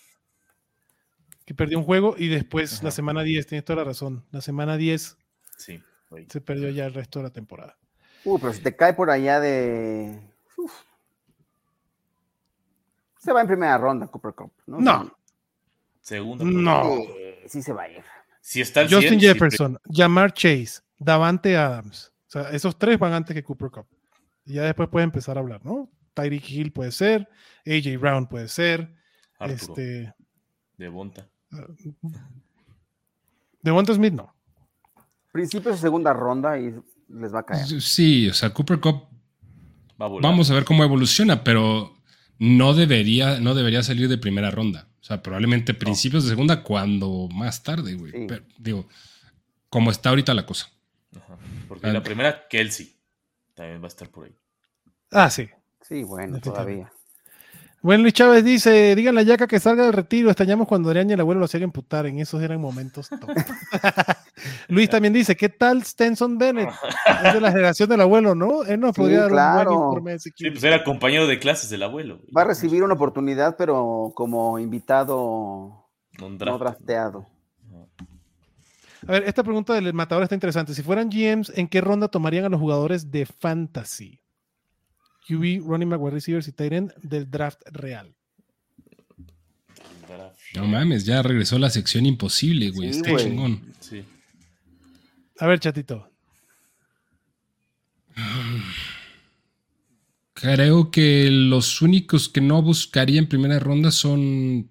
que 1.44 1.52
perdió 1.54 1.76
un 1.78 1.84
juego 1.84 2.14
y 2.16 2.28
después 2.28 2.72
Ajá. 2.76 2.84
la 2.84 2.90
semana 2.90 3.22
10, 3.22 3.46
tienes 3.46 3.66
toda 3.66 3.80
la 3.80 3.84
razón. 3.84 4.24
La 4.30 4.40
semana 4.40 4.78
10 4.78 5.18
Sí, 5.58 5.82
güey. 6.08 6.26
se 6.30 6.40
perdió 6.40 6.70
ya 6.70 6.86
el 6.86 6.94
resto 6.94 7.18
de 7.18 7.24
la 7.24 7.30
temporada. 7.30 7.76
Uh, 8.24 8.38
pero 8.38 8.54
si 8.54 8.62
te 8.62 8.74
cae 8.74 8.94
por 8.94 9.10
allá 9.10 9.40
de. 9.40 10.18
Uf. 10.56 10.72
Se 13.18 13.30
va 13.30 13.42
en 13.42 13.46
primera 13.46 13.76
ronda, 13.76 14.06
Cooper 14.06 14.32
Cup. 14.32 14.52
No. 14.66 14.80
No. 14.80 15.18
Segundo. 16.00 16.42
No. 16.42 16.94
Sí, 16.94 17.48
sí 17.48 17.62
se 17.62 17.74
va 17.74 17.82
a 17.82 17.90
ir. 17.90 18.02
Si 18.40 18.62
está 18.62 18.80
el 18.80 18.88
Justin 18.88 19.20
100, 19.20 19.20
sí, 19.20 19.26
Jefferson, 19.26 19.78
Jamar 19.92 20.32
Chase, 20.32 20.80
Davante 20.98 21.58
Adams. 21.58 22.10
O 22.26 22.30
sea, 22.30 22.50
esos 22.52 22.78
tres 22.78 22.98
van 22.98 23.12
antes 23.12 23.34
que 23.34 23.44
Cooper 23.44 23.70
Cup. 23.70 23.86
Y 24.46 24.54
ya 24.54 24.62
después 24.62 24.88
puede 24.88 25.04
empezar 25.04 25.36
a 25.36 25.40
hablar, 25.40 25.62
¿no? 25.62 25.90
Tyreek 26.14 26.50
Hill 26.50 26.72
puede 26.72 26.92
ser, 26.92 27.28
AJ 27.66 27.98
Brown 27.98 28.26
puede 28.26 28.48
ser, 28.48 28.94
Arturo, 29.38 29.74
este, 29.74 30.14
de 30.76 30.88
Bonta. 30.88 31.28
Devonta 33.62 33.94
Smith 33.94 34.14
no. 34.14 34.34
Principios 35.32 35.76
de 35.76 35.80
segunda 35.80 36.12
ronda 36.12 36.58
y 36.58 36.74
les 37.08 37.34
va 37.34 37.40
a 37.40 37.46
caer. 37.46 37.66
Sí, 37.80 38.28
o 38.28 38.34
sea, 38.34 38.52
Cooper 38.52 38.80
Cup, 38.80 39.08
Va 40.00 40.06
a 40.06 40.08
vamos 40.08 40.50
a 40.50 40.54
ver 40.54 40.64
cómo 40.64 40.82
evoluciona, 40.82 41.44
pero 41.44 41.94
no 42.38 42.72
debería, 42.72 43.38
no 43.38 43.54
debería 43.54 43.82
salir 43.82 44.08
de 44.08 44.16
primera 44.16 44.50
ronda. 44.50 44.88
O 45.00 45.04
sea, 45.04 45.22
probablemente 45.22 45.74
principios 45.74 46.24
de 46.24 46.30
segunda 46.30 46.62
cuando 46.62 47.28
más 47.34 47.62
tarde, 47.62 47.94
güey. 47.94 48.12
Sí. 48.12 48.24
Pero, 48.26 48.44
Digo, 48.58 48.88
como 49.68 49.90
está 49.90 50.08
ahorita 50.08 50.32
la 50.32 50.46
cosa. 50.46 50.70
Ajá. 51.14 51.36
Porque 51.68 51.88
la 51.88 52.02
primera, 52.02 52.48
Kelsey. 52.48 52.96
También 53.54 53.80
va 53.80 53.86
a 53.86 53.88
estar 53.88 54.08
por 54.08 54.24
ahí. 54.24 54.34
Ah, 55.10 55.28
sí. 55.28 55.48
Sí, 55.90 56.04
bueno, 56.04 56.40
todavía. 56.40 56.90
Bueno, 57.82 58.02
Luis 58.02 58.12
Chávez 58.14 58.44
dice, 58.44 58.94
díganle 58.94 59.22
a 59.22 59.24
Yaca 59.24 59.46
que 59.46 59.58
salga 59.58 59.84
del 59.84 59.92
retiro, 59.94 60.28
extrañamos 60.30 60.68
cuando 60.68 60.88
Adrián 60.90 61.08
y 61.10 61.14
el 61.14 61.20
abuelo 61.20 61.40
lo 61.40 61.46
hacían 61.46 61.62
emputar, 61.64 62.04
en 62.06 62.18
esos 62.20 62.40
eran 62.42 62.60
momentos 62.60 63.08
top. 63.08 63.30
Luis 64.68 64.88
también 64.90 65.12
dice, 65.14 65.34
¿qué 65.34 65.48
tal 65.48 65.82
Stenson 65.82 66.36
Bennett? 66.38 66.68
Es 67.24 67.34
de 67.34 67.40
la 67.40 67.50
generación 67.50 67.88
del 67.88 68.02
abuelo, 68.02 68.34
¿no? 68.34 68.62
Él 68.64 68.80
nos 68.80 68.94
Sí, 68.94 69.00
podría 69.00 69.20
dar 69.22 69.30
un 69.30 69.32
claro. 69.32 69.70
buen 69.70 69.84
informe 69.88 70.12
de 70.12 70.18
Sí, 70.20 70.30
pues 70.50 70.62
era 70.62 70.84
compañero 70.84 71.26
de 71.26 71.38
clases 71.38 71.70
del 71.70 71.82
abuelo. 71.82 72.20
Va 72.36 72.42
a 72.42 72.44
recibir 72.44 72.82
una 72.84 72.94
oportunidad, 72.94 73.56
pero 73.56 74.12
como 74.14 74.58
invitado 74.58 75.86
Un 76.20 76.32
no 76.32 76.38
draft. 76.38 76.60
drafteado. 76.60 77.26
A 79.08 79.12
ver, 79.12 79.24
esta 79.26 79.42
pregunta 79.42 79.72
del 79.72 79.94
matador 79.94 80.22
está 80.22 80.34
interesante. 80.34 80.74
Si 80.74 80.82
fueran 80.82 81.08
GMs, 81.08 81.50
¿en 81.56 81.66
qué 81.66 81.80
ronda 81.80 82.08
tomarían 82.08 82.44
a 82.44 82.48
los 82.50 82.60
jugadores 82.60 83.10
de 83.10 83.24
fantasy? 83.24 84.19
QB, 85.30 85.66
running 85.66 85.88
back, 85.90 86.00
wide 86.00 86.14
receivers 86.14 86.48
y 86.48 86.52
tight 86.52 86.72
end 86.72 86.92
del 87.02 87.30
draft 87.30 87.60
real. 87.72 88.14
No 90.54 90.66
mames, 90.66 91.04
ya 91.04 91.22
regresó 91.22 91.58
la 91.58 91.70
sección 91.70 92.06
imposible, 92.06 92.70
güey. 92.70 92.92
Sí, 92.92 92.98
está 92.98 93.10
güey. 93.12 93.24
chingón. 93.24 93.74
Sí. 93.78 94.04
A 95.38 95.46
ver, 95.46 95.60
chatito. 95.60 96.10
Creo 100.34 100.90
que 100.90 101.28
los 101.30 101.82
únicos 101.82 102.28
que 102.28 102.40
no 102.40 102.62
buscaría 102.62 103.18
en 103.18 103.28
primera 103.28 103.58
ronda 103.58 103.90
son 103.90 104.70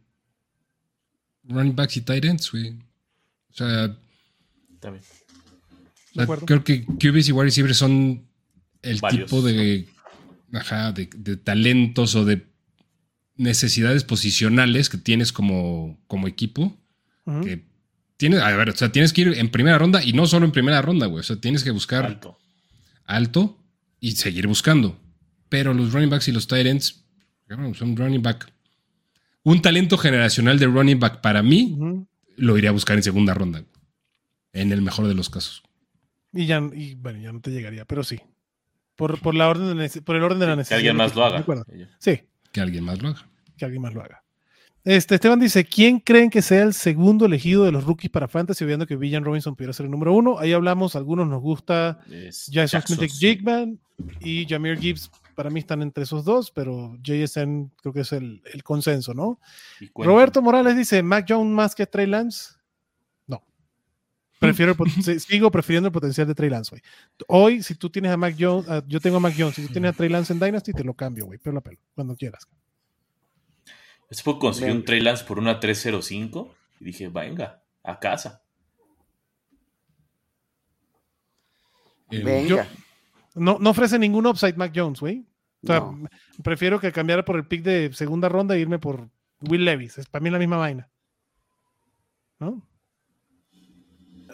running 1.44 1.76
backs 1.76 1.98
y 1.98 2.02
tight 2.02 2.26
ends, 2.26 2.52
güey. 2.52 2.72
O 2.72 3.54
sea, 3.54 3.96
También. 4.80 5.04
O 6.16 6.26
sea, 6.26 6.38
creo 6.46 6.64
que 6.64 6.86
QBs 6.86 7.30
y 7.30 7.32
wide 7.32 7.46
receivers 7.46 7.78
son 7.78 8.26
el 8.82 9.00
Varios. 9.00 9.30
tipo 9.30 9.42
de, 9.44 9.88
ajá, 10.54 10.92
de, 10.92 11.10
de 11.16 11.38
talentos 11.38 12.16
o 12.16 12.26
de 12.26 12.50
necesidades 13.40 14.04
posicionales 14.04 14.90
que 14.90 14.98
tienes 14.98 15.32
como, 15.32 16.00
como 16.08 16.28
equipo. 16.28 16.78
Que 17.44 17.64
tienes, 18.18 18.42
a 18.42 18.56
ver, 18.58 18.70
o 18.70 18.76
sea, 18.76 18.92
tienes 18.92 19.14
que 19.14 19.22
ir 19.22 19.28
en 19.38 19.50
primera 19.50 19.78
ronda 19.78 20.04
y 20.04 20.14
no 20.14 20.26
solo 20.26 20.46
en 20.46 20.52
primera 20.52 20.82
ronda, 20.82 21.06
güey. 21.06 21.20
O 21.20 21.24
sea, 21.24 21.36
tienes 21.36 21.64
que 21.64 21.70
buscar 21.70 22.06
alto, 22.06 22.40
Alto. 23.06 23.64
y 24.00 24.14
seguir 24.14 24.48
buscando. 24.48 25.00
Pero 25.48 25.76
los 25.76 25.94
running 25.94 26.10
backs 26.10 26.28
y 26.28 26.32
los 26.32 26.48
tight 26.48 26.66
ends, 26.66 27.06
son 27.76 27.96
running 27.96 28.24
back. 28.24 28.52
Un 29.44 29.62
talento 29.62 29.98
generacional 29.98 30.58
de 30.58 30.66
running 30.66 31.00
back 31.00 31.22
para 31.22 31.44
mí 31.44 31.78
lo 32.36 32.58
iría 32.58 32.72
a 32.72 32.74
buscar 32.74 32.98
en 32.98 33.04
segunda 33.04 33.36
ronda. 33.36 33.64
En 34.54 34.72
el 34.72 34.82
mejor 34.82 35.08
de 35.08 35.14
los 35.14 35.30
casos. 35.30 35.62
Y 36.34 36.48
ya, 36.48 36.62
y, 36.74 36.96
bueno, 36.96 37.20
ya 37.20 37.32
no 37.32 37.42
te 37.42 37.52
llegaría, 37.52 37.86
pero 37.86 38.04
sí. 38.04 38.20
Por, 39.00 39.20
por, 39.20 39.34
la 39.34 39.50
orden 39.50 39.76
de 39.78 40.02
por 40.02 40.16
el 40.16 40.24
orden 40.24 40.40
de 40.40 40.46
la 40.46 40.52
Que 40.54 40.58
necesidad. 40.58 40.78
alguien 40.78 40.96
más 40.98 41.16
lo 41.16 41.22
¿De 41.22 41.28
haga. 41.28 41.46
Sí, 41.98 42.22
Que 42.52 42.62
alguien 42.62 42.84
más 42.84 43.02
lo 43.02 43.10
haga. 43.10 43.28
que 43.58 43.66
alguien 43.66 43.82
más 43.82 43.94
lo 43.94 44.02
haga. 44.04 44.24
Este, 44.84 45.16
Esteban 45.16 45.40
dice, 45.40 45.66
¿quién 45.66 46.00
creen 46.00 46.30
que 46.30 46.42
sea 46.42 46.64
el 46.64 46.74
segundo 46.74 47.26
elegido 47.26 47.66
de 47.66 47.72
los 47.72 47.84
rookies 47.84 48.10
para 48.12 48.28
Fantasy? 48.28 48.64
Obviando 48.64 48.88
que 48.88 48.96
Villan 48.96 49.24
Robinson 49.26 49.56
pudiera 49.56 49.74
ser 49.74 49.86
el 49.86 49.92
número 49.92 50.14
uno. 50.14 50.40
Ahí 50.40 50.54
hablamos, 50.54 50.96
algunos 50.96 51.28
nos 51.28 51.42
gusta 51.42 52.00
Es 52.10 52.50
Jason 52.52 52.80
Jackson 52.82 52.98
Smith. 52.98 53.12
Jigman 53.12 53.80
y 54.22 54.46
Jameer 54.48 54.78
Gibbs. 54.80 55.12
Para 55.36 55.50
mí 55.50 55.60
están 55.62 55.82
entre 55.82 56.04
esos 56.04 56.26
dos, 56.26 56.52
pero 56.52 56.98
JSN 57.02 57.72
creo 57.82 57.94
que 57.94 58.02
es 58.02 58.12
el, 58.12 58.42
el 58.54 58.64
consenso, 58.64 59.14
¿no? 59.14 59.40
Roberto 59.96 60.42
Morales 60.42 60.76
dice, 60.76 61.02
Mac 61.04 61.26
Jones 61.28 61.54
más 61.54 61.76
que 61.76 61.86
Trey 61.86 62.08
Lance. 62.08 62.54
Prefiero 64.40 64.74
el 64.78 65.04
sigo 65.20 65.52
prefiriendo 65.52 65.88
el 65.88 65.92
potencial 65.94 66.26
de 66.26 66.34
Trey 66.34 66.50
Lance, 66.50 66.72
güey. 66.72 66.82
Hoy, 67.28 67.62
si 67.62 67.76
tú 67.76 67.90
tienes 67.90 68.12
a 68.12 68.18
Mac 68.18 68.36
Jones, 68.40 68.66
yo 68.88 69.00
tengo 69.02 69.18
a 69.18 69.20
Mac 69.20 69.36
Jones, 69.38 69.56
si 69.56 69.68
tú 69.68 69.74
tienes 69.74 69.92
a 69.92 69.94
Trey 69.98 70.10
Lance 70.10 70.32
en 70.34 70.40
Dynasty, 70.40 70.72
te 70.74 70.84
lo 70.84 70.94
cambio, 70.94 71.26
güey, 71.26 71.38
pelo 71.38 71.60
a 71.60 71.62
pelo, 71.62 71.78
cuando 71.94 72.16
quieras. 72.16 72.48
Se 74.10 74.24
fue 74.24 74.40
conseguir 74.40 74.74
un. 74.74 74.84
Trey 74.86 75.02
Lance 75.02 75.24
por 75.26 75.38
una 75.38 75.60
305 75.60 76.56
y 76.80 76.86
dije, 76.86 77.10
venga, 77.10 77.62
a 77.84 78.00
casa. 78.00 78.42
Eh, 82.12 82.24
Venga. 82.24 82.68
No, 83.36 83.58
no 83.60 83.70
ofrece 83.70 84.00
ningún 84.00 84.26
upside 84.26 84.56
Mac 84.58 84.72
Jones, 84.76 85.00
güey. 85.00 85.26
O 85.64 85.68
sea, 85.68 85.80
No. 85.82 86.08
prefiero 86.44 86.80
que 86.80 86.92
cambiara 86.92 87.24
por 87.24 87.36
el 87.36 87.46
pick 87.46 87.62
de 87.62 87.92
segunda 87.94 88.30
ronda 88.30 88.56
e 88.56 88.60
irme 88.60 88.80
por 88.80 89.10
Will 89.42 89.64
Levis. 89.66 89.98
Es 89.98 90.08
para 90.08 90.24
mí 90.24 90.30
la 90.30 90.40
misma 90.40 90.58
vaina. 90.58 90.90
¿No? 92.40 92.66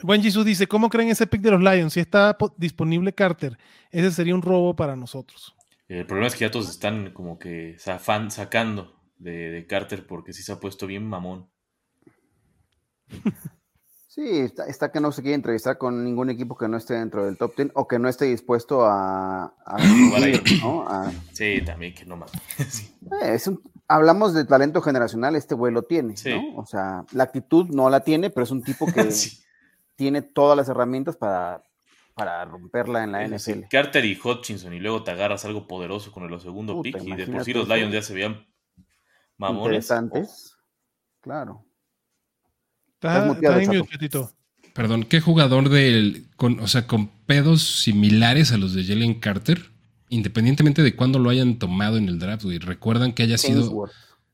Buen 0.05 0.21
Jesus 0.21 0.45
dice, 0.45 0.67
¿cómo 0.67 0.89
creen 0.89 1.09
ese 1.09 1.27
pick 1.27 1.41
de 1.41 1.51
los 1.51 1.61
Lions? 1.61 1.93
Si 1.93 1.99
está 1.99 2.37
po- 2.37 2.53
disponible 2.57 3.13
Carter, 3.13 3.57
ese 3.91 4.11
sería 4.11 4.35
un 4.35 4.41
robo 4.41 4.75
para 4.75 4.95
nosotros. 4.95 5.55
El 5.87 6.05
problema 6.05 6.27
es 6.27 6.33
que 6.35 6.41
ya 6.45 6.51
todos 6.51 6.69
están 6.69 7.11
como 7.13 7.37
que 7.39 7.75
zafan, 7.79 8.31
sacando 8.31 8.99
de, 9.17 9.51
de 9.51 9.67
Carter 9.67 10.05
porque 10.07 10.33
sí 10.33 10.43
se 10.43 10.51
ha 10.51 10.59
puesto 10.59 10.87
bien 10.87 11.07
mamón. 11.07 11.47
Sí, 14.07 14.25
está, 14.39 14.65
está 14.67 14.93
que 14.93 15.01
no 15.01 15.11
se 15.11 15.21
quiere 15.21 15.35
entrevistar 15.35 15.77
con 15.77 16.01
ningún 16.01 16.29
equipo 16.29 16.55
que 16.55 16.69
no 16.69 16.77
esté 16.77 16.93
dentro 16.93 17.25
del 17.25 17.35
top 17.37 17.53
10 17.57 17.71
o 17.73 17.85
que 17.85 17.99
no 17.99 18.07
esté 18.07 18.23
dispuesto 18.23 18.85
a, 18.85 19.53
¿no? 20.61 20.87
A- 20.87 21.11
Sí, 21.33 21.61
también 21.65 21.93
que 21.93 22.05
no 22.05 22.15
mames. 22.15 22.31
Sí. 22.69 22.95
eh, 23.21 23.33
es 23.33 23.45
un- 23.47 23.61
hablamos 23.89 24.33
de 24.33 24.45
talento 24.45 24.81
generacional, 24.81 25.35
este 25.35 25.53
güey 25.53 25.73
lo 25.73 25.83
tiene, 25.83 26.15
Sí. 26.15 26.29
¿no? 26.29 26.55
O 26.61 26.65
sea, 26.65 27.03
la 27.11 27.25
actitud 27.25 27.67
no 27.71 27.89
la 27.89 28.05
tiene, 28.05 28.29
pero 28.29 28.45
es 28.45 28.51
un 28.51 28.63
tipo 28.63 28.85
que 28.85 29.03
Sí. 29.11 29.37
Tiene 29.95 30.21
todas 30.21 30.57
las 30.57 30.69
herramientas 30.69 31.17
para, 31.17 31.63
para 32.13 32.45
romperla 32.45 33.03
en 33.03 33.11
la 33.11 33.23
Es 33.23 33.31
decir, 33.31 33.57
NFL. 33.57 33.67
Carter 33.69 34.05
y 34.05 34.19
Hutchinson 34.21 34.73
y 34.73 34.79
luego 34.79 35.03
te 35.03 35.11
agarras 35.11 35.45
algo 35.45 35.67
poderoso 35.67 36.11
con 36.11 36.31
el 36.31 36.39
segundo 36.39 36.73
Puta, 36.73 36.99
pick 36.99 37.07
y 37.07 37.15
de 37.15 37.27
por 37.27 37.43
sí 37.43 37.53
los. 37.53 37.67
Lions 37.67 37.93
ya 37.93 38.01
se 38.01 38.13
veían 38.13 38.45
mamones. 39.37 39.85
Interesantes. 39.85 40.55
Claro. 41.21 41.65
Está, 42.93 43.25
muteado, 43.25 43.59
mute. 43.59 44.09
Perdón, 44.73 45.03
¿qué 45.03 45.21
jugador 45.21 45.69
del, 45.69 46.27
con, 46.35 46.59
o 46.59 46.67
sea, 46.67 46.85
con 46.85 47.07
pedos 47.07 47.81
similares 47.81 48.51
a 48.51 48.57
los 48.57 48.73
de 48.73 48.83
Jalen 48.83 49.19
Carter, 49.19 49.71
independientemente 50.09 50.83
de 50.83 50.95
cuándo 50.95 51.17
lo 51.17 51.29
hayan 51.29 51.59
tomado 51.59 51.97
en 51.97 52.09
el 52.09 52.19
draft, 52.19 52.43
güey, 52.43 52.57
recuerdan 52.57 53.13
que 53.13 53.23
haya 53.23 53.37
sido 53.37 53.89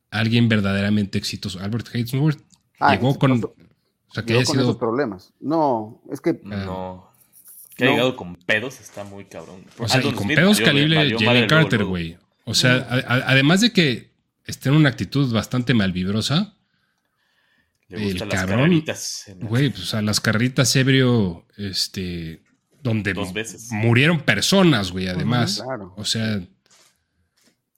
alguien 0.10 0.50
verdaderamente 0.50 1.20
exitoso? 1.20 1.60
Albert 1.60 1.90
Hainsworth 1.94 2.42
Ah, 2.82 2.96
llegó 2.96 3.18
con. 3.18 3.42
O 4.12 4.14
sea, 4.14 4.24
que 4.24 4.34
haya 4.34 4.46
con 4.46 4.56
esos 4.58 4.68
sido, 4.68 4.78
problemas. 4.78 5.34
No, 5.40 6.02
es 6.12 6.22
que 6.22 6.40
No. 6.44 7.10
Que 7.76 7.86
ha 7.86 7.88
No. 7.88 7.92
llegado 7.94 8.16
con 8.16 8.36
pedos 8.36 8.80
está 8.80 9.04
muy 9.04 9.26
cabrón. 9.26 9.64
o 9.80 9.88
sea, 9.88 10.02
y 10.02 10.04
con 10.14 10.18
Smith 10.26 10.36
pedos 10.36 10.60
calibre 10.62 11.16
Jalen 11.18 11.48
Carter, 11.48 11.86
güey. 11.86 12.18
O 12.46 12.54
sea, 12.54 12.76
a- 12.90 12.96
a- 13.16 13.30
además 13.32 13.62
de 13.62 13.72
que 13.72 14.12
esté 14.46 14.70
en 14.70 14.76
una 14.76 14.90
actitud 14.90 15.34
bastante 15.34 15.74
malvibrosa, 15.74 16.56
Le 17.88 18.10
el 18.10 18.28
cabrón, 18.30 18.84
las- 18.86 19.26
güey, 19.40 19.70
pues 19.70 19.94
a 19.94 20.02
las 20.02 20.20
carritas 20.20 20.76
ebrio, 20.76 21.46
este, 21.58 22.42
donde 22.84 23.14
Dos 23.14 23.34
veces. 23.34 23.70
murieron 23.72 24.20
personas, 24.22 24.92
güey, 24.92 25.08
además. 25.08 25.62
claro. 25.64 25.94
O 25.98 26.06
sea, 26.06 26.42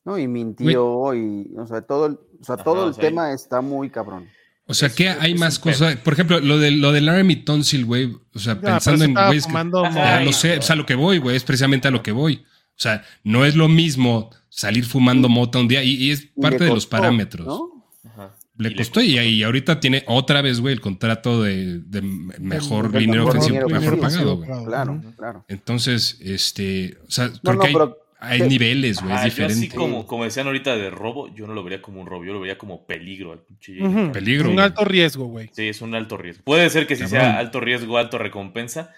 no, 0.06 0.18
y 0.18 0.28
mintió, 0.28 1.14
y 1.14 1.50
o 1.58 1.66
sea, 1.66 1.82
todo 1.82 2.06
el, 2.08 2.14
o 2.14 2.44
sea, 2.44 2.56
Ajá, 2.56 2.64
todo 2.64 2.84
el 2.86 2.90
o 2.92 2.94
sea, 2.94 3.02
tema 3.04 3.32
está 3.34 3.62
muy 3.62 3.90
cabrón. 3.90 4.28
O 4.66 4.74
sea, 4.74 4.88
Es- 4.88 4.96
que 4.96 5.10
hay 5.10 5.34
es 5.34 5.40
más 5.40 5.60
cosas. 5.60 5.98
Por 5.98 6.14
ejemplo, 6.14 6.40
lo 6.40 6.58
de, 6.58 6.72
lo 6.72 6.92
de 6.92 7.02
Laramie 7.02 7.38
Tonsil, 7.38 7.86
güey. 7.86 8.16
O 8.34 8.40
sea, 8.40 8.60
pero 8.60 8.74
pensando 8.74 9.04
en 9.06 9.14
mota. 9.14 10.22
lo 10.24 10.32
sé, 10.34 10.58
o 10.58 10.62
sea, 10.62 10.74
a 10.74 10.78
lo 10.78 10.86
que 10.86 10.96
voy, 10.96 11.18
güey, 11.18 11.36
es 11.36 11.44
precisamente 11.44 11.88
a 11.88 11.92
lo 11.92 12.02
que 12.02 12.12
voy. 12.12 12.44
O 12.46 12.80
sea, 12.84 13.04
no 13.24 13.46
es 13.46 13.56
lo 13.56 13.68
mismo 13.68 14.30
salir 14.50 14.86
fumando 14.86 15.30
mota 15.30 15.60
un 15.60 15.68
día 15.68 15.84
y, 15.84 15.92
y 15.96 16.12
es 16.12 16.30
Y 16.36 16.42
parte 16.42 16.64
de 16.64 16.70
los 16.74 16.88
parámetros. 16.88 17.46
¿no? 17.46 17.86
Ajá. 18.06 18.36
Le 18.58 18.70
Y 18.70 18.76
costó 18.76 19.02
y, 19.02 19.18
y 19.20 19.44
ahorita 19.44 19.80
tiene 19.80 20.04
otra 20.08 20.42
vez, 20.42 20.60
güey, 20.60 20.74
el 20.74 20.82
contrato 20.82 21.42
de, 21.44 21.80
de 21.80 22.02
mejor 22.02 22.92
de 22.92 23.02
línea 23.02 23.24
mejor 23.24 24.00
pagado, 24.00 24.38
güey. 24.38 24.50
Claro, 24.66 25.02
claro. 25.18 25.46
Entonces, 25.48 26.18
este, 26.22 26.98
o 27.08 27.12
sea, 27.12 27.28
No, 27.28 27.40
creo 27.42 27.54
no, 27.56 27.60
que 27.62 27.68
hay, 27.68 27.74
pero 27.74 27.98
hay 28.24 28.42
niveles, 28.42 29.02
güey, 29.02 29.14
es 29.14 29.20
Ajá, 29.20 29.28
yo 29.28 29.46
así 29.46 29.54
diferente. 29.62 29.76
como, 29.76 30.08
como 30.08 30.24
decían 30.24 30.48
ahorita 30.48 30.76
de 30.76 30.90
robo, 30.90 31.28
yo 31.36 31.46
no 31.48 31.54
lo 31.54 31.64
vería 31.64 31.82
como 31.82 32.02
un 32.02 32.08
robo, 32.08 32.24
yo 32.26 32.34
lo 32.34 32.40
vería 32.40 32.58
como 32.58 32.86
peligro. 32.86 33.32
al 33.34 33.40
pinche 33.40 33.82
Ujú. 33.84 33.94
Carter. 33.94 34.12
Peligro, 34.12 34.50
Un 34.50 34.56
güey. 34.56 34.66
alto 34.66 34.86
riesgo, 34.86 35.26
güey. 35.26 35.50
Sí, 35.54 35.68
es 35.70 35.82
un 35.82 35.94
alto 35.96 36.18
riesgo. 36.18 36.44
Puede 36.46 36.70
ser 36.70 36.88
que 36.88 36.96
sí 36.96 37.04
Cabrón. 37.04 37.20
sea 37.22 37.38
alto 37.40 37.60
riesgo, 37.60 37.98
alto 37.98 38.18
recompensa, 38.18 38.92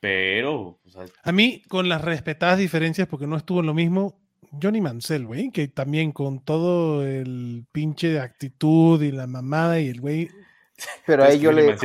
Pero, 0.00 0.78
o 0.82 0.88
sea, 0.88 1.02
A 1.24 1.32
mí, 1.32 1.62
con 1.68 1.88
las 1.88 2.00
respetadas 2.02 2.58
diferencias, 2.58 3.06
porque 3.06 3.26
no 3.26 3.36
estuvo 3.36 3.60
en 3.60 3.66
lo 3.66 3.74
mismo, 3.74 4.18
Johnny 4.62 4.80
Mansell, 4.80 5.26
güey, 5.26 5.50
que 5.50 5.68
también 5.68 6.12
con 6.12 6.40
todo 6.42 7.06
el 7.06 7.66
pinche 7.70 8.08
de 8.08 8.20
actitud 8.20 9.00
y 9.02 9.12
la 9.12 9.26
mamada 9.26 9.78
y 9.78 9.88
el 9.88 10.00
güey. 10.00 10.28
Pero 11.06 11.24
es 11.24 11.32
ahí 11.34 11.38
yo 11.40 11.52
le, 11.52 11.76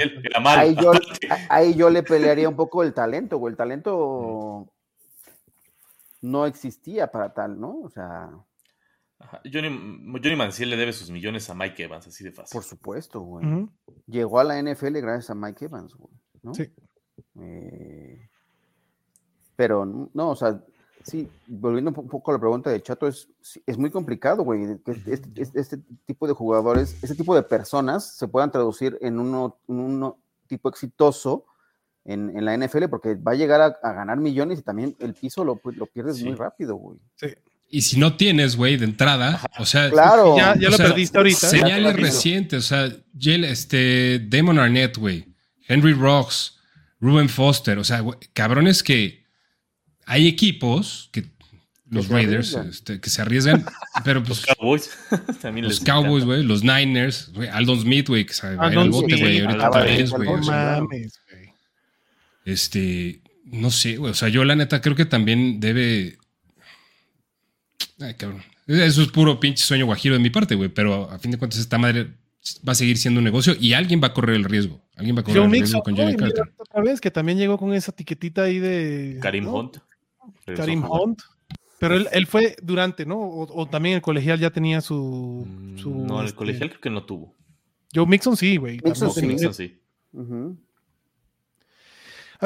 ahí 0.45 0.75
yo, 0.81 0.91
ahí 1.49 1.75
yo 1.75 1.89
le 1.89 2.01
pelearía 2.03 2.47
un 2.47 2.55
poco 2.55 2.81
el 2.83 2.93
talento, 2.93 3.37
güey. 3.37 3.51
El 3.51 3.57
talento 3.57 4.67
no 6.25 6.45
existía 6.45 7.11
para 7.11 7.33
tal, 7.33 7.59
¿no? 7.59 7.79
O 7.81 7.89
sea, 7.89 8.29
Ajá, 9.17 9.41
Johnny, 9.51 9.69
Johnny 10.21 10.35
Manziel 10.35 10.69
le 10.69 10.75
debe 10.77 10.91
sus 10.91 11.09
millones 11.09 11.49
a 11.49 11.55
Mike 11.55 11.83
Evans, 11.83 12.05
así 12.07 12.23
de 12.23 12.31
fácil. 12.33 12.53
por 12.57 12.63
supuesto, 12.63 13.21
güey. 13.21 13.45
Llegó 14.07 14.39
a 14.39 14.43
la 14.43 14.61
NFL 14.61 14.97
gracias 14.99 15.29
a 15.29 15.35
Mike 15.35 15.65
Evans, 15.65 15.95
güey. 15.95 16.13
¿no? 16.43 16.53
Sí. 16.53 16.69
Eh, 17.39 18.29
pero 19.55 19.85
no, 19.85 20.29
o 20.31 20.35
sea, 20.35 20.61
sí, 21.03 21.29
volviendo 21.47 21.91
un 21.91 21.95
po- 21.95 22.05
poco 22.07 22.31
a 22.31 22.33
la 22.33 22.39
pregunta 22.39 22.69
de 22.69 22.81
Chato, 22.83 23.07
es, 23.07 23.29
es 23.65 23.77
muy 23.77 23.89
complicado, 23.89 24.43
güey, 24.43 24.65
que 24.83 24.91
este, 24.91 25.13
este- 25.13 25.41
este- 25.41 25.59
este 25.61 25.77
tipo 26.05 26.27
de 26.27 26.33
jugadores, 26.33 27.01
este 27.01 27.15
tipo 27.15 27.33
de 27.35 27.43
personas 27.43 28.17
se 28.17 28.27
puedan 28.27 28.51
traducir 28.51 28.97
en 29.01 29.19
uno, 29.19 29.57
en 29.69 29.79
uno 29.79 30.17
tipo 30.47 30.67
exitoso 30.69 31.45
en, 32.05 32.31
en 32.37 32.45
la 32.45 32.55
NFL, 32.57 32.85
porque 32.89 33.15
va 33.15 33.31
a 33.33 33.35
llegar 33.35 33.61
a, 33.61 33.65
a 33.83 33.93
ganar 33.93 34.17
millones 34.17 34.59
y 34.59 34.61
también 34.61 34.95
el 34.99 35.13
piso 35.13 35.43
lo, 35.43 35.59
lo 35.63 35.85
pierdes 35.87 36.17
Sí. 36.17 36.23
muy 36.25 36.35
rápido, 36.35 36.75
güey. 36.75 36.97
Y 37.67 37.81
si 37.81 37.99
no 37.99 38.15
tienes, 38.15 38.55
güey, 38.55 38.77
de 38.77 38.85
entrada, 38.85 39.41
o 39.57 39.65
sea, 39.65 39.89
Claro. 39.89 40.37
Ya, 40.37 40.55
ya 40.57 40.67
O 40.67 40.71
lo 40.71 40.77
sea, 40.77 40.87
perdiste 40.87 41.17
ahorita. 41.17 41.49
señales 41.49 41.95
recientes, 41.95 42.65
o 42.65 42.67
sea, 42.67 42.87
Jel- 43.17 43.43
este, 43.45 44.19
Damon 44.19 44.59
Arnett, 44.59 44.97
güey, 44.97 45.25
Henry 45.67 45.93
Rocks, 45.93 46.59
Ruben 47.01 47.27
Foster, 47.27 47.77
o 47.79 47.83
sea, 47.83 48.03
cabrones 48.33 48.83
que 48.83 49.25
hay 50.05 50.27
equipos 50.27 51.09
que 51.11 51.25
los 51.89 52.07
Raiders 52.09 52.53
este, 52.53 52.99
que 52.99 53.09
se 53.09 53.21
arriesgan, 53.21 53.65
pero 54.03 54.19
Los 54.27 54.41
pues 54.45 54.45
Cowboys 54.57 54.89
también 55.41 55.65
los 55.65 55.79
les 55.79 55.87
Cowboys, 55.87 56.23
güey, 56.23 56.43
los 56.43 56.63
Niners, 56.63 57.31
güey, 57.33 57.47
Aldon 57.49 57.81
Smith, 57.81 58.07
güey, 58.07 58.25
que 58.25 58.33
se 58.33 58.43
va 58.43 58.49
a 58.49 58.53
ir 58.53 58.59
al 58.59 58.65
Aldon 58.85 58.91
bote, 58.91 59.15
güey, 59.19 59.39
ahorita 59.41 59.65
al 59.67 59.71
güey. 59.71 60.03
No 60.03 60.17
bote. 60.17 60.29
o 60.39 60.43
sea, 60.43 60.53
mames, 60.81 60.87
güey. 60.89 61.24
Este, 62.45 63.21
no 63.43 63.71
sé, 63.71 63.97
güey. 63.97 64.11
O 64.11 64.15
sea, 64.15 64.29
yo 64.29 64.45
la 64.45 64.55
neta 64.55 64.81
creo 64.81 64.95
que 64.95 65.05
también 65.05 65.59
debe. 65.59 66.17
Ay, 67.99 68.13
cabrón. 68.13 68.43
Eso 68.67 69.01
es 69.01 69.09
puro 69.09 69.39
pinche 69.39 69.63
sueño 69.63 69.85
guajiro 69.85 70.15
de 70.15 70.21
mi 70.21 70.29
parte, 70.29 70.55
güey. 70.55 70.69
Pero 70.69 71.09
a 71.11 71.19
fin 71.19 71.31
de 71.31 71.37
cuentas, 71.37 71.59
esta 71.59 71.77
madre 71.77 72.13
va 72.67 72.71
a 72.71 72.75
seguir 72.75 72.97
siendo 72.97 73.19
un 73.19 73.23
negocio 73.23 73.55
y 73.59 73.73
alguien 73.73 74.01
va 74.01 74.07
a 74.07 74.13
correr 74.13 74.35
el 74.35 74.43
riesgo. 74.43 74.81
Alguien 74.95 75.15
va 75.15 75.21
a 75.21 75.23
correr 75.23 75.37
Joe 75.37 75.45
el 75.45 75.51
Mixon, 75.51 75.81
riesgo 75.85 76.05
con 76.05 76.15
Carter. 76.15 76.53
otra 76.57 76.81
vez, 76.81 77.01
que 77.01 77.11
también 77.11 77.37
llegó 77.37 77.57
con 77.57 77.73
esa 77.73 77.91
etiquetita 77.91 78.43
ahí 78.43 78.59
de. 78.59 79.19
Karim 79.21 79.45
¿no? 79.45 79.55
Hunt. 79.55 79.77
Karim. 80.55 80.83
Hunt. 80.89 81.21
Pero 81.79 81.95
él, 81.95 82.07
él 82.11 82.25
fue 82.25 82.55
durante, 82.61 83.05
¿no? 83.05 83.17
O, 83.19 83.61
o 83.61 83.67
también 83.67 83.95
el 83.95 84.01
colegial 84.01 84.39
ya 84.39 84.49
tenía 84.49 84.81
su. 84.81 85.45
Mm, 85.47 85.77
su, 85.77 85.89
No, 85.91 86.19
el 86.19 86.27
este, 86.27 86.37
colegial 86.37 86.69
creo 86.69 86.81
que 86.81 86.89
no 86.89 87.03
tuvo. 87.03 87.35
Joe 87.93 88.05
Mixon 88.05 88.37
sí, 88.37 88.57
güey. 88.57 88.79
Mixon 88.83 89.11
sí. 89.11 89.25
Mixon. 89.25 90.59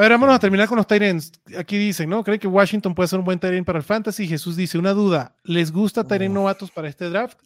A 0.00 0.04
ver, 0.04 0.12
vámonos 0.12 0.36
a 0.36 0.38
terminar 0.38 0.66
con 0.66 0.78
los 0.78 0.86
Tyrants. 0.86 1.30
Aquí 1.58 1.76
dicen, 1.76 2.08
¿no? 2.08 2.24
¿Cree 2.24 2.38
que 2.38 2.46
Washington 2.48 2.94
puede 2.94 3.06
ser 3.08 3.18
un 3.18 3.24
buen 3.26 3.38
Tyrant 3.38 3.66
para 3.66 3.78
el 3.78 3.84
Fantasy? 3.84 4.26
Jesús 4.26 4.56
dice, 4.56 4.78
una 4.78 4.92
duda. 4.94 5.36
¿Les 5.44 5.70
gusta 5.70 6.06
Tyrant 6.06 6.32
novatos 6.34 6.70
para 6.70 6.88
este 6.88 7.10
draft? 7.10 7.38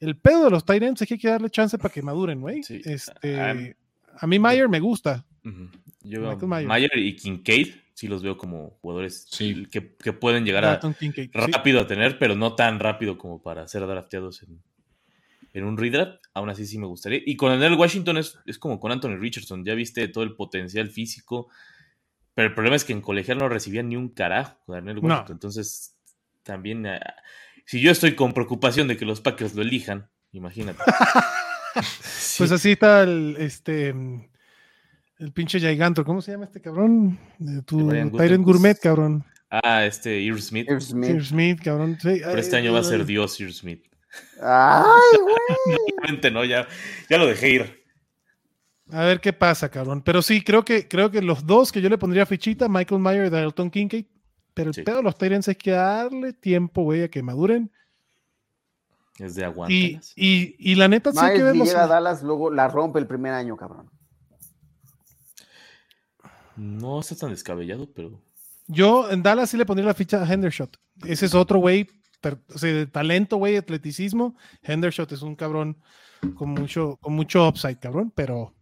El 0.00 0.16
pedo 0.16 0.44
de 0.44 0.50
los 0.50 0.64
Tyrants 0.64 1.00
es 1.02 1.06
que 1.06 1.14
hay 1.14 1.20
que 1.20 1.28
darle 1.28 1.50
chance 1.50 1.78
para 1.78 1.92
que 1.94 2.02
maduren, 2.02 2.40
güey. 2.40 2.64
Sí. 2.64 2.80
Este, 2.84 3.40
Ah, 3.40 3.54
a 4.18 4.26
mí 4.26 4.38
Mayer 4.40 4.68
me 4.68 4.80
gusta. 4.80 5.24
Yo 6.02 6.36
Mayer. 6.48 6.66
Mayer 6.66 6.90
y 6.98 7.14
Kincaid 7.14 7.68
sí 7.94 8.08
los 8.08 8.22
veo 8.24 8.36
como 8.36 8.70
jugadores 8.80 9.26
Sí. 9.30 9.66
que, 9.70 9.94
que 9.94 10.12
pueden 10.12 10.44
llegar 10.44 10.64
a 10.64 10.80
sí. 10.80 11.30
rápido 11.32 11.80
a 11.80 11.86
tener, 11.86 12.18
pero 12.18 12.34
no 12.34 12.54
tan 12.56 12.80
rápido 12.80 13.18
como 13.18 13.40
para 13.40 13.68
ser 13.68 13.86
drafteados 13.86 14.42
en, 14.42 14.60
en 15.52 15.64
un 15.64 15.76
redraft. 15.76 16.16
Aún 16.34 16.50
así 16.50 16.66
sí 16.66 16.76
me 16.76 16.86
gustaría. 16.86 17.20
Y 17.24 17.36
con 17.36 17.52
el 17.52 17.74
Washington 17.74 18.16
es, 18.16 18.36
es 18.46 18.58
como 18.58 18.80
con 18.80 18.90
Anthony 18.90 19.16
Richardson. 19.16 19.64
Ya 19.64 19.74
viste 19.74 20.08
todo 20.08 20.24
el 20.24 20.34
potencial 20.34 20.88
físico. 20.88 21.48
Pero 22.40 22.48
el 22.48 22.54
problema 22.54 22.76
es 22.76 22.84
que 22.84 22.94
en 22.94 23.02
colegial 23.02 23.36
no 23.36 23.50
recibían 23.50 23.90
ni 23.90 23.96
un 23.96 24.08
carajo 24.08 24.56
No. 24.66 24.74
Washington. 24.76 25.26
Entonces, 25.28 25.94
también, 26.42 26.86
ah, 26.86 26.98
si 27.66 27.82
yo 27.82 27.90
estoy 27.90 28.14
con 28.14 28.32
preocupación 28.32 28.88
de 28.88 28.96
que 28.96 29.04
los 29.04 29.20
Packers 29.20 29.54
lo 29.54 29.60
elijan, 29.60 30.08
imagínate. 30.32 30.82
Sí. 32.00 32.36
Pues 32.38 32.52
así 32.52 32.72
está 32.72 33.02
el, 33.02 33.36
este, 33.38 33.92
mm, 33.92 34.24
el 35.18 35.32
pinche 35.32 35.60
Gigantor. 35.60 36.06
¿Cómo 36.06 36.22
se 36.22 36.32
llama 36.32 36.46
este 36.46 36.62
cabrón? 36.62 37.18
Eh, 37.40 37.60
Tu 37.66 37.90
Tyrant. 37.90 38.42
Gourmet, 38.42 38.78
cabrón. 38.80 39.22
Ah, 39.50 39.84
este 39.84 40.18
Irv 40.18 40.40
Smith. 40.40 40.66
Cabrón. 41.62 41.98
Sí, 42.00 42.22
Pero 42.24 42.38
este 42.38 42.56
ay, 42.56 42.62
año 42.62 42.72
va 42.72 42.80
a 42.80 42.84
ser. 42.84 43.04
Dios 43.04 43.38
Irv 43.38 43.52
Smith. 43.52 43.84
Ay, 44.40 45.18
güey. 45.20 46.32
No, 46.32 46.42
ya, 46.46 46.66
ya 47.10 47.18
lo 47.18 47.26
dejé 47.26 47.50
ir. 47.50 47.79
A 48.92 49.04
ver 49.04 49.20
qué 49.20 49.32
pasa, 49.32 49.68
cabrón. 49.70 50.02
Pero 50.02 50.22
sí, 50.22 50.42
creo 50.42 50.64
que, 50.64 50.88
creo 50.88 51.10
que 51.10 51.22
los 51.22 51.46
dos 51.46 51.70
que 51.72 51.80
yo 51.80 51.88
le 51.88 51.98
pondría 51.98 52.26
fichita, 52.26 52.68
Michael 52.68 53.00
Mayer 53.00 53.26
y 53.26 53.30
Dalton 53.30 53.70
Kincaid. 53.70 54.06
Pero 54.54 54.70
el 54.70 54.74
Sí. 54.74 54.82
pedo 54.82 54.96
de 54.98 55.02
los 55.04 55.16
Tyrants 55.16 55.48
es 55.48 55.56
que 55.56 55.70
darle 55.70 56.32
tiempo, 56.32 56.82
güey, 56.82 57.02
a 57.04 57.08
que 57.08 57.22
maduren. 57.22 57.70
Es 59.18 59.34
de 59.34 59.42
Y, 59.42 59.44
aguantas. 59.44 60.12
y, 60.16 60.56
y 60.58 60.74
la 60.74 60.88
neta, 60.88 61.12
sí 61.12 61.18
que 61.34 61.42
verlos. 61.42 61.68
llega 61.68 61.84
a 61.84 61.86
Dallas, 61.86 62.22
luego 62.22 62.50
la 62.50 62.68
rompe 62.68 62.98
el 62.98 63.06
primer 63.06 63.32
año, 63.34 63.56
cabrón. 63.56 63.90
No 66.56 67.00
está 67.00 67.14
tan 67.16 67.30
descabellado, 67.30 67.88
pero. 67.94 68.20
Yo 68.66 69.10
en 69.10 69.22
Dallas 69.22 69.50
sí 69.50 69.56
le 69.56 69.66
pondría 69.66 69.86
la 69.88 69.94
ficha 69.94 70.22
a 70.22 70.32
Hendershot. 70.32 70.76
Ese 71.04 71.26
es 71.26 71.34
otro 71.34 71.58
güey, 71.58 71.88
o 72.54 72.58
sea, 72.58 72.72
de 72.72 72.86
talento, 72.86 73.36
güey, 73.36 73.56
atleticismo. 73.56 74.36
Hendershot 74.62 75.10
es 75.12 75.22
un 75.22 75.34
cabrón 75.34 75.78
con 76.34 76.50
mucho, 76.50 76.96
con 77.00 77.14
mucho 77.14 77.48
upside, 77.48 77.78
cabrón, 77.78 78.12
pero 78.14 78.54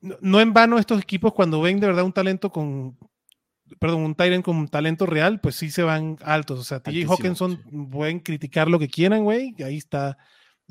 no, 0.00 0.16
no 0.20 0.40
en 0.40 0.52
vano 0.52 0.78
estos 0.78 1.00
equipos 1.02 1.32
cuando 1.32 1.60
ven 1.60 1.80
de 1.80 1.86
verdad 1.86 2.04
un 2.04 2.12
talento 2.12 2.50
con, 2.50 2.96
perdón, 3.78 4.02
un 4.02 4.14
Tyrant 4.14 4.44
con 4.44 4.68
talento 4.68 5.06
real, 5.06 5.40
pues 5.40 5.56
sí 5.56 5.70
se 5.70 5.82
van 5.82 6.16
altos. 6.22 6.58
O 6.58 6.64
sea, 6.64 6.80
TJ 6.80 7.06
Hawkinson 7.08 7.88
pueden 7.90 8.20
criticar 8.20 8.68
lo 8.68 8.78
que 8.78 8.88
quieran, 8.88 9.24
güey. 9.24 9.54
Ahí 9.64 9.76
está. 9.76 10.16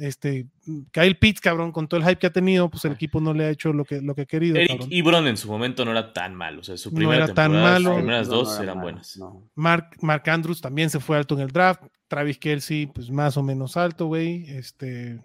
Este, 0.01 0.47
Kyle 0.91 1.17
Pitts, 1.17 1.41
cabrón, 1.41 1.73
con 1.73 1.89
todo 1.89 1.99
el 1.99 2.05
hype 2.07 2.19
que 2.19 2.27
ha 2.27 2.31
tenido, 2.31 2.69
pues 2.69 2.85
el 2.85 2.93
equipo 2.93 3.19
no 3.19 3.33
le 3.33 3.43
ha 3.43 3.49
hecho 3.49 3.73
lo 3.73 3.83
que, 3.83 3.99
lo 4.01 4.15
que 4.15 4.21
ha 4.21 4.25
querido. 4.25 4.55
Eric 4.55 4.69
cabrón. 4.69 4.87
Ebron 4.91 5.27
en 5.27 5.35
su 5.35 5.49
momento 5.51 5.83
no 5.83 5.91
era 5.91 6.13
tan 6.13 6.33
malo. 6.35 6.61
O 6.61 6.63
sea, 6.63 6.77
su 6.77 6.89
No 6.89 6.95
primera 6.95 7.25
era 7.25 7.33
tan 7.33 7.51
temporada, 7.51 7.73
malo. 7.79 7.89
sus 7.89 7.97
primeras 7.97 8.27
No, 8.29 8.33
no 8.33 8.39
dos 8.39 8.53
era 8.55 8.63
eran 8.63 8.75
malo, 8.77 8.83
buenas. 8.85 9.17
no. 9.17 9.49
Mark, 9.55 9.89
Mark 10.01 10.29
Andrews 10.29 10.61
también 10.61 10.89
se 10.89 11.01
fue 11.01 11.17
alto 11.17 11.35
en 11.35 11.41
el 11.41 11.49
draft. 11.51 11.83
Travis 12.07 12.37
Kelsey, 12.39 12.87
pues 12.87 13.11
más 13.11 13.35
o 13.35 13.43
menos 13.43 13.75
alto, 13.75 14.05
güey. 14.05 14.45
Este, 14.49 15.21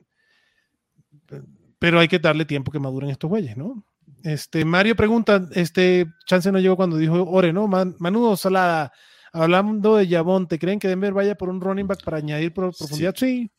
pero 1.79 2.01
hay 2.01 2.09
que 2.09 2.19
darle 2.19 2.45
tiempo 2.45 2.73
que 2.73 2.81
maduren 2.81 3.11
estos 3.11 3.31
güeyes, 3.31 3.57
¿no? 3.57 3.85
Este, 4.25 4.65
Mario 4.65 4.97
pregunta, 4.97 5.47
este, 5.53 6.07
Chance 6.27 6.51
no 6.51 6.59
llegó 6.59 6.77
cuando 6.77 6.97
dijo 6.97 7.23
Ore, 7.31 7.53
¿no? 7.53 7.69
Man- 7.69 7.95
Manudo 7.99 8.37
Salada, 8.37 8.91
hablando 9.33 9.97
de 9.97 10.09
Yabonte, 10.09 10.59
¿creen 10.59 10.79
que 10.79 10.89
Denver 10.89 11.13
vaya 11.13 11.35
por 11.37 11.51
un 11.51 11.61
running 11.61 11.87
back 11.87 12.03
para 12.03 12.17
añadir 12.17 12.53
pro- 12.55 12.73
profundidad? 12.73 13.15
Sí, 13.17 13.51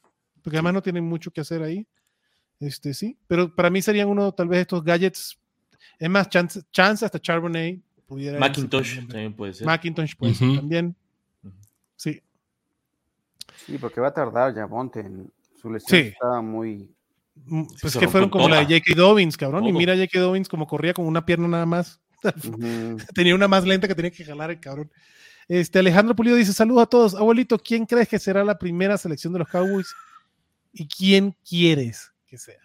porque 0.42 0.58
además 0.58 0.74
no 0.74 0.82
tienen 0.82 1.06
mucho 1.06 1.30
que 1.32 1.42
hacer 1.42 1.62
ahí. 1.62 1.88
Este, 2.60 2.94
sí, 2.96 3.16
pero 3.28 3.54
para 3.54 3.70
mí 3.70 3.80
serían 3.82 4.08
uno, 4.10 4.32
tal 4.32 4.48
vez 4.48 4.62
estos 4.62 4.84
gadgets. 4.84 5.38
Es 6.00 6.10
más, 6.10 6.30
Chance, 6.30 6.62
chance 6.72 7.06
hasta 7.06 7.20
Charbonnet 7.20 7.80
pudiera. 8.08 8.40
Macintosh 8.40 8.98
también 9.08 9.34
puede 9.36 9.54
ser. 9.54 9.68
Macintosh 9.68 10.16
puede 10.16 10.34
ser 10.34 10.56
también. 10.56 10.96
Sí. 11.96 12.22
Sí, 13.68 13.78
porque 13.78 14.02
va 14.02 14.08
a 14.08 14.14
tardar 14.14 14.54
ya 14.56 14.66
Monte. 14.68 15.02
en- 15.02 15.32
Su 15.62 15.72
lesión 15.72 16.02
Sí. 16.02 16.08
estaba 16.10 16.42
muy. 16.42 16.90
Mm, 17.36 17.64
Pues 17.82 17.98
que 17.98 18.08
fueron 18.08 18.30
como 18.30 18.50
la 18.50 18.64
de. 18.64 18.80
J.K. 18.80 18.96
Dobbins, 18.96 19.38
cabrón. 19.38 19.66
Y 19.66 19.74
mira 19.74 19.94
a 19.94 19.96
J.K. 19.96 20.20
Dobbins 20.20 20.48
como 20.50 20.68
corría 20.68 20.94
con 20.94 21.06
una 21.06 21.26
pierna 21.26 21.48
nada 21.48 21.66
más. 21.66 22.00
Tenía 23.14 23.36
una 23.36 23.48
más 23.48 23.66
lenta 23.66 23.88
que 23.88 23.96
tenía 23.96 24.12
que 24.12 24.26
jalar 24.26 24.50
el 24.52 24.60
cabrón. 24.60 24.92
Este 25.48 25.78
Alejandro 25.80 26.16
Pulido 26.16 26.36
dice: 26.38 26.54
Saludos 26.54 26.84
a 26.84 26.88
todos. 26.88 27.16
Abuelito, 27.16 27.60
¿quién 27.60 27.86
crees 27.86 28.08
que 28.08 28.18
será 28.18 28.44
la 28.44 28.58
primera 28.58 28.98
selección 28.98 29.34
de 29.34 29.40
los 29.40 29.48
Cowboys? 29.48 29.94
¿Y 30.74 30.88
quién 30.88 31.36
quieres 31.48 32.12
que 32.26 32.38
sea? 32.38 32.60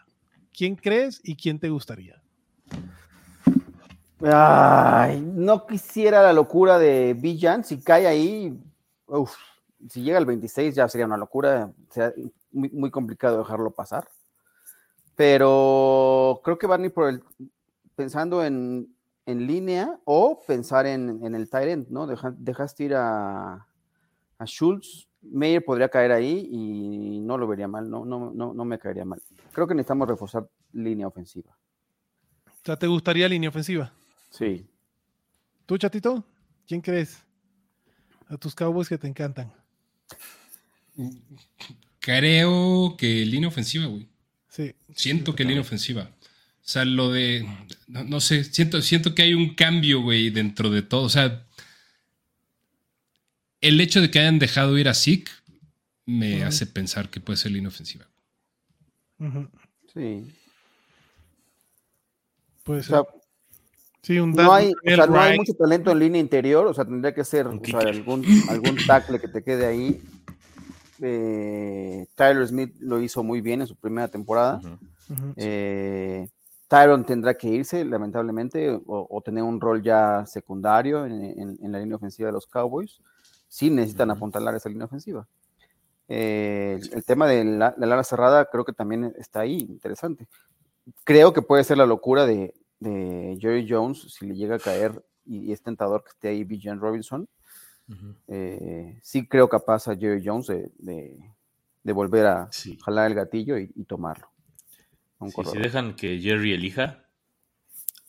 ¿Quién 0.56 0.76
crees 0.76 1.20
y 1.22 1.36
quién 1.36 1.58
te 1.58 1.68
gustaría? 1.68 2.22
Ay, 4.22 5.20
no 5.20 5.66
quisiera 5.66 6.22
la 6.22 6.32
locura 6.32 6.78
de 6.78 7.14
Villan. 7.14 7.64
Si 7.64 7.80
cae 7.80 8.06
ahí, 8.06 8.58
uf, 9.06 9.34
si 9.88 10.02
llega 10.02 10.18
el 10.18 10.26
26 10.26 10.74
ya 10.74 10.88
sería 10.88 11.06
una 11.06 11.16
locura. 11.16 11.70
Sería 11.90 12.12
muy, 12.52 12.70
muy 12.70 12.90
complicado 12.90 13.38
dejarlo 13.38 13.70
pasar. 13.70 14.08
Pero 15.20 16.40
creo 16.42 16.56
que 16.56 16.66
van 16.66 16.80
a 16.82 16.86
ir 16.86 16.94
por 16.94 17.10
el. 17.10 17.22
pensando 17.94 18.42
en, 18.42 18.88
en 19.26 19.46
línea 19.46 20.00
o 20.06 20.40
pensar 20.46 20.86
en, 20.86 21.22
en 21.22 21.34
el 21.34 21.50
Tyrant, 21.50 21.88
¿no? 21.90 22.06
Deja- 22.06 22.34
dejaste 22.38 22.84
ir 22.84 22.94
a, 22.94 23.66
a 24.38 24.44
Schultz. 24.46 25.08
Meyer 25.20 25.62
podría 25.62 25.90
caer 25.90 26.12
ahí 26.12 26.48
y 26.50 27.20
no 27.20 27.36
lo 27.36 27.46
vería 27.46 27.68
mal, 27.68 27.90
no, 27.90 28.06
no, 28.06 28.30
no, 28.34 28.54
no 28.54 28.64
me 28.64 28.78
caería 28.78 29.04
mal. 29.04 29.20
Creo 29.52 29.66
que 29.66 29.74
necesitamos 29.74 30.08
reforzar 30.08 30.48
línea 30.72 31.06
ofensiva. 31.06 31.54
O 32.46 32.64
sea, 32.64 32.78
¿te 32.78 32.86
gustaría 32.86 33.28
línea 33.28 33.50
ofensiva? 33.50 33.92
Sí. 34.30 34.66
¿Tú, 35.66 35.76
chatito? 35.76 36.24
¿Quién 36.66 36.80
crees? 36.80 37.22
A 38.30 38.38
tus 38.38 38.54
Cowboys 38.54 38.88
que 38.88 38.96
te 38.96 39.06
encantan. 39.06 39.52
Creo 41.98 42.96
que 42.96 43.26
línea 43.26 43.48
ofensiva, 43.50 43.84
güey. 43.84 44.08
Sí. 44.51 44.74
Siento 44.94 45.34
que 45.34 45.44
línea 45.44 45.62
ofensiva. 45.62 46.11
O 46.62 46.68
sea, 46.72 46.84
lo 46.84 47.11
de. 47.11 47.48
No, 47.86 48.05
no 48.05 48.20
sé, 48.20 48.44
siento, 48.44 48.82
siento 48.82 49.14
que 49.14 49.22
hay 49.22 49.34
un 49.34 49.55
cambio, 49.55 50.03
güey, 50.03 50.30
dentro 50.30 50.70
de 50.70 50.82
todo. 50.82 51.03
O 51.03 51.09
sea, 51.09 51.46
el 53.61 53.80
hecho 53.80 54.01
de 54.01 54.11
que 54.11 54.18
hayan 54.18 54.38
dejado 54.38 54.76
ir 54.78 54.88
a 54.88 54.94
Zeke 54.94 55.30
me 56.07 56.44
hace 56.44 56.66
pensar 56.66 57.09
que 57.09 57.20
puede 57.20 57.36
ser 57.36 57.53
línea 57.53 57.68
ofensiva. 57.68 58.07
Sí. 59.94 60.32
Puede 62.64 62.80
O 62.80 62.82
ser. 62.82 62.92
sea, 62.92 63.03
sí, 64.03 64.18
un 64.18 64.32
no 64.32 64.53
hay, 64.53 64.72
o 64.72 64.96
sea, 64.96 65.07
no 65.07 65.20
hay 65.20 65.36
mucho 65.38 65.55
talento 65.55 65.92
en 65.92 65.98
línea 65.98 66.20
interior, 66.20 66.66
o 66.66 66.74
sea, 66.74 66.84
tendría 66.84 67.14
que 67.14 67.24
ser 67.24 67.46
o 67.46 67.61
sea, 67.64 67.80
algún, 67.80 68.24
algún 68.48 68.76
tackle 68.86 69.20
que 69.20 69.28
te 69.28 69.42
quede 69.42 69.66
ahí. 69.66 70.03
Eh, 71.03 72.07
Tyler 72.14 72.46
Smith 72.46 72.74
lo 72.80 73.01
hizo 73.01 73.22
muy 73.22 73.40
bien 73.40 73.61
en 73.62 73.66
su 73.66 73.76
primera 73.76 74.09
temporada. 74.09 74.61
Eh, 75.36 76.28
Tyron 76.68 77.05
tendrá 77.05 77.34
que 77.34 77.48
irse, 77.48 77.84
lamentablemente, 77.84 78.70
o, 78.70 79.07
o 79.11 79.20
tener 79.22 79.42
un 79.42 79.61
rol 79.61 79.82
ya 79.82 80.24
secundario 80.26 81.05
en, 81.05 81.12
en- 81.24 81.59
en 81.61 81.72
la 81.72 81.78
línea 81.80 81.96
ofensiva 81.96 82.28
de 82.28 82.32
los 82.32 82.46
Cowboys. 82.46 83.01
Sí 83.48 83.70
necesitan 83.70 84.11
Ujú. 84.11 84.16
apuntalar 84.18 84.55
esa 84.55 84.68
línea 84.68 84.84
ofensiva. 84.84 85.26
Eh, 86.09 86.78
el, 86.80 86.94
el 86.94 87.05
tema 87.05 87.26
de 87.26 87.44
la, 87.44 87.72
de 87.76 87.86
la 87.86 87.94
ala 87.94 88.05
cerrada 88.05 88.44
creo 88.44 88.64
que 88.64 88.72
también 88.72 89.12
está 89.18 89.40
ahí, 89.40 89.59
interesante. 89.61 90.28
Creo 91.05 91.32
que 91.32 91.42
puede 91.42 91.64
ser 91.64 91.78
la 91.78 91.86
locura 91.86 92.26
de, 92.26 92.55
de 92.78 93.36
Jerry 93.40 93.66
Jones 93.68 94.12
si 94.12 94.26
le 94.26 94.34
llega 94.34 94.57
a 94.57 94.61
caer 94.61 95.05
y, 95.24 95.38
y 95.48 95.53
es 95.53 95.62
tentador 95.62 96.03
que 96.05 96.11
esté 96.11 96.28
ahí 96.28 96.44
Bijan 96.44 96.80
Robinson. 96.80 97.28
Eh, 98.28 98.99
sí 99.03 99.26
creo 99.26 99.49
capaz 99.49 99.88
a 99.88 99.97
Jerry 99.97 100.22
Jones 100.24 100.47
de, 100.47 100.70
de- 100.78 101.18
de 101.82 101.93
volver 101.93 102.26
a 102.26 102.49
Sí. 102.53 102.78
jalar 102.84 103.09
el 103.11 103.14
gatillo 103.16 103.59
y, 103.59 103.70
y 103.74 103.84
tomarlo. 103.84 104.30
Un 105.18 105.30
Sí, 105.30 105.43
si 105.45 105.59
dejan 105.59 105.95
que 105.97 106.18
Jerry 106.20 106.53
elija, 106.55 107.05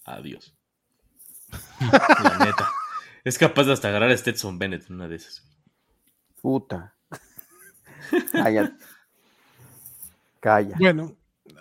adiós. 0.05 0.53
La 2.23 2.37
neta. 2.45 2.69
Es 3.23 3.37
capaz 3.37 3.63
de 3.65 3.73
hasta 3.73 3.87
agarrar 3.89 4.09
a 4.11 4.17
Stetson 4.17 4.57
Bennett 4.59 4.87
en 4.89 4.95
una 4.95 5.07
de 5.07 5.15
esas. 5.15 5.43
Puta. 6.41 6.95
Calla. 8.31 8.75
Calla. 10.39 10.75
Bueno, 10.79 11.15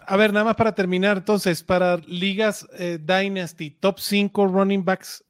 a 0.07 0.17
ver, 0.17 0.33
nada 0.33 0.45
más 0.47 0.57
para 0.57 0.75
terminar, 0.75 1.19
entonces, 1.19 1.63
para 1.63 1.97
ligas 1.99 2.67
eh, 2.79 2.99
Dynasty, 3.01 3.71
top 3.71 3.99
5 3.99 4.47
running 4.47 4.85
backs 4.85 5.23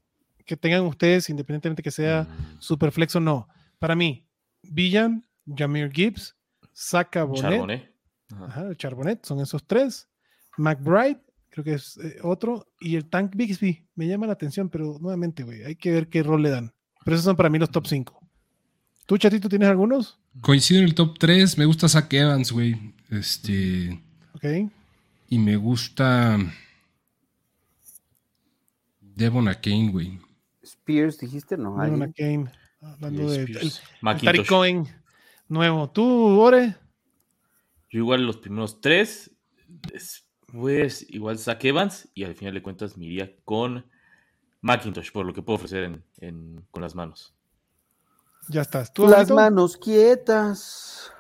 que 0.51 0.57
tengan 0.57 0.82
ustedes, 0.82 1.30
independientemente 1.30 1.80
que 1.80 1.92
sea 1.92 2.24
Mm, 2.24 2.57
Superflex 2.59 3.14
o 3.14 3.20
no. 3.20 3.46
Para 3.78 3.94
mí, 3.94 4.26
Villan, 4.64 5.24
Jameer 5.46 5.92
Gibbs, 5.92 6.34
Saka 6.72 7.22
Bonet, 7.22 7.42
Charbonnet. 7.42 7.94
Ajá. 8.32 8.44
ajá, 8.46 8.66
el 8.66 8.76
Charbonnet, 8.76 9.24
son 9.24 9.38
esos 9.40 9.64
tres. 9.64 10.09
McBride, 10.59 11.20
creo 11.51 11.64
que 11.64 11.74
es 11.74 11.96
eh, 11.98 12.18
otro, 12.24 12.66
y 12.80 12.96
el 12.96 13.09
Tank 13.09 13.36
Bixby. 13.36 13.86
Me 13.94 14.09
llama 14.09 14.26
la 14.26 14.32
atención, 14.32 14.68
pero 14.68 14.98
nuevamente, 15.01 15.44
güey, 15.44 15.62
hay 15.62 15.76
que 15.76 15.92
ver 15.92 16.09
qué 16.09 16.24
rol 16.24 16.42
le 16.42 16.51
dan. 16.51 16.74
Pero 17.05 17.14
esos 17.14 17.24
son 17.24 17.36
para 17.36 17.48
mí 17.48 17.61
los 17.61 17.70
top 17.70 17.86
5. 17.86 18.20
¿Tú, 19.07 19.16
chatito, 19.16 19.48
tienes 19.48 19.68
algunos? 19.68 20.18
Coincido 20.40 20.80
en 20.80 20.86
el 20.86 20.96
top 20.96 21.16
3. 21.16 21.59
Me 21.59 21.64
gusta 21.64 21.88
Zach 21.88 22.12
Evans, 22.12 22.51
güey. 22.51 22.92
Este. 23.09 24.03
Ok. 24.34 24.44
Y 25.28 25.38
me 25.38 25.55
gusta. 25.55 26.38
Devon 29.01 29.46
Kane, 29.62 29.90
güey. 29.90 30.18
Spears, 30.72 31.18
dijiste, 31.18 31.56
no. 31.56 31.80
¿Alguien? 31.80 32.02
Akane, 32.10 32.52
hablando 32.80 33.30
de 33.30 33.42
el- 33.44 33.72
el 34.40 34.46
Cohen 34.46 34.86
nuevo. 35.48 35.90
¿Tú, 35.90 36.40
Ore? 36.40 36.76
Yo 37.90 37.98
igual 37.98 38.24
los 38.26 38.36
primeros 38.36 38.80
tres, 38.80 39.30
después 39.66 41.04
igual 41.10 41.38
Zach 41.38 41.64
Evans 41.64 42.08
y 42.14 42.24
al 42.24 42.34
final 42.34 42.54
de 42.54 42.62
cuentas 42.62 42.96
me 42.96 43.06
iría 43.06 43.34
con 43.44 43.84
Macintosh 44.60 45.10
por 45.12 45.26
lo 45.26 45.32
que 45.34 45.42
puedo 45.42 45.56
ofrecer 45.56 45.84
en- 45.84 46.04
en- 46.18 46.64
con 46.70 46.82
las 46.82 46.94
manos. 46.94 47.34
Ya 48.48 48.62
estás. 48.62 48.92
¿Tú, 48.92 49.06
Las 49.06 49.30
manos 49.30 49.76
quietas. 49.76 51.12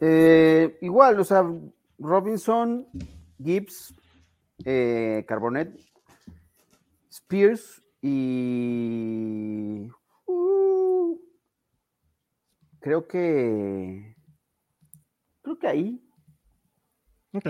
Eh, 0.00 0.78
igual, 0.80 1.20
o 1.20 1.24
sea, 1.24 1.44
Robinson, 1.98 2.88
Gibbs, 3.42 3.94
eh, 4.64 5.24
Carbonet, 5.28 5.78
Spears 7.10 7.81
y. 8.02 9.88
uh, 10.26 11.18
creo 12.80 13.06
que. 13.06 14.16
Creo 15.42 15.58
que 15.58 15.66
ahí. 15.68 16.02
Ok. 17.32 17.48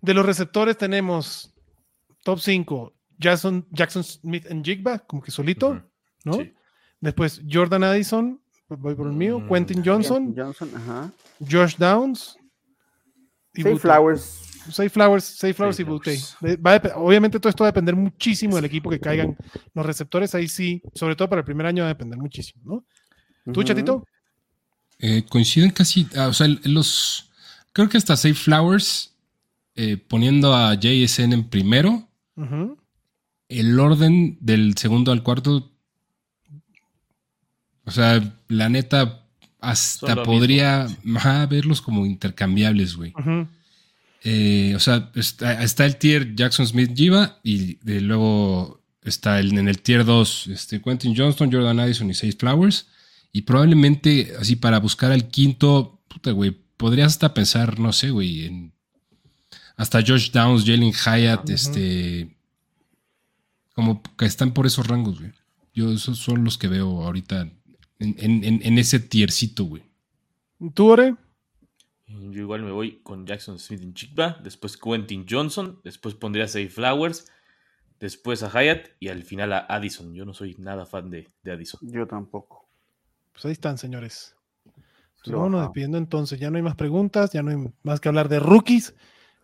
De 0.00 0.14
los 0.14 0.24
receptores 0.26 0.76
tenemos 0.76 1.52
top 2.22 2.38
5, 2.38 2.94
Jackson, 3.18 3.66
Jackson 3.70 4.04
Smith 4.04 4.46
en 4.48 4.62
Jigba, 4.64 4.98
como 5.00 5.22
que 5.22 5.30
solito. 5.30 5.82
¿no? 6.24 6.34
Sí. 6.34 6.52
Después 7.00 7.40
Jordan 7.50 7.84
Addison, 7.84 8.40
voy 8.68 8.94
por 8.94 9.06
el 9.06 9.12
mío, 9.14 9.40
Mm, 9.40 9.48
Quentin 9.48 9.82
Johnson, 9.84 10.34
Johnson, 10.36 10.70
ajá. 10.74 11.12
Josh 11.40 11.76
Downs. 11.76 12.36
y. 13.54 13.62
Flowers. 13.62 14.47
Say 14.70 14.88
Flowers, 14.88 15.24
Say 15.24 15.52
Flowers 15.52 15.78
y 15.80 15.84
Boutte. 15.84 16.18
Obviamente 16.96 17.38
todo 17.40 17.50
esto 17.50 17.64
va 17.64 17.68
a 17.68 17.72
depender 17.72 17.96
muchísimo 17.96 18.56
del 18.56 18.64
equipo 18.64 18.90
que 18.90 19.00
caigan 19.00 19.36
los 19.74 19.86
receptores, 19.86 20.34
ahí 20.34 20.48
sí, 20.48 20.82
sobre 20.94 21.16
todo 21.16 21.28
para 21.28 21.40
el 21.40 21.44
primer 21.44 21.66
año 21.66 21.82
va 21.82 21.88
a 21.90 21.94
depender 21.94 22.18
muchísimo, 22.18 22.62
¿no? 22.64 22.84
¿Tú, 23.52 23.60
Ujú. 23.60 23.62
chatito? 23.64 24.04
Eh, 24.98 25.24
coinciden 25.28 25.70
casi. 25.70 26.06
ah, 26.16 26.26
o 26.28 26.32
sea, 26.32 26.46
los. 26.64 27.30
Creo 27.72 27.88
que 27.88 27.96
hasta 27.96 28.16
Safe 28.16 28.34
Flowers. 28.34 29.14
eh, 29.80 29.96
poniendo 29.96 30.54
a 30.56 30.74
JSN 30.74 31.32
en 31.32 31.44
primero. 31.48 32.08
El 33.48 33.78
orden 33.80 34.36
del 34.40 34.76
segundo 34.76 35.12
al 35.12 35.22
cuarto. 35.22 35.70
O 37.84 37.90
sea, 37.90 38.20
la 38.48 38.68
neta. 38.68 39.24
Hasta 39.60 40.22
podría 40.22 40.86
ajá, 41.16 41.46
verlos 41.46 41.80
como 41.82 42.06
intercambiables, 42.06 42.94
güey. 42.96 43.12
Ujú. 43.18 43.48
Eh, 44.24 44.72
o 44.74 44.80
sea, 44.80 45.10
está, 45.14 45.62
está 45.62 45.86
el 45.86 45.96
tier 45.96 46.34
Jackson 46.34 46.66
Smith 46.66 46.92
Jiva 46.96 47.38
y 47.44 47.74
de 47.84 48.00
luego 48.00 48.82
está 49.02 49.38
el, 49.38 49.56
en 49.56 49.68
el 49.68 49.80
tier 49.80 50.04
2 50.04 50.48
este, 50.48 50.82
Quentin 50.82 51.14
Johnston, 51.16 51.50
Jordan 51.52 51.78
Addison 51.80 52.10
y 52.10 52.14
Sage 52.14 52.36
Flowers. 52.38 52.88
Y 53.32 53.42
probablemente, 53.42 54.34
así 54.40 54.56
para 54.56 54.80
buscar 54.80 55.12
al 55.12 55.28
quinto, 55.28 56.00
puta, 56.08 56.32
güey, 56.32 56.50
podrías 56.76 57.12
hasta 57.12 57.32
pensar, 57.34 57.78
no 57.78 57.92
sé, 57.92 58.10
güey, 58.10 58.46
en 58.46 58.72
hasta 59.76 60.00
Josh 60.04 60.30
Downs, 60.32 60.64
Jalen 60.64 60.92
Hyatt, 60.92 61.48
este. 61.50 62.34
Como 63.74 64.02
que 64.02 64.24
están 64.26 64.52
por 64.52 64.66
esos 64.66 64.86
rangos, 64.88 65.20
güey. 65.20 65.32
Yo, 65.72 65.92
esos 65.92 66.18
son 66.18 66.42
los 66.42 66.58
que 66.58 66.66
veo 66.66 67.04
ahorita 67.04 67.48
en- 68.00 68.16
en- 68.18 68.60
en 68.64 68.78
ese 68.78 68.98
tiercito, 68.98 69.64
güey. 69.64 69.82
¿Tú, 70.74 70.86
Ore? 70.88 71.14
Yo 72.08 72.40
igual 72.40 72.62
me 72.62 72.70
voy 72.70 73.00
con 73.02 73.26
Jackson 73.26 73.58
Smith 73.58 73.82
en 73.82 73.92
Chigba, 73.92 74.38
después 74.42 74.76
Quentin 74.76 75.26
Johnson, 75.28 75.80
después 75.84 76.14
pondría 76.14 76.44
a 76.44 76.48
Say 76.48 76.68
Flowers, 76.68 77.30
después 78.00 78.42
a 78.42 78.48
Hyatt 78.48 78.88
y 78.98 79.08
al 79.08 79.22
final 79.24 79.52
a 79.52 79.58
Addison. 79.58 80.14
Yo 80.14 80.24
no 80.24 80.32
soy 80.32 80.54
nada 80.58 80.86
fan 80.86 81.10
de, 81.10 81.28
de 81.42 81.52
Addison. 81.52 81.80
Yo 81.82 82.06
tampoco. 82.06 82.66
Pues 83.32 83.44
ahí 83.44 83.52
están, 83.52 83.76
señores. 83.76 84.34
Pues 85.22 85.32
vámonos 85.32 85.58
bajamos. 85.58 85.68
despidiendo 85.68 85.98
entonces. 85.98 86.40
Ya 86.40 86.50
no 86.50 86.56
hay 86.56 86.62
más 86.62 86.76
preguntas, 86.76 87.32
ya 87.32 87.42
no 87.42 87.50
hay 87.50 87.72
más 87.82 88.00
que 88.00 88.08
hablar 88.08 88.28
de 88.28 88.40
rookies. 88.40 88.94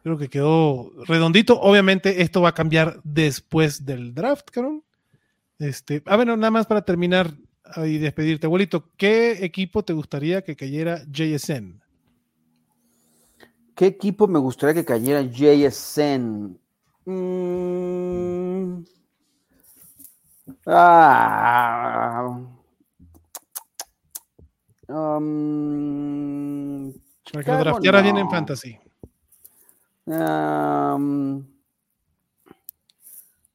Creo 0.03 0.17
que 0.17 0.29
quedó 0.29 0.91
redondito. 1.07 1.61
Obviamente, 1.61 2.23
esto 2.23 2.41
va 2.41 2.51
a 2.51 2.55
cambiar 2.55 3.01
después 3.05 3.85
del 3.85 4.15
draft, 4.15 4.51
cabrón. 4.51 4.85
Este, 5.59 6.03
a 6.07 6.17
ver, 6.17 6.27
no, 6.27 6.37
nada 6.37 6.51
más 6.51 6.67
para 6.67 6.83
terminar 6.83 7.33
ah, 7.65 7.87
y 7.87 7.99
despedirte, 7.99 8.47
abuelito. 8.47 8.91
¿Qué 8.97 9.45
equipo 9.45 9.85
te 9.85 9.93
gustaría 9.93 10.43
que 10.43 10.57
cayera 10.57 11.03
JSN? 11.11 11.84
¿Qué 13.75 13.87
equipo 13.87 14.29
me 14.29 14.39
gustaría 14.39 14.75
que 14.75 14.85
cayera 14.85 15.23
JSN? 15.23 16.57
Mm. 17.07 18.85
Ah. 20.67 22.39
Um, 24.89 26.93
Para 27.33 27.45
que 27.45 27.51
lo 27.51 27.59
drafteara 27.59 28.03
bien 28.03 28.19
en 28.19 28.31
fantasy. 28.31 28.79
Um, 30.07 31.45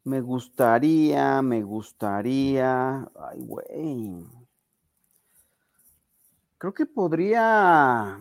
me 0.03 0.21
gustaría, 0.21 1.41
me 1.41 1.63
gustaría. 1.63 3.09
Ay, 3.15 3.39
güey. 3.41 4.25
Creo 6.57 6.73
que 6.73 6.85
podría. 6.85 8.19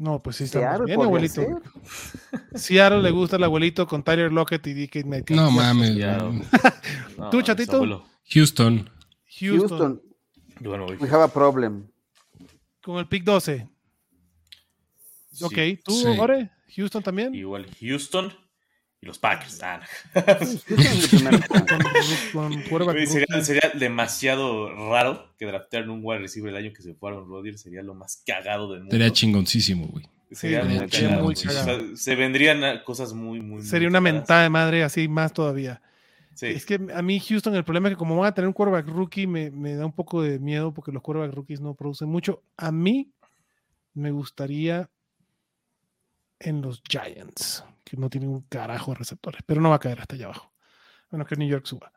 No, 0.00 0.22
pues 0.22 0.36
sí, 0.36 0.44
estamos 0.44 0.86
bien, 0.86 0.98
abuelito. 0.98 1.42
Seattle 2.54 3.02
le 3.02 3.10
gusta 3.10 3.36
el 3.36 3.44
abuelito 3.44 3.86
con 3.86 4.02
Tyler 4.02 4.32
Lockett 4.32 4.66
y 4.66 4.72
DK 4.86 5.04
Metcalf. 5.04 5.38
No 5.38 5.50
mames. 5.50 5.90
No, 7.18 7.28
¿Tú, 7.28 7.42
chatito? 7.42 7.78
Houston. 8.32 8.88
Houston, 9.38 10.00
Houston, 10.62 10.98
we 11.00 11.08
have 11.10 11.22
a 11.22 11.28
problem. 11.28 11.86
con 12.82 12.96
el 12.96 13.06
pick 13.08 13.24
12. 13.24 13.68
Sí, 15.32 15.44
Ok, 15.44 15.82
¿tú, 15.84 15.92
Sí. 15.92 16.06
Ore? 16.18 16.50
¿Houston 16.74 17.02
también? 17.02 17.34
Igual 17.34 17.66
Houston 17.78 18.32
y 19.02 19.06
los 19.06 19.18
Packers. 19.18 19.60
Ah, 19.62 19.80
sería, 23.42 23.70
demasiado 23.74 24.68
raro 24.90 25.34
que 25.38 25.46
draftearan 25.46 25.90
un 25.90 26.00
wide 26.02 26.20
receiver 26.20 26.50
el 26.54 26.64
año 26.66 26.72
que 26.74 26.82
se 26.82 26.94
fueron 26.94 27.28
Rodgers. 27.28 27.60
Sería 27.60 27.82
lo 27.82 27.94
más 27.94 28.22
cagado 28.26 28.70
del 28.70 28.80
mundo. 28.80 28.92
Sería 28.92 29.10
chingoncísimo, 29.12 29.86
güey. 29.86 30.06
Sería 30.32 30.62
Sí, 30.62 30.68
muy 30.68 30.88
sería 30.90 31.08
cagado. 31.08 31.24
muy 31.24 31.34
O 31.34 31.42
cagado. 31.42 31.64
sea, 31.80 31.96
se 31.96 32.14
vendrían 32.14 32.62
cosas 32.84 33.12
muy, 33.12 33.40
muy. 33.40 33.58
muy 33.58 33.62
Sería 33.62 33.88
una 33.88 34.00
mentada 34.00 34.42
de 34.42 34.50
madre 34.50 34.84
así 34.84 35.08
más 35.08 35.32
todavía. 35.32 35.82
Sí. 36.34 36.46
Es 36.46 36.64
que 36.64 36.78
a 36.94 37.02
mí 37.02 37.20
Houston 37.20 37.54
el 37.54 37.64
problema 37.64 37.88
es 37.88 37.94
que 37.94 37.98
como 37.98 38.16
van 38.16 38.28
a 38.28 38.34
tener 38.34 38.46
un 38.48 38.54
quarterback 38.54 38.86
rookie 38.88 39.26
me, 39.26 39.50
me 39.50 39.74
da 39.74 39.84
un 39.84 39.92
poco 39.92 40.22
de 40.22 40.38
miedo 40.38 40.72
porque 40.72 40.92
los 40.92 41.02
quarterback 41.02 41.34
rookies 41.34 41.60
no 41.60 41.74
producen 41.74 42.08
mucho. 42.08 42.42
A 42.56 42.70
mí 42.72 43.10
me 43.92 44.10
gustaría 44.10 44.88
en 46.38 46.62
los 46.62 46.80
Giants, 46.88 47.64
que 47.90 47.96
no 47.96 48.08
tienen 48.08 48.30
un 48.30 48.42
carajo 48.42 48.92
de 48.92 48.98
receptores, 48.98 49.42
pero 49.44 49.60
no 49.60 49.70
va 49.70 49.76
a 49.76 49.80
caer 49.80 50.00
hasta 50.00 50.14
allá 50.14 50.26
abajo. 50.26 50.52
Bueno, 51.10 51.26
que 51.26 51.34
New 51.34 51.48
York 51.48 51.66
suba. 51.66 51.92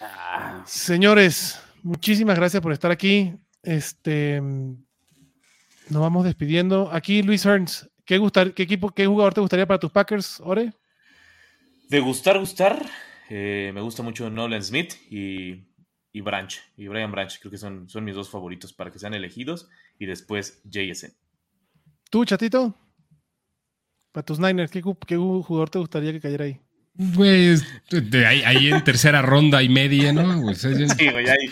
Ah, 0.00 0.62
Señores, 0.66 1.58
muchísimas 1.82 2.36
gracias 2.36 2.62
por 2.62 2.72
estar 2.72 2.90
aquí. 2.90 3.34
Este 3.62 4.40
nos 4.42 6.00
vamos 6.02 6.24
despidiendo. 6.24 6.90
Aquí 6.92 7.22
Luis 7.22 7.44
Hearns, 7.46 7.88
¿qué, 8.04 8.18
gustar, 8.18 8.52
qué 8.52 8.62
equipo, 8.64 8.90
qué 8.90 9.06
jugador 9.06 9.32
te 9.32 9.40
gustaría 9.40 9.66
para 9.66 9.78
tus 9.80 9.90
Packers, 9.90 10.40
Ore? 10.40 10.72
De 11.88 12.00
gustar, 12.00 12.38
gustar. 12.38 12.84
eh, 13.30 13.70
me 13.74 13.80
gusta 13.80 14.02
mucho 14.02 14.28
Nolan 14.28 14.62
Smith 14.62 14.94
y, 15.10 15.64
y 16.12 16.20
Branch. 16.20 16.60
Y 16.76 16.88
Brian 16.88 17.10
Branch. 17.10 17.38
Creo 17.40 17.50
que 17.50 17.58
son, 17.58 17.88
son 17.88 18.04
mis 18.04 18.14
dos 18.14 18.28
favoritos 18.30 18.72
para 18.74 18.90
que 18.90 18.98
sean 18.98 19.14
elegidos. 19.14 19.68
Y 19.98 20.04
después 20.06 20.62
JSN. 20.64 21.12
¿Tú, 22.10 22.24
chatito? 22.26 22.74
Para 24.14 24.24
tus 24.24 24.38
Niners, 24.38 24.70
¿qué, 24.70 24.80
ju- 24.80 24.96
qué 25.04 25.18
ju- 25.18 25.42
jugador 25.42 25.70
te 25.70 25.80
gustaría 25.80 26.12
que 26.12 26.20
cayera 26.20 26.44
ahí? 26.44 26.60
Güey, 26.94 27.56
de 27.90 28.24
ahí, 28.26 28.42
ahí 28.44 28.68
en 28.70 28.84
tercera 28.84 29.20
ronda 29.22 29.60
y 29.60 29.68
media, 29.68 30.12
¿no? 30.12 30.52
Ya- 30.52 30.54
Sí, 30.54 31.10
güey, 31.10 31.28
ahí. 31.28 31.50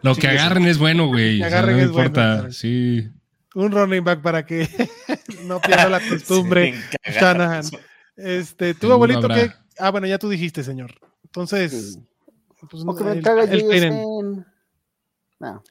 lo 0.00 0.14
que 0.16 0.26
agarren 0.28 0.64
es 0.64 0.78
bueno, 0.78 1.08
güey. 1.08 1.36
Que 1.38 1.44
o 1.44 1.48
sea, 1.50 1.58
agarren 1.58 1.76
no 1.76 1.82
es 1.82 1.90
bueno, 1.90 2.06
importa. 2.08 2.34
claro. 2.38 2.52
sí. 2.52 3.10
Un 3.54 3.72
running 3.72 4.02
back 4.04 4.22
para 4.22 4.46
que 4.46 4.66
no 5.44 5.60
pierda 5.60 5.90
la 5.90 6.00
costumbre. 6.08 6.74
Shanahan. 7.04 7.64
Este, 8.16 8.72
tu 8.72 8.90
abuelito. 8.90 9.28
¿qué? 9.28 9.52
Ah, 9.78 9.90
bueno, 9.90 10.06
ya 10.06 10.18
tú 10.18 10.30
dijiste, 10.30 10.64
señor. 10.64 10.94
Entonces, 11.24 11.92
sí. 11.94 12.00
pues, 12.70 12.84
O 12.86 12.94
que 12.96 13.04
me 13.04 13.12
el- 13.12 13.22
caga 13.22 13.42
el. 13.44 14.44
No, 15.40 15.62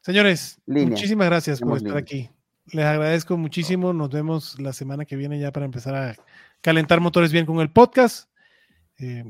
Señores, 0.00 0.58
Línea. 0.66 0.88
muchísimas 0.90 1.26
gracias 1.26 1.60
por 1.60 1.76
estar 1.76 1.88
línea. 1.96 2.00
aquí. 2.02 2.30
Les 2.72 2.84
agradezco 2.84 3.36
muchísimo. 3.36 3.92
Nos 3.92 4.10
vemos 4.10 4.58
la 4.58 4.72
semana 4.72 5.04
que 5.04 5.16
viene 5.16 5.38
ya 5.38 5.52
para 5.52 5.66
empezar 5.66 5.94
a 5.94 6.16
calentar 6.60 7.00
motores 7.00 7.32
bien 7.32 7.46
con 7.46 7.60
el 7.60 7.70
podcast. 7.70 8.28
Eh, 8.98 9.24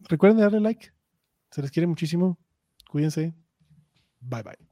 recuerden 0.00 0.40
darle 0.40 0.60
like. 0.60 0.92
Se 1.50 1.62
les 1.62 1.70
quiere 1.70 1.86
muchísimo. 1.86 2.38
Cuídense. 2.88 3.34
Bye 4.20 4.42
bye. 4.42 4.70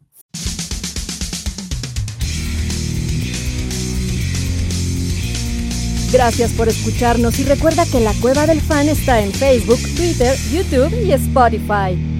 Gracias 6.10 6.52
por 6.54 6.68
escucharnos 6.68 7.38
y 7.38 7.44
recuerda 7.44 7.84
que 7.84 8.00
la 8.00 8.14
Cueva 8.14 8.46
del 8.46 8.62
Fan 8.62 8.88
está 8.88 9.20
en 9.20 9.30
Facebook, 9.30 9.78
Twitter, 9.94 10.34
YouTube 10.50 10.94
y 11.04 11.12
Spotify. 11.12 12.17